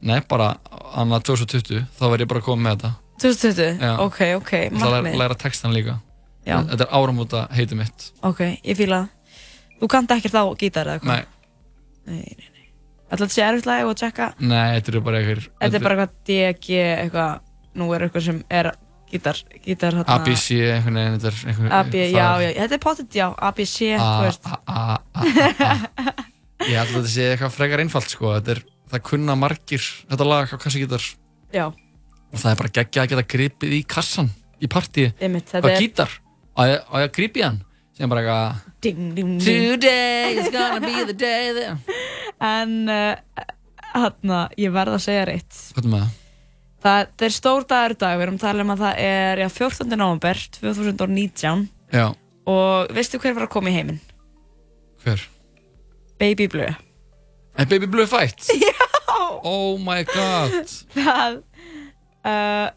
nei, 0.00 0.20
bara 0.28 0.52
annað 0.96 1.24
2020 1.32 1.86
þá 1.98 2.04
verð 2.10 2.24
ég 2.24 2.30
bara 2.30 2.44
koma 2.44 2.62
með 2.68 2.76
þetta 2.76 2.92
2020? 3.20 3.82
Já. 3.84 3.90
Ok, 4.00 4.20
ok, 4.38 4.52
Ég 4.52 4.72
ætla 4.76 4.86
að 4.86 4.94
læra, 5.04 5.16
læra 5.24 5.34
textan 5.42 5.74
líka 5.76 5.98
Já. 6.46 6.56
þetta 6.70 6.86
er 6.86 6.94
áramóta 6.96 7.42
heiti 7.52 7.76
mitt 7.76 8.06
Ok, 8.24 8.40
ég 8.64 8.78
fíla 8.78 9.02
það 9.04 9.16
Þú 9.80 9.88
kannt 9.92 10.10
ekkert 10.12 10.34
á 10.36 10.44
gítar 10.60 10.88
eða 10.92 11.00
hvað? 11.00 11.10
nei, 11.10 11.24
Nei, 12.06 12.34
nei, 12.38 12.48
nei 12.54 12.66
Ætla 13.10 13.26
þetta 13.26 13.34
sé 13.34 13.44
erfitt 13.44 13.68
lag 13.68 13.88
og 13.90 13.96
tjekka 14.00 14.30
nei, 14.40 14.78
þetta 14.78 14.94
er 14.94 15.04
bara 15.04 15.20
einhver 15.20 15.42
Þetta 15.60 15.76
er 15.80 15.84
bara 15.84 15.96
eitthvað 15.96 16.16
DG, 16.30 16.80
eitthvað 17.04 17.76
Nú 17.80 17.90
er 17.96 18.06
eitthvað 18.06 18.24
sem 18.30 18.40
er 18.50 18.70
gítar, 19.10 19.38
gítar 19.64 19.96
hérna 19.98 20.16
ABC 20.16 20.46
einhvern 20.74 20.98
veginn 21.00 21.28
er 21.30 21.38
einhvern 21.50 21.74
AB, 21.80 21.94
já, 22.10 22.26
já, 22.44 22.50
þetta 22.58 22.76
er 22.76 22.82
pottet, 22.84 23.16
já, 23.18 23.26
ABC, 23.50 23.76
þú 24.00 24.24
veist. 24.24 24.50
A, 24.50 24.58
a, 24.66 24.98
a, 25.12 25.22
a. 25.70 26.14
ég 26.66 26.76
held 26.76 26.92
að 26.92 26.96
þetta 26.96 27.12
sé 27.14 27.28
eitthvað 27.34 27.56
frekar 27.56 27.84
einfalt 27.84 28.12
sko. 28.12 28.34
þetta 28.38 28.56
er, 28.56 28.62
það 28.94 29.04
kunna 29.10 29.36
margir 29.38 29.86
þetta 30.10 30.28
lag 30.28 30.54
á 30.54 30.56
kassagítar. 30.62 31.08
Já, 31.54 31.66
og 31.70 32.38
það 32.38 32.52
er 32.52 32.60
bara 32.62 32.74
geggja 32.80 33.04
að 33.04 33.14
geta 33.14 33.26
gripið 33.34 33.78
í 33.78 33.82
kassan 33.96 34.30
í 34.60 34.70
partíi, 34.70 35.10
er 35.18 35.76
gítar. 35.80 36.18
Á 36.54 36.60
ég 36.68 36.94
að 37.00 37.10
gripi 37.16 37.44
hann? 37.46 37.62
Sem 37.96 38.08
bara 38.08 38.22
eitthvað 38.22 38.76
ding, 38.80 39.14
ding, 39.16 39.32
ding. 39.40 39.64
Today 39.74 40.38
is 40.40 40.48
gonna 40.52 40.80
be 40.80 41.04
the 41.04 41.16
day. 41.26 41.74
En, 42.40 42.88
hérna, 43.94 44.44
ég 44.60 44.72
verð 44.74 44.96
að 44.96 45.04
segja 45.04 45.26
reitt 45.28 45.60
hvað 45.74 45.84
er 45.84 45.92
með 45.92 46.04
það? 46.04 46.16
Það, 46.80 47.10
það 47.20 47.26
er 47.26 47.34
stór 47.36 47.64
dagur 47.68 47.94
dag, 48.00 48.16
við 48.16 48.24
erum 48.24 48.36
að 48.38 48.44
tala 48.46 48.64
um 48.64 48.70
að 48.72 48.82
það 48.86 49.00
er 49.04 49.42
já, 49.42 49.48
14. 49.52 49.90
november 50.00 50.38
2019 50.56 51.66
já, 51.92 52.06
og 52.48 52.94
veistu 52.96 53.20
hver 53.20 53.34
var 53.36 53.44
að 53.44 53.52
koma 53.52 53.68
í 53.72 53.74
heiminn? 53.76 53.98
Hver? 55.04 55.26
Baby 56.20 56.46
Blue 56.52 56.72
En 57.60 57.68
Baby 57.68 57.88
Blue 57.90 58.06
fætt? 58.08 58.48
Já 58.64 58.76
Oh 59.44 59.76
my 59.80 60.04
god 60.08 60.72
Það 60.94 61.38
uh, 62.24 62.68
á 62.70 62.72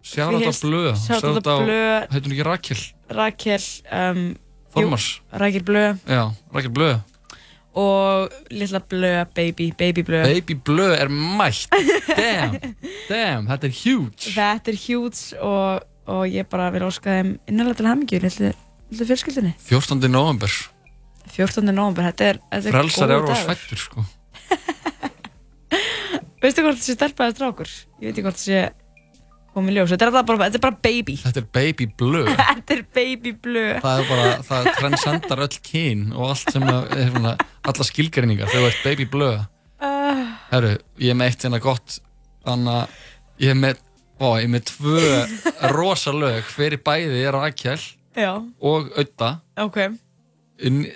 Fyrst- 0.00 0.64
Blöð 0.64 0.94
out 0.94 1.46
á 1.46 1.56
Blöð. 1.62 2.06
Heitur 2.10 2.26
hún 2.30 2.34
ekki 2.36 2.46
Rakel? 2.46 2.82
Rakel 3.10 3.66
um, 3.90 4.22
Þormars 4.74 5.08
jú, 5.18 5.38
Rakel 5.42 5.66
Blue 5.66 5.88
Já, 6.06 6.22
Rakel 6.54 6.74
Blöð 6.74 6.98
og 7.78 8.32
litla 8.50 8.80
Blue 8.90 9.26
Baby 9.34 9.70
Baby 9.78 10.02
Blue 10.06 10.24
Baby 10.24 10.56
Blöð 10.66 10.96
er 10.98 11.12
mætt 11.12 11.70
Damn, 12.08 12.56
damn, 13.08 13.46
þetta 13.46 13.68
er 13.68 13.76
huge 13.76 14.32
Þetta 14.34 14.72
er 14.72 14.80
huge 14.86 15.38
og, 15.38 15.86
og 16.10 16.24
ég 16.26 16.48
bara 16.50 16.70
vil 16.74 16.82
óska 16.88 17.20
þeim 17.20 17.36
innanlega 17.46 17.78
til 17.78 17.90
hamingju 17.90 18.22
litlu, 18.24 18.52
litlu 18.90 19.08
fjölskyldinni 19.12 19.54
14. 19.68 20.02
november 20.10 20.50
14. 21.30 21.62
november, 21.70 22.08
þetta 22.10 22.32
er, 22.32 22.42
þetta 22.50 22.72
er 22.72 22.74
Frelsar 22.74 23.14
eru 23.14 23.30
á 23.30 23.36
svættur 23.38 23.84
sko 23.84 24.06
Veistu 26.40 26.64
hvort 26.64 26.78
það 26.80 26.86
sé 26.86 26.94
stelpaði 26.96 27.34
strákur? 27.36 27.70
Ég 28.00 28.08
veit 28.08 28.14
ekki 28.14 28.24
hvort 28.24 28.38
það 28.40 28.46
sé 28.46 28.60
komið 29.54 29.76
ljós. 29.76 29.92
Þetta 29.92 30.06
er, 30.06 30.10
alltaf 30.12 30.26
bara, 30.28 30.46
þetta 30.46 30.58
er 30.58 30.64
bara 30.64 30.78
baby. 30.86 31.14
Þetta 31.20 31.40
er 31.42 31.46
Baby 31.56 31.86
Blöð 32.00 32.28
Þetta 32.50 32.76
er 32.76 32.82
baby 32.96 33.32
blue 33.34 33.78
Það 33.82 34.02
er 34.02 34.10
bara, 34.10 34.26
það 34.46 34.68
transcendar 34.78 35.44
öll 35.46 35.60
kyn 35.66 36.04
og 36.14 36.26
allt 36.30 36.52
sem 36.54 36.66
að, 36.70 36.90
er 36.96 37.10
svona, 37.14 37.32
alla 37.72 37.86
skilgreiningar 37.88 38.52
þegar 38.52 38.66
þú 38.66 38.70
ert 38.70 38.84
Baby 38.86 39.06
Blöð 39.10 39.38
uh, 39.40 40.20
Herru, 40.52 40.74
ég 41.02 41.14
er 41.14 41.18
með 41.18 41.32
eitt 41.32 41.46
hérna 41.46 41.62
gott 41.64 41.96
þannig 42.46 42.76
að 42.76 43.00
ég 43.44 43.54
er 43.54 43.58
með 43.60 43.82
ó, 44.20 44.28
ég 44.36 44.46
er 44.46 44.52
með 44.52 44.68
tvö 44.70 45.02
rosa 45.74 46.14
lög. 46.14 46.44
Fyrir 46.50 46.82
bæði 46.84 47.24
Rakel 47.34 47.78
Já, 48.18 48.32
og 48.36 48.88
Ödda 48.98 49.34
ok, 49.62 49.82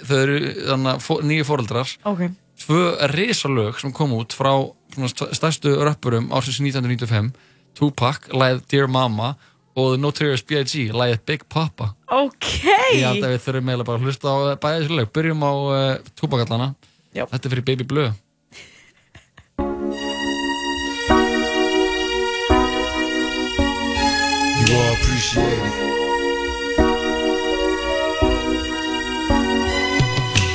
þau 0.04 0.16
eru 0.18 0.38
þannig 0.70 0.94
að 0.94 1.26
nýju 1.30 1.46
fóreldrar 1.48 1.92
ok. 2.10 2.24
Tvö 2.64 2.84
risalög 3.10 3.78
sem 3.82 3.92
kom 3.94 4.14
út 4.14 4.34
frá 4.36 4.52
stærstu 5.34 5.72
rappurum 5.82 6.28
ársins 6.34 6.60
1995 6.62 7.32
Tupac, 7.78 8.28
lagið 8.32 8.62
Dear 8.70 8.90
Mama 8.90 9.34
og 9.74 9.94
The 9.94 10.00
Notorious 10.02 10.44
B.I.G. 10.46 10.90
lagið 10.94 11.22
Big 11.26 11.46
Papa 11.50 11.92
Ok 12.14 12.50
ég 12.94 13.02
held 13.06 13.24
að 13.26 13.34
við 13.34 13.40
þurfum 13.46 13.70
eiginlega 13.72 13.88
bara 13.90 13.98
að 14.02 14.06
hlusta 14.08 14.30
á 14.30 14.36
bæði 14.62 14.82
þessu 14.84 14.98
lög 15.00 15.12
byrjum 15.18 15.42
á 15.46 15.52
uh, 15.52 16.12
Tupac 16.14 16.44
allana 16.46 16.70
Já. 17.14 17.24
þetta 17.26 17.42
er 17.48 17.54
fyrir 17.56 17.66
Baby 17.72 17.88
Blue 17.90 18.10
You 23.36 24.76
all 24.76 24.92
appreciate 24.94 25.44
it. 25.68 25.74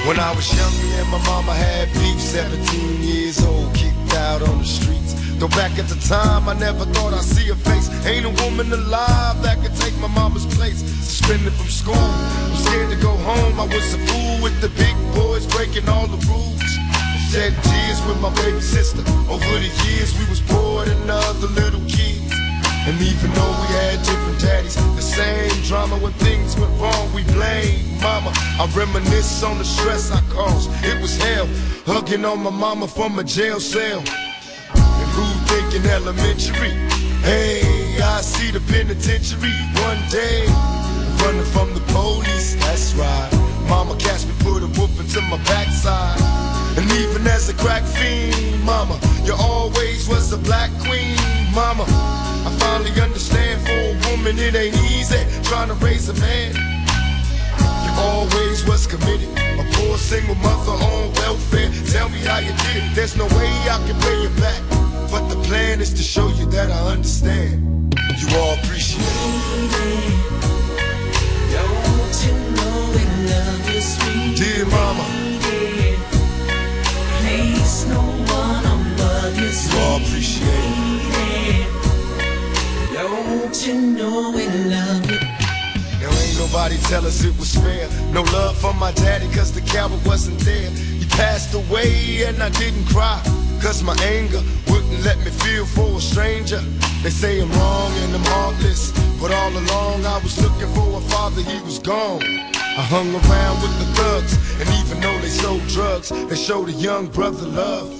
When 0.07 0.19
I 0.19 0.33
was 0.35 0.47
young, 0.57 0.73
me 0.81 0.93
and 0.99 1.09
my 1.09 1.19
mama 1.27 1.53
had 1.53 1.87
beef, 1.93 2.19
17 2.19 3.03
years 3.03 3.43
old, 3.45 3.73
kicked 3.75 4.13
out 4.15 4.41
on 4.41 4.57
the 4.59 4.65
streets. 4.65 5.13
Though 5.39 5.47
back 5.55 5.79
at 5.79 5.87
the 5.87 5.95
time, 6.03 6.49
I 6.49 6.53
never 6.53 6.83
thought 6.91 7.13
I'd 7.13 7.23
see 7.23 7.47
her 7.47 7.55
face. 7.55 7.87
Ain't 8.05 8.25
a 8.25 8.33
woman 8.43 8.73
alive 8.73 9.41
that 9.41 9.63
could 9.63 9.73
take 9.75 9.95
my 9.99 10.07
mama's 10.07 10.45
place. 10.57 10.83
Suspended 10.83 11.53
from 11.53 11.67
school, 11.67 11.95
I'm 11.95 12.55
scared 12.57 12.89
to 12.91 12.97
go 12.97 13.15
home. 13.23 13.57
I 13.57 13.63
was 13.63 13.93
a 13.93 13.99
fool 14.03 14.43
with 14.43 14.59
the 14.59 14.67
big 14.75 14.95
boys 15.15 15.47
breaking 15.47 15.87
all 15.87 16.07
the 16.07 16.19
rules. 16.27 16.59
Shed 17.31 17.55
tears 17.63 18.03
with 18.03 18.19
my 18.19 18.35
baby 18.35 18.59
sister. 18.59 18.99
Over 19.31 19.47
the 19.63 19.71
years, 19.87 20.11
we 20.19 20.27
was 20.27 20.41
poor 20.41 20.83
than 20.83 21.09
other 21.09 21.47
little 21.47 21.87
kids. 21.87 22.35
And 22.83 22.99
even 22.99 23.31
though 23.31 23.55
we 23.63 23.67
had 23.79 24.03
different 24.03 24.41
daddies, 24.41 24.75
the 24.75 25.01
same 25.01 25.55
drama 25.63 25.95
when 26.03 26.11
things 26.19 26.59
went 26.59 26.75
wrong, 26.81 27.13
we 27.13 27.23
blamed 27.31 28.01
mama. 28.01 28.33
I 28.35 28.67
reminisce 28.75 29.41
on 29.43 29.57
the 29.57 29.63
stress 29.63 30.11
I 30.11 30.19
caused. 30.35 30.69
It 30.83 30.99
was 30.99 31.15
hell, 31.15 31.47
hugging 31.85 32.25
on 32.25 32.43
my 32.43 32.49
mama 32.49 32.89
from 32.89 33.19
a 33.19 33.23
jail 33.23 33.61
cell. 33.61 34.03
Thinking 35.49 35.89
elementary? 35.89 36.77
Hey, 37.25 37.97
I 38.01 38.21
see 38.21 38.51
the 38.51 38.61
penitentiary 38.71 39.51
one 39.81 39.97
day. 40.09 40.45
Running 41.25 41.49
from 41.51 41.73
the 41.73 41.81
police, 41.91 42.55
that's 42.61 42.93
right. 42.93 43.29
Mama 43.67 43.95
catch 43.97 44.25
me, 44.25 44.33
put 44.39 44.61
a 44.61 44.67
whoop 44.77 44.93
into 44.99 45.21
my 45.21 45.37
backside. 45.49 46.21
And 46.77 46.89
even 47.01 47.25
as 47.27 47.49
a 47.49 47.53
crack 47.55 47.83
fiend, 47.83 48.63
mama, 48.63 48.99
you 49.25 49.33
always 49.33 50.07
was 50.07 50.31
a 50.31 50.37
black 50.37 50.69
queen, 50.85 51.17
mama. 51.53 51.83
I 52.45 52.55
finally 52.61 52.93
understand 53.01 53.59
for 53.65 53.73
a 53.73 53.95
woman 54.09 54.37
it 54.37 54.55
ain't 54.55 54.77
easy 54.93 55.19
trying 55.43 55.69
to 55.69 55.75
raise 55.85 56.09
a 56.09 56.13
man. 56.21 56.53
You 57.83 57.91
always 57.97 58.65
was 58.65 58.85
committed, 58.85 59.29
a 59.57 59.65
poor 59.73 59.97
single 59.97 60.35
mother 60.35 60.71
on 60.71 61.11
welfare. 61.13 61.69
Tell 61.91 62.07
me 62.09 62.19
how 62.19 62.37
you 62.37 62.53
did 62.69 62.83
it. 62.85 62.95
There's 62.95 63.17
no 63.17 63.25
way 63.25 63.49
I 63.65 63.81
can 63.85 63.99
pay 63.99 64.21
you 64.21 64.29
back, 64.39 64.61
but 65.11 65.27
the 65.27 65.35
plan 65.47 65.81
is 65.81 65.93
to 65.93 66.03
show 66.03 66.27
you 66.29 66.45
that 66.51 66.71
I 66.71 66.91
understand. 66.91 67.93
You 68.17 68.37
all 68.37 68.53
appreciate 68.59 69.01
it. 69.01 70.19
Don't 71.53 72.17
you 72.25 72.33
know 72.55 72.75
we 72.95 73.03
love 73.31 73.63
you, 73.73 73.81
sweet 73.81 74.37
Dear 74.37 74.65
mama, 74.65 75.05
Place 77.19 77.85
no 77.87 78.01
one 78.33 78.65
above 78.65 79.35
you, 79.37 79.49
you 79.49 79.79
all 79.79 79.97
appreciate 80.01 80.47
it. 81.25 81.69
Don't 82.93 83.67
you 83.67 83.75
know 83.97 84.31
we 84.31 84.47
love 84.69 85.39
ain't 86.29 86.39
nobody 86.39 86.77
tell 86.89 87.05
us 87.05 87.23
it 87.23 87.37
was 87.37 87.55
fair. 87.55 87.87
No 88.11 88.21
love 88.23 88.57
for 88.57 88.73
my 88.73 88.91
daddy 88.91 89.27
cause 89.35 89.51
the 89.51 89.61
coward 89.61 90.03
wasn't 90.05 90.39
there. 90.39 90.69
He 90.69 91.05
passed 91.05 91.53
away 91.53 92.23
and 92.25 92.41
I 92.41 92.49
didn't 92.49 92.85
cry. 92.85 93.21
Cause 93.61 93.83
my 93.83 93.95
anger 94.01 94.41
wouldn't 94.67 95.03
let 95.03 95.17
me 95.19 95.31
feel 95.31 95.65
for 95.65 95.97
a 95.97 96.01
stranger. 96.01 96.61
They 97.03 97.09
say 97.09 97.41
I'm 97.41 97.51
wrong 97.51 97.91
and 98.03 98.15
I'm 98.15 98.23
heartless. 98.23 98.91
But 99.19 99.31
all 99.31 99.51
along 99.51 100.05
I 100.05 100.17
was 100.23 100.39
looking 100.41 100.73
for 100.73 100.97
a 100.97 101.01
father, 101.11 101.41
he 101.41 101.59
was 101.63 101.77
gone. 101.77 102.23
I 102.23 102.83
hung 102.87 103.11
around 103.11 103.61
with 103.61 103.75
the 103.79 103.87
thugs, 103.99 104.33
and 104.61 104.69
even 104.79 105.01
though 105.01 105.19
they 105.19 105.27
sold 105.27 105.67
drugs, 105.67 106.09
they 106.09 106.37
showed 106.37 106.69
a 106.69 106.71
young 106.71 107.07
brother 107.07 107.45
love. 107.45 107.91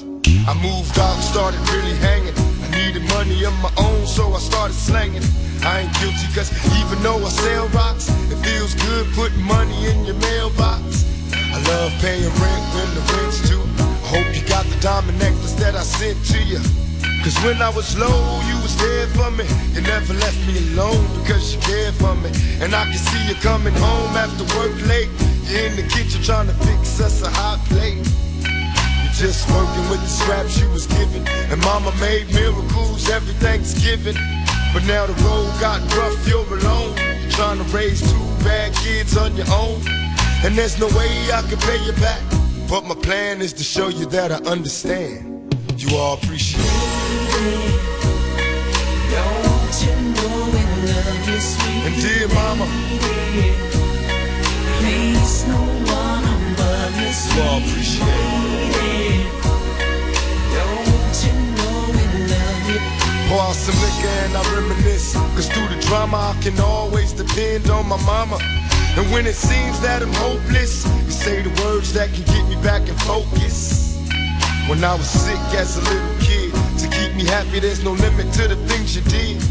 I 0.48 0.54
moved 0.64 0.98
out 0.98 1.16
and 1.16 1.24
started 1.24 1.60
really 1.76 1.96
hanging. 2.00 2.34
I 2.64 2.68
needed 2.80 3.04
money 3.10 3.44
of 3.44 3.54
my 3.60 3.72
own, 3.78 4.08
so 4.08 4.32
I 4.32 4.40
started 4.40 4.76
slanging. 4.76 5.24
I 5.62 5.82
ain't 5.82 5.94
guilty, 6.00 6.28
cause 6.34 6.50
even 6.80 7.04
though 7.04 7.20
I 7.20 7.30
sell 7.30 7.68
rocks, 7.76 8.08
it 8.32 8.40
feels 8.48 8.76
good 8.76 9.06
putting 9.14 9.44
money 9.44 9.88
in 9.92 10.06
your 10.06 10.16
mailbox. 10.16 11.04
I 11.36 11.60
love 11.68 11.92
paying 12.00 12.24
rent 12.24 12.66
when 12.72 12.90
the 12.96 13.04
rent's 13.12 13.50
due. 13.50 13.79
Hope 14.10 14.26
you 14.34 14.42
got 14.50 14.66
the 14.66 14.74
diamond 14.82 15.20
necklace 15.20 15.54
that 15.62 15.76
I 15.78 15.86
sent 15.86 16.18
to 16.34 16.42
you. 16.42 16.58
Cause 17.22 17.38
when 17.46 17.62
I 17.62 17.70
was 17.70 17.94
low, 17.94 18.42
you 18.50 18.58
was 18.66 18.74
there 18.82 19.06
for 19.14 19.30
me. 19.30 19.46
You 19.78 19.86
never 19.86 20.18
left 20.18 20.40
me 20.50 20.58
alone 20.74 21.06
because 21.22 21.54
you 21.54 21.62
cared 21.62 21.94
for 21.94 22.16
me. 22.18 22.34
And 22.58 22.74
I 22.74 22.90
can 22.90 22.98
see 22.98 23.22
you 23.30 23.36
coming 23.38 23.76
home 23.78 24.10
after 24.18 24.50
work 24.58 24.74
late. 24.90 25.14
You're 25.46 25.62
in 25.70 25.76
the 25.78 25.86
kitchen 25.94 26.26
trying 26.26 26.48
to 26.48 26.58
fix 26.66 27.00
us 27.00 27.22
a 27.22 27.30
hot 27.30 27.62
plate. 27.70 28.02
You're 29.06 29.14
just 29.14 29.46
working 29.54 29.86
with 29.94 30.02
the 30.02 30.10
scraps 30.10 30.58
you 30.58 30.66
was 30.74 30.88
given. 30.88 31.22
And 31.54 31.62
mama 31.62 31.94
made 32.02 32.34
miracles 32.34 33.14
every 33.14 33.38
Thanksgiving. 33.38 34.18
But 34.74 34.90
now 34.90 35.06
the 35.06 35.14
road 35.22 35.54
got 35.62 35.86
rough, 35.94 36.18
you're 36.26 36.50
alone. 36.50 36.98
You're 36.98 37.38
trying 37.38 37.62
to 37.62 37.68
raise 37.70 38.02
two 38.02 38.26
bad 38.42 38.74
kids 38.82 39.18
on 39.18 39.38
your 39.38 39.54
own. 39.54 39.86
And 40.42 40.58
there's 40.58 40.80
no 40.82 40.88
way 40.98 41.30
I 41.30 41.46
can 41.46 41.62
pay 41.62 41.78
you 41.86 41.94
back. 42.02 42.39
But 42.70 42.86
my 42.86 42.94
plan 42.94 43.42
is 43.42 43.52
to 43.54 43.64
show 43.64 43.88
you 43.88 44.06
that 44.08 44.32
I 44.32 44.36
understand. 44.48 45.56
You 45.76 45.98
all 45.98 46.18
appreciate 46.18 46.62
it. 46.62 47.10
And 51.86 51.96
dear 52.00 52.28
mama, 52.28 52.66
Place 54.78 55.48
no 55.48 55.58
one 55.58 56.24
above 56.24 56.94
you, 57.02 57.10
you 57.34 57.42
all 57.42 57.58
appreciate? 57.58 58.30
Pour 63.30 63.42
out 63.42 63.56
some 63.56 63.80
liquor 63.82 64.14
and 64.26 64.38
I 64.38 64.44
reminisce. 64.54 65.14
Cause 65.14 65.50
through 65.50 65.70
the 65.70 65.82
drama, 65.88 66.36
I 66.38 66.42
can 66.44 66.60
always 66.60 67.14
depend 67.14 67.72
on 67.72 67.88
my 67.90 67.98
mama. 68.06 68.38
And 68.98 69.12
when 69.12 69.28
it 69.28 69.36
seems 69.36 69.80
that 69.82 70.02
I'm 70.02 70.14
hopeless, 70.14 70.86
you 71.06 71.12
say 71.12 71.42
the 71.42 71.50
words 71.64 71.94
that 71.94 72.14
can 72.14 72.24
get 72.26 72.48
me 72.50 72.56
back 72.64 72.88
in 72.88 72.96
focus. 73.06 73.98
When 74.68 74.84
I 74.84 74.94
was 74.94 75.10
sick 75.10 75.40
as 75.58 75.78
a 75.78 75.82
little 75.82 76.16
kid, 76.20 76.54
to 76.80 76.88
keep 76.88 77.16
me 77.16 77.26
happy, 77.26 77.60
there's 77.60 77.84
no 77.84 77.92
limit 77.92 78.32
to 78.34 78.48
the 78.48 78.56
things 78.68 78.96
you 78.96 79.02
did. 79.04 79.42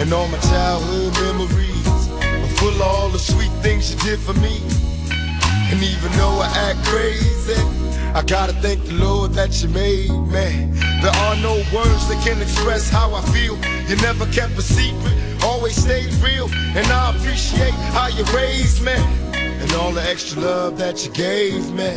And 0.00 0.12
all 0.12 0.28
my 0.28 0.38
childhood 0.38 1.12
memories 1.24 1.88
are 2.22 2.52
full 2.58 2.74
of 2.74 2.82
all 2.82 3.08
the 3.08 3.18
sweet 3.18 3.52
things 3.62 3.92
you 3.92 3.98
did 4.00 4.18
for 4.18 4.34
me. 4.34 4.60
And 5.70 5.82
even 5.82 6.12
though 6.12 6.40
I 6.40 6.48
act 6.70 6.84
crazy, 6.86 7.58
I 8.14 8.22
gotta 8.22 8.52
thank 8.54 8.84
the 8.84 8.94
Lord 8.94 9.32
that 9.32 9.62
you 9.62 9.68
made 9.68 10.10
me. 10.10 10.72
There 11.02 11.12
are 11.12 11.36
no 11.36 11.54
words 11.72 12.08
that 12.08 12.20
can 12.24 12.40
express 12.40 12.88
how 12.88 13.14
I 13.14 13.22
feel. 13.32 13.56
You 13.88 13.96
never 13.96 14.26
kept 14.26 14.58
a 14.58 14.62
secret, 14.62 15.14
always 15.44 15.76
stayed 15.76 16.12
real, 16.24 16.48
and 16.52 16.86
I 16.86 17.14
appreciate 17.14 17.74
how 17.94 18.08
you 18.08 18.24
raised 18.34 18.82
me, 18.82 18.96
and 19.32 19.72
all 19.74 19.92
the 19.92 20.02
extra 20.02 20.40
love 20.40 20.78
that 20.78 21.04
you 21.04 21.12
gave 21.12 21.70
me. 21.72 21.92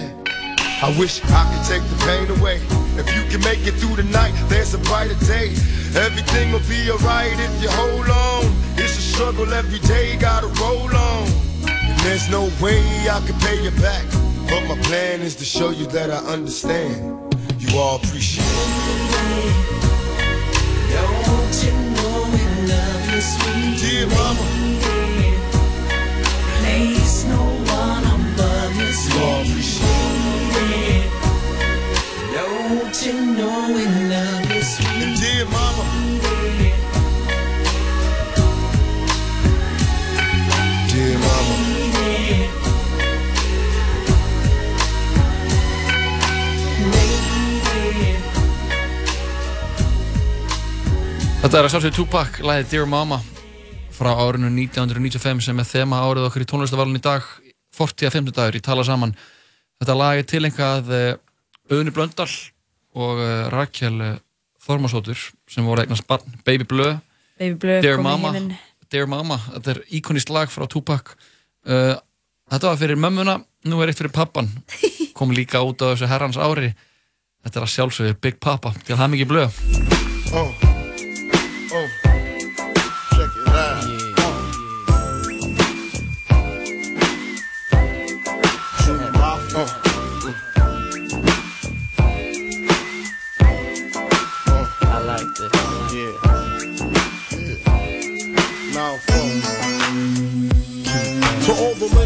I 0.83 0.95
wish 0.99 1.21
I 1.25 1.43
could 1.49 1.65
take 1.65 1.85
the 1.89 1.97
pain 2.05 2.27
away. 2.39 2.59
If 2.99 3.07
you 3.15 3.23
can 3.31 3.41
make 3.41 3.65
it 3.65 3.75
through 3.79 3.95
the 3.95 4.03
night, 4.11 4.33
there's 4.49 4.73
a 4.73 4.79
brighter 4.79 5.17
day. 5.25 5.55
Everything 5.95 6.51
will 6.51 6.67
be 6.67 6.91
alright 6.91 7.39
if 7.39 7.63
you 7.63 7.69
hold 7.69 8.09
on. 8.09 8.45
It's 8.77 8.97
a 8.97 9.01
struggle 9.01 9.53
every 9.53 9.79
day, 9.87 10.17
gotta 10.17 10.47
roll 10.59 10.89
on. 10.89 11.27
And 11.65 11.99
there's 12.01 12.29
no 12.29 12.49
way 12.61 12.81
I 13.09 13.21
can 13.25 13.39
pay 13.39 13.63
you 13.63 13.71
back. 13.81 14.20
But 14.51 14.67
my 14.67 14.77
plan 14.83 15.21
is 15.21 15.35
to 15.35 15.45
show 15.45 15.69
you 15.69 15.85
that 15.95 16.11
I 16.11 16.17
understand. 16.35 17.33
You 17.57 17.79
all 17.79 17.95
appreciate 17.95 18.43
it. 18.43 19.55
Don't 20.91 21.55
you 21.63 21.73
know 21.95 22.17
we 22.33 22.43
love 22.67 23.03
you, 23.13 23.21
sweet 23.21 23.79
Dear 23.79 24.07
mama. 24.07 24.43
lady? 24.83 25.31
Place 26.59 27.23
no 27.31 27.43
one 27.81 28.03
above 28.03 28.75
you, 28.75 28.91
You 28.91 29.23
all 29.23 29.45
sweet 29.45 30.47
lady. 30.57 31.09
Don't 32.35 33.05
you 33.05 33.15
know 33.37 33.57
we 33.73 33.85
Þetta 51.51 51.59
er 51.59 51.67
að 51.67 51.73
sjálfsögðu 51.73 51.97
Tupac, 51.97 52.37
lagið 52.47 52.67
Dear 52.71 52.85
Mama 52.87 53.17
frá 53.91 54.07
árinu 54.23 54.47
1995 54.55 55.41
sem 55.43 55.57
er 55.59 55.65
þema 55.67 55.97
árið 55.99 56.29
okkur 56.29 56.45
í 56.45 56.47
tónlistavalun 56.47 56.95
í 56.95 57.01
dag 57.03 57.25
40. 57.75 58.29
dagur 58.31 58.55
í 58.55 58.61
Tala 58.63 58.85
Saman 58.87 59.11
Þetta 59.81 59.95
lag 59.99 60.21
er 60.21 60.29
tilengað 60.31 60.93
Auðni 61.67 61.91
Blöndal 61.91 62.29
og 62.95 63.19
eh, 63.19 63.41
Rakel 63.51 63.99
eh, 63.99 64.15
Þormasóttur 64.63 65.25
sem 65.51 65.67
voru 65.67 65.83
eignast 65.83 66.07
barn 66.07 66.39
Baby 66.47 66.69
Blö 66.71 66.87
Baby 67.35 67.59
Blöð 67.65 67.83
Dear 67.83 67.99
Mama. 67.99 68.31
Dear 68.87 69.11
Mama 69.11 69.41
Þetta 69.49 69.75
er 69.75 69.83
íkonist 69.99 70.31
lag 70.31 70.55
frá 70.55 70.69
Tupac 70.71 71.17
Þetta 71.67 72.63
var 72.69 72.79
fyrir 72.79 72.95
mömmuna 72.95 73.41
nú 73.67 73.83
er 73.83 73.91
eitt 73.91 73.99
fyrir 73.99 74.15
pappan 74.15 74.47
kom 75.19 75.35
líka 75.35 75.59
út 75.67 75.83
á 75.83 75.91
þessu 75.91 76.07
herrans 76.15 76.39
ári 76.39 76.71
Þetta 77.43 77.59
er 77.59 77.67
að 77.67 77.75
sjálfsögðu 77.75 78.19
Big 78.23 78.39
Papa 78.39 78.71
til 78.87 78.95
það 78.95 79.17
mikið 79.17 79.39
Oh. 80.31 80.47
Oh. 80.47 80.60
All 101.51 101.73
the 101.73 102.00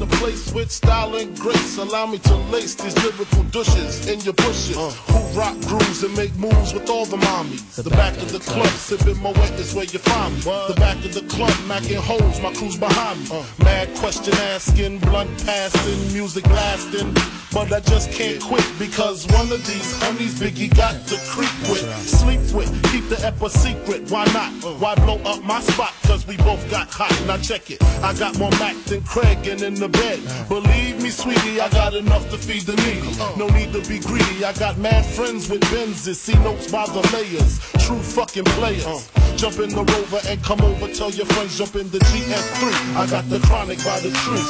the 0.00 0.06
place 0.16 0.50
with 0.54 0.70
style 0.70 1.14
and 1.14 1.38
grace, 1.38 1.76
allow 1.76 2.06
me 2.06 2.16
to 2.18 2.34
lace 2.50 2.74
these 2.74 2.96
lyrical 3.04 3.42
douches 3.52 4.08
in 4.08 4.18
your 4.20 4.32
bushes. 4.32 4.76
Uh. 4.76 4.88
Who 5.12 5.38
rock 5.38 5.60
grooves 5.68 6.02
and 6.02 6.16
make 6.16 6.34
moves 6.36 6.72
with 6.72 6.88
all 6.88 7.04
the 7.04 7.18
mommies. 7.18 7.74
The, 7.76 7.90
back, 7.90 8.16
of 8.16 8.32
the 8.32 8.38
club, 8.38 8.66
sipping 8.68 9.22
my 9.22 9.30
wet 9.32 9.52
is 9.60 9.74
where 9.74 9.84
you 9.84 9.98
find 9.98 10.34
me. 10.34 10.40
The 10.40 10.74
back 10.76 10.96
of 11.04 11.12
the 11.12 11.26
club, 11.28 11.52
macking 11.68 12.00
holes, 12.00 12.40
my 12.40 12.52
crew's 12.54 12.78
behind 12.78 13.20
me. 13.20 13.26
Uh. 13.30 13.44
Mad 13.62 13.94
question 13.96 14.32
asking, 14.54 15.00
blunt 15.00 15.30
passing, 15.44 16.12
music 16.14 16.46
lasting. 16.46 17.14
But 17.52 17.72
I 17.72 17.80
just 17.80 18.10
can't 18.12 18.40
quit 18.40 18.64
because 18.78 19.26
one 19.32 19.52
of 19.52 19.66
these 19.66 20.00
honeys 20.00 20.38
Biggie 20.40 20.74
got 20.74 20.94
to 21.08 21.16
creep 21.28 21.52
with, 21.68 21.84
sleep 22.06 22.40
with, 22.54 22.70
keep 22.90 23.08
the 23.08 23.20
ep 23.26 23.42
a 23.42 23.50
secret. 23.50 24.10
Why 24.10 24.24
not? 24.32 24.50
Uh. 24.64 24.78
Why 24.78 24.94
blow 24.94 25.18
up 25.26 25.42
my 25.42 25.60
spot? 25.60 25.92
Cause 26.04 26.26
we 26.26 26.38
both 26.38 26.62
got 26.70 26.88
hot. 26.90 27.12
Now 27.26 27.36
check 27.36 27.70
it. 27.70 27.82
I 28.02 28.14
got 28.14 28.38
more 28.38 28.50
Mac 28.52 28.76
than 28.84 29.02
Craig 29.02 29.46
and 29.46 29.60
in 29.60 29.74
the 29.74 29.89
bed. 29.92 30.20
Believe 30.48 31.02
me, 31.02 31.10
sweetie, 31.10 31.60
I 31.60 31.68
got 31.70 31.94
enough 31.94 32.28
to 32.30 32.38
feed 32.38 32.62
the 32.62 32.76
needy. 32.84 33.12
No 33.36 33.48
need 33.48 33.72
to 33.72 33.80
be 33.88 33.98
greedy. 33.98 34.44
I 34.44 34.52
got 34.54 34.78
mad 34.78 35.04
friends 35.04 35.48
with 35.48 35.60
Benzes. 35.72 36.16
See 36.16 36.38
notes 36.44 36.70
by 36.70 36.86
the 36.86 37.02
layers. 37.12 37.58
True 37.86 37.98
fucking 37.98 38.44
players. 38.58 39.10
Jump 39.36 39.58
in 39.58 39.70
the 39.70 39.84
rover 39.84 40.20
and 40.28 40.42
come 40.42 40.60
over. 40.60 40.92
Tell 40.92 41.10
your 41.10 41.26
friends 41.26 41.56
jump 41.56 41.76
in 41.76 41.90
the 41.90 41.98
GF3. 41.98 42.96
I 42.96 43.06
got 43.08 43.28
the 43.28 43.38
chronic 43.40 43.78
by 43.84 44.00
the 44.00 44.10
tree. 44.10 44.44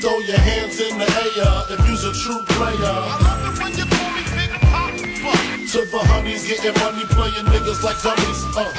Throw 0.00 0.18
your 0.20 0.38
hands 0.38 0.80
in 0.80 0.96
the 0.98 1.04
air 1.04 1.56
if 1.74 1.88
you's 1.88 2.04
a 2.04 2.12
true 2.14 2.42
player. 2.54 2.94
To 5.68 5.84
the 5.84 5.98
honeys 6.08 6.48
getting 6.48 6.72
money, 6.80 7.04
playing 7.12 7.44
niggas 7.52 7.82
like 7.82 8.00
dummies. 8.00 8.40
Uh. 8.56 8.72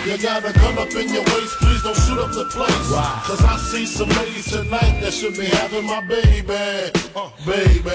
got 0.05 0.45
a 0.45 0.53
gun 0.53 0.77
up 0.77 0.93
in 0.95 1.09
your 1.09 1.23
waist, 1.23 1.57
please 1.57 1.83
don't 1.83 1.95
shoot 1.95 2.19
up 2.19 2.31
the 2.31 2.45
place. 2.45 2.91
Cause 3.27 3.43
I 3.43 3.57
see 3.57 3.85
some 3.85 4.09
ladies 4.09 4.51
tonight 4.51 4.99
that 5.01 5.13
should 5.13 5.35
be 5.35 5.45
having 5.45 5.85
my 5.85 6.01
baby. 6.01 6.91
Uh, 7.15 7.29
baby. 7.45 7.91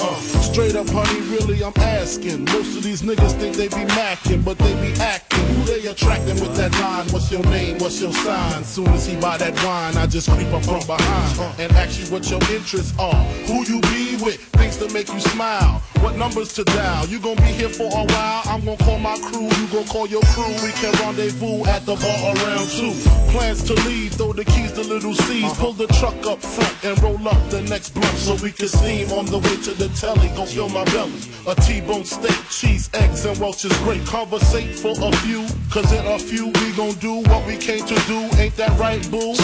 Uh, 0.00 0.14
straight 0.40 0.76
up, 0.76 0.88
honey, 0.88 1.20
really, 1.28 1.62
I'm 1.62 1.72
asking. 1.76 2.44
Most 2.46 2.76
of 2.76 2.82
these 2.82 3.02
niggas 3.02 3.32
think 3.32 3.56
they 3.56 3.68
be 3.68 3.84
macking, 3.92 4.44
but 4.44 4.58
they 4.58 4.72
be 4.80 4.92
acting. 5.00 5.44
Who 5.56 5.64
they 5.64 5.86
attracting 5.86 6.40
with 6.40 6.56
that 6.56 6.72
line? 6.80 7.06
What's 7.08 7.30
your 7.30 7.42
name? 7.44 7.78
What's 7.78 8.00
your 8.00 8.12
sign? 8.12 8.64
Soon 8.64 8.88
as 8.88 9.06
he 9.06 9.16
buy 9.16 9.36
that 9.38 9.54
wine, 9.64 9.96
I 9.96 10.06
just 10.06 10.30
creep 10.30 10.48
up 10.52 10.64
from 10.64 10.86
behind 10.86 11.60
and 11.60 11.72
ask 11.72 11.98
you 12.00 12.06
what 12.12 12.30
your 12.30 12.40
interests 12.50 12.96
are. 12.98 13.24
Who 13.46 13.64
you 13.64 13.80
be 13.82 14.16
with? 14.24 14.40
Things 14.58 14.76
to 14.78 14.88
make 14.92 15.08
you 15.12 15.20
smile. 15.20 15.82
What 16.00 16.16
numbers 16.16 16.52
to 16.54 16.64
dial? 16.64 17.06
You 17.06 17.18
gonna 17.18 17.40
be 17.40 17.52
here 17.58 17.68
for 17.68 17.90
a 17.90 18.04
while? 18.04 18.42
I'm 18.46 18.64
gonna 18.64 18.76
call 18.78 18.98
my 18.98 19.18
crew. 19.18 19.48
You 19.50 19.66
gonna 19.66 19.88
call 19.88 20.06
your 20.06 20.22
crew. 20.30 20.54
We 20.62 20.70
can 20.72 20.94
rendezvous 21.18 21.64
at 21.66 21.84
the 21.84 21.94
bar 21.96 22.36
around 22.36 22.68
two. 22.70 22.92
Plans 23.32 23.62
to 23.64 23.74
leave, 23.86 24.12
throw 24.12 24.32
the 24.32 24.44
keys 24.44 24.72
to 24.72 24.82
little 24.82 25.14
C's. 25.14 25.52
Pull 25.54 25.72
the 25.72 25.86
truck 25.98 26.14
up 26.26 26.40
front 26.40 26.84
and 26.84 27.02
roll 27.02 27.28
up 27.28 27.50
the 27.50 27.62
next 27.62 27.90
block 27.90 28.14
so 28.14 28.36
we 28.36 28.52
can 28.52 28.68
steam 28.68 29.10
on 29.12 29.26
the 29.26 29.38
way 29.38 29.56
to 29.62 29.74
the 29.74 29.88
telly. 30.00 30.28
Gon' 30.36 30.46
fill 30.46 30.68
my 30.68 30.84
belly. 30.86 31.20
A 31.46 31.54
T-bone 31.54 32.04
steak, 32.04 32.38
cheese, 32.50 32.88
eggs, 32.94 33.24
and 33.24 33.38
Welch's 33.38 33.76
grape. 33.78 34.04
Conversate 34.06 34.74
for 34.74 34.92
a 34.92 35.12
few, 35.18 35.46
cause 35.70 35.90
in 35.92 36.06
a 36.06 36.18
few 36.18 36.46
we 36.46 36.72
gon' 36.76 36.94
do 36.94 37.20
what 37.30 37.46
we 37.46 37.56
came 37.56 37.84
to 37.84 37.98
do. 38.06 38.28
Ain't 38.38 38.56
that 38.56 38.78
right, 38.78 39.02
boo? 39.10 39.34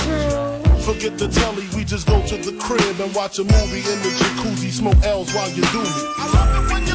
Forget 0.85 1.19
the 1.19 1.29
telly, 1.29 1.67
we 1.75 1.83
just 1.85 2.07
go 2.07 2.21
to 2.27 2.37
the 2.37 2.53
crib 2.61 3.01
and 3.01 3.15
watch 3.15 3.39
a 3.39 3.45
movie 3.45 3.81
in 3.81 3.99
the 4.05 4.13
jacuzzi, 4.21 4.71
smoke 4.71 5.03
L's 5.03 5.33
while 5.35 5.51
you 5.51 5.63
do 5.73 5.83
me. 5.83 6.94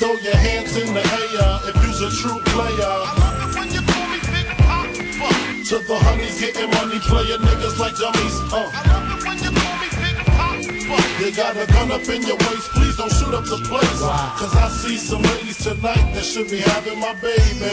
Throw 0.00 0.14
your 0.14 0.34
hands 0.34 0.74
in 0.78 0.94
the 0.94 1.04
air 1.04 1.60
if 1.68 1.76
you's 1.84 2.00
a 2.00 2.08
true 2.08 2.40
player. 2.46 2.88
I 2.88 3.12
love 3.20 3.36
it 3.44 3.60
when 3.60 3.68
you 3.68 3.82
call 3.84 4.08
me 4.08 4.16
Big 4.32 4.48
Papa. 4.56 4.88
To 5.68 5.76
the 5.76 5.96
honeys 6.08 6.40
getting 6.40 6.70
money, 6.70 6.98
playing 7.00 7.40
niggas 7.44 7.78
like 7.78 7.96
dummies. 8.00 8.36
Uh. 8.48 8.72
I 8.72 8.80
love 8.88 9.12
it 9.12 9.28
when 9.28 9.36
you 9.44 9.52
call 9.52 9.76
me 9.76 9.88
Big 10.00 10.16
Papa. 10.24 11.20
You 11.20 11.30
got 11.36 11.54
a 11.54 11.66
gun 11.70 11.92
up 11.92 12.08
in 12.08 12.22
your 12.22 12.38
waist, 12.48 12.70
please 12.72 12.96
don't 12.96 13.12
shoot 13.12 13.34
up 13.34 13.44
the 13.44 13.60
place. 13.68 14.00
Cause 14.40 14.56
I 14.56 14.70
see 14.70 14.96
some 14.96 15.20
ladies 15.20 15.58
tonight 15.58 16.14
that 16.14 16.24
should 16.24 16.48
be 16.48 16.60
having 16.60 16.98
my 16.98 17.12
baby. 17.20 17.68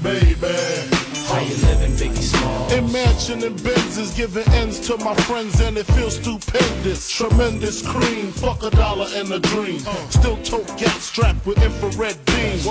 Baby. 0.00 1.11
How 1.26 1.40
you 1.40 1.56
living, 1.66 1.92
Biggie 1.92 2.22
Small? 2.22 2.72
In 2.72 2.90
mansion 2.92 3.42
and 3.44 3.56
Benzes, 3.60 4.16
giving 4.16 4.48
ends 4.54 4.80
to 4.86 4.96
my 4.98 5.14
friends, 5.26 5.60
and 5.60 5.76
it 5.76 5.86
feels 5.86 6.16
stupendous. 6.16 7.08
Tremendous 7.08 7.86
cream, 7.86 8.32
fuck 8.32 8.62
a 8.62 8.70
dollar 8.70 9.06
and 9.14 9.30
a 9.32 9.38
dream. 9.38 9.78
Still 10.10 10.36
tote 10.42 10.66
gas 10.78 11.02
strapped 11.02 11.46
with 11.46 11.62
infrared 11.62 12.18
beams. 12.26 12.64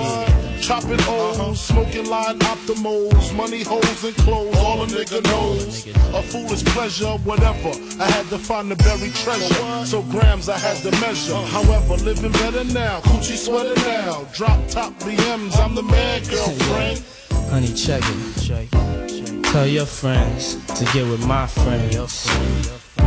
Chopping 0.61 0.99
O's, 1.07 1.59
smoking 1.59 2.09
line 2.09 2.39
optimals, 2.39 3.35
money 3.35 3.63
holes 3.63 4.03
and 4.03 4.15
clothes, 4.17 4.57
all 4.57 4.83
a 4.83 4.87
nigga 4.87 5.23
knows. 5.23 5.87
A 6.13 6.21
foolish 6.21 6.63
pleasure, 6.65 7.17
whatever. 7.23 7.71
I 7.99 8.05
had 8.11 8.27
to 8.27 8.37
find 8.37 8.69
the 8.69 8.75
buried 8.75 9.15
treasure, 9.15 9.85
so 9.85 10.03
grams 10.03 10.49
I 10.49 10.57
had 10.57 10.77
to 10.83 10.91
measure. 10.99 11.41
However, 11.47 11.95
living 12.03 12.31
better 12.33 12.63
now, 12.65 12.99
coochie 13.01 13.37
sweater 13.37 13.75
now. 13.81 14.27
Drop 14.33 14.67
top 14.67 14.93
BMs, 14.99 15.57
I'm 15.57 15.73
the 15.73 15.83
man, 15.83 16.23
girlfriend. 16.29 17.03
Honey, 17.51 17.73
check 17.73 18.01
it. 18.05 19.43
Tell 19.51 19.67
your 19.67 19.85
friends 19.85 20.55
to 20.79 20.85
get 20.93 21.05
with 21.05 21.27
my 21.27 21.45
friends. 21.47 22.25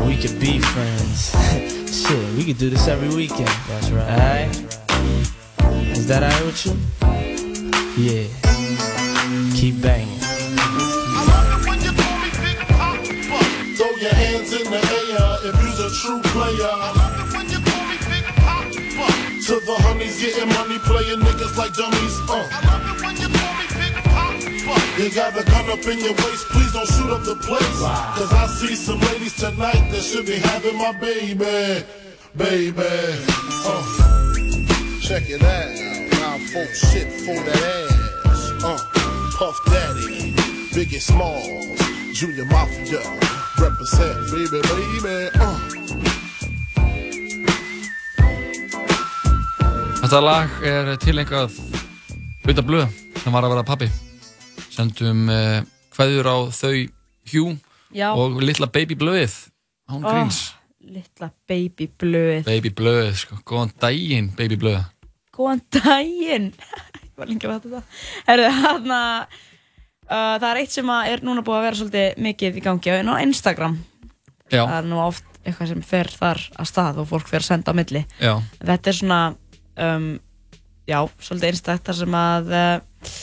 We 0.06 0.18
could 0.18 0.38
be 0.38 0.58
friends. 0.58 1.32
Shit, 1.90 2.36
we 2.36 2.44
could 2.44 2.58
do 2.58 2.68
this 2.68 2.86
every 2.86 3.08
weekend. 3.08 3.48
That's 3.68 3.90
right. 3.90 4.04
Alright? 4.04 5.96
Is 5.96 6.06
that 6.08 6.22
alright 6.22 6.44
with 6.44 6.66
you? 6.66 6.76
Yeah. 7.96 8.28
Keep 9.56 9.80
banging. 9.80 10.20
I 10.20 11.24
love 11.24 11.62
the 11.62 11.70
when 11.70 11.80
you 11.80 11.92
pull 11.96 12.16
me 12.20 12.28
pick 12.44 12.58
pop. 12.68 13.00
Throw 13.80 13.96
your 13.96 14.12
hands 14.12 14.52
in 14.52 14.68
the 14.68 14.76
air 14.76 15.38
if 15.48 15.56
you's 15.64 15.80
a 15.80 15.88
true 16.04 16.20
player. 16.20 16.68
I 16.68 16.92
love 16.92 17.16
it 17.16 17.32
when 17.32 17.48
you 17.48 17.60
call 17.64 17.84
me 17.88 17.96
Biggie 17.96 18.36
Popper. 18.44 19.40
To 19.46 19.64
the 19.64 19.74
honeys, 19.88 20.20
getting 20.20 20.50
money, 20.52 20.78
playing 20.80 21.20
niggas 21.20 21.56
like 21.56 21.72
dummies. 21.72 22.20
Uh. 22.28 22.83
You 24.96 25.10
got 25.10 25.36
a 25.36 25.42
gun 25.42 25.68
up 25.70 25.84
in 25.86 25.98
your 25.98 26.14
waist, 26.14 26.46
please 26.50 26.72
don't 26.72 26.86
shoot 26.86 27.10
up 27.10 27.24
the 27.24 27.34
place. 27.34 27.80
Cause 28.14 28.32
I 28.32 28.46
see 28.46 28.76
some 28.76 29.00
ladies 29.00 29.34
tonight 29.34 29.90
that 29.90 30.00
should 30.00 30.24
be 30.24 30.36
having 30.36 30.78
my 30.78 30.92
baby, 31.00 31.84
baby. 32.36 32.74
Uh. 33.66 33.82
Check 35.02 35.24
it 35.30 35.42
out, 35.42 35.74
now 36.22 36.38
folks 36.46 36.92
shit 36.92 37.10
for 37.26 37.34
that 37.34 37.90
ass. 38.24 38.52
Uh. 38.62 38.78
Puff 39.34 39.58
Daddy, 39.66 40.30
Biggie 40.70 41.02
Smalls, 41.02 41.76
Junior 42.14 42.44
Mafia, 42.44 43.02
represent, 43.58 44.30
baby, 44.30 44.62
baby. 44.62 45.28
Uh. 45.34 45.58
Þetta 50.04 50.22
lag 50.22 50.58
er 50.62 50.94
tilengað 51.02 51.58
auðvitað 52.44 52.66
blöð 52.70 52.98
sem 53.24 53.34
var 53.34 53.42
að 53.42 53.56
vera 53.56 53.66
pappi. 53.66 54.13
Sendum 54.74 55.28
uh, 55.30 55.62
kveður 55.94 56.30
á 56.30 56.36
þau 56.54 56.74
Hjú 57.30 57.46
Já. 57.94 58.10
og 58.12 58.42
litla 58.42 58.68
baby 58.68 58.96
blöðið. 58.98 59.36
Hún 59.90 60.04
Ó, 60.04 60.10
gríns. 60.10 60.42
Litla 60.84 61.30
baby 61.48 61.86
blöð. 61.88 62.44
Baby 62.44 62.72
blöðið, 62.76 63.14
sko. 63.22 63.38
Góðan 63.48 63.72
daginn, 63.80 64.30
baby 64.36 64.58
blöð. 64.60 64.82
Góðan 65.34 65.62
daginn. 65.72 66.50
Ég 67.04 67.14
var 67.20 67.30
lengi 67.30 67.48
að 67.48 67.54
vata 67.54 67.72
það. 67.76 68.00
Herðu, 68.26 68.48
þarna, 68.58 68.98
uh, 70.08 70.34
það 70.42 70.48
er 70.50 70.60
eitt 70.60 70.74
sem 70.74 70.90
er 70.98 71.24
núna 71.24 71.44
búið 71.46 71.60
að 71.60 71.66
vera 71.68 71.80
svolítið 71.80 72.24
mikið 72.26 72.58
í 72.58 72.64
gangi 72.64 72.96
á 72.98 73.14
Instagram. 73.22 73.78
Já. 74.50 74.60
Það 74.60 74.76
er 74.80 74.90
nú 74.90 75.00
oft 75.04 75.30
eitthvað 75.44 75.70
sem 75.72 75.84
fer 75.84 76.10
þar 76.12 76.42
að 76.58 76.68
stað 76.68 77.00
og 77.02 77.08
fólk 77.08 77.30
fer 77.30 77.44
að 77.44 77.48
senda 77.48 77.72
á 77.72 77.78
milli. 77.78 78.04
Já. 78.20 78.34
Þetta 78.60 78.90
er 78.90 78.98
svona, 78.98 79.20
um, 79.86 80.10
já, 80.88 80.98
svolítið 81.22 81.50
einstakt 81.52 81.88
þar 81.88 82.00
sem 82.02 82.18
að, 82.20 82.52
uh, 82.52 83.14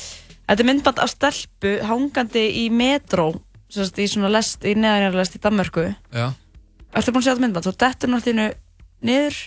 þetta 0.48 0.60
er 0.64 0.68
myndband 0.70 1.00
af 1.00 1.10
stelpu 1.10 1.76
hangandi 1.88 2.46
í 2.66 2.70
metró, 2.72 3.30
sagt 3.72 3.98
í 4.00 4.08
svona 4.12 4.30
lest, 4.32 4.64
í 4.68 4.74
neðanjarlest 4.76 5.36
í 5.36 5.40
Danmörku. 5.44 5.96
Já. 6.14 6.32
Ertu 6.94 7.12
búin 7.14 7.22
að 7.22 7.28
sjá 7.28 7.34
þetta 7.36 7.46
myndband? 7.46 7.64
Svo 7.64 7.76
dettur 7.80 8.16
allir 8.18 8.56
niður 9.02 9.38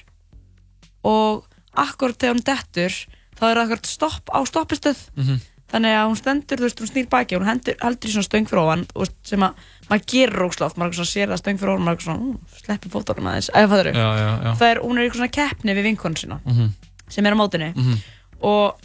og 1.04 1.44
akkurat 1.76 2.16
þegar 2.18 2.36
hún 2.38 2.46
dettur 2.46 2.94
þá 3.34 3.42
er 3.50 3.58
það 3.58 3.64
akkurat 3.66 3.90
stopp 3.90 4.30
á 4.32 4.38
stoppistöð 4.48 5.00
Mhm. 5.16 5.40
þannig 5.74 5.94
að 5.98 6.06
hún 6.08 6.16
stendur, 6.20 6.58
þú 6.58 6.64
veist, 6.68 6.80
hún 6.80 6.90
snýr 6.92 7.08
baki 7.10 7.34
og 7.36 7.42
hún 7.42 7.48
hendur, 7.50 7.74
heldur 7.82 8.08
í 8.08 8.12
svona 8.14 8.28
stöng 8.28 8.46
fyrir 8.48 8.62
ofan 8.62 8.84
þú 8.86 8.98
veist, 9.02 9.14
sem 9.24 9.40
að 9.42 9.54
maður 9.90 10.04
gerir 10.06 10.36
rókslátt, 10.38 10.76
maður 10.78 11.04
sér 11.04 11.28
það 11.32 11.40
stöng 11.42 11.58
fyrir 11.58 11.72
ofan, 11.74 11.84
maður 11.88 12.04
svona, 12.04 12.20
ú, 12.22 12.38
sleppi 12.62 12.88
fótunum 12.92 13.26
aðeins 13.28 13.50
eða 13.50 13.68
hvað 13.68 13.84
Já, 13.94 14.08
já, 14.14 14.30
já. 14.44 14.52
það 14.54 14.70
er, 14.70 14.78
hún 14.84 14.98
er 14.98 15.04
í 15.08 15.10
svona 15.14 15.30
keppni 15.34 15.74
við 15.74 15.84
vinkonu 15.90 16.14
sína 16.16 16.40
Mhm. 16.46 16.68
sem 17.08 17.26
er 17.26 17.32
á 17.34 17.36
mótinni 17.36 17.74
Mhm. 17.74 17.98
og, 18.42 18.78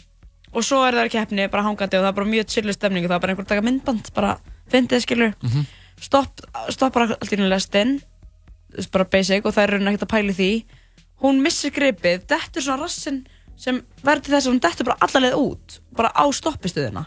og 0.54 0.64
svo 0.66 0.82
er 0.88 0.94
það 0.98 1.12
keppni 1.14 1.48
bara 1.52 1.64
hangandi 1.64 1.98
og 2.00 2.04
það 2.04 2.10
er 2.12 2.18
bara 2.20 2.26
mjög 2.34 2.48
chillu 2.54 2.74
stemning. 2.74 3.06
Og 3.06 3.10
það 3.12 3.16
er 3.16 3.20
bara 3.26 3.34
einhver 3.34 3.46
að 3.46 3.52
taka 3.54 3.66
myndband, 3.68 4.14
bara 4.16 4.38
fyndið 4.72 5.04
skilur 5.06 5.34
Mhm. 5.44 5.66
stopp, 6.02 6.42
stoppar 6.70 7.02
allt 7.12 7.32
í 7.32 7.38
einu 7.38 7.50
lestin. 7.50 8.02
Bara 8.92 9.06
basic 9.06 9.46
og 9.46 9.54
það 9.54 9.64
er 9.64 9.72
raunin 9.74 9.88
ekkert 9.94 10.08
að 10.08 10.14
pæli 10.16 10.34
því. 10.34 10.66
Hún 11.22 11.42
missir 11.42 11.72
gripið, 11.72 12.26
dettur 12.28 12.62
svona 12.64 12.84
rassin 12.84 13.26
sem 13.58 13.82
verður 14.04 14.32
þess 14.38 14.48
að 14.48 14.52
hún 14.54 14.60
dettur 14.62 14.86
bara 14.86 14.98
allalegð 15.02 15.36
út 15.36 15.80
bara 15.96 16.12
á 16.16 16.24
stoppistuðina 16.32 17.06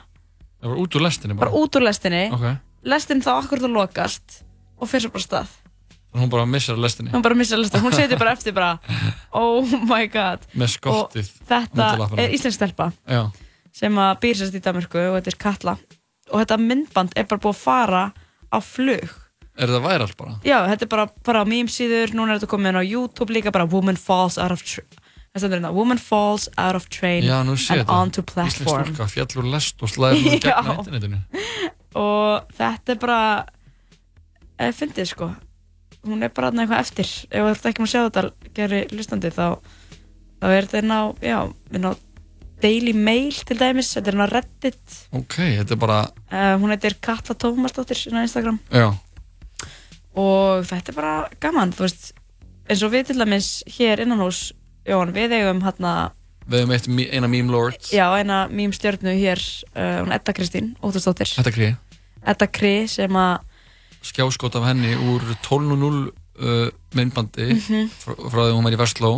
Það 0.63 0.69
var 0.69 0.77
út 0.77 0.95
úr 0.95 1.01
lestinni 1.03 1.35
bara 1.35 1.51
bara. 1.51 1.63
út 1.63 1.77
úr 1.77 1.83
lestinni. 1.83 2.31
Ok. 2.33 2.59
lestin 2.85 3.23
þá 3.23 3.31
akkurat 3.43 3.63
að 3.65 3.73
lokast 3.73 4.43
og 4.79 4.89
fer 4.89 5.01
svo 5.01 5.11
bara 5.11 5.23
stað 5.25 5.49
Hún 6.13 6.29
bara 6.29 6.45
missar 6.47 6.77
lestinni. 6.77 7.11
hún 7.15 7.23
bara 7.25 7.35
missir 7.35 7.57
lestin, 7.59 7.81
hún 7.81 7.93
setjur 7.97 8.19
bara 8.21 8.33
eftir 8.37 8.53
bara 8.53 8.79
oh 9.33 9.65
my 9.89 10.07
god 10.13 10.41
Með 10.55 10.75
skottið. 10.77 11.31
og 11.41 11.49
þetta 11.49 12.21
er 12.21 12.35
íslensk 12.37 12.59
stelpa 12.59 12.91
Já. 13.09 13.31
sem 13.73 13.95
að 13.97 14.19
býr 14.21 14.37
sérst 14.37 14.55
í 14.59 14.61
Danmarku 14.61 14.99
og 15.09 15.17
þetta 15.21 15.33
er 15.33 15.39
Katla 15.41 15.77
og 16.33 16.41
þetta 16.43 16.59
myndband 16.61 17.13
er 17.17 17.25
bara 17.31 17.41
búið 17.41 17.55
að 17.57 17.63
fara 17.65 18.03
á 18.53 18.59
flug 18.61 19.09
Er 19.57 19.69
það 19.69 19.83
væral 19.85 20.13
bara? 20.17 20.35
já, 20.45 20.59
þetta 20.69 20.85
er 20.85 20.89
bara, 20.89 21.07
bara 21.25 21.43
á 21.45 21.47
meme 21.49 21.69
síður 21.69 22.13
núna 22.17 22.33
er 22.35 22.39
þetta 22.41 22.51
komið 22.53 22.69
inn 22.73 22.81
á 22.81 22.85
YouTube 22.89 23.33
líka 23.33 23.53
bara 23.53 23.67
woman 23.69 23.97
falls 24.01 24.37
out 24.41 24.53
of 24.53 24.63
tr- 24.65 24.85
það 25.33 25.39
stendur 25.47 25.59
hérna, 25.61 25.73
woman 25.73 25.99
falls 26.01 26.49
out 26.59 26.77
of 26.77 26.89
train 26.93 27.25
Já, 27.25 27.41
and 27.41 27.57
þetta. 27.57 27.89
onto 27.89 28.21
Íslensk 28.23 28.33
platform 28.35 28.93
stúlka 28.93 29.09
fjall 29.13 29.41
úr 29.41 29.49
lest 29.53 29.81
og 29.85 29.89
slæðir 29.89 30.25
hún 30.29 30.41
Já. 30.45 30.57
gegn 30.61 30.79
internetinu. 30.79 31.23
og 31.97 32.53
þetta 32.61 32.93
er 32.97 33.01
bara 33.01 33.21
eða 34.61 34.77
fyndið 34.77 35.09
sko 35.13 35.31
hún 36.07 36.23
er 36.27 36.33
bara 36.35 36.51
þarna 36.51 36.65
eitthvað 36.65 36.81
eftir 36.85 37.11
ef 37.31 37.43
þú 37.43 37.51
ert 37.53 37.67
ekki 37.71 37.83
með 37.83 37.89
að 37.89 37.93
sjá 37.93 38.03
þetta 38.07 38.53
geri 38.59 38.81
lustandi 38.93 39.31
þá 39.35 39.45
þá 40.43 40.47
er 40.57 40.67
þetta 40.67 40.81
inn 40.83 40.95
á, 40.97 41.03
já, 41.23 41.39
inn 41.79 41.87
á 41.87 41.93
Daily 42.63 42.93
Mail 42.95 43.35
til 43.47 43.57
dæmis, 43.59 43.89
þetta 43.97 44.11
er 44.13 44.17
inn 44.19 44.23
á 44.23 44.29
Reddit 44.31 44.97
Ok, 45.19 45.37
þetta 45.59 45.75
er 45.77 45.81
bara, 45.83 46.01
uh, 46.31 46.55
hún 46.63 46.71
heitir 46.75 46.95
Katla 47.03 47.35
Tómasdóttir 47.35 48.03
inn 48.11 48.19
á 48.19 48.27
Instagram 48.27 48.59
já. 48.71 48.89
og 50.15 50.67
þetta 50.69 50.93
er 50.93 50.99
bara 50.99 51.15
gaman 51.43 51.73
þú 51.75 51.87
veist, 51.87 52.11
eins 52.71 52.83
og 52.87 52.93
við 52.95 53.09
til 53.11 53.19
dæmis 53.23 53.53
hér 53.79 54.03
innan 54.05 54.23
hús, 54.23 54.51
Jón, 54.87 55.13
við 55.15 55.37
eigum 55.39 55.63
hérna, 55.63 56.11
Við 56.51 56.65
hefum 56.67 56.99
eina 57.07 57.29
meme 57.31 57.53
lord. 57.55 57.79
já, 57.95 58.03
eina 58.19 58.49
mým 58.51 58.73
stjörnu 58.75 59.13
hér, 59.15 59.39
uh, 59.77 60.03
hún 60.03 60.11
Edda 60.15 60.35
Kristín 60.35 60.73
Óttarsdóttir, 60.83 61.31
Þetta 61.39 61.55
krið. 61.55 61.77
Edda 62.27 62.47
Kri 62.51 62.75
sem 62.91 63.15
að 63.19 63.41
Skjáskot 64.03 64.57
af 64.59 64.65
henni 64.67 64.95
úr 64.99 65.23
12.0 65.47 66.11
uh, 66.43 66.69
myndbandi 66.95 67.47
Mhm. 67.55 67.91
frá, 68.03 68.15
frá 68.19 68.41
því 68.49 68.53
hún 68.57 68.65
var 68.67 68.73
í 68.75 68.81
Vestló. 68.81 69.13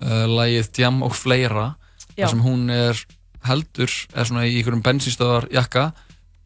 Uh, 0.00 0.26
Lægið 0.28 0.70
Djam 0.76 1.02
og 1.02 1.12
fleira. 1.16 1.74
Já. 2.18 2.26
þar 2.26 2.30
sem 2.30 2.42
hún 2.42 2.70
er 2.70 2.98
heldur, 3.46 3.90
er 4.14 4.24
svona 4.28 4.42
í 4.44 4.56
einhverjum 4.58 4.82
bensínstöðar 4.84 5.46
jakka, 5.54 5.92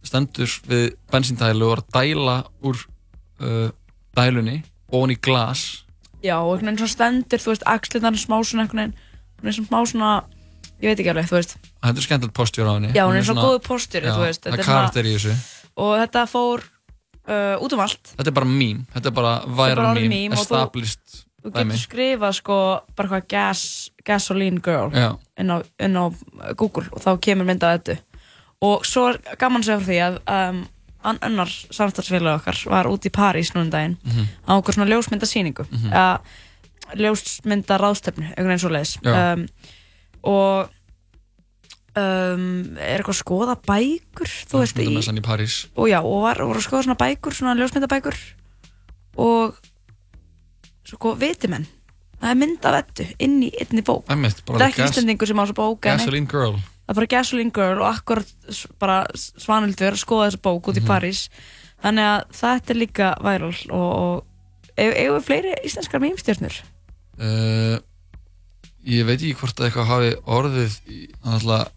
stendur 0.04 0.46
við 0.68 0.92
bensíntælu 1.10 1.66
og 1.66 1.72
er 1.78 1.82
að 1.82 1.88
dæla 1.96 2.34
úr 2.62 2.76
uh, 3.40 3.70
dælunni 4.14 4.60
ofan 4.92 5.10
í 5.10 5.16
glas. 5.20 5.82
já, 6.22 6.36
og 6.38 6.52
einhvern 6.54 6.76
veginn 6.76 6.78
svona 6.84 6.94
stendur, 6.94 7.38
þú 7.42 7.50
veist, 7.54 7.64
axlirnar 7.66 8.14
smá 8.20 8.36
svona 8.44 8.62
einhvern 8.68 8.92
veginn, 9.42 9.66
smá 9.66 9.80
svona 9.88 10.12
ég 10.82 10.92
veit 10.92 11.00
ekki 11.00 11.10
alveg, 11.10 11.26
þú 11.32 11.36
veist 11.40 11.56
Þetta 11.84 11.98
er 11.98 12.06
skemmtilegt 12.06 12.34
postjur 12.36 12.68
á 12.70 12.72
henni. 12.76 12.92
Já, 12.94 13.02
hún 13.08 13.16
er 13.18 13.24
svona 13.26 13.42
góður 13.44 13.62
postjóri, 13.66 14.06
já, 14.06 14.14
þú 14.14 14.22
veist, 14.28 14.42
Það 14.44 14.52
er 14.54 14.58
er 14.62 14.64
karakter 14.68 15.04
í 15.04 15.14
þessu. 15.16 15.34
og 15.76 15.92
þetta 16.04 16.22
fór 16.30 16.62
uh, 17.28 17.56
út 17.64 17.72
um 17.72 17.80
allt. 17.80 18.14
Þetta 18.16 18.30
er 18.30 18.36
bara 18.40 18.46
mím, 18.50 18.86
þetta 18.94 19.10
er 19.10 19.16
bara 19.16 19.34
orðið 19.94 20.08
mím, 20.08 20.32
þú- 20.32 20.40
established 20.42 21.24
þú 21.44 21.52
dæmi. 21.52 21.74
getur 21.74 21.82
skrifað 21.84 22.32
sko 22.40 22.58
bara 22.96 23.08
hvað 23.08 23.26
gas, 23.28 23.90
gasoline 24.04 24.60
girl 24.64 24.90
inn 25.38 25.50
á, 25.50 25.56
inn 25.80 25.96
á 25.96 26.04
Google 26.56 26.86
og 26.92 27.00
þá 27.04 27.10
kemur 27.20 27.44
mynd 27.48 27.62
af 27.64 27.78
þetta 27.82 27.98
og 28.64 28.84
svo 28.88 29.08
er 29.12 29.18
gaman 29.38 29.62
frá 29.66 29.76
því 29.80 29.98
að 30.06 30.16
um, 30.24 30.62
ann- 31.04 31.20
annar 31.20 31.48
samstagsfélag 31.52 32.38
okkar 32.40 32.56
var 32.72 32.86
út 32.88 33.04
í 33.04 33.10
París 33.12 33.50
núna 33.52 33.66
um 33.66 33.70
daginn. 33.70 33.96
Mhm. 34.04 34.24
á 34.48 34.52
okkur 34.56 34.74
svona 34.78 34.88
ljósmyndasýningu. 34.92 35.66
Mhm. 35.70 35.92
eða 35.92 36.20
ljósmynda 37.00 37.78
ráðstefnu 37.80 38.24
einhvern 38.30 38.50
veginn 38.52 38.62
svo 38.62 38.70
leiðis 38.72 38.96
um, 39.08 39.46
og 40.24 40.68
um, 41.98 42.44
er 42.80 42.98
eitthvað 42.98 43.14
að 43.14 43.20
skoða 43.20 43.54
bækur 43.68 44.32
þú 44.50 44.60
veist 44.62 44.80
í, 44.82 44.86
og 45.76 45.88
já, 45.90 45.98
og 46.02 46.18
var, 46.24 46.40
voru 46.42 46.60
að 46.60 46.66
skoða 46.66 46.86
svona 46.88 46.98
bækur 47.00 47.36
svona 47.38 47.54
ljósmyndabækur 47.60 48.18
og 49.24 49.56
sko, 50.88 51.14
viti 51.20 51.50
menn 51.52 51.66
það 52.20 52.30
er 52.32 52.38
mynd 52.40 52.66
af 52.70 52.78
ettu 52.82 53.06
inn 53.22 53.40
í 53.46 53.50
einni 53.60 53.82
bók 53.84 54.06
bara 54.08 54.58
það 54.58 54.66
er 54.66 54.70
ekki 54.72 54.86
íslendingur 54.90 55.28
sem 55.30 55.40
á 55.40 55.44
þessa 55.44 55.58
bók. 55.58 55.80
Gasoline 55.84 56.30
Girl. 56.30 56.54
það 56.58 56.92
er 56.94 56.98
bara 57.00 57.10
Gasoline 57.14 57.54
Girl 57.54 57.82
og 57.82 57.88
akkurat 57.90 58.30
bara 58.80 58.98
svanildur 59.14 59.92
að 59.96 60.02
skoða 60.02 60.28
þessa 60.30 60.42
bók 60.46 60.70
út 60.72 60.78
í 60.80 60.84
Mhm. 60.84 60.88
París 60.90 61.24
þannig 61.84 62.06
að 62.10 62.22
þetta 62.40 62.70
er 62.74 62.80
líka 62.80 63.08
væral 63.20 63.56
og, 63.70 63.90
og 63.94 64.24
við 64.76 65.20
fleiri 65.26 65.54
íslenskar 65.64 66.02
mýmstjörnur 66.04 66.62
Uh, 67.14 67.78
ég 68.82 69.04
veit 69.06 69.20
ekki 69.22 69.36
hvort 69.38 69.60
að 69.60 69.68
eitthvað 69.68 69.86
hafi 69.86 70.08
orðið 70.26 70.72
í, 70.90 70.96
náttúrulega 71.22 71.68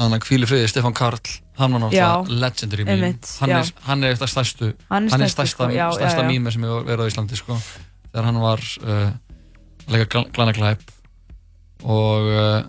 hann 0.00 0.16
að 0.16 0.22
kvíli 0.24 0.48
friði, 0.48 0.68
Stefán 0.70 0.96
Karl 0.96 1.20
hann 1.60 1.74
var 1.76 1.82
náttúrulega 1.84 2.40
legendary 2.42 2.86
einmitt, 2.88 3.28
hann, 3.42 3.56
hann 3.86 4.04
er 4.04 4.14
eitthvað 4.14 4.32
stærstu 4.32 4.70
Hann 4.88 5.08
er 5.08 5.14
hann 5.14 5.24
stærsta, 5.28 5.46
sko, 5.52 5.68
stærsta 5.98 6.24
meme 6.28 6.52
sem 6.54 6.64
hefur 6.64 6.86
verið 6.88 7.04
á 7.04 7.10
Íslandi 7.12 7.38
sko. 7.38 7.58
þegar 8.08 8.28
hann 8.30 8.40
var 8.42 8.64
uh, 8.80 9.10
að 9.86 9.94
leika 9.94 10.08
gl- 10.14 10.30
glanaglæp 10.36 10.94
og 11.84 12.30
uh, 12.32 12.62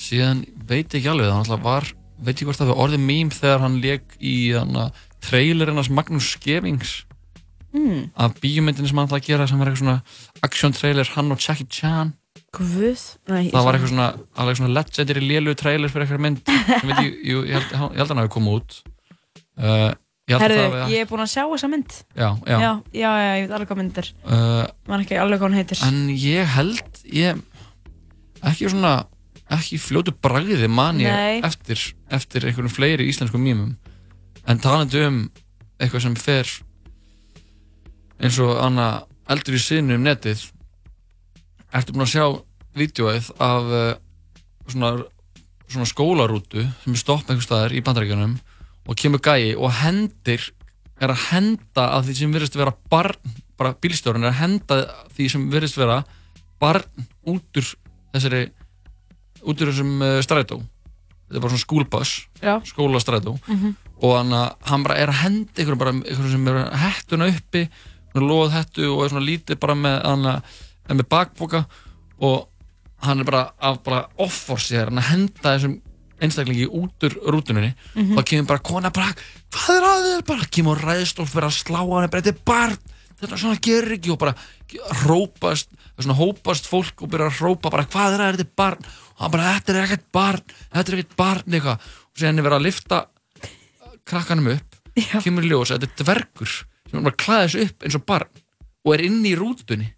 síðan 0.00 0.44
veit 0.68 0.88
ekki 0.96 1.10
alveg 1.12 1.28
það 1.28 1.42
náttúrulega 1.42 1.68
var, 1.68 1.90
veit 2.24 2.40
ég 2.40 2.48
hvort 2.48 2.62
það 2.62 2.72
var 2.72 2.82
orðið 2.86 3.04
meme 3.04 3.36
þegar 3.36 3.64
hann 3.66 3.80
leik 3.84 4.16
í 4.20 4.36
þannig 4.56 5.04
trailerinn 5.26 5.80
hans 5.80 5.92
Magnús 5.92 6.32
Skevings 6.36 6.98
mm. 7.76 8.12
af 8.16 8.36
bíómyndinni 8.40 8.90
sem 8.90 9.00
hann 9.00 9.12
að 9.12 9.26
gera 9.28 9.48
sem 9.48 9.60
var 9.60 9.70
eitthvað 9.70 9.84
svona 9.84 10.46
action 10.46 10.76
trailer 10.76 11.12
hann 11.16 11.34
og 11.34 11.42
Jackie 11.42 11.68
Chan 11.68 12.14
Guð? 12.56 13.04
Nei, 13.28 13.50
það 13.52 13.66
var 13.66 13.76
eitthvað 13.76 13.92
svona, 13.92 14.08
alveg 14.42 14.58
svona 14.60 14.72
legendary 14.72 15.22
lélu 15.24 15.54
trailer 15.58 15.92
fyrir 15.92 16.06
eitthvað 16.06 16.24
mynd. 16.26 16.42
Sem 16.66 16.90
veit 16.90 17.00
ég, 17.04 17.16
ég, 17.28 17.52
held, 17.52 17.70
ég 17.72 18.00
held 18.00 18.04
að 18.06 18.12
hann 18.14 18.22
hafi 18.22 18.32
komið 18.36 18.56
út. 18.58 18.76
Uh, 19.56 19.90
ég 20.30 20.42
Herðu, 20.42 20.62
að 20.66 20.94
ég 20.94 21.04
er 21.04 21.10
búin 21.10 21.24
að 21.24 21.32
sjá 21.34 21.42
þessa 21.52 21.70
mynd. 21.72 21.98
Já, 22.16 22.28
já, 22.48 22.56
já, 22.56 22.70
já, 22.96 23.10
já, 23.10 23.34
ég 23.36 23.44
veit 23.46 23.56
alveg 23.58 23.70
hvað 23.72 23.82
mynd 23.82 24.00
er 24.02 24.08
Uh, 24.26 24.62
man 24.90 25.04
ekki 25.04 25.20
alveg 25.22 25.42
hvað 25.42 25.50
hún 25.52 25.58
heitir. 25.60 25.82
en 25.86 26.00
ég 26.10 26.54
held 26.56 27.02
ég, 27.14 27.42
ekki 28.42 28.70
svona 28.72 28.94
ekki 29.56 29.78
fljótu 29.78 30.10
bragði 30.10 30.66
man 30.72 30.98
ég 30.98 31.44
eftir, 31.46 31.78
eftir 32.10 32.48
einhverjum 32.48 32.72
fleiri 32.72 33.06
íslenskum 33.06 33.44
mýmum. 33.44 33.76
En 34.46 34.58
talandi 34.62 35.04
um 35.06 35.20
eitthvað 35.78 36.06
sem 36.08 36.16
fer 36.18 36.50
eins 38.22 38.38
og 38.42 38.56
Anna 38.62 39.04
eldur 39.30 39.56
í 39.58 39.62
sinu 39.62 39.96
um 39.98 40.04
netið 40.06 40.46
ertu 41.80 41.92
búin 41.96 42.06
að 42.06 42.12
sjá 42.14 42.26
vídjóið 42.76 43.30
af 43.40 43.70
uh, 43.72 43.94
svona, 44.68 44.90
svona 45.68 45.88
skólarútu 45.88 46.66
sem 46.84 46.92
er 46.96 47.00
stopp 47.00 47.26
einhver 47.30 47.46
staðar 47.46 47.74
í 47.76 47.82
bandaríkjunum 47.86 48.36
og 48.86 48.98
kemur 49.00 49.22
gæi 49.24 49.54
og 49.56 49.72
hendir 49.82 50.44
er 51.00 51.12
að 51.12 51.24
henda 51.30 51.88
að 51.96 52.06
því 52.10 52.14
sem 52.20 52.32
virðist 52.36 52.56
vera 52.56 52.72
barn, 52.92 53.16
bara 53.58 53.74
bílstjórun 53.82 54.24
er 54.24 54.32
að 54.32 54.38
henda 54.42 54.78
því 55.16 55.26
sem 55.32 55.48
virðist 55.52 55.76
vera 55.80 55.98
barn 56.62 56.86
út 57.28 57.60
úr 57.60 57.66
þessari 58.14 58.44
út 59.46 59.60
úr 59.60 59.70
þessum 59.72 59.96
uh, 60.04 60.20
strætó 60.24 60.60
þetta 61.26 61.36
er 61.36 61.42
bara 61.42 61.52
svona 61.56 61.64
skúlbass 61.66 62.14
Já. 62.42 62.54
skólastrætó 62.70 63.34
Mhm. 63.48 63.74
og 64.04 64.12
hann, 64.18 64.32
að- 64.36 64.54
hann 64.68 64.82
bara 64.84 64.96
er 65.00 65.08
að 65.08 65.20
henda 65.24 65.62
ykkur 65.62 65.78
bara 65.80 65.92
ykkur 65.96 66.30
sem 66.30 66.48
er 66.52 66.58
hettuna 66.84 67.28
uppi 67.32 67.66
loð 68.16 68.52
hettu 68.54 68.86
og 68.94 69.02
er 69.04 69.08
svona 69.12 69.26
lítið 69.26 69.58
bara 69.60 69.74
með, 69.76 69.96
hann, 70.04 70.24
að- 70.24 70.42
er 70.88 70.98
með 70.98 71.08
bakboka 71.12 71.64
og 72.24 72.48
hann 73.04 73.20
er 73.20 73.28
bara 73.28 73.42
af 73.60 73.82
bara 73.84 74.06
offorsið 74.22 74.86
hann 74.86 75.02
að 75.02 75.10
henda 75.10 75.54
þessum 75.54 75.80
einstaklingi 76.22 76.66
út 76.72 77.04
úr 77.04 77.16
rútunni. 77.34 77.74
Mhm. 77.94 78.16
þá 78.16 78.22
kemur 78.24 78.46
bara 78.48 78.64
kona 78.64 78.90
bara 78.90 79.14
hvað 79.52 79.76
er 79.76 79.88
að 79.88 80.04
þér? 80.06 80.26
Bara 80.26 80.46
kemur 80.50 80.80
ræðst 80.80 81.20
og 81.20 81.28
fyrir 81.28 81.48
að 81.50 81.58
slá 81.58 81.80
hann 81.80 82.10
bara 82.10 82.22
þetta 82.22 82.32
er 82.34 82.44
barn 82.44 82.78
þetta 83.20 83.40
svona 83.40 83.60
gerir 83.60 83.96
ekki. 83.98 84.12
Og 84.12 84.18
bara 84.18 84.34
hrópast 85.02 85.68
svona 85.98 86.16
hópast 86.16 86.66
fólk 86.66 87.02
og 87.02 87.10
byrja 87.10 87.28
að 87.28 87.38
hrópa 87.40 87.70
bara 87.70 87.84
hvað 87.84 88.14
er 88.14 88.24
að 88.24 88.32
þetta 88.36 88.48
er 88.48 88.56
barn. 88.56 88.88
Og 89.16 89.20
hann 89.20 89.30
bara 89.30 89.52
þetta 89.56 89.74
er 89.74 89.82
ekkert 89.84 90.08
barn 90.12 90.42
þetta 90.72 90.92
er 90.92 90.98
ekkert 90.98 91.16
barn 91.16 91.52
eitthvað. 91.52 91.78
Og 92.06 92.16
sér 92.16 92.32
henni 92.32 92.42
verið 92.46 92.58
að 92.60 92.66
lifta 92.66 93.06
krakkanum 94.06 94.52
upp 94.54 94.76
Já. 94.96 95.20
kemur 95.20 95.44
í 95.44 95.50
ljós 95.50 95.72
að 95.74 95.84
þetta 95.84 95.92
er 95.92 96.04
dvergur 96.04 96.52
sem 96.86 96.98
er 97.00 97.04
bara 97.04 97.16
að 97.36 97.42
þessu 97.44 97.64
upp 97.66 97.84
eins 97.84 97.98
og 97.98 98.04
barn 98.08 98.42
og 98.86 98.94
er 98.94 99.04
inni 99.08 99.32
í 99.34 99.38
rútunni 99.38 99.88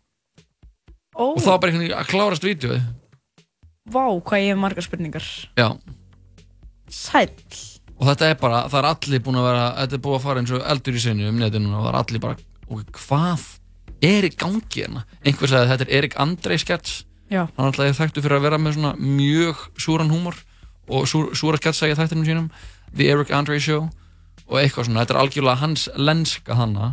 Ó, 1.18 1.34
og 1.34 1.42
þá 1.42 1.50
bara 1.58 1.72
einhvern 1.72 1.84
veginn 1.84 1.98
að 1.98 2.10
klárast 2.12 2.46
vídeoið. 2.46 2.84
Vá, 3.88 4.04
hvað 4.06 4.44
ég 4.44 4.52
hef 4.52 4.60
margar 4.62 4.86
spurningar. 4.86 5.26
Já. 5.58 5.68
Sæll. 6.88 7.32
Og 7.98 8.06
þetta 8.06 8.28
er 8.30 8.36
bara, 8.38 8.62
það 8.70 8.78
er 8.80 8.90
allir 8.92 9.22
búin 9.26 9.40
að 9.40 9.48
vera 9.48 9.64
þetta 9.80 9.96
er 9.98 10.02
búin 10.04 10.18
að 10.18 10.26
fara 10.28 10.42
eins 10.42 10.52
og 10.54 10.66
eldur 10.72 10.98
í 10.98 11.02
sinu 11.02 11.30
um 11.32 11.40
netinu 11.42 11.72
og 11.74 11.82
það 11.82 11.90
er 11.90 11.98
allir 12.02 12.22
bara, 12.22 12.44
ok, 12.68 12.92
hvað 12.94 13.46
er 14.08 14.28
í 14.28 14.30
gangi 14.38 14.84
hérna? 14.84 15.02
Einhver 15.26 15.50
sagði 15.50 15.64
að 15.64 15.72
þetta 15.72 15.86
er 15.88 15.94
Erik 15.98 16.18
Andrei 16.22 16.58
skets 16.62 17.00
Já. 17.28 17.42
hann 17.56 17.66
alltaf 17.66 17.88
er 17.88 17.96
þekktu 17.98 18.22
fyrir 18.24 18.38
að 18.38 18.44
vera 18.46 18.60
með 18.62 18.76
svona 18.78 18.92
mjög 18.96 19.64
súran 19.80 20.12
húmor 20.12 20.38
og 20.88 21.08
súr, 21.10 21.32
súra 21.36 21.58
sketsa 21.60 21.90
í 21.90 21.96
þættinum 21.98 22.28
sínum 22.28 22.46
The 22.94 23.10
Eric 23.12 23.32
Andre 23.34 23.58
Show 23.60 23.88
og 24.48 24.60
eitthvað 24.60 24.88
svona, 24.88 25.02
þetta 25.02 25.16
er 25.16 25.20
algjörlega 25.24 25.60
hans 25.60 25.88
lenska 25.98 26.56
hanna 26.56 26.92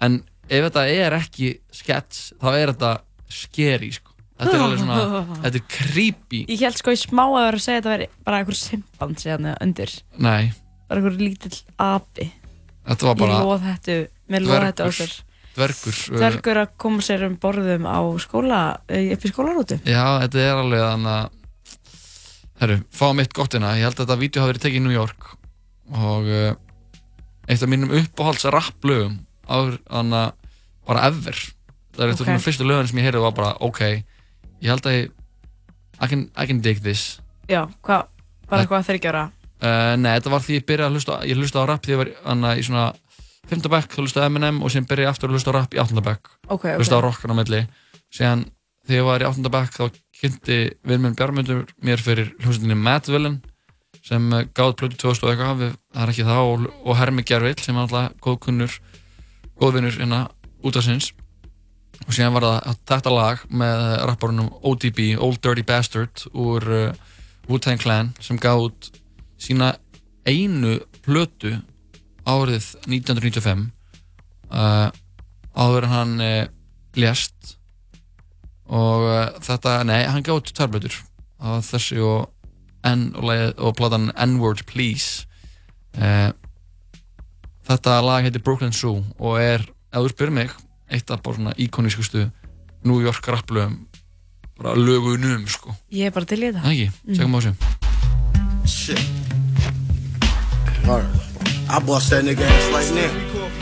en 0.00 0.22
ef 0.48 0.68
þetta 0.68 0.86
er 0.88 1.18
ekki 1.18 1.50
skets, 1.74 2.30
þá 2.40 2.48
er 2.54 2.72
þetta 2.72 2.94
scary, 3.36 3.90
sko. 3.94 4.14
Þetta 4.34 4.56
er 4.56 4.64
alveg 4.64 4.80
svona, 4.82 5.02
þetta 5.44 5.60
er 5.60 5.66
creepy. 5.76 6.40
Ég 6.50 6.64
held 6.66 6.80
sko 6.80 6.94
í 6.94 6.98
smá 6.98 7.24
að 7.26 7.36
vera 7.40 7.60
að 7.60 7.66
segja 7.66 7.76
að 7.76 7.84
þetta 7.84 7.92
veri 7.94 8.08
bara 8.26 8.40
einhver 8.40 8.58
simpansi 8.58 9.30
hérna 9.30 9.54
undir. 9.62 9.92
Nei, 10.18 10.50
bara 10.88 11.02
einhver 11.02 11.20
lítill 11.20 11.60
api. 11.82 12.32
Þetta 12.84 13.08
var 13.10 13.22
bara 13.22 13.36
í 13.38 13.46
loðhættu 13.46 14.00
með 14.32 14.48
loðhættu 14.48 14.88
á 14.88 14.90
sér 14.94 15.14
dvergur 15.54 15.94
uh, 15.94 16.18
Dvergur 16.18 16.60
að 16.64 16.74
koma 16.82 17.04
sér 17.04 17.24
um 17.28 17.38
borðum 17.40 17.86
á 17.86 17.98
skóla 18.22 18.60
eh, 18.88 19.12
upp 19.14 19.24
í 19.24 19.30
skólarútu. 19.30 19.78
Já, 19.86 20.18
þetta 20.24 20.42
er 20.42 20.60
alveg 20.64 20.84
þannig 20.88 21.14
að 21.14 21.40
Herru, 22.54 22.76
fáum 22.94 23.18
eitt 23.18 23.32
gott 23.34 23.56
hérna. 23.56 23.72
Ég 23.74 23.88
held 23.88 23.98
að 23.98 24.04
þetta 24.04 24.20
vídeo 24.20 24.42
hafi 24.42 24.52
verið 24.52 24.62
tekið 24.62 24.78
í 24.78 24.84
New 24.84 24.94
York. 24.94 25.30
Og 25.90 26.28
uh, 26.30 26.52
eitt 27.50 27.64
af 27.64 27.70
mínum 27.70 27.94
uppáhalds 27.98 28.46
rapplögum 28.54 29.18
áður 29.44 29.78
þannig 29.88 30.20
að 30.20 30.52
bara 30.88 31.08
ever 31.10 31.40
það 31.94 32.06
er 32.06 32.14
okay. 32.16 32.42
fyrstu 32.42 32.66
lögum 32.66 32.88
sem 32.90 33.00
ég 33.00 33.08
heyrði 33.08 33.22
var 33.24 33.36
bara 33.36 33.52
ok, 33.64 33.80
ég 34.62 34.72
held 34.72 34.88
að 34.90 34.98
ég 34.98 35.12
I 36.02 36.10
can, 36.10 36.26
I 36.34 36.46
can 36.50 36.60
dig 36.60 36.82
this 36.82 37.20
Já, 37.46 37.64
hvað, 37.84 38.08
bara 38.48 38.64
eitthvað 38.64 38.86
þryggjára 38.88 39.24
uh, 39.28 39.94
Nei, 40.00 40.10
þetta 40.16 40.34
var 40.34 40.44
því 40.44 40.58
ég 40.58 40.66
byrjaði 40.68 40.88
að 40.88 40.98
hlusta 40.98 41.20
ég 41.28 41.40
hlusta 41.40 41.62
á 41.62 41.68
rap 41.70 41.84
því 41.84 41.94
ég 41.94 42.02
var 42.02 42.12
þannig 42.24 42.60
í 42.60 42.66
svona 42.66 42.86
5. 43.44 43.68
bekk, 43.70 43.96
hlusta 44.00 44.26
Eminem 44.26 44.60
og 44.64 44.72
síðan 44.72 44.88
byrjaði 44.90 45.12
aftur 45.12 45.30
að 45.30 45.38
hlusta 45.38 45.54
á 45.54 45.56
rap 45.58 45.76
í 45.76 45.80
8. 45.82 46.04
bekk 46.04 46.30
Ok, 46.48 46.64
ok. 46.64 46.68
hlusta 46.80 46.98
á 46.98 47.04
rockan 47.04 47.34
á 47.36 47.38
milli 47.38 47.64
síðan 48.14 48.46
þegar 48.84 49.00
ég 49.00 49.08
var 49.08 49.24
í 49.24 49.28
8. 49.30 49.52
bekk 49.54 49.78
þá 49.78 49.84
kynnti 50.20 50.60
Vilmund 50.88 51.18
Bjarmundur 51.18 51.66
mér 51.84 52.02
fyrir 52.02 52.32
hljómsveitinni 52.40 52.78
Mad 52.78 53.10
Villain 53.10 53.40
sem 54.04 54.32
eh, 54.36 54.46
gáði 54.56 54.78
plötu 54.80 55.00
2000 55.00 55.24
og 55.26 55.32
eitthvað 55.32 55.60
við, 55.62 55.76
það 55.94 56.04
er 56.04 56.12
ekki 56.12 56.28
það 56.28 56.48
og, 56.48 56.64
og 56.84 56.98
Hermi 56.98 57.24
Gervill 57.28 57.58
sem 57.60 57.76
er 57.76 57.86
alltaf 57.86 58.16
góðkunnur 58.24 58.78
góðvinnur 59.60 60.00
inna 60.04 60.24
út 60.64 60.80
af 60.80 60.86
sinns 60.86 61.12
og 62.04 62.12
síðan 62.12 62.34
var 62.36 62.46
það 62.46 62.80
þetta 62.90 63.12
lag 63.14 63.44
með 63.48 63.84
rapparunum 64.10 64.50
ODB, 64.66 65.00
Old 65.22 65.40
Dirty 65.44 65.64
Bastard 65.66 66.26
úr 66.32 66.66
uh, 66.68 67.14
Wu-Tang 67.48 67.80
Clan 67.80 68.12
sem 68.22 68.40
gáði 68.40 68.68
út 68.68 68.90
sína 69.40 69.74
einu 70.24 70.78
plötu 71.04 71.54
árið 72.24 72.70
1995 72.88 73.66
uh, 74.50 74.88
áður 75.54 75.88
en 75.88 75.94
hann 75.94 76.14
uh, 76.24 76.46
lést. 76.98 77.56
Og 78.64 79.04
uh, 79.08 79.26
þetta, 79.44 79.82
nei, 79.86 80.02
hann 80.08 80.24
gáði 80.24 80.40
út 80.40 80.54
tvær 80.56 80.72
plötur. 80.72 80.96
Á 81.40 81.60
þessi 81.64 82.00
og, 82.00 82.30
N, 82.84 83.10
og 83.16 83.76
platan 83.78 84.10
N-Word 84.12 84.64
Please. 84.70 85.28
Uh, 85.96 86.32
þetta 87.68 88.00
lag 88.04 88.26
heitir 88.26 88.44
Brooklyn 88.44 88.74
Zoo 88.74 89.02
og 89.18 89.38
er, 89.40 89.64
ef 89.92 90.04
þú 90.04 90.14
spyrir 90.14 90.38
mig 90.40 90.54
eitt 90.90 91.10
af 91.10 91.22
bara 91.22 91.36
svona 91.36 91.52
íkonískustu 91.58 92.30
New 92.84 93.00
York 93.02 93.28
rapplögum 93.28 93.86
bara 94.58 94.74
lögunum 94.74 95.46
sko 95.48 95.74
Ég 95.92 96.06
er 96.06 96.10
bara 96.14 96.24
til 96.26 96.42
í 96.42 96.46
þetta 96.50 96.62
Það 96.62 96.72
ekki, 96.72 96.90
tjekkum 97.14 97.34
á 97.34 97.40
þessu. 97.40 97.54
I 100.84 101.78
bust 101.80 102.10
that 102.10 102.24
nigga 102.24 102.44
ass 102.44 102.66
right 102.70 102.94
now. 102.94 103.10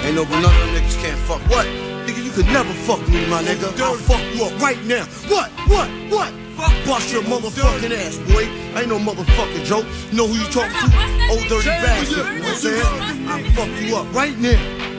Ain't 0.05 0.15
no 0.17 0.25
none 0.25 0.45
of 0.45 0.53
them 0.53 0.75
niggas 0.75 0.99
can't 1.01 1.19
fuck. 1.29 1.41
What? 1.49 1.67
Nigga, 2.05 2.25
you 2.25 2.33
could 2.33 2.47
never 2.47 2.73
fuck 2.85 3.01
me, 3.09 3.25
my 3.31 3.43
nigga. 3.43 3.71
I'll 3.81 3.95
fuck 3.95 4.21
you 4.35 4.45
up 4.45 4.61
right 4.61 4.83
now. 4.85 5.05
What? 5.31 5.49
What? 5.71 5.89
What? 6.11 6.33
Fuck 6.59 6.75
bust 6.85 7.13
your 7.13 7.23
motherfucking 7.23 7.93
ass, 7.95 8.19
boy. 8.29 8.45
Ain't 8.77 8.89
no 8.89 8.99
motherfucking 8.99 9.65
joke. 9.65 9.87
You 10.11 10.17
know 10.19 10.27
who 10.27 10.35
you 10.35 10.49
talking 10.51 10.75
to? 10.75 10.89
Old 11.33 11.47
dirty 11.49 11.69
bastard. 11.81 12.11
You 12.11 12.43
know 12.43 12.43
what 12.43 12.53
I'm 12.53 12.57
saying? 12.57 13.29
I'll 13.29 13.51
fuck 13.57 13.71
you 13.81 13.97
up 13.97 14.13
right 14.15 14.37
now. 14.39 14.92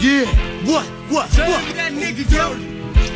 Yeah. 0.00 0.26
What? 0.68 0.84
What? 1.08 1.30
What? 1.30 1.64
that 1.74 1.92
nigga, 1.92 2.28
yo. 2.30 2.52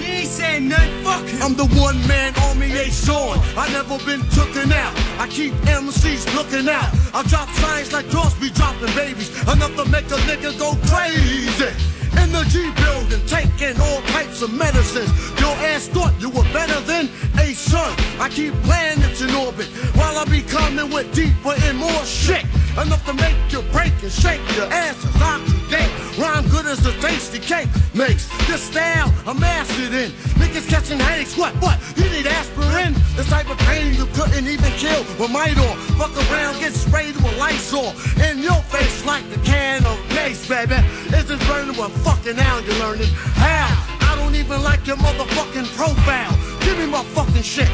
He 0.00 0.24
ain't 0.24 0.28
saying 0.28 0.68
nothing. 0.68 1.04
Fuck 1.04 1.26
him. 1.26 1.42
I'm 1.42 1.54
the 1.54 1.66
one 1.76 2.00
man 2.08 2.32
army 2.48 2.72
ain't 2.72 2.92
showing. 2.92 3.38
I 3.56 3.68
never 3.72 3.98
been 4.04 4.20
tooken 4.32 4.72
out. 4.72 4.94
I 5.20 5.28
keep 5.28 5.52
MCs 5.68 6.34
looking 6.34 6.68
out. 6.68 6.88
I 7.12 7.22
drop 7.28 7.48
signs 7.60 7.92
like 7.92 8.06
be 8.40 8.48
dropping 8.50 8.94
babies. 8.94 9.28
Enough 9.42 9.76
to 9.76 9.84
make 9.90 10.06
a 10.06 10.20
nigga 10.24 10.58
go 10.58 10.72
crazy. 10.88 11.68
In 12.16 12.32
the 12.32 12.44
G 12.48 12.72
building, 12.80 13.24
taking 13.26 13.78
all 13.80 14.00
types 14.16 14.40
of 14.40 14.52
medicines. 14.52 15.12
Your 15.38 15.54
ass 15.68 15.86
thought 15.88 16.14
you 16.18 16.30
were 16.30 16.48
better 16.52 16.80
than 16.80 17.10
a 17.38 17.52
son. 17.52 17.92
I 18.18 18.30
keep 18.30 18.54
planets 18.62 19.20
in 19.20 19.34
orbit 19.34 19.68
while 19.94 20.16
I 20.16 20.24
be 20.24 20.40
coming 20.42 20.90
with 20.90 21.12
deeper 21.14 21.54
and 21.68 21.76
more 21.76 22.04
shit. 22.04 22.46
Enough 22.78 23.04
to 23.06 23.14
make 23.14 23.36
you 23.50 23.62
break 23.72 23.92
and 24.02 24.12
shake 24.12 24.40
your 24.56 24.66
asses 24.70 25.10
out 25.20 25.42
today. 25.46 25.88
Rhyme 26.18 26.46
good 26.48 26.66
as 26.66 26.86
a 26.86 26.92
tasty 27.00 27.38
cake 27.38 27.68
makes. 27.94 28.28
This 28.46 28.62
style 28.62 29.12
I'm 29.26 29.42
in. 29.42 30.10
Niggas 30.38 30.68
catching 30.68 30.98
headaches, 30.98 31.36
what, 31.36 31.52
what? 31.62 31.78
You 31.96 32.04
need 32.10 32.26
aspirin? 32.26 32.94
This 33.16 33.28
type 33.28 33.50
of 33.50 33.58
pain 33.58 33.94
you 33.94 34.06
couldn't 34.14 34.46
even 34.46 34.70
kill 34.78 35.02
with 35.18 35.30
might 35.30 35.58
on. 35.58 35.76
Fuck 35.98 36.14
around, 36.30 36.60
get 36.60 36.72
sprayed 36.72 37.16
with 37.16 37.38
on. 37.74 37.94
In 38.22 38.38
your 38.38 38.62
face 38.70 39.04
like 39.04 39.28
the 39.30 39.38
can 39.44 39.84
of 39.84 39.98
mace, 40.14 40.46
baby. 40.48 40.76
Is 41.10 41.26
this 41.26 41.42
burning 41.48 41.76
what 41.76 41.90
fucking 42.06 42.36
now 42.36 42.58
you're 42.60 42.78
learning? 42.78 43.10
How? 43.34 43.66
I 44.00 44.16
don't 44.16 44.34
even 44.34 44.62
like 44.62 44.86
your 44.86 44.96
motherfucking 44.96 45.66
profile. 45.76 46.34
Give 46.60 46.78
me 46.78 46.86
my 46.86 47.02
fucking 47.02 47.42
shit. 47.42 47.68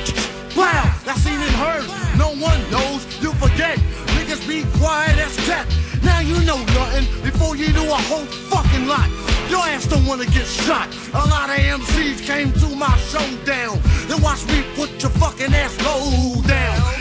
Wow, 0.57 0.89
I 1.07 1.15
seen 1.19 1.39
and 1.39 1.57
heard. 1.61 1.85
No 2.17 2.33
one 2.41 2.59
knows. 2.71 3.05
You 3.23 3.33
forget. 3.35 3.79
Niggas 4.27 4.49
be 4.49 4.65
quiet 4.81 5.17
as 5.19 5.37
cat. 5.47 5.73
Now 6.03 6.19
you 6.19 6.35
know 6.45 6.59
nothing 6.59 7.05
before 7.23 7.55
you 7.55 7.73
do 7.73 7.85
a 7.85 8.01
whole 8.11 8.25
fucking 8.51 8.89
lot. 8.89 9.09
Your 9.49 9.61
ass 9.61 9.87
don't 9.87 10.05
wanna 10.05 10.27
get 10.27 10.47
shot. 10.47 10.89
A 11.15 11.29
lot 11.29 11.49
of 11.49 11.57
MCs 11.57 12.27
came 12.27 12.51
to 12.55 12.67
my 12.75 12.91
showdown. 13.07 13.81
Then 14.09 14.21
watch 14.21 14.45
me 14.47 14.65
put 14.75 14.91
your 15.01 15.13
fucking 15.13 15.55
ass 15.55 15.81
low 15.81 16.43
down. 16.43 16.96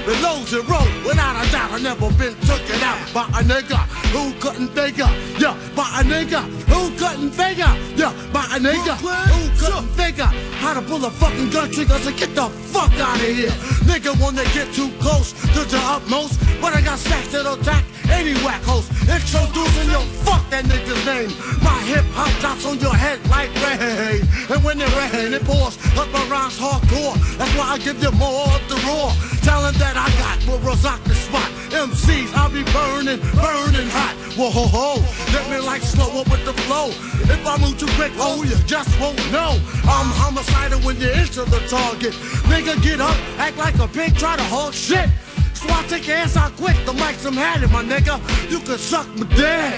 You 0.00 0.06
can 0.06 0.22
go 0.22 0.30
below 0.30 0.44
zero. 0.44 0.80
Without 1.04 1.44
a 1.44 1.52
doubt, 1.52 1.72
I 1.72 1.78
never 1.80 2.10
been 2.12 2.34
taken 2.46 2.80
out 2.82 2.98
by 3.12 3.24
a 3.36 3.42
nigga 3.44 3.78
who 4.12 4.32
couldn't 4.40 4.68
figure. 4.68 5.08
Yeah, 5.38 5.56
by 5.76 6.00
a 6.00 6.04
nigga 6.04 6.40
who 6.68 6.90
couldn't 6.96 7.32
figure. 7.32 7.72
Yeah, 7.96 8.12
by 8.32 8.44
a 8.56 8.58
nigga 8.58 8.96
who 8.96 9.42
couldn't 9.60 9.88
figure 9.90 10.30
how 10.60 10.74
to 10.74 10.82
pull 10.82 11.04
a 11.04 11.10
fucking 11.10 11.50
gun 11.50 11.70
trigger 11.70 11.98
to 11.98 12.12
get 12.12 12.34
the 12.34 12.48
fuck 12.72 12.92
out 13.00 13.16
of 13.16 13.20
here. 13.20 13.50
Nigga 13.84 14.18
wanna 14.20 14.44
get 14.54 14.72
too 14.72 14.90
close 15.00 15.32
to 15.54 15.64
the 15.64 15.80
utmost, 15.84 16.40
but 16.60 16.74
I 16.74 16.80
got 16.80 16.98
stacks 16.98 17.28
that'll 17.32 17.60
attack 17.60 17.84
any 18.10 18.34
whack 18.44 18.62
host. 18.62 18.90
Introducing 19.02 19.90
your 19.90 20.04
fuck 20.24 20.48
that 20.50 20.64
nigga's 20.64 21.04
name. 21.04 21.30
My 21.62 21.78
hip 21.84 22.04
hop 22.12 22.32
drops 22.40 22.64
on 22.66 22.78
your 22.78 22.94
head 22.94 23.18
like 23.28 23.50
rain. 23.62 24.22
And 24.48 24.64
when 24.64 24.80
it 24.80 24.90
rain, 24.96 25.34
it 25.34 25.44
pours 25.44 25.78
up 25.96 26.10
my 26.12 26.24
rhymes 26.26 26.58
hardcore. 26.58 27.16
That's 27.36 27.54
why 27.56 27.74
I 27.74 27.78
give 27.78 28.02
you 28.02 28.10
more 28.12 28.46
of 28.48 28.62
the 28.68 28.76
raw 28.86 29.14
talent 29.42 29.76
that 29.78 29.96
I 29.96 30.08
got 30.18 30.38
will 30.46 30.58
rock 30.60 31.02
the 31.04 31.14
spot. 31.14 31.48
MCs, 31.70 32.34
I'll 32.34 32.50
be 32.50 32.64
burning, 32.72 33.20
burning 33.36 33.88
hot. 33.90 34.14
Whoa 34.36 34.50
ho 34.50 34.66
ho, 34.66 35.02
let 35.32 35.48
me 35.50 35.58
like 35.58 35.82
slow 35.82 36.20
up 36.20 36.30
with 36.30 36.44
the 36.44 36.52
flow. 36.64 36.88
If 37.30 37.46
I 37.46 37.56
move 37.58 37.78
too 37.78 37.90
quick, 37.98 38.12
oh 38.16 38.42
you 38.42 38.56
just 38.66 38.90
won't 39.00 39.18
know. 39.30 39.58
I'm 39.84 40.10
homicidal 40.20 40.80
when 40.80 41.00
you 41.00 41.10
enter 41.10 41.44
the 41.44 41.60
target. 41.68 42.12
Nigga, 42.50 42.80
get 42.82 43.00
up, 43.00 43.16
act 43.38 43.56
like 43.56 43.78
a 43.78 43.88
pig, 43.88 44.16
try 44.16 44.36
to 44.36 44.44
hold 44.44 44.74
shit. 44.74 45.08
So 45.54 45.68
I 45.68 45.84
take 45.88 46.06
your 46.06 46.16
ass 46.16 46.36
out 46.36 46.56
quick, 46.56 46.76
the 46.86 46.92
mic's 46.92 47.24
I'm 47.26 47.34
had 47.34 47.62
it, 47.62 47.70
my 47.70 47.84
nigga. 47.84 48.16
You 48.50 48.60
can 48.60 48.78
suck 48.78 49.06
my 49.16 49.26
dick. 49.36 49.74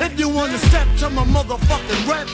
If 0.00 0.18
you 0.18 0.28
wanna 0.28 0.58
step 0.58 0.86
to 0.98 1.10
my 1.10 1.24
motherfucking 1.24 2.08
rep, 2.08 2.28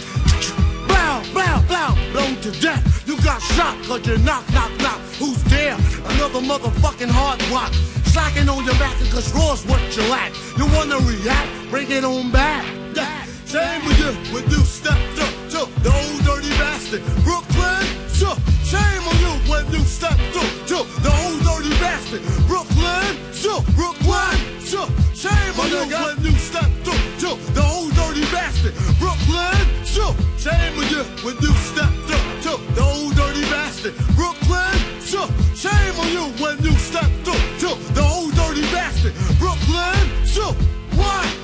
blow, 0.91 1.23
blow, 1.33 1.57
blow, 1.71 1.91
blow 2.13 2.31
to 2.43 2.51
death. 2.61 2.83
You 3.07 3.17
got 3.23 3.41
shot 3.55 3.77
cause 3.87 4.07
you 4.07 4.19
knock, 4.19 4.45
knock, 4.53 4.73
knock. 4.79 5.01
Who's 5.19 5.43
there? 5.45 5.77
Another 6.13 6.41
motherfucking 6.41 7.11
hard 7.11 7.41
rock. 7.51 7.73
Slacking 8.13 8.49
on 8.49 8.65
your 8.65 8.75
back 8.75 8.97
cause 9.13 9.33
raw's 9.35 9.65
what 9.67 9.81
you 9.97 10.03
lack. 10.11 10.33
You 10.59 10.67
wanna 10.75 10.99
react? 11.07 11.49
Bring 11.71 11.91
it 11.91 12.05
on 12.05 12.31
back. 12.31 12.65
Yeah. 12.95 13.25
Shame 13.47 13.85
with 13.85 13.99
you 13.99 14.13
when 14.33 14.45
you 14.51 14.63
stepped 14.65 15.19
up 15.19 15.35
to 15.55 15.61
the 15.83 15.91
old 15.91 16.21
dirty 16.27 16.51
bastard. 16.59 17.03
Brooklyn, 17.27 17.83
sure. 18.15 18.37
Shame 18.63 19.03
on 19.11 19.19
you 19.25 19.35
when 19.51 19.65
you 19.73 19.81
stepped 19.81 20.37
up 20.43 20.51
to 20.71 20.79
the 21.03 21.11
old 21.23 21.41
dirty 21.47 21.75
bastard. 21.83 22.23
Brooklyn, 22.47 23.11
sure. 23.33 23.63
Brooklyn, 23.75 24.39
sure. 24.63 24.89
Shame 25.15 25.55
on 25.59 25.69
you 25.69 25.83
when 26.05 26.17
you 26.25 26.33
stepped 26.39 26.87
up 26.87 27.03
to 27.23 27.29
the 27.55 27.63
old 27.75 27.93
dirty 28.21 28.33
bastard. 28.33 28.75
Brooklyn, 28.99 29.85
sure. 29.85 30.15
Shame 30.39 30.79
on 30.79 30.89
you 30.89 31.05
when 31.25 31.37
you 31.41 31.53
stepped 31.55 32.11
up 32.11 32.43
to 32.43 32.75
the 32.75 32.83
old 32.83 33.15
dirty 33.17 33.43
bastard. 33.43 33.95
Brooklyn, 34.15 34.79
sure. 35.01 35.29
Shame 35.55 35.99
on 35.99 36.09
you 36.13 36.25
when 36.43 36.63
you 36.63 36.73
stepped 36.73 37.29
up 37.29 37.41
to 37.61 37.93
the 37.95 38.03
old 38.03 38.35
dirty 38.35 38.63
bastard. 38.73 39.15
Brooklyn, 39.39 40.27
sure. 40.27 40.55
What? 40.97 41.37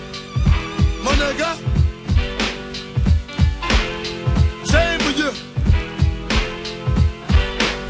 My 1.03 1.12
nigga. 1.16 1.57
Shame 4.66 5.01
on 5.03 5.16
you. 5.16 5.32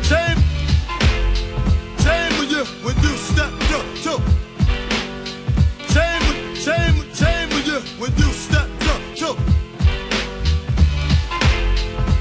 Shame. 0.03 0.39
Shame 1.99 2.41
on 2.41 2.49
you 2.49 2.65
when 2.85 2.97
you 3.03 3.16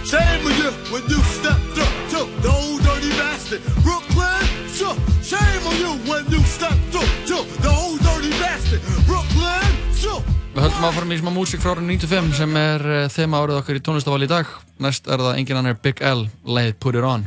Shame 0.05 0.45
on 0.45 0.53
you 0.61 0.69
when 0.93 1.01
you 1.09 1.17
stepped 1.33 1.77
up 1.81 1.93
to 2.13 2.19
the 2.43 2.49
old 2.53 2.81
dirty 2.83 3.09
bastard. 3.17 3.61
Brooklyn, 3.81 4.45
sure. 4.69 4.93
Shame 5.23 5.65
on 5.65 5.77
you 5.81 5.93
when 6.05 6.23
you 6.29 6.41
stepped 6.45 6.93
up 6.93 7.09
to 7.25 7.37
the 7.63 7.71
old 7.73 7.97
dirty 8.05 8.29
bastard. 8.37 8.81
Brooklyn, 9.09 9.71
sure. 9.97 10.21
Við 10.53 10.61
höldum 10.61 10.85
áfram 10.91 11.15
í 11.15 11.17
smá 11.23 11.31
músík 11.33 11.63
frá 11.63 11.73
árið 11.73 11.89
95 11.89 12.37
sem 12.37 12.53
er 12.61 12.85
uh, 12.85 12.99
þema 13.09 13.41
árið 13.41 13.57
okkar 13.63 13.79
í 13.79 13.83
tónlistavali 13.89 14.29
í 14.29 14.33
dag. 14.35 14.53
Næst 14.77 15.09
er 15.09 15.25
það 15.25 15.41
engin 15.41 15.63
annar 15.63 15.81
Big 15.81 16.05
L, 16.05 16.27
leið 16.45 16.77
Put 16.77 17.01
It 17.01 17.09
On. 17.15 17.25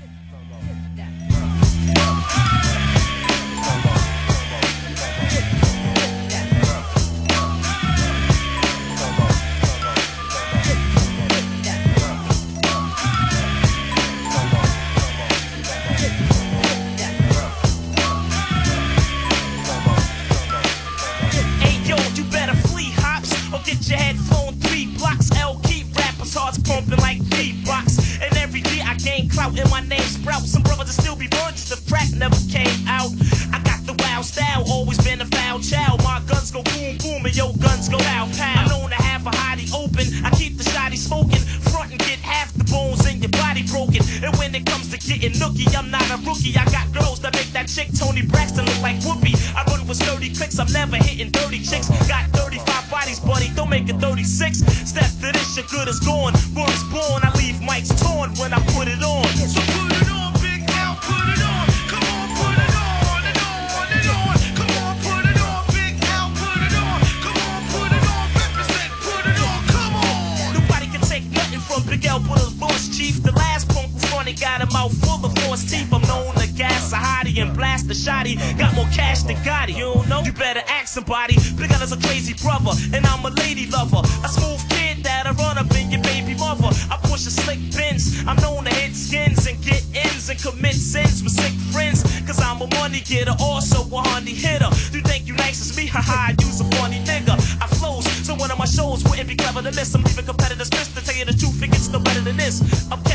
Competitors 101.18 101.18
pissed 101.18 101.18
to 101.18 101.24
tell 101.24 101.24
you 101.24 101.24
the 101.24 101.32
truth, 101.32 101.62
it 101.62 101.70
gets 101.70 101.88
no 101.88 101.98
better 101.98 102.20
than 102.20 102.36
this. 102.36 103.07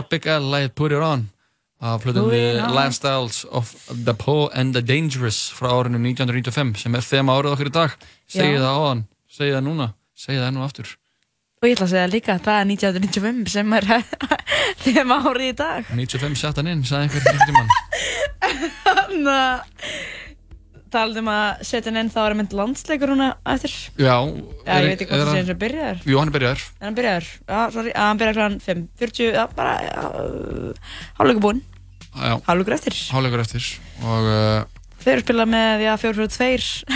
Var 0.00 0.08
Big 0.10 0.26
L, 0.26 0.48
lagið 0.54 0.74
Put 0.80 0.92
It 0.96 1.04
On. 1.04 1.28
Af 1.80 2.06
On. 2.06 2.14
Lifestyles 2.76 3.44
of 3.48 3.72
the 4.04 4.14
Poor 4.14 4.50
and 4.54 4.74
the 4.76 4.82
Dangerous 4.84 5.48
frá 5.56 5.70
árinu 5.72 6.00
1995 6.00 6.82
sem 6.82 6.94
er 6.96 7.04
þema 7.04 7.36
árið 7.38 7.54
okkur 7.54 7.70
í 7.70 7.76
dag. 7.76 7.94
Segið 8.28 8.60
það 8.60 8.80
áðan, 8.80 9.04
segið 9.32 9.54
það 9.56 9.64
núna. 9.68 9.86
Segið 10.20 10.42
það 10.44 10.58
og 10.60 10.66
aftur. 10.66 10.96
Og 11.60 11.68
ég 11.68 11.74
ætla 11.76 11.86
að 11.86 11.92
segja 11.92 12.08
líka 12.08 12.34
að 12.36 12.44
það 12.46 12.58
er 12.58 12.66
1995 12.72 13.50
sem 13.52 13.72
er 13.76 13.84
þeim 14.84 15.10
árið 15.16 15.44
í 15.44 15.54
dag. 15.60 15.90
95 15.92 16.40
sett 16.40 16.60
hann 16.60 16.70
inn, 16.72 16.84
sagði 16.88 17.04
einhver 17.04 17.22
einhvern 17.32 17.56
Þannig 20.90 21.28
að 21.30 21.60
setja 21.68 21.90
hann 21.92 22.00
inn 22.00 22.10
þá 22.10 22.18
er 22.24 22.32
að 22.34 22.38
mynd 22.40 22.54
landsleikur 22.58 23.12
húnna 23.14 23.28
eftir. 23.52 23.74
Já, 24.00 24.16
Já, 24.66 24.74
ég 24.74 24.88
veit 24.88 25.04
ekki 25.04 25.10
hvort 25.10 25.20
það 25.22 25.30
sé 25.30 25.40
eins 25.44 25.52
og 25.54 25.60
byrjaður. 25.62 26.00
Jú, 26.10 26.18
hann 26.18 26.30
er 26.32 26.34
byrjaður 26.36 26.64
En 26.80 26.86
hann 26.88 26.96
byrjaður, 26.98 27.28
já, 27.46 27.60
sorry, 27.76 27.92
hann 27.94 28.20
byrjaður 28.20 28.38
kláðan 28.40 28.58
5, 28.66 28.82
40, 29.04 29.30
já, 29.36 29.44
bara, 29.54 29.74
já, 29.86 30.02
hálfleikur 31.20 31.44
búinn, 31.46 31.62
Já, 32.10 32.32
hálfleikur 32.48 32.74
eftir. 32.74 32.96
hálfleikur 33.14 33.42
eftir 33.44 33.68
og 34.02 34.30
uh, 34.34 34.78
Þeir 35.00 35.12
eru 35.14 35.22
spilað 35.24 35.48
með, 35.54 35.84
já, 35.86 35.92
4-4-2, 36.02 36.48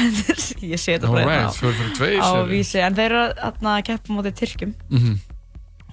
ég 0.74 0.80
sé 0.82 0.96
þetta 0.98 1.12
bara 1.14 1.36
Alright, 1.38 1.60
4-4-2 1.62 2.18
á 2.20 2.26
sér. 2.26 2.48
vísi, 2.50 2.80
en 2.84 2.98
þeir 2.98 3.14
eru 3.14 3.22
að 3.70 3.78
keppa 3.86 4.12
mótið 4.18 4.34
Tyrkjum 4.42 4.74
mhm, 4.90 5.14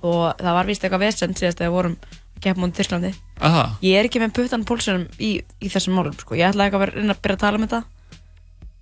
og 0.01 0.25
það 0.41 0.57
var 0.57 0.67
víst 0.67 0.83
eitthvað 0.83 1.05
vesend 1.05 1.37
síðast 1.39 1.61
þegar 1.61 1.69
við 1.71 1.77
vorum 1.77 1.95
að 2.41 2.47
keppa 2.47 2.61
mótið 2.63 2.79
Tyrklandi. 2.81 3.11
aha, 3.41 3.63
Ég 3.85 3.97
er 3.99 4.07
ekki 4.09 4.21
með 4.21 4.33
puttan 4.37 4.65
pólsunum 4.65 5.05
í, 5.21 5.31
í 5.61 5.69
þessum 5.71 5.97
málum, 5.97 6.15
sko, 6.17 6.37
ég 6.39 6.49
ætlaði 6.49 6.71
ekki 6.71 6.79
að 6.79 6.85
vera 6.85 6.95
reyna 6.97 7.15
að 7.15 7.21
byrja 7.25 7.37
að 7.37 7.43
tala 7.45 7.59
um 7.59 7.67
þetta, 7.67 7.83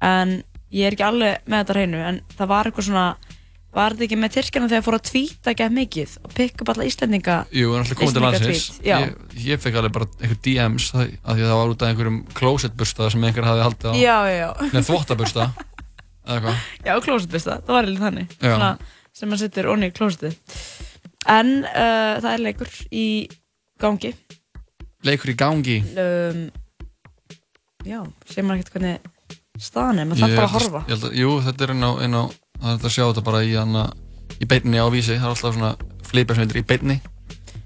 en 0.09 0.37
ég 0.71 0.87
er 0.87 0.95
ekki 0.95 1.05
alveg 1.09 1.43
með 1.49 1.61
þetta 1.63 1.75
hreinu, 1.75 1.99
en 2.09 2.21
það 2.37 2.51
var 2.53 2.69
eitthvað 2.69 2.87
svona, 2.89 3.05
var 3.75 3.93
þetta 3.93 4.05
ekki 4.07 4.19
með 4.19 4.33
Tyrkjana 4.35 4.69
þegar 4.71 4.85
fór 4.87 4.97
að 4.97 5.07
tvíta 5.09 5.51
ekki 5.53 5.69
mikið 5.75 6.13
og 6.23 6.35
pikka 6.39 6.63
upp 6.63 6.71
alla 6.73 6.87
Íslendinga? 6.89 7.37
Jú, 7.53 7.71
hann 7.73 7.83
er 7.83 7.85
alltaf 7.85 7.99
komið 7.99 8.15
til 8.17 8.23
landsins. 8.25 8.67
ég, 8.87 9.11
ég 9.45 9.61
fekk 9.61 9.77
alveg 9.81 9.93
bara 9.93 10.07
einhver 10.19 10.39
DMs 10.47 10.87
það, 10.93 11.11
að 11.21 11.37
því 11.37 11.43
að 11.45 11.51
það 11.51 11.59
var 11.59 11.73
út 11.75 11.83
af 11.83 11.91
einhverjum 11.91 12.19
closetbursta 12.39 13.09
sem 13.13 13.27
einhver 13.29 13.45
hafði 13.49 13.65
haldið 13.67 13.89
á. 13.89 13.93
Já, 13.99 14.17
já, 14.25 14.37
já. 14.39 14.49
Nei, 16.29 16.41
hvað? 16.45 16.57
Já, 16.85 16.93
klósetbista, 17.01 17.59
það 17.65 17.73
var 17.73 17.85
eiginlega 17.87 18.05
þannig. 18.09 18.33
Svona, 18.41 18.71
sem 19.17 19.29
maður 19.29 19.43
setur 19.45 19.69
onni 19.73 19.89
í 19.89 19.93
klósetið 19.97 20.35
En 21.27 21.49
uh, 21.67 22.19
það 22.21 22.29
er 22.31 22.43
leikur 22.45 22.69
í 22.95 23.05
gangi. 23.81 24.11
Leikur 25.07 25.31
í 25.31 25.37
gangi. 25.39 25.77
Um, 25.95 26.41
Já, 27.87 28.01
segir 28.27 28.43
maður 28.43 28.59
ekkert 28.59 28.73
hvernig 28.75 28.97
staðan 29.59 30.01
er, 30.01 30.07
maður 30.09 30.25
þarf 30.25 30.35
bara 30.35 30.47
að 30.49 30.55
horfa. 30.57 30.81
ég 30.83 30.91
held 30.93 31.05
að, 31.07 31.13
jú, 31.21 31.29
þetta 31.45 31.63
er 31.65 31.71
inn 31.75 31.85
á, 31.87 31.91
inn 32.05 32.17
á 32.19 32.23
það 32.59 32.73
er 32.73 32.89
að 32.89 32.95
sjá 32.95 33.03
þetta 33.05 33.23
bara 33.29 33.39
í, 33.47 33.53
hana, 33.55 33.83
í 34.35 34.47
beinni 34.51 34.81
á 34.83 34.87
vísi. 34.91 35.15
Það 35.15 35.23
er 35.29 35.31
alltaf 35.31 35.55
svona 35.55 35.71
flipar 36.09 36.35
sem 36.35 36.43
heitir 36.43 36.59
í 36.59 36.65
beinni. 36.67 36.97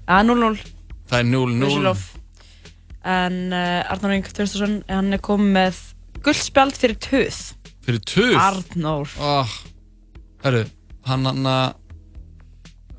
Já, 0.04 0.20
0-0 0.22 0.52
það 1.10 1.18
er 1.18 1.28
0-0 1.32 1.64
Vissulof. 1.66 2.04
En 3.04 3.36
uh, 3.52 3.92
Arnór 3.92 4.14
Inge 4.16 4.32
Traustason, 4.32 4.78
hann 4.88 5.12
er 5.12 5.20
komið 5.24 5.50
með 5.58 5.80
guldspjald 6.24 6.78
fyrir 6.80 6.96
töð. 7.04 7.40
Fyrir 7.84 8.00
töð? 8.08 8.36
Arnór. 8.40 9.10
Oh, 9.20 9.50
Herru, 10.44 10.62
hann 11.10 11.26
hann 11.28 11.50
að 11.50 11.66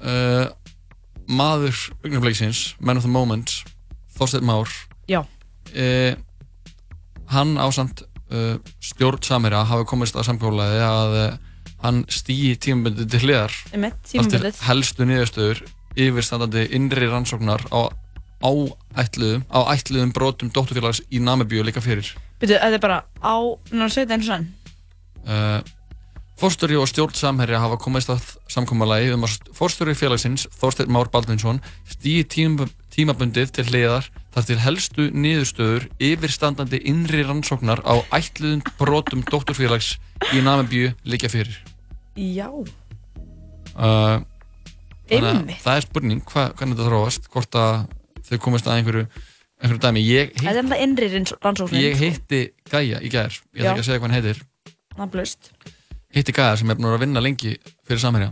uh, 0.03 0.45
maður 1.27 1.77
augnableiksins, 2.03 2.75
man 2.79 2.99
of 2.99 3.05
the 3.05 3.11
moment 3.11 3.51
Þorsteinn 4.15 4.45
Már 4.47 4.69
Já. 5.09 5.21
uh, 5.25 6.13
hann 7.33 7.57
ásamt 7.57 8.05
uh, 8.31 8.55
stjórn 8.83 9.23
Samira 9.25 9.65
hafi 9.67 9.87
komist 9.89 10.15
að 10.15 10.29
samkólaði 10.29 10.81
að 10.85 11.17
uh, 11.19 11.37
hann 11.85 12.03
stýi 12.09 12.55
tímabundið 12.57 13.09
til 13.13 13.21
hliðar. 13.25 13.55
Eftir 13.75 14.47
helstu 14.65 15.05
niðurstöður 15.05 15.61
yfirstandandi 15.95 16.67
innri 16.75 17.07
rannsóknar 17.11 17.63
á 17.71 17.91
áætluðum, 18.45 19.45
á 19.49 19.59
ætluðum 19.73 20.11
brotum 20.13 20.51
dótturfélags 20.53 21.01
í 21.09 21.21
Namibíu 21.23 21.63
líka 21.65 21.81
fyrir. 21.83 22.09
Byrju, 22.41 22.57
þetta 22.59 22.77
er 22.77 22.83
bara 22.83 22.97
á, 23.23 23.35
ná, 23.71 23.87
segja 23.87 24.05
þetta 24.05 24.17
eins 24.17 24.29
og 24.29 24.37
enn 24.37 24.49
Fórstjóri 26.35 26.75
og 26.75 26.87
stjórn 26.91 27.15
Samherja 27.15 27.61
hafa 27.63 27.77
komist 27.79 28.09
að 28.11 28.25
samkómalagi 28.51 29.13
um 29.15 29.23
að 29.23 29.37
fórstjóri 29.55 29.93
félagsins, 29.95 30.43
Þorsteinn 30.59 30.91
Már 30.91 31.07
Baldvinsson, 31.13 31.61
stýi 31.87 32.25
tím, 32.27 32.57
tímabundið 32.91 33.53
til 33.55 33.63
hliðar 33.69 34.09
þar 34.35 34.47
til 34.49 34.57
helstu 34.59 35.05
niðurstöður 35.15 35.85
yfirstandandi 36.03 36.81
innri 36.91 37.23
rannsóknar 37.23 37.79
á 37.87 38.03
ætluðum 38.19 38.65
brotum 38.81 39.23
dótturfélags 39.31 39.93
í 40.35 40.41
Namibíu 40.43 40.91
líka 41.07 41.31
fyrir. 41.31 41.55
Já, 42.15 42.49
Uh, 43.75 44.21
Einmitt. 45.11 45.57
það 45.59 45.75
er 45.75 45.83
spurning 45.83 46.21
hva, 46.31 46.45
hvernig 46.55 46.77
þetta 46.77 46.85
þróast, 46.87 47.25
hvort 47.33 47.57
að 47.59 47.73
þau 48.29 48.37
komist 48.45 48.69
að 48.71 48.77
einhverju, 48.79 49.01
einhverju 49.59 49.81
dæmi. 49.83 50.03
Ég, 50.07 50.29
þetta 50.37 50.53
er 50.53 50.59
enda 50.61 50.77
innri 50.79 51.09
ranns- 51.11 51.33
rannsóknin 51.43 51.83
ég 51.83 51.97
hitti 51.99 52.39
Gæja 52.71 53.01
í 53.03 53.11
gær, 53.11 53.35
ég 53.51 53.65
ætla 53.65 53.73
ekki 53.73 53.83
að 53.83 53.89
segja 53.89 53.99
hvað 53.99 54.07
hann 54.07 54.15
heitir, 54.15 54.39
Nafnlaust, 54.95 55.51
hitti 56.15 56.35
Gæja 56.35 56.55
sem 56.59 56.71
er 56.71 56.79
búin 56.79 56.93
að 56.93 57.03
vinna 57.03 57.23
lengi 57.23 57.55
fyrir 57.85 58.01
Samherja. 58.01 58.31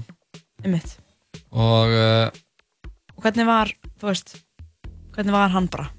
Einmitt. 0.63 0.95
Og 1.53 1.91
uh, 1.91 2.31
hvernig 3.21 3.45
var, 3.49 3.73
þú 3.99 4.09
veist, 4.09 4.37
hvernig 5.13 5.35
var 5.35 5.53
hann 5.53 5.67
bara? 5.71 5.89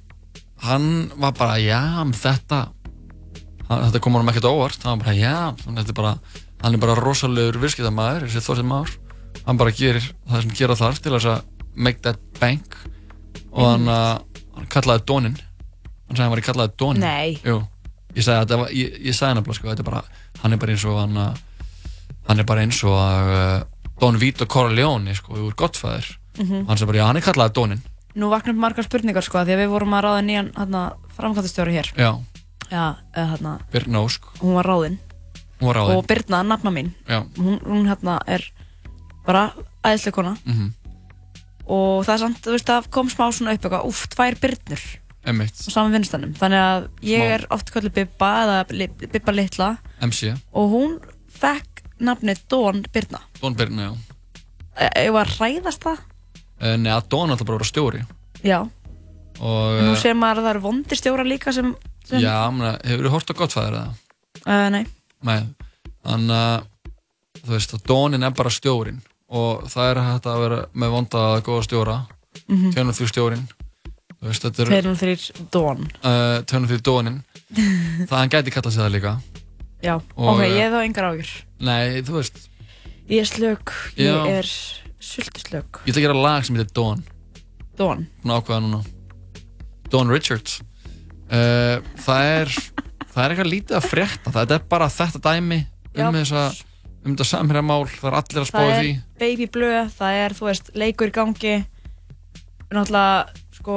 hann 0.64 1.10
var 1.20 1.34
bara, 1.36 1.58
já, 1.60 1.80
þetta 2.16 2.60
hann, 3.68 3.84
þetta 3.86 4.00
kom 4.02 4.16
honum 4.16 4.30
ekkert 4.32 4.48
óvart. 4.48 4.84
Hann 4.84 5.00
var 5.00 5.06
bara, 5.06 5.16
já, 5.18 5.36
þetta 5.64 5.92
er 5.92 5.98
bara 5.98 6.14
hann 6.64 6.76
er 6.76 6.80
bara 6.80 6.96
rosalegur 6.96 7.60
virskiptamæður 7.60 8.28
þessi 8.28 8.44
Þorsteinn 8.46 8.70
Már. 8.70 8.92
Hann 9.44 9.60
bara 9.60 9.74
gerir 9.76 10.04
það 10.30 10.44
sem 10.44 10.54
gera 10.56 10.78
þarf 10.78 11.02
til 11.04 11.12
þess 11.12 11.30
að 11.34 11.66
make 11.74 12.00
that 12.06 12.20
bank. 12.40 12.78
Og 13.52 13.66
hann, 13.66 13.88
uh, 13.90 14.18
hann 14.56 14.70
kallaði 14.72 15.06
Dónin 15.08 15.38
hann 15.38 16.16
sagði 16.16 16.24
hann 16.24 16.34
var 16.34 16.42
í 16.42 16.46
kallaði. 16.48 17.34
Jú, 17.44 17.58
ég 18.14 18.26
sagði 18.26 18.60
var, 18.62 18.72
ég, 18.72 19.00
ég 19.10 19.16
sagði 19.16 19.40
nefnilega 19.40 19.60
sko, 19.60 19.72
þetta 19.72 19.84
er 19.84 19.90
bara, 19.90 20.22
hann 20.42 20.56
er 20.56 20.62
bara 20.62 20.76
eins 20.76 20.86
og 20.88 21.00
hann, 21.02 21.20
uh, 21.20 21.53
hann 22.28 22.38
er 22.40 22.44
bara 22.48 22.60
eins 22.64 22.82
og 22.84 22.94
uh, 22.94 23.62
Don 24.00 24.16
Vito 24.18 24.46
Corleone 24.46 25.14
sko, 25.14 25.34
úr 25.34 25.54
Godfather 25.54 26.04
Mhm. 26.34 26.64
hann 26.66 26.76
sagði 26.76 26.86
bara, 26.90 26.98
já, 26.98 27.06
hann 27.06 27.16
er 27.16 27.22
kallaði 27.22 27.52
Dónin 27.54 27.82
Nú 28.18 28.28
vakna 28.30 28.50
upp 28.52 28.58
margar 28.58 28.82
spurningar 28.84 29.22
sko, 29.22 29.38
því 29.46 29.54
að 29.54 29.60
við 29.64 29.68
vorum 29.70 29.92
að 29.94 30.02
ráða 30.04 30.22
nýjan 30.26 30.48
hérna, 30.56 30.80
framkvæmtastjóri 31.16 31.72
hér. 31.76 31.92
já, 31.96 32.18
Já, 32.70 32.96
hérna, 33.14 33.58
Birna 33.72 34.00
Ósk 34.02 34.22
hún 34.40 34.54
var 34.54 34.64
ráðinn. 34.66 34.98
ráðin 35.60 35.96
Og 35.96 36.06
Birna, 36.06 36.42
nafna 36.42 36.70
mín, 36.74 36.90
Já. 37.08 37.22
hún, 37.38 37.60
hún 37.62 37.86
hérna 37.86 38.18
er 38.26 38.42
bara 39.26 39.52
æðislega 39.84 40.12
kona. 40.12 40.36
Mhm. 40.44 40.72
Og 41.66 42.04
það 42.04 42.14
er 42.14 42.18
samt, 42.18 42.40
þú 42.44 42.50
veist, 42.52 42.66
það 42.68 42.90
kom 42.90 43.08
smá 43.08 43.30
svona 43.32 43.54
upp 43.54 43.62
eitthvað, 43.64 43.86
úff, 43.88 44.06
tvær 44.12 44.36
Birnur 44.40 44.82
á 45.24 45.32
saman 45.72 45.92
vinnstannum. 45.94 46.34
Þannig 46.36 46.60
að 46.60 46.88
ég 47.00 47.22
Smá. 47.22 47.34
er 47.38 47.46
oft 47.50 47.70
kallið 47.72 47.94
Bibba 47.94 48.32
eða 48.44 48.88
Bibba 49.12 49.32
litla 49.32 49.78
MC, 50.02 50.34
og 50.52 50.70
hún 50.74 50.98
fekk 51.32 51.73
nafnið 52.08 52.42
Dawn 52.50 52.82
Birna. 52.92 53.20
Don 53.40 53.54
Birna, 53.58 53.88
já 53.90 53.94
E- 54.74 55.10
var 55.14 55.28
að 55.30 55.38
ræðast 55.38 55.84
það? 55.84 55.98
uh, 56.60 56.76
Nei, 56.76 56.90
að 56.92 57.08
Don 57.12 57.30
alltaf 57.30 57.46
bara 57.46 57.58
vera 57.60 57.68
stjóri 57.70 58.00
Já. 58.44 58.58
og 59.40 59.82
Nú 59.84 59.92
uh, 59.94 59.98
sér 60.00 60.16
maður 60.18 60.40
að 60.42 60.46
það 60.46 60.50
eru 60.54 60.62
vondir 60.64 60.98
stjóra 61.00 61.24
líka 61.26 61.52
sem, 61.54 61.74
sem 62.04 62.20
já, 62.22 62.34
mena, 62.50 62.72
hefur 62.84 63.06
þú 63.08 63.12
hort 63.14 63.30
á 63.30 63.34
Godfather 63.38 63.76
eða? 63.78 63.94
Uh, 64.44 64.68
nei. 64.74 64.84
Nei, 65.24 65.40
þannig 66.04 66.38
að 66.38 67.44
þú 67.44 67.52
veist 67.54 67.74
að 67.78 67.84
Donin 67.88 68.26
er 68.26 68.34
bara 68.36 68.50
stjórin 68.54 68.98
og 69.34 69.64
það 69.72 69.90
er 69.94 70.00
hægt 70.08 70.26
að 70.30 70.42
vera 70.44 70.58
með 70.74 70.92
vonda 70.98 71.22
að 71.34 71.42
góða 71.46 71.68
stjóra 71.68 71.96
Mhm. 72.50 72.72
tjónum 72.74 72.92
fyrir 72.98 73.12
stjórin 73.12 73.44
er 74.24 74.34
203 74.34 75.46
Dawn. 75.54 75.84
uh, 76.02 76.42
tjónum 76.42 76.66
fyrir 76.68 76.82
Donin 76.82 77.20
það 78.10 78.16
hann 78.18 78.32
gæti 78.32 78.50
kallað 78.50 78.74
sig 78.74 78.82
það 78.82 78.94
líka 78.98 79.14
Já, 79.84 79.94
Og, 80.16 80.28
ok, 80.34 80.40
eh, 80.40 80.48
ég 80.56 80.62
hef 80.64 80.72
þá 80.72 80.80
engar 80.86 81.04
ágjur. 81.12 81.30
Nei, 81.64 82.02
þú 82.04 82.18
veist, 82.20 82.42
Ég 83.08 83.20
er 83.20 83.28
slög, 83.28 83.72
ég 84.00 84.08
Já. 84.08 84.20
er 84.38 84.48
sultuslög. 85.04 85.80
ég 85.84 85.92
ætla 85.92 86.00
að 86.00 86.06
gera 86.06 86.20
lag 86.24 86.44
sem 86.46 86.56
heitir 86.56 86.72
Don 86.76 87.02
Dawn. 87.76 88.06
Búin 88.22 88.32
að 88.32 88.38
ákveða 88.40 88.60
núna 88.64 88.80
Don 89.92 90.08
Richards 90.12 90.60
uh, 91.28 91.80
það 92.04 92.30
er 92.30 92.54
það 93.12 93.20
er 93.24 93.34
eitthvað 93.34 93.50
lítið 93.52 93.76
að 93.78 93.88
frétta 93.90 94.32
þetta 94.38 94.56
er 94.58 94.64
bara 94.72 94.88
þetta 94.92 95.20
dæmi 95.28 95.60
Já. 95.94 96.06
um 96.08 96.16
þessa 96.16 96.44
um 97.04 97.12
þetta 97.12 97.26
samherjamál, 97.28 97.82
það 97.92 98.08
er 98.08 98.16
allir 98.20 98.40
að 98.40 98.46
Það 98.46 98.50
spáði 98.50 98.72
er 98.72 98.80
því 98.80 98.94
baby 99.20 99.46
blöð, 99.52 99.90
það 99.98 100.20
er, 100.24 100.34
þú 100.38 100.46
veist, 100.48 100.70
leikur 100.80 101.10
í 101.10 101.14
gangi. 101.14 101.54
Náttúrulega, 102.72 103.42
sko, 103.58 103.76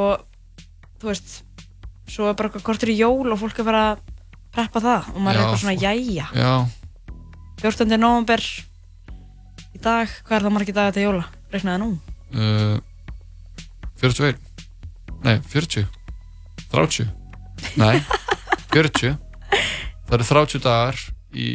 þú 1.01 1.09
veist, 1.11 1.33
svo 2.07 2.29
er 2.31 2.37
bara 2.39 2.47
eitthvað 2.49 2.65
kortur 2.69 2.91
í 2.93 2.95
jól 2.97 3.27
og 3.35 3.41
fólk 3.41 3.59
er 3.61 3.67
bara 3.67 3.81
að 3.91 4.05
preppa 4.55 4.81
það 4.81 5.09
og 5.11 5.19
maður 5.19 5.35
er 5.35 5.37
Já, 5.37 5.43
eitthvað 5.43 5.61
svona, 5.65 5.75
jæja. 5.83 6.29
Já, 6.39 6.53
14. 7.61 7.97
november 7.97 8.41
í 9.73 9.79
dag, 9.81 10.09
hvað 10.27 10.37
er 10.37 10.45
það 10.47 10.53
margir 10.57 10.75
dagar 10.77 10.95
til 10.95 11.05
jóla? 11.07 11.23
Reiknaði 11.53 11.81
nú. 11.81 11.89
uh, 12.35 12.77
41 14.01 14.37
Nei, 15.25 15.37
40 15.49 15.87
30 16.71 17.07
Nei, 17.79 17.97
40 18.73 19.15
Það 20.07 20.15
eru 20.19 20.27
30 20.29 20.63
dagar 20.63 20.99
í 21.33 21.47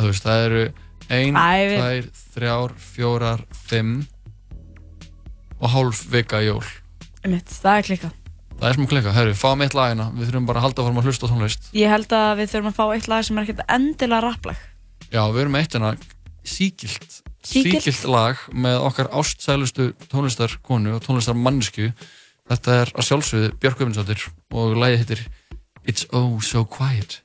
veist, 0.00 0.24
það 0.24 0.44
eru 0.48 0.62
1, 1.10 1.36
Æ, 1.36 1.50
við- 1.72 2.10
2, 2.36 2.40
3, 2.40 2.52
4, 2.94 3.30
5 3.70 3.94
og 5.60 5.68
hálf 5.74 5.98
vika 6.08 6.38
jól. 6.40 6.62
Einmitt, 7.20 7.50
það 7.52 7.74
er 7.80 7.84
klikkað. 7.84 8.12
Það 8.60 8.68
er 8.70 8.76
smá 8.78 8.86
klikka. 8.88 9.10
Herru, 9.12 9.34
fáum 9.36 9.60
eitt 9.66 9.74
lag 9.76 9.90
hérna. 9.90 10.06
Við 10.16 10.30
þurfum 10.30 10.46
bara 10.48 10.62
að 10.62 10.64
halda 10.68 10.84
fórum 10.86 11.00
að 11.02 11.08
hlusta 11.10 11.28
tónlist. 11.28 11.66
Ég 11.76 11.90
held 11.92 12.14
að 12.16 12.30
við 12.38 12.48
þurfum 12.54 12.70
að 12.70 12.78
fá 12.78 12.84
eitt 12.94 13.08
lag 13.12 13.26
sem 13.26 13.36
er 13.36 13.44
ekkert 13.44 13.60
endilega 13.76 14.22
rapplag. 14.24 14.62
Já, 15.10 15.24
við 15.34 15.42
erum 15.44 15.58
eitt 15.58 15.74
hérna 15.74 15.94
síkilt. 16.46 17.20
Sígilt? 17.42 18.04
lag 18.04 18.40
með 18.52 18.82
okkar 18.84 19.08
ástsælustu 19.16 19.90
tónlistarkonu 20.12 20.94
og 20.94 21.02
tónlistarmannisku. 21.06 21.90
Þetta 22.50 22.76
er 22.82 22.92
að 22.94 23.08
sjálfsögðu 23.08 23.50
Björk 23.62 23.80
Guðmundsdóttir 23.80 24.26
og 24.54 24.76
lagið 24.78 25.02
heitir 25.02 25.24
It's 25.88 26.06
Oh 26.12 26.38
So 26.44 26.66
Quiet. 26.68 27.20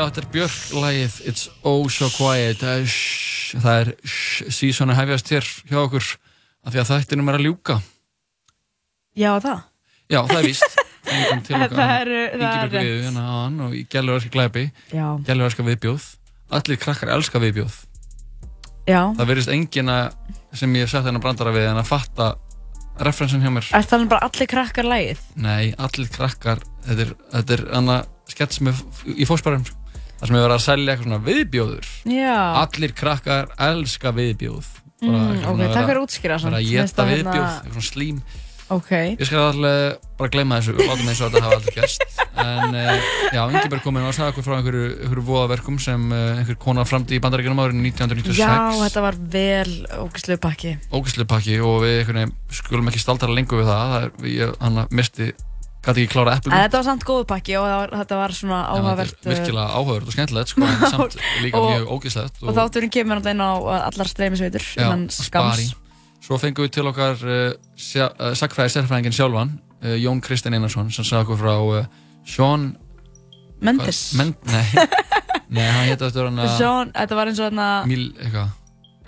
Já, 0.00 0.06
þetta 0.08 0.20
er 0.22 0.28
Björk 0.32 0.60
lagið. 0.80 1.16
It's 1.28 1.42
Oh 1.60 1.82
So 1.92 2.06
Quiet. 2.14 2.62
Það 2.64 2.84
er, 3.68 3.88
er 4.40 4.52
season 4.56 4.88
að 4.88 4.96
hefjast 5.02 5.32
hér 5.34 5.48
hjá 5.68 5.76
okkur 5.82 6.06
af 6.64 6.70
því 6.72 6.78
að 6.80 6.86
þættinum 6.88 7.26
er 7.28 7.36
að 7.36 7.42
ljúka. 7.44 7.74
Já, 9.20 9.34
það. 9.44 9.58
Já, 10.08 10.20
það 10.30 10.38
er 10.38 10.46
víst. 10.48 10.78
Það 11.50 11.92
eru- 11.98 12.22
er 12.46 12.72
hérna 12.72 13.24
og 13.66 13.74
Gæluverska 13.92 14.30
glæpi. 14.32 14.62
Gæluverska 15.26 15.66
viðbjóð. 15.66 16.06
Allir 16.56 16.80
krakkar 16.80 17.12
elska 17.18 17.42
viðbjóð. 17.42 17.76
Já. 18.88 19.02
Það 19.18 19.28
verðist 19.34 19.52
engina 19.52 19.98
sem 20.56 20.78
ég 20.80 20.88
sett 20.88 21.04
hennar 21.04 21.20
brandara 21.24 21.52
við 21.52 21.66
en 21.74 21.82
að 21.82 21.90
fatta 21.90 22.30
referensin 23.04 23.44
hjá 23.44 23.52
mér. 23.52 23.68
Er 23.76 23.84
það 23.90 24.06
bara 24.14 24.30
allir 24.30 24.48
krakkar 24.54 24.88
lægið? 24.88 25.20
Nei, 25.36 25.74
allir 25.76 26.08
krakkar. 26.16 26.64
Þetta 26.88 27.04
er, 27.04 27.12
þetta 27.36 27.58
er 27.58 27.64
annað 27.80 28.08
skets 28.30 28.62
með 28.64 28.80
í 29.18 29.26
fósparum 29.28 29.66
Það 30.20 30.26
sem 30.28 30.36
er 30.36 30.44
verið 30.44 30.56
að 30.58 30.64
selja 30.66 30.92
eitthvað 30.92 31.08
svona 31.08 31.22
viðbjóður 31.30 31.88
Já. 32.12 32.36
Allir 32.66 32.92
krakkar 33.00 33.50
elska 33.70 34.12
viðbjóð 34.20 34.76
Mm, 35.00 35.14
eitthvað 35.16 35.32
ok, 35.32 35.44
svona 35.48 35.64
takk 35.64 35.74
vera- 35.74 35.86
fyrir 35.88 35.96
að 35.96 36.04
útskýra 36.04 36.34
samt. 36.36 36.50
vera 36.52 36.58
að 36.60 36.64
Mér 36.66 36.80
finnst 36.80 36.92
geta 36.92 37.02
það 37.02 37.10
viðbjóð, 37.10 37.34
hérna- 37.40 37.60
eitthvað 37.64 37.76
svona 37.80 37.90
slím 37.94 38.22
Ok. 38.70 38.90
Ég 39.18 39.26
skal 39.26 39.40
alveg 39.50 39.96
bara 40.20 40.30
gleyma 40.30 40.58
þessu 40.60 40.74
og 40.76 40.82
láta 40.84 40.96
mig 41.00 41.08
eins 41.10 41.20
og 41.24 41.30
þetta 41.32 41.40
hafa 41.42 41.56
aldrei 41.56 41.74
gerst 41.74 42.02
En 42.40 42.74
uh, 42.76 43.08
já, 43.34 43.40
Ingeberg 43.50 43.82
kom 43.82 43.96
inn 43.98 44.04
og 44.06 44.14
sagði 44.14 44.30
okkur 44.34 44.44
frá 44.46 44.54
einhverju, 44.60 44.84
einhverju 45.00 45.24
voðaverkum 45.26 45.80
sem 45.82 46.04
uh, 46.12 46.36
einhver 46.38 46.58
kona 46.62 46.84
framdi 46.86 47.16
í 47.16 47.22
bandaríkjunum 47.24 47.58
árið 47.64 47.80
1996 47.80 48.38
Já, 48.38 48.70
þetta 48.84 49.02
var 49.08 49.18
vel 49.32 49.74
ógæslu 50.04 50.36
pakki. 50.44 50.76
Ógæslu 50.94 51.26
pakki 51.32 51.56
og 51.64 51.80
við 51.82 51.96
einhvern 52.04 52.20
veginn 52.20 52.36
skulum 52.60 52.92
ekki 52.92 53.02
staldra 53.02 53.32
lengur 53.34 53.64
við 53.64 53.72
það, 53.72 53.90
það 53.90 54.04
er, 54.04 54.30
ég, 54.36 54.54
hann 54.60 54.86
misti 55.00 55.32
gæti 55.80 56.04
ekki 56.04 56.12
klára 56.12 56.36
eplum 56.38 56.54
þetta 56.54 56.76
var 56.80 56.86
samt 56.86 57.04
góðu 57.08 57.26
pakki 57.30 57.56
og 57.60 57.66
var, 57.66 57.92
þetta 58.02 58.18
var 58.20 58.34
svona 58.36 58.58
Já, 58.60 58.66
þetta 58.68 58.80
áhugavert 58.80 59.26
er 59.26 59.34
virkilega 59.34 59.78
áhugavert 59.78 60.10
og 60.10 60.16
skemmtilegt 60.16 60.52
sko, 60.52 60.66
en 60.66 60.82
samt 60.92 61.16
líka 61.44 61.60
Og- 61.60 61.70
mjög 61.70 61.92
ógislegt 61.96 62.42
Og 62.44 62.58
þátturinn 62.58 62.92
kemur 62.96 63.20
náttúrulega 63.20 63.36
inn 63.36 63.44
á 63.44 63.52
allar 63.88 64.10
streymisveitur 64.12 64.66
innan 64.76 65.06
skams 65.14 65.72
Svo 66.20 66.36
fengum 66.36 66.66
við 66.66 66.74
til 66.76 66.84
okkar 66.90 67.22
uh, 67.24 67.56
uh, 67.56 68.32
sakfræði 68.36 68.74
sérfræðingin 68.74 69.16
sjálfan 69.16 69.54
uh, 69.56 69.96
Jón 69.96 70.20
Kristinn 70.20 70.52
Einarsson 70.58 70.90
sem 70.92 71.06
sagði 71.08 71.24
okkur 71.24 71.40
frá 71.40 71.54
uh, 71.56 71.86
Sean 72.28 72.74
Mendes. 73.60 74.14
Men, 74.16 74.34
Nei, 74.48 74.64
nei 75.56 75.66
hann 75.68 75.88
hétt 75.88 76.04
eftir 76.04 76.28
hann 76.28 76.40
að 76.40 76.52
Sean, 76.58 76.92
þetta 76.96 77.16
var 77.18 77.30
eins 77.32 77.40
og 77.40 77.48
þarna 77.48 77.68
Mil, 77.88 78.06
eitthvað. 78.20 78.52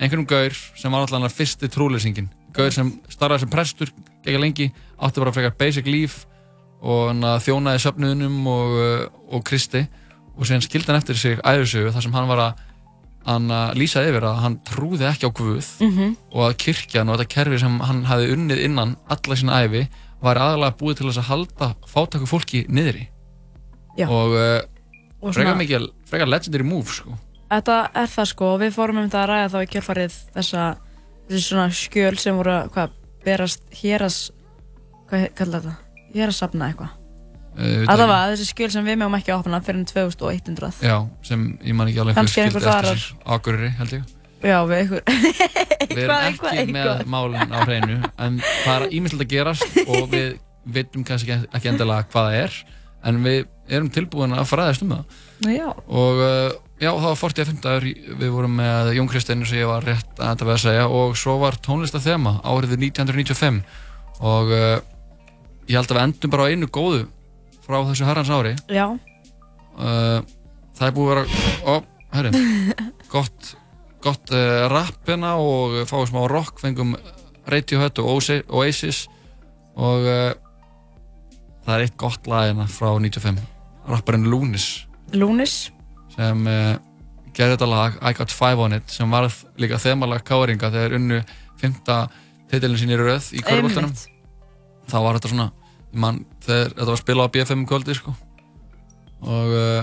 Einhverjum 0.01 0.27
gaur 0.33 0.57
sem 0.81 0.93
var 0.93 1.05
alltaf 1.05 1.21
hann 1.21 1.37
fyrsti 1.37 1.71
trúleysingin 1.73 2.33
gaur 2.57 2.73
sem 2.75 2.91
starfaði 3.13 3.45
sem 3.45 3.53
prestur 3.53 3.93
ekki 4.23 4.41
lengi, 4.41 4.69
átti 5.01 5.23
bara 5.23 5.33
frekar 5.37 5.57
basic 5.61 5.89
líf 5.89 6.23
og 6.83 7.15
þjónaði 7.45 7.81
söfnuðunum 7.85 8.39
og, 8.51 8.77
uh, 8.83 9.35
og 9.37 9.45
Kristi 9.47 9.85
og 10.37 10.47
síðan 10.49 10.65
skildi 10.65 10.89
hann 10.91 10.99
eftir 10.99 11.19
sig 11.21 11.39
æðursögu 11.45 11.93
þar 11.95 12.03
sem 12.07 12.13
hann 12.17 12.29
var 12.31 12.41
að 12.49 12.63
hann 13.23 13.51
að 13.55 13.77
lýsa 13.79 14.03
yfir 14.03 14.25
að 14.27 14.39
hann 14.43 14.57
trúði 14.67 15.07
ekki 15.07 15.29
á 15.29 15.31
Guð 15.31 15.67
Mhm. 15.81 16.17
og 16.33 16.43
að 16.49 16.57
kirkjan 16.65 17.09
og 17.13 17.19
þetta 17.21 17.29
kerfi 17.37 17.59
sem 17.63 17.77
hann 17.81 18.05
hafði 18.11 18.33
unnið 18.35 18.65
innan 18.65 18.97
alla 19.09 19.37
sína 19.39 19.61
æfi 19.63 19.85
var 20.23 20.37
aðalega 20.43 20.77
búið 20.79 20.97
til 20.99 21.07
að 21.13 21.23
halda 21.29 21.75
fátaku 21.87 22.27
fólki 22.27 22.65
niðri 22.69 23.07
Já. 23.99 24.09
og, 24.09 24.35
uh, 24.35 24.61
Og 25.23 25.35
frekar 25.35 25.55
mikið 25.55 25.87
frekar 26.11 26.27
legendary 26.27 26.65
move 26.67 26.91
sko. 26.91 27.15
Þetta 27.53 27.91
er 27.95 28.09
það 28.11 28.27
sko 28.27 28.45
og 28.55 28.61
við 28.61 28.73
fórum 28.75 28.99
um 28.99 29.07
þetta 29.09 29.23
að 29.23 29.29
ræða 29.31 29.51
þá 29.53 29.59
í 29.63 29.71
kjölfarið 29.71 30.15
þessa 30.35 30.63
þessi 31.29 31.43
svona 31.47 31.69
skjöl 31.71 32.19
sem 32.19 32.37
voru 32.37 32.57
að 32.75 32.91
berast 33.25 33.63
héras 33.71 34.31
hvað 35.11 35.29
kallar 35.39 35.61
þetta? 35.63 35.77
Eitthvað. 36.17 36.99
Uh, 37.53 37.85
Að 37.85 37.99
það 38.01 38.09
var 38.09 38.31
þessi 38.33 38.47
skjöl 38.49 38.71
sem 38.73 38.87
við 38.89 38.97
mögum 39.03 39.15
ekki 39.19 39.33
að 39.35 39.43
opna 39.43 39.59
fyrir 39.61 39.83
2100 39.91 40.79
Já, 40.89 40.95
sem 41.29 41.43
ég 41.61 41.75
man 41.77 41.91
ekki 41.91 42.01
alveg 42.01 42.17
er 42.17 42.47
einhver 42.47 42.65
þar. 42.65 42.87
Eftir 42.95 43.27
Akureyri, 43.37 43.69
held 43.77 43.93
ég. 43.99 44.07
Já, 44.43 44.57
við 44.67 44.79
einhver 44.79 45.03
Við 45.93 46.01
erum 46.03 46.15
Eitthvað, 46.17 46.23
ekki 46.23 46.39
eitthvað, 46.39 46.73
með 46.73 46.87
eitthvað. 46.87 47.11
málinn 47.13 47.53
á 47.53 47.59
hreinu 47.67 47.99
en 48.25 48.39
það 48.47 48.73
er 48.79 48.87
ímyndilegt 48.97 49.27
að 49.27 49.35
gerast 49.35 49.77
og 49.85 50.07
við 50.15 50.31
veitum 50.73 51.05
kannski 51.05 51.35
ekki, 51.37 51.69
endilega 51.75 52.07
hvað 52.09 52.29
það 52.31 52.39
er 52.41 52.57
en 53.11 53.21
við 53.27 53.39
erum 53.77 53.91
tilbúin 53.93 54.33
að 54.39 54.49
fræðast 54.49 54.85
um 54.87 54.95
það. 54.97 55.21
Já, 55.53 55.69
og 55.75 56.23
uh, 56.23 56.55
já, 56.81 56.89
það 56.89 57.07
var 57.11 57.21
45 57.21 57.61
dagur 57.67 57.87
í- 57.91 57.97
við 58.23 58.33
vorum 58.33 58.57
með 58.63 58.93
Jón 58.97 59.11
Kristinn 59.13 59.45
sem 59.49 59.59
ég 59.61 59.69
var 59.69 59.85
rétt 59.87 60.15
að 60.23 60.33
þetta 60.33 60.49
við 60.49 60.55
að 60.57 60.63
segja 60.65 60.89
og 61.03 61.17
svo 61.21 61.37
var 61.43 61.59
tónlistathema 61.67 62.37
árið 62.47 62.77
1995 62.79 63.61
og 64.23 64.55
ég 65.69 65.79
held 65.79 65.91
að 65.91 65.99
við 65.99 66.05
endum 66.07 66.33
bara 66.35 66.47
á 66.47 66.51
einu 66.53 66.69
góðu 66.73 67.03
frá 67.63 67.79
þessu 67.89 68.07
herrans 68.09 68.33
ári. 68.33 68.55
Já. 68.73 68.87
Uh, 69.73 70.21
það 70.77 70.87
er 70.89 70.95
búið 70.97 71.11
að 71.11 71.17
vera 71.17 71.73
ó, 71.73 71.75
herri, 72.13 72.45
gott 73.15 73.53
gott 74.03 74.33
uh, 74.35 74.67
rap 74.73 75.09
hérna 75.09 75.37
og 75.41 75.83
fáum 75.89 76.07
smá 76.11 76.25
rock, 76.31 76.59
fengum 76.63 76.97
Radiohead 77.49 77.99
og 78.03 78.25
Oasis- 78.59 79.07
og 79.79 80.07
uh, 80.07 80.33
það 81.65 81.75
er 81.77 81.85
eitt 81.87 81.99
gott 82.01 82.27
lag 82.31 82.51
hérna 82.51 82.67
frá 82.71 82.91
95 82.99 83.41
rapparinn 83.89 84.29
Lunis. 84.31 84.85
Lúnis 85.15 85.71
sem 86.13 86.47
uh, 86.47 86.75
gerði 87.33 87.57
þetta 87.57 87.71
lag 87.71 87.97
I 88.03 88.13
Got 88.17 88.35
Five 88.35 88.61
On 88.63 88.77
It 88.77 88.93
sem 88.93 89.11
varð 89.11 89.39
líka 89.61 89.81
þemalag 89.81 90.25
káringa 90.29 90.71
þegar 90.73 90.99
unnu 90.99 91.23
fymta 91.61 92.05
titilin 92.51 92.79
sín 92.81 92.93
í 92.93 92.99
röð 93.01 93.31
í 93.39 93.43
Einmitt. 93.47 94.09
Þá 94.93 94.99
var 95.01 95.19
þetta 95.19 95.33
svona 95.33 95.49
ég 95.93 96.03
man, 96.05 96.23
þegar 96.45 96.75
þetta 96.77 96.91
var 96.93 97.01
spilað 97.01 97.29
á 97.29 97.33
BFM 97.37 97.63
um 97.63 97.67
kvöldi 97.69 97.97
sko. 97.97 98.15
og 99.23 99.57
uh, 99.57 99.83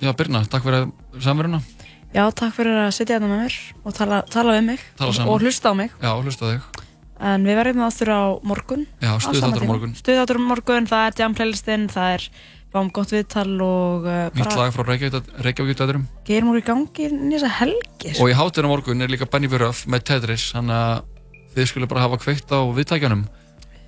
já, 0.00 0.12
Birna, 0.16 0.44
takk 0.50 0.66
fyrir 0.66 0.86
samveruna. 1.22 1.62
Já, 2.10 2.24
takk 2.34 2.54
fyrir 2.56 2.78
að 2.86 2.94
sitja 2.96 3.18
hérna 3.18 3.30
með 3.30 3.42
mér 3.44 3.58
og 3.86 3.96
tala, 3.96 4.22
tala 4.26 4.56
við 4.56 4.64
mig 4.72 4.86
Tala 4.98 5.26
og, 5.30 5.42
hlusta 5.44 5.70
á 5.70 5.74
mig. 5.78 5.92
Já, 6.02 6.10
hlusta 6.18 6.46
á 6.46 6.48
þig. 6.54 6.86
En 7.30 7.44
við 7.44 7.58
verðum 7.60 7.84
aftur 7.84 8.10
á 8.10 8.22
morgun. 8.48 8.86
Já, 8.98 9.12
sama 9.20 9.52
á 9.52 9.68
morgun. 9.68 9.92
Stuðþáttur 9.98 10.40
á 10.40 10.42
morgun, 10.42 10.88
það 10.88 11.04
er 11.06 11.20
jam 11.20 11.36
playlistinn, 11.36 11.86
það 11.92 12.16
er 12.16 12.26
fáum 12.70 12.90
gott 12.94 13.10
viðtal 13.12 13.50
og 13.64 14.06
uh, 14.06 14.28
nýtt 14.36 14.54
lag 14.54 14.70
frá 14.74 14.84
Reykjavík-dæturum 14.86 16.04
gerum 16.26 16.52
úr 16.52 16.60
í 16.60 16.62
gangi 16.62 17.08
í 17.10 17.32
þessa 17.34 17.50
helgi 17.58 18.12
sko. 18.12 18.22
og 18.22 18.30
í 18.30 18.36
hátinu 18.38 18.70
morgun 18.70 19.02
er 19.02 19.10
líka 19.10 19.26
Benny 19.30 19.50
Buröf 19.50 19.82
með 19.90 20.04
Tetris 20.06 20.44
þannig 20.54 20.76
að 20.76 21.56
þið 21.56 21.66
skulle 21.72 21.88
bara 21.90 22.04
hafa 22.06 22.20
kveikt 22.22 22.54
á 22.54 22.62
viðtækjanum 22.76 23.24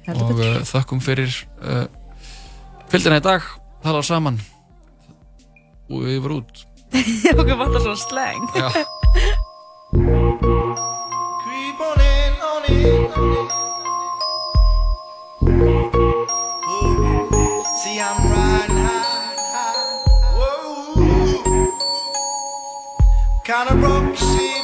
og 0.08 0.32
uh, 0.34 0.62
þökkum 0.66 1.00
fyrir 1.04 1.30
uh, 1.62 1.86
fylgdina 2.90 3.20
í 3.20 3.24
dag 3.24 3.42
tala 3.84 4.02
saman 4.06 4.40
og 5.90 6.02
við 6.06 6.20
vorum 6.24 6.42
út 6.42 6.64
Okkur 7.38 7.56
vantar 7.56 7.80
svona 7.80 7.96
slang 7.96 8.42
Já. 8.52 8.68
Creep 11.42 11.80
on 11.80 12.00
in, 12.04 12.34
on 12.48 12.64
in, 12.68 13.02
on 13.16 13.32
in. 13.38 13.46
Ooh, 16.68 17.64
See, 17.80 17.96
I'm 18.00 18.18
riding 18.28 18.76
high. 19.52 20.02
Whoa. 20.36 21.40
Kinda 23.44 23.74
broke, 23.80 24.16
see 24.16 24.61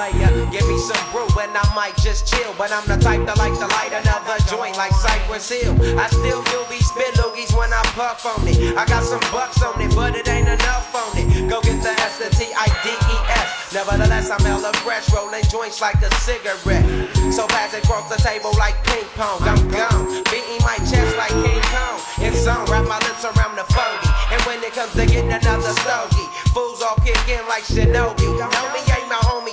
Player, 0.00 0.32
give 0.48 0.64
me 0.64 0.80
some 0.80 0.96
brew 1.12 1.28
and 1.44 1.52
I 1.52 1.60
might 1.76 1.92
just 2.00 2.24
chill. 2.24 2.56
But 2.56 2.72
I'm 2.72 2.88
the 2.88 2.96
type 2.96 3.20
that 3.28 3.36
like 3.36 3.52
to 3.60 3.68
light 3.68 3.92
another 3.92 4.40
joint 4.48 4.80
like 4.80 4.96
Cypress 4.96 5.52
Hill. 5.52 5.76
I 6.00 6.08
still 6.08 6.40
do 6.48 6.64
be 6.72 6.80
spit 6.80 7.20
loogies 7.20 7.52
when 7.52 7.68
I 7.68 7.84
puff 7.92 8.24
on 8.24 8.48
it. 8.48 8.56
I 8.80 8.88
got 8.88 9.04
some 9.04 9.20
bucks 9.28 9.60
on 9.60 9.76
it, 9.76 9.92
but 9.92 10.16
it 10.16 10.24
ain't 10.24 10.48
enough 10.48 10.88
on 10.96 11.12
it. 11.20 11.28
Go 11.52 11.60
get 11.60 11.84
the 11.84 11.92
S, 12.00 12.16
the 12.16 12.32
T, 12.32 12.48
I, 12.56 12.72
D, 12.80 12.96
E, 12.96 13.16
S. 13.44 13.76
Nevertheless, 13.76 14.32
I'm 14.32 14.40
hella 14.40 14.72
fresh, 14.80 15.04
rolling 15.12 15.44
joints 15.52 15.84
like 15.84 16.00
a 16.00 16.08
cigarette. 16.24 16.80
So 17.28 17.44
pass 17.52 17.76
it 17.76 17.84
across 17.84 18.08
the 18.08 18.16
table 18.24 18.56
like 18.56 18.80
ping 18.88 19.04
pong. 19.20 19.44
I'm 19.44 19.68
gone, 19.68 20.24
beating 20.32 20.64
my 20.64 20.80
chest 20.88 21.12
like 21.20 21.36
King 21.44 21.60
Kong. 21.68 22.00
It's 22.24 22.48
on, 22.48 22.64
wrap 22.72 22.88
my 22.88 22.96
lips 23.04 23.28
around 23.28 23.60
the 23.60 23.68
phony. 23.68 24.08
And 24.32 24.40
when 24.48 24.64
it 24.64 24.72
comes 24.72 24.96
to 24.96 25.04
getting 25.04 25.28
another 25.28 25.76
stogie, 25.84 26.24
fools 26.56 26.80
all 26.80 26.96
kick 27.04 27.20
in 27.28 27.44
like 27.52 27.68
Shinobi. 27.68 28.32
Know 28.48 28.66
me 28.72 28.80
ain't 28.96 29.12
my 29.12 29.20
homie 29.28 29.49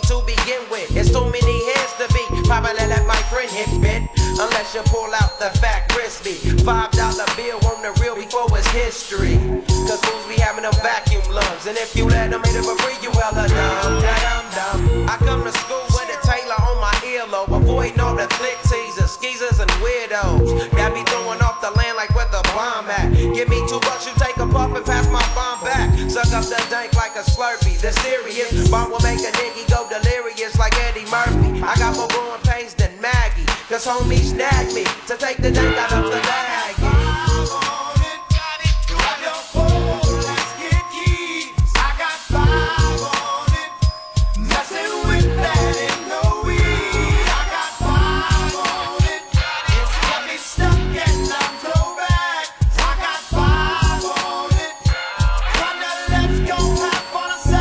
Probably 2.48 2.88
let 2.88 3.06
my 3.06 3.20
friend 3.28 3.52
hit 3.52 3.68
bit. 3.82 4.08
Unless 4.40 4.74
you 4.74 4.82
pull 4.88 5.12
out 5.14 5.38
the 5.38 5.52
fat 5.60 5.90
crispy. 5.90 6.40
Five 6.64 6.92
dollar 6.92 7.28
bill 7.36 7.60
on 7.68 7.84
the 7.84 7.92
real 8.00 8.16
before 8.16 8.48
it's 8.58 8.68
history. 8.72 9.36
Cause 9.84 10.00
fools 10.00 10.26
be 10.32 10.40
having 10.40 10.64
them 10.64 10.72
vacuum 10.80 11.24
lungs. 11.28 11.68
And 11.68 11.76
if 11.78 11.96
you 11.96 12.06
let 12.06 12.32
them 12.32 12.42
it 12.46 12.64
for 12.64 12.78
free, 12.80 12.96
you 13.04 13.12
hella 13.12 13.52
dumb. 13.52 14.00
Dumb, 14.00 14.48
dumb. 14.56 15.10
I 15.12 15.18
come 15.28 15.44
to 15.44 15.52
school 15.52 15.84
with 15.92 16.08
a 16.08 16.20
Taylor 16.24 16.56
on 16.56 16.80
my 16.80 16.96
earlobe. 17.04 17.52
Avoiding 17.52 18.00
all 18.00 18.16
the 18.16 18.28
click 18.40 18.58
teasers, 18.64 19.12
skeezers, 19.12 19.60
and 19.60 19.72
weirdos. 19.84 20.72
Got 20.72 20.94
me 20.94 21.04
throwing 21.12 21.42
off 21.42 21.60
the 21.60 21.72
land 21.76 21.98
like 21.98 22.16
where 22.16 22.32
the 22.32 22.42
bomb 22.56 22.88
at. 22.88 23.12
Give 23.36 23.50
me 23.50 23.60
two 23.68 23.80
bucks, 23.82 24.08
you 24.08 24.14
take 24.24 24.37
Cause 33.78 33.86
homies 33.86 34.34
nag 34.34 34.74
me 34.74 34.84
to 35.06 35.16
take 35.18 35.38
the 35.38 35.52
dank 35.52 35.78
out 35.78 35.94
of 35.94 36.06
the 36.06 36.10
bag. 36.10 36.74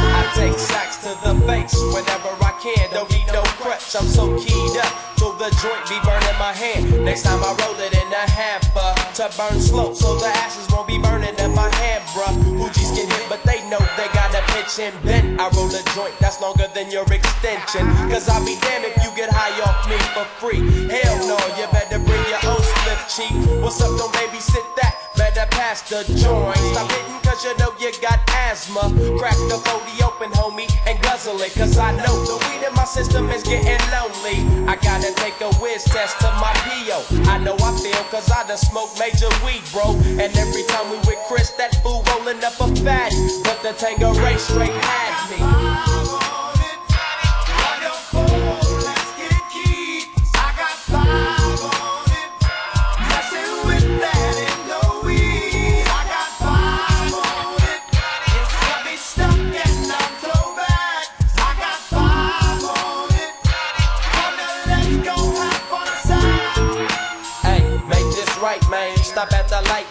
I 0.08 0.32
take 0.34 0.58
sacks 0.58 0.96
to 0.96 1.10
the 1.22 1.34
face 1.46 1.76
whenever 1.92 2.32
I 2.42 2.58
can. 2.62 2.90
Don't 2.90 3.10
need 3.10 3.26
no 3.34 3.42
crutch, 3.60 3.94
I'm 3.94 4.06
so 4.06 4.34
keyed 4.38 4.78
up. 4.78 5.15
The 5.46 5.54
joint 5.62 5.86
be 5.86 5.94
burning 6.02 6.38
my 6.42 6.50
hand. 6.50 7.04
Next 7.04 7.22
time 7.22 7.38
I 7.38 7.54
roll 7.62 7.78
it 7.78 7.94
in 7.94 8.10
a 8.10 8.26
hamper 8.26 8.90
to 9.14 9.30
burn 9.38 9.60
slow, 9.62 9.94
so 9.94 10.18
the 10.18 10.26
ashes 10.26 10.66
won't 10.74 10.88
be 10.88 10.98
burning 10.98 11.38
in 11.38 11.54
my 11.54 11.72
hand, 11.78 12.02
bruh. 12.10 12.34
Hoogies 12.58 12.90
get 12.98 13.06
hit, 13.06 13.28
but 13.30 13.38
they 13.44 13.62
know 13.70 13.78
they 13.94 14.10
gotta 14.10 14.42
pitch 14.50 14.74
and 14.82 14.90
bend. 15.06 15.40
I 15.40 15.46
roll 15.54 15.70
a 15.70 15.82
joint 15.94 16.18
that's 16.18 16.40
longer 16.40 16.66
than 16.74 16.90
your 16.90 17.06
extension. 17.06 17.86
Cause 18.10 18.28
I'll 18.28 18.44
be 18.44 18.58
damned 18.58 18.90
if 18.90 18.98
you 19.06 19.14
get 19.14 19.30
high 19.30 19.54
off 19.62 19.86
me 19.86 19.94
for 20.18 20.26
free. 20.42 20.66
Hell 20.90 21.14
no, 21.30 21.38
you 21.54 21.70
better 21.70 22.02
bring 22.02 22.26
your 22.26 22.42
own 22.50 22.58
split 22.58 22.98
cheek. 23.06 23.62
What's 23.62 23.80
up, 23.80 23.96
don't 23.96 24.12
babysit 24.18 24.66
that? 24.82 25.05
Better 25.36 25.50
pass 25.50 25.82
the 25.82 26.00
joint. 26.16 26.56
Stop 26.72 26.90
hitting 26.90 27.20
cause 27.20 27.44
you 27.44 27.52
know 27.58 27.68
you 27.78 27.92
got 28.00 28.24
asthma. 28.48 28.88
Crack 29.18 29.36
the 29.52 29.60
40 29.68 30.02
open, 30.02 30.30
homie, 30.32 30.64
and 30.88 30.98
guzzle 31.02 31.38
it, 31.42 31.52
cause 31.52 31.76
I 31.76 31.92
know 31.92 32.24
the 32.24 32.40
weed 32.48 32.66
in 32.66 32.72
my 32.72 32.86
system 32.86 33.28
is 33.28 33.42
getting 33.42 33.76
lonely. 33.92 34.40
I 34.66 34.76
gotta 34.80 35.12
take 35.12 35.38
a 35.42 35.52
whiz 35.60 35.84
test 35.84 36.18
to 36.20 36.30
my 36.40 36.54
PO. 36.64 37.04
I 37.28 37.36
know 37.44 37.54
I 37.60 37.76
feel, 37.76 38.02
cause 38.08 38.30
I 38.30 38.48
done 38.48 38.56
smoked 38.56 38.98
major 38.98 39.28
weed, 39.44 39.60
bro. 39.72 39.92
And 40.16 40.32
every 40.38 40.62
time 40.72 40.88
we 40.88 40.96
with 41.04 41.20
Chris, 41.28 41.50
that 41.60 41.82
fool 41.82 42.02
rolling 42.16 42.42
up 42.42 42.58
a 42.58 42.74
fat. 42.80 43.12
But 43.44 43.60
the 43.60 43.74
Tango 43.76 44.14
Ray 44.14 44.38
straight 44.38 44.72
had 44.72 46.00
me. 46.00 46.05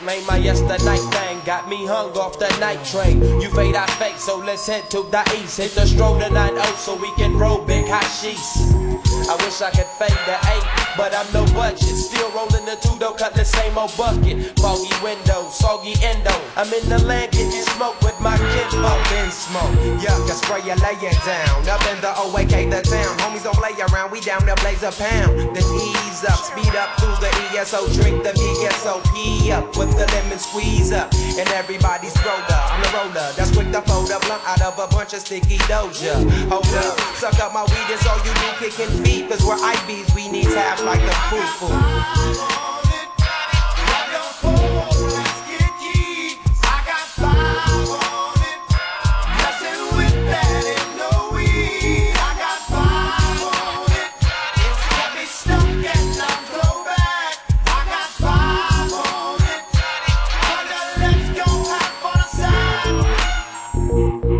Man. 0.03 0.26
My 0.26 0.38
yesterday 0.38 0.97
thing 0.97 1.41
got 1.45 1.69
me 1.69 1.85
hung 1.85 2.17
off 2.17 2.39
the 2.39 2.49
night 2.59 2.84
train. 2.85 3.22
You 3.41 3.49
fade, 3.49 3.76
I 3.76 3.85
fake, 3.97 4.17
so 4.17 4.38
let's 4.38 4.67
head 4.67 4.89
to 4.91 5.03
the 5.03 5.23
east. 5.38 5.57
Hit 5.57 5.72
the 5.72 5.85
stroll 5.85 6.19
to 6.19 6.30
9 6.30 6.57
so 6.77 6.95
we 6.95 7.11
can 7.15 7.38
roll 7.38 7.63
big 7.63 7.85
hot 7.88 8.05
sheets. 8.05 9.15
I 9.27 9.35
wish 9.41 9.61
I 9.61 9.72
could 9.72 9.89
fade 9.97 10.14
the 10.30 10.38
8, 10.38 10.97
but 10.97 11.14
I'm 11.15 11.26
no 11.34 11.45
budget. 11.57 11.97
Still 11.97 12.30
rolling 12.31 12.65
the 12.65 12.77
two, 12.77 12.93
though, 12.99 13.14
cut 13.14 13.34
the 13.34 13.43
same 13.43 13.77
old 13.77 13.89
bucket. 13.97 14.53
Foggy 14.61 14.93
window, 15.02 15.49
soggy 15.49 15.97
endo. 16.06 16.34
I'm 16.56 16.69
in 16.69 16.85
the 16.89 17.02
land, 17.02 17.31
getting 17.31 17.65
smoke 17.73 17.97
with 18.02 18.19
my 18.22 18.38
kinfolk. 18.38 19.02
in 19.18 19.31
smoke. 19.31 19.73
Yuck, 19.97 20.30
I 20.30 20.35
spray 20.38 20.61
you, 20.61 20.77
lay 20.77 20.97
down. 21.26 21.57
Up 21.65 21.81
in 21.89 21.97
the 22.06 22.14
OAK, 22.14 22.69
the 22.69 22.81
town. 22.85 23.18
Homies 23.26 23.43
don't 23.43 23.57
play 23.57 23.73
around, 23.89 24.11
we 24.11 24.22
down 24.22 24.45
there 24.45 24.56
blaze 24.61 24.84
a 24.84 24.93
pound. 24.93 25.34
Then 25.57 25.65
ease 25.73 26.22
up, 26.23 26.38
speed 26.38 26.76
up 26.77 26.93
through 27.02 27.18
the 27.18 27.31
ESO. 27.57 27.81
Drink 27.97 28.22
the 28.22 28.34
VSOP 28.38 29.49
up 29.57 29.76
with 29.77 29.91
the 29.97 30.06
lemon 30.14 30.38
squeeze 30.38 30.91
up. 30.91 31.10
And 31.39 31.49
everybody's 31.49 32.15
roller. 32.22 32.61
I'm 32.69 32.81
the 32.81 32.89
roller 32.93 33.34
that's 33.34 33.52
quick 33.52 33.72
to 33.73 33.81
fold 33.81 34.11
a 34.11 34.19
blunt 34.22 34.43
out 34.45 34.61
of 34.61 34.77
a 34.77 34.88
bunch 34.93 35.14
of 35.14 35.22
sticky 35.22 35.57
doja. 35.65 36.14
Hold 36.49 36.68
up, 36.77 36.99
suck 37.18 37.39
up 37.39 37.53
my 37.53 37.64
weed, 37.64 37.89
it's 37.89 38.06
all 38.06 38.18
you 38.22 38.34
do, 38.34 38.49
kicking 38.60 38.93
feet. 39.03 39.15
Cause 39.24 39.44
we're 39.46 39.56
IBs, 39.56 40.14
we 40.14 40.30
need 40.30 40.44
tap 40.44 40.84
like 40.84 41.00
the 41.00 41.14
foo 41.30 41.68
foo. 41.68 42.74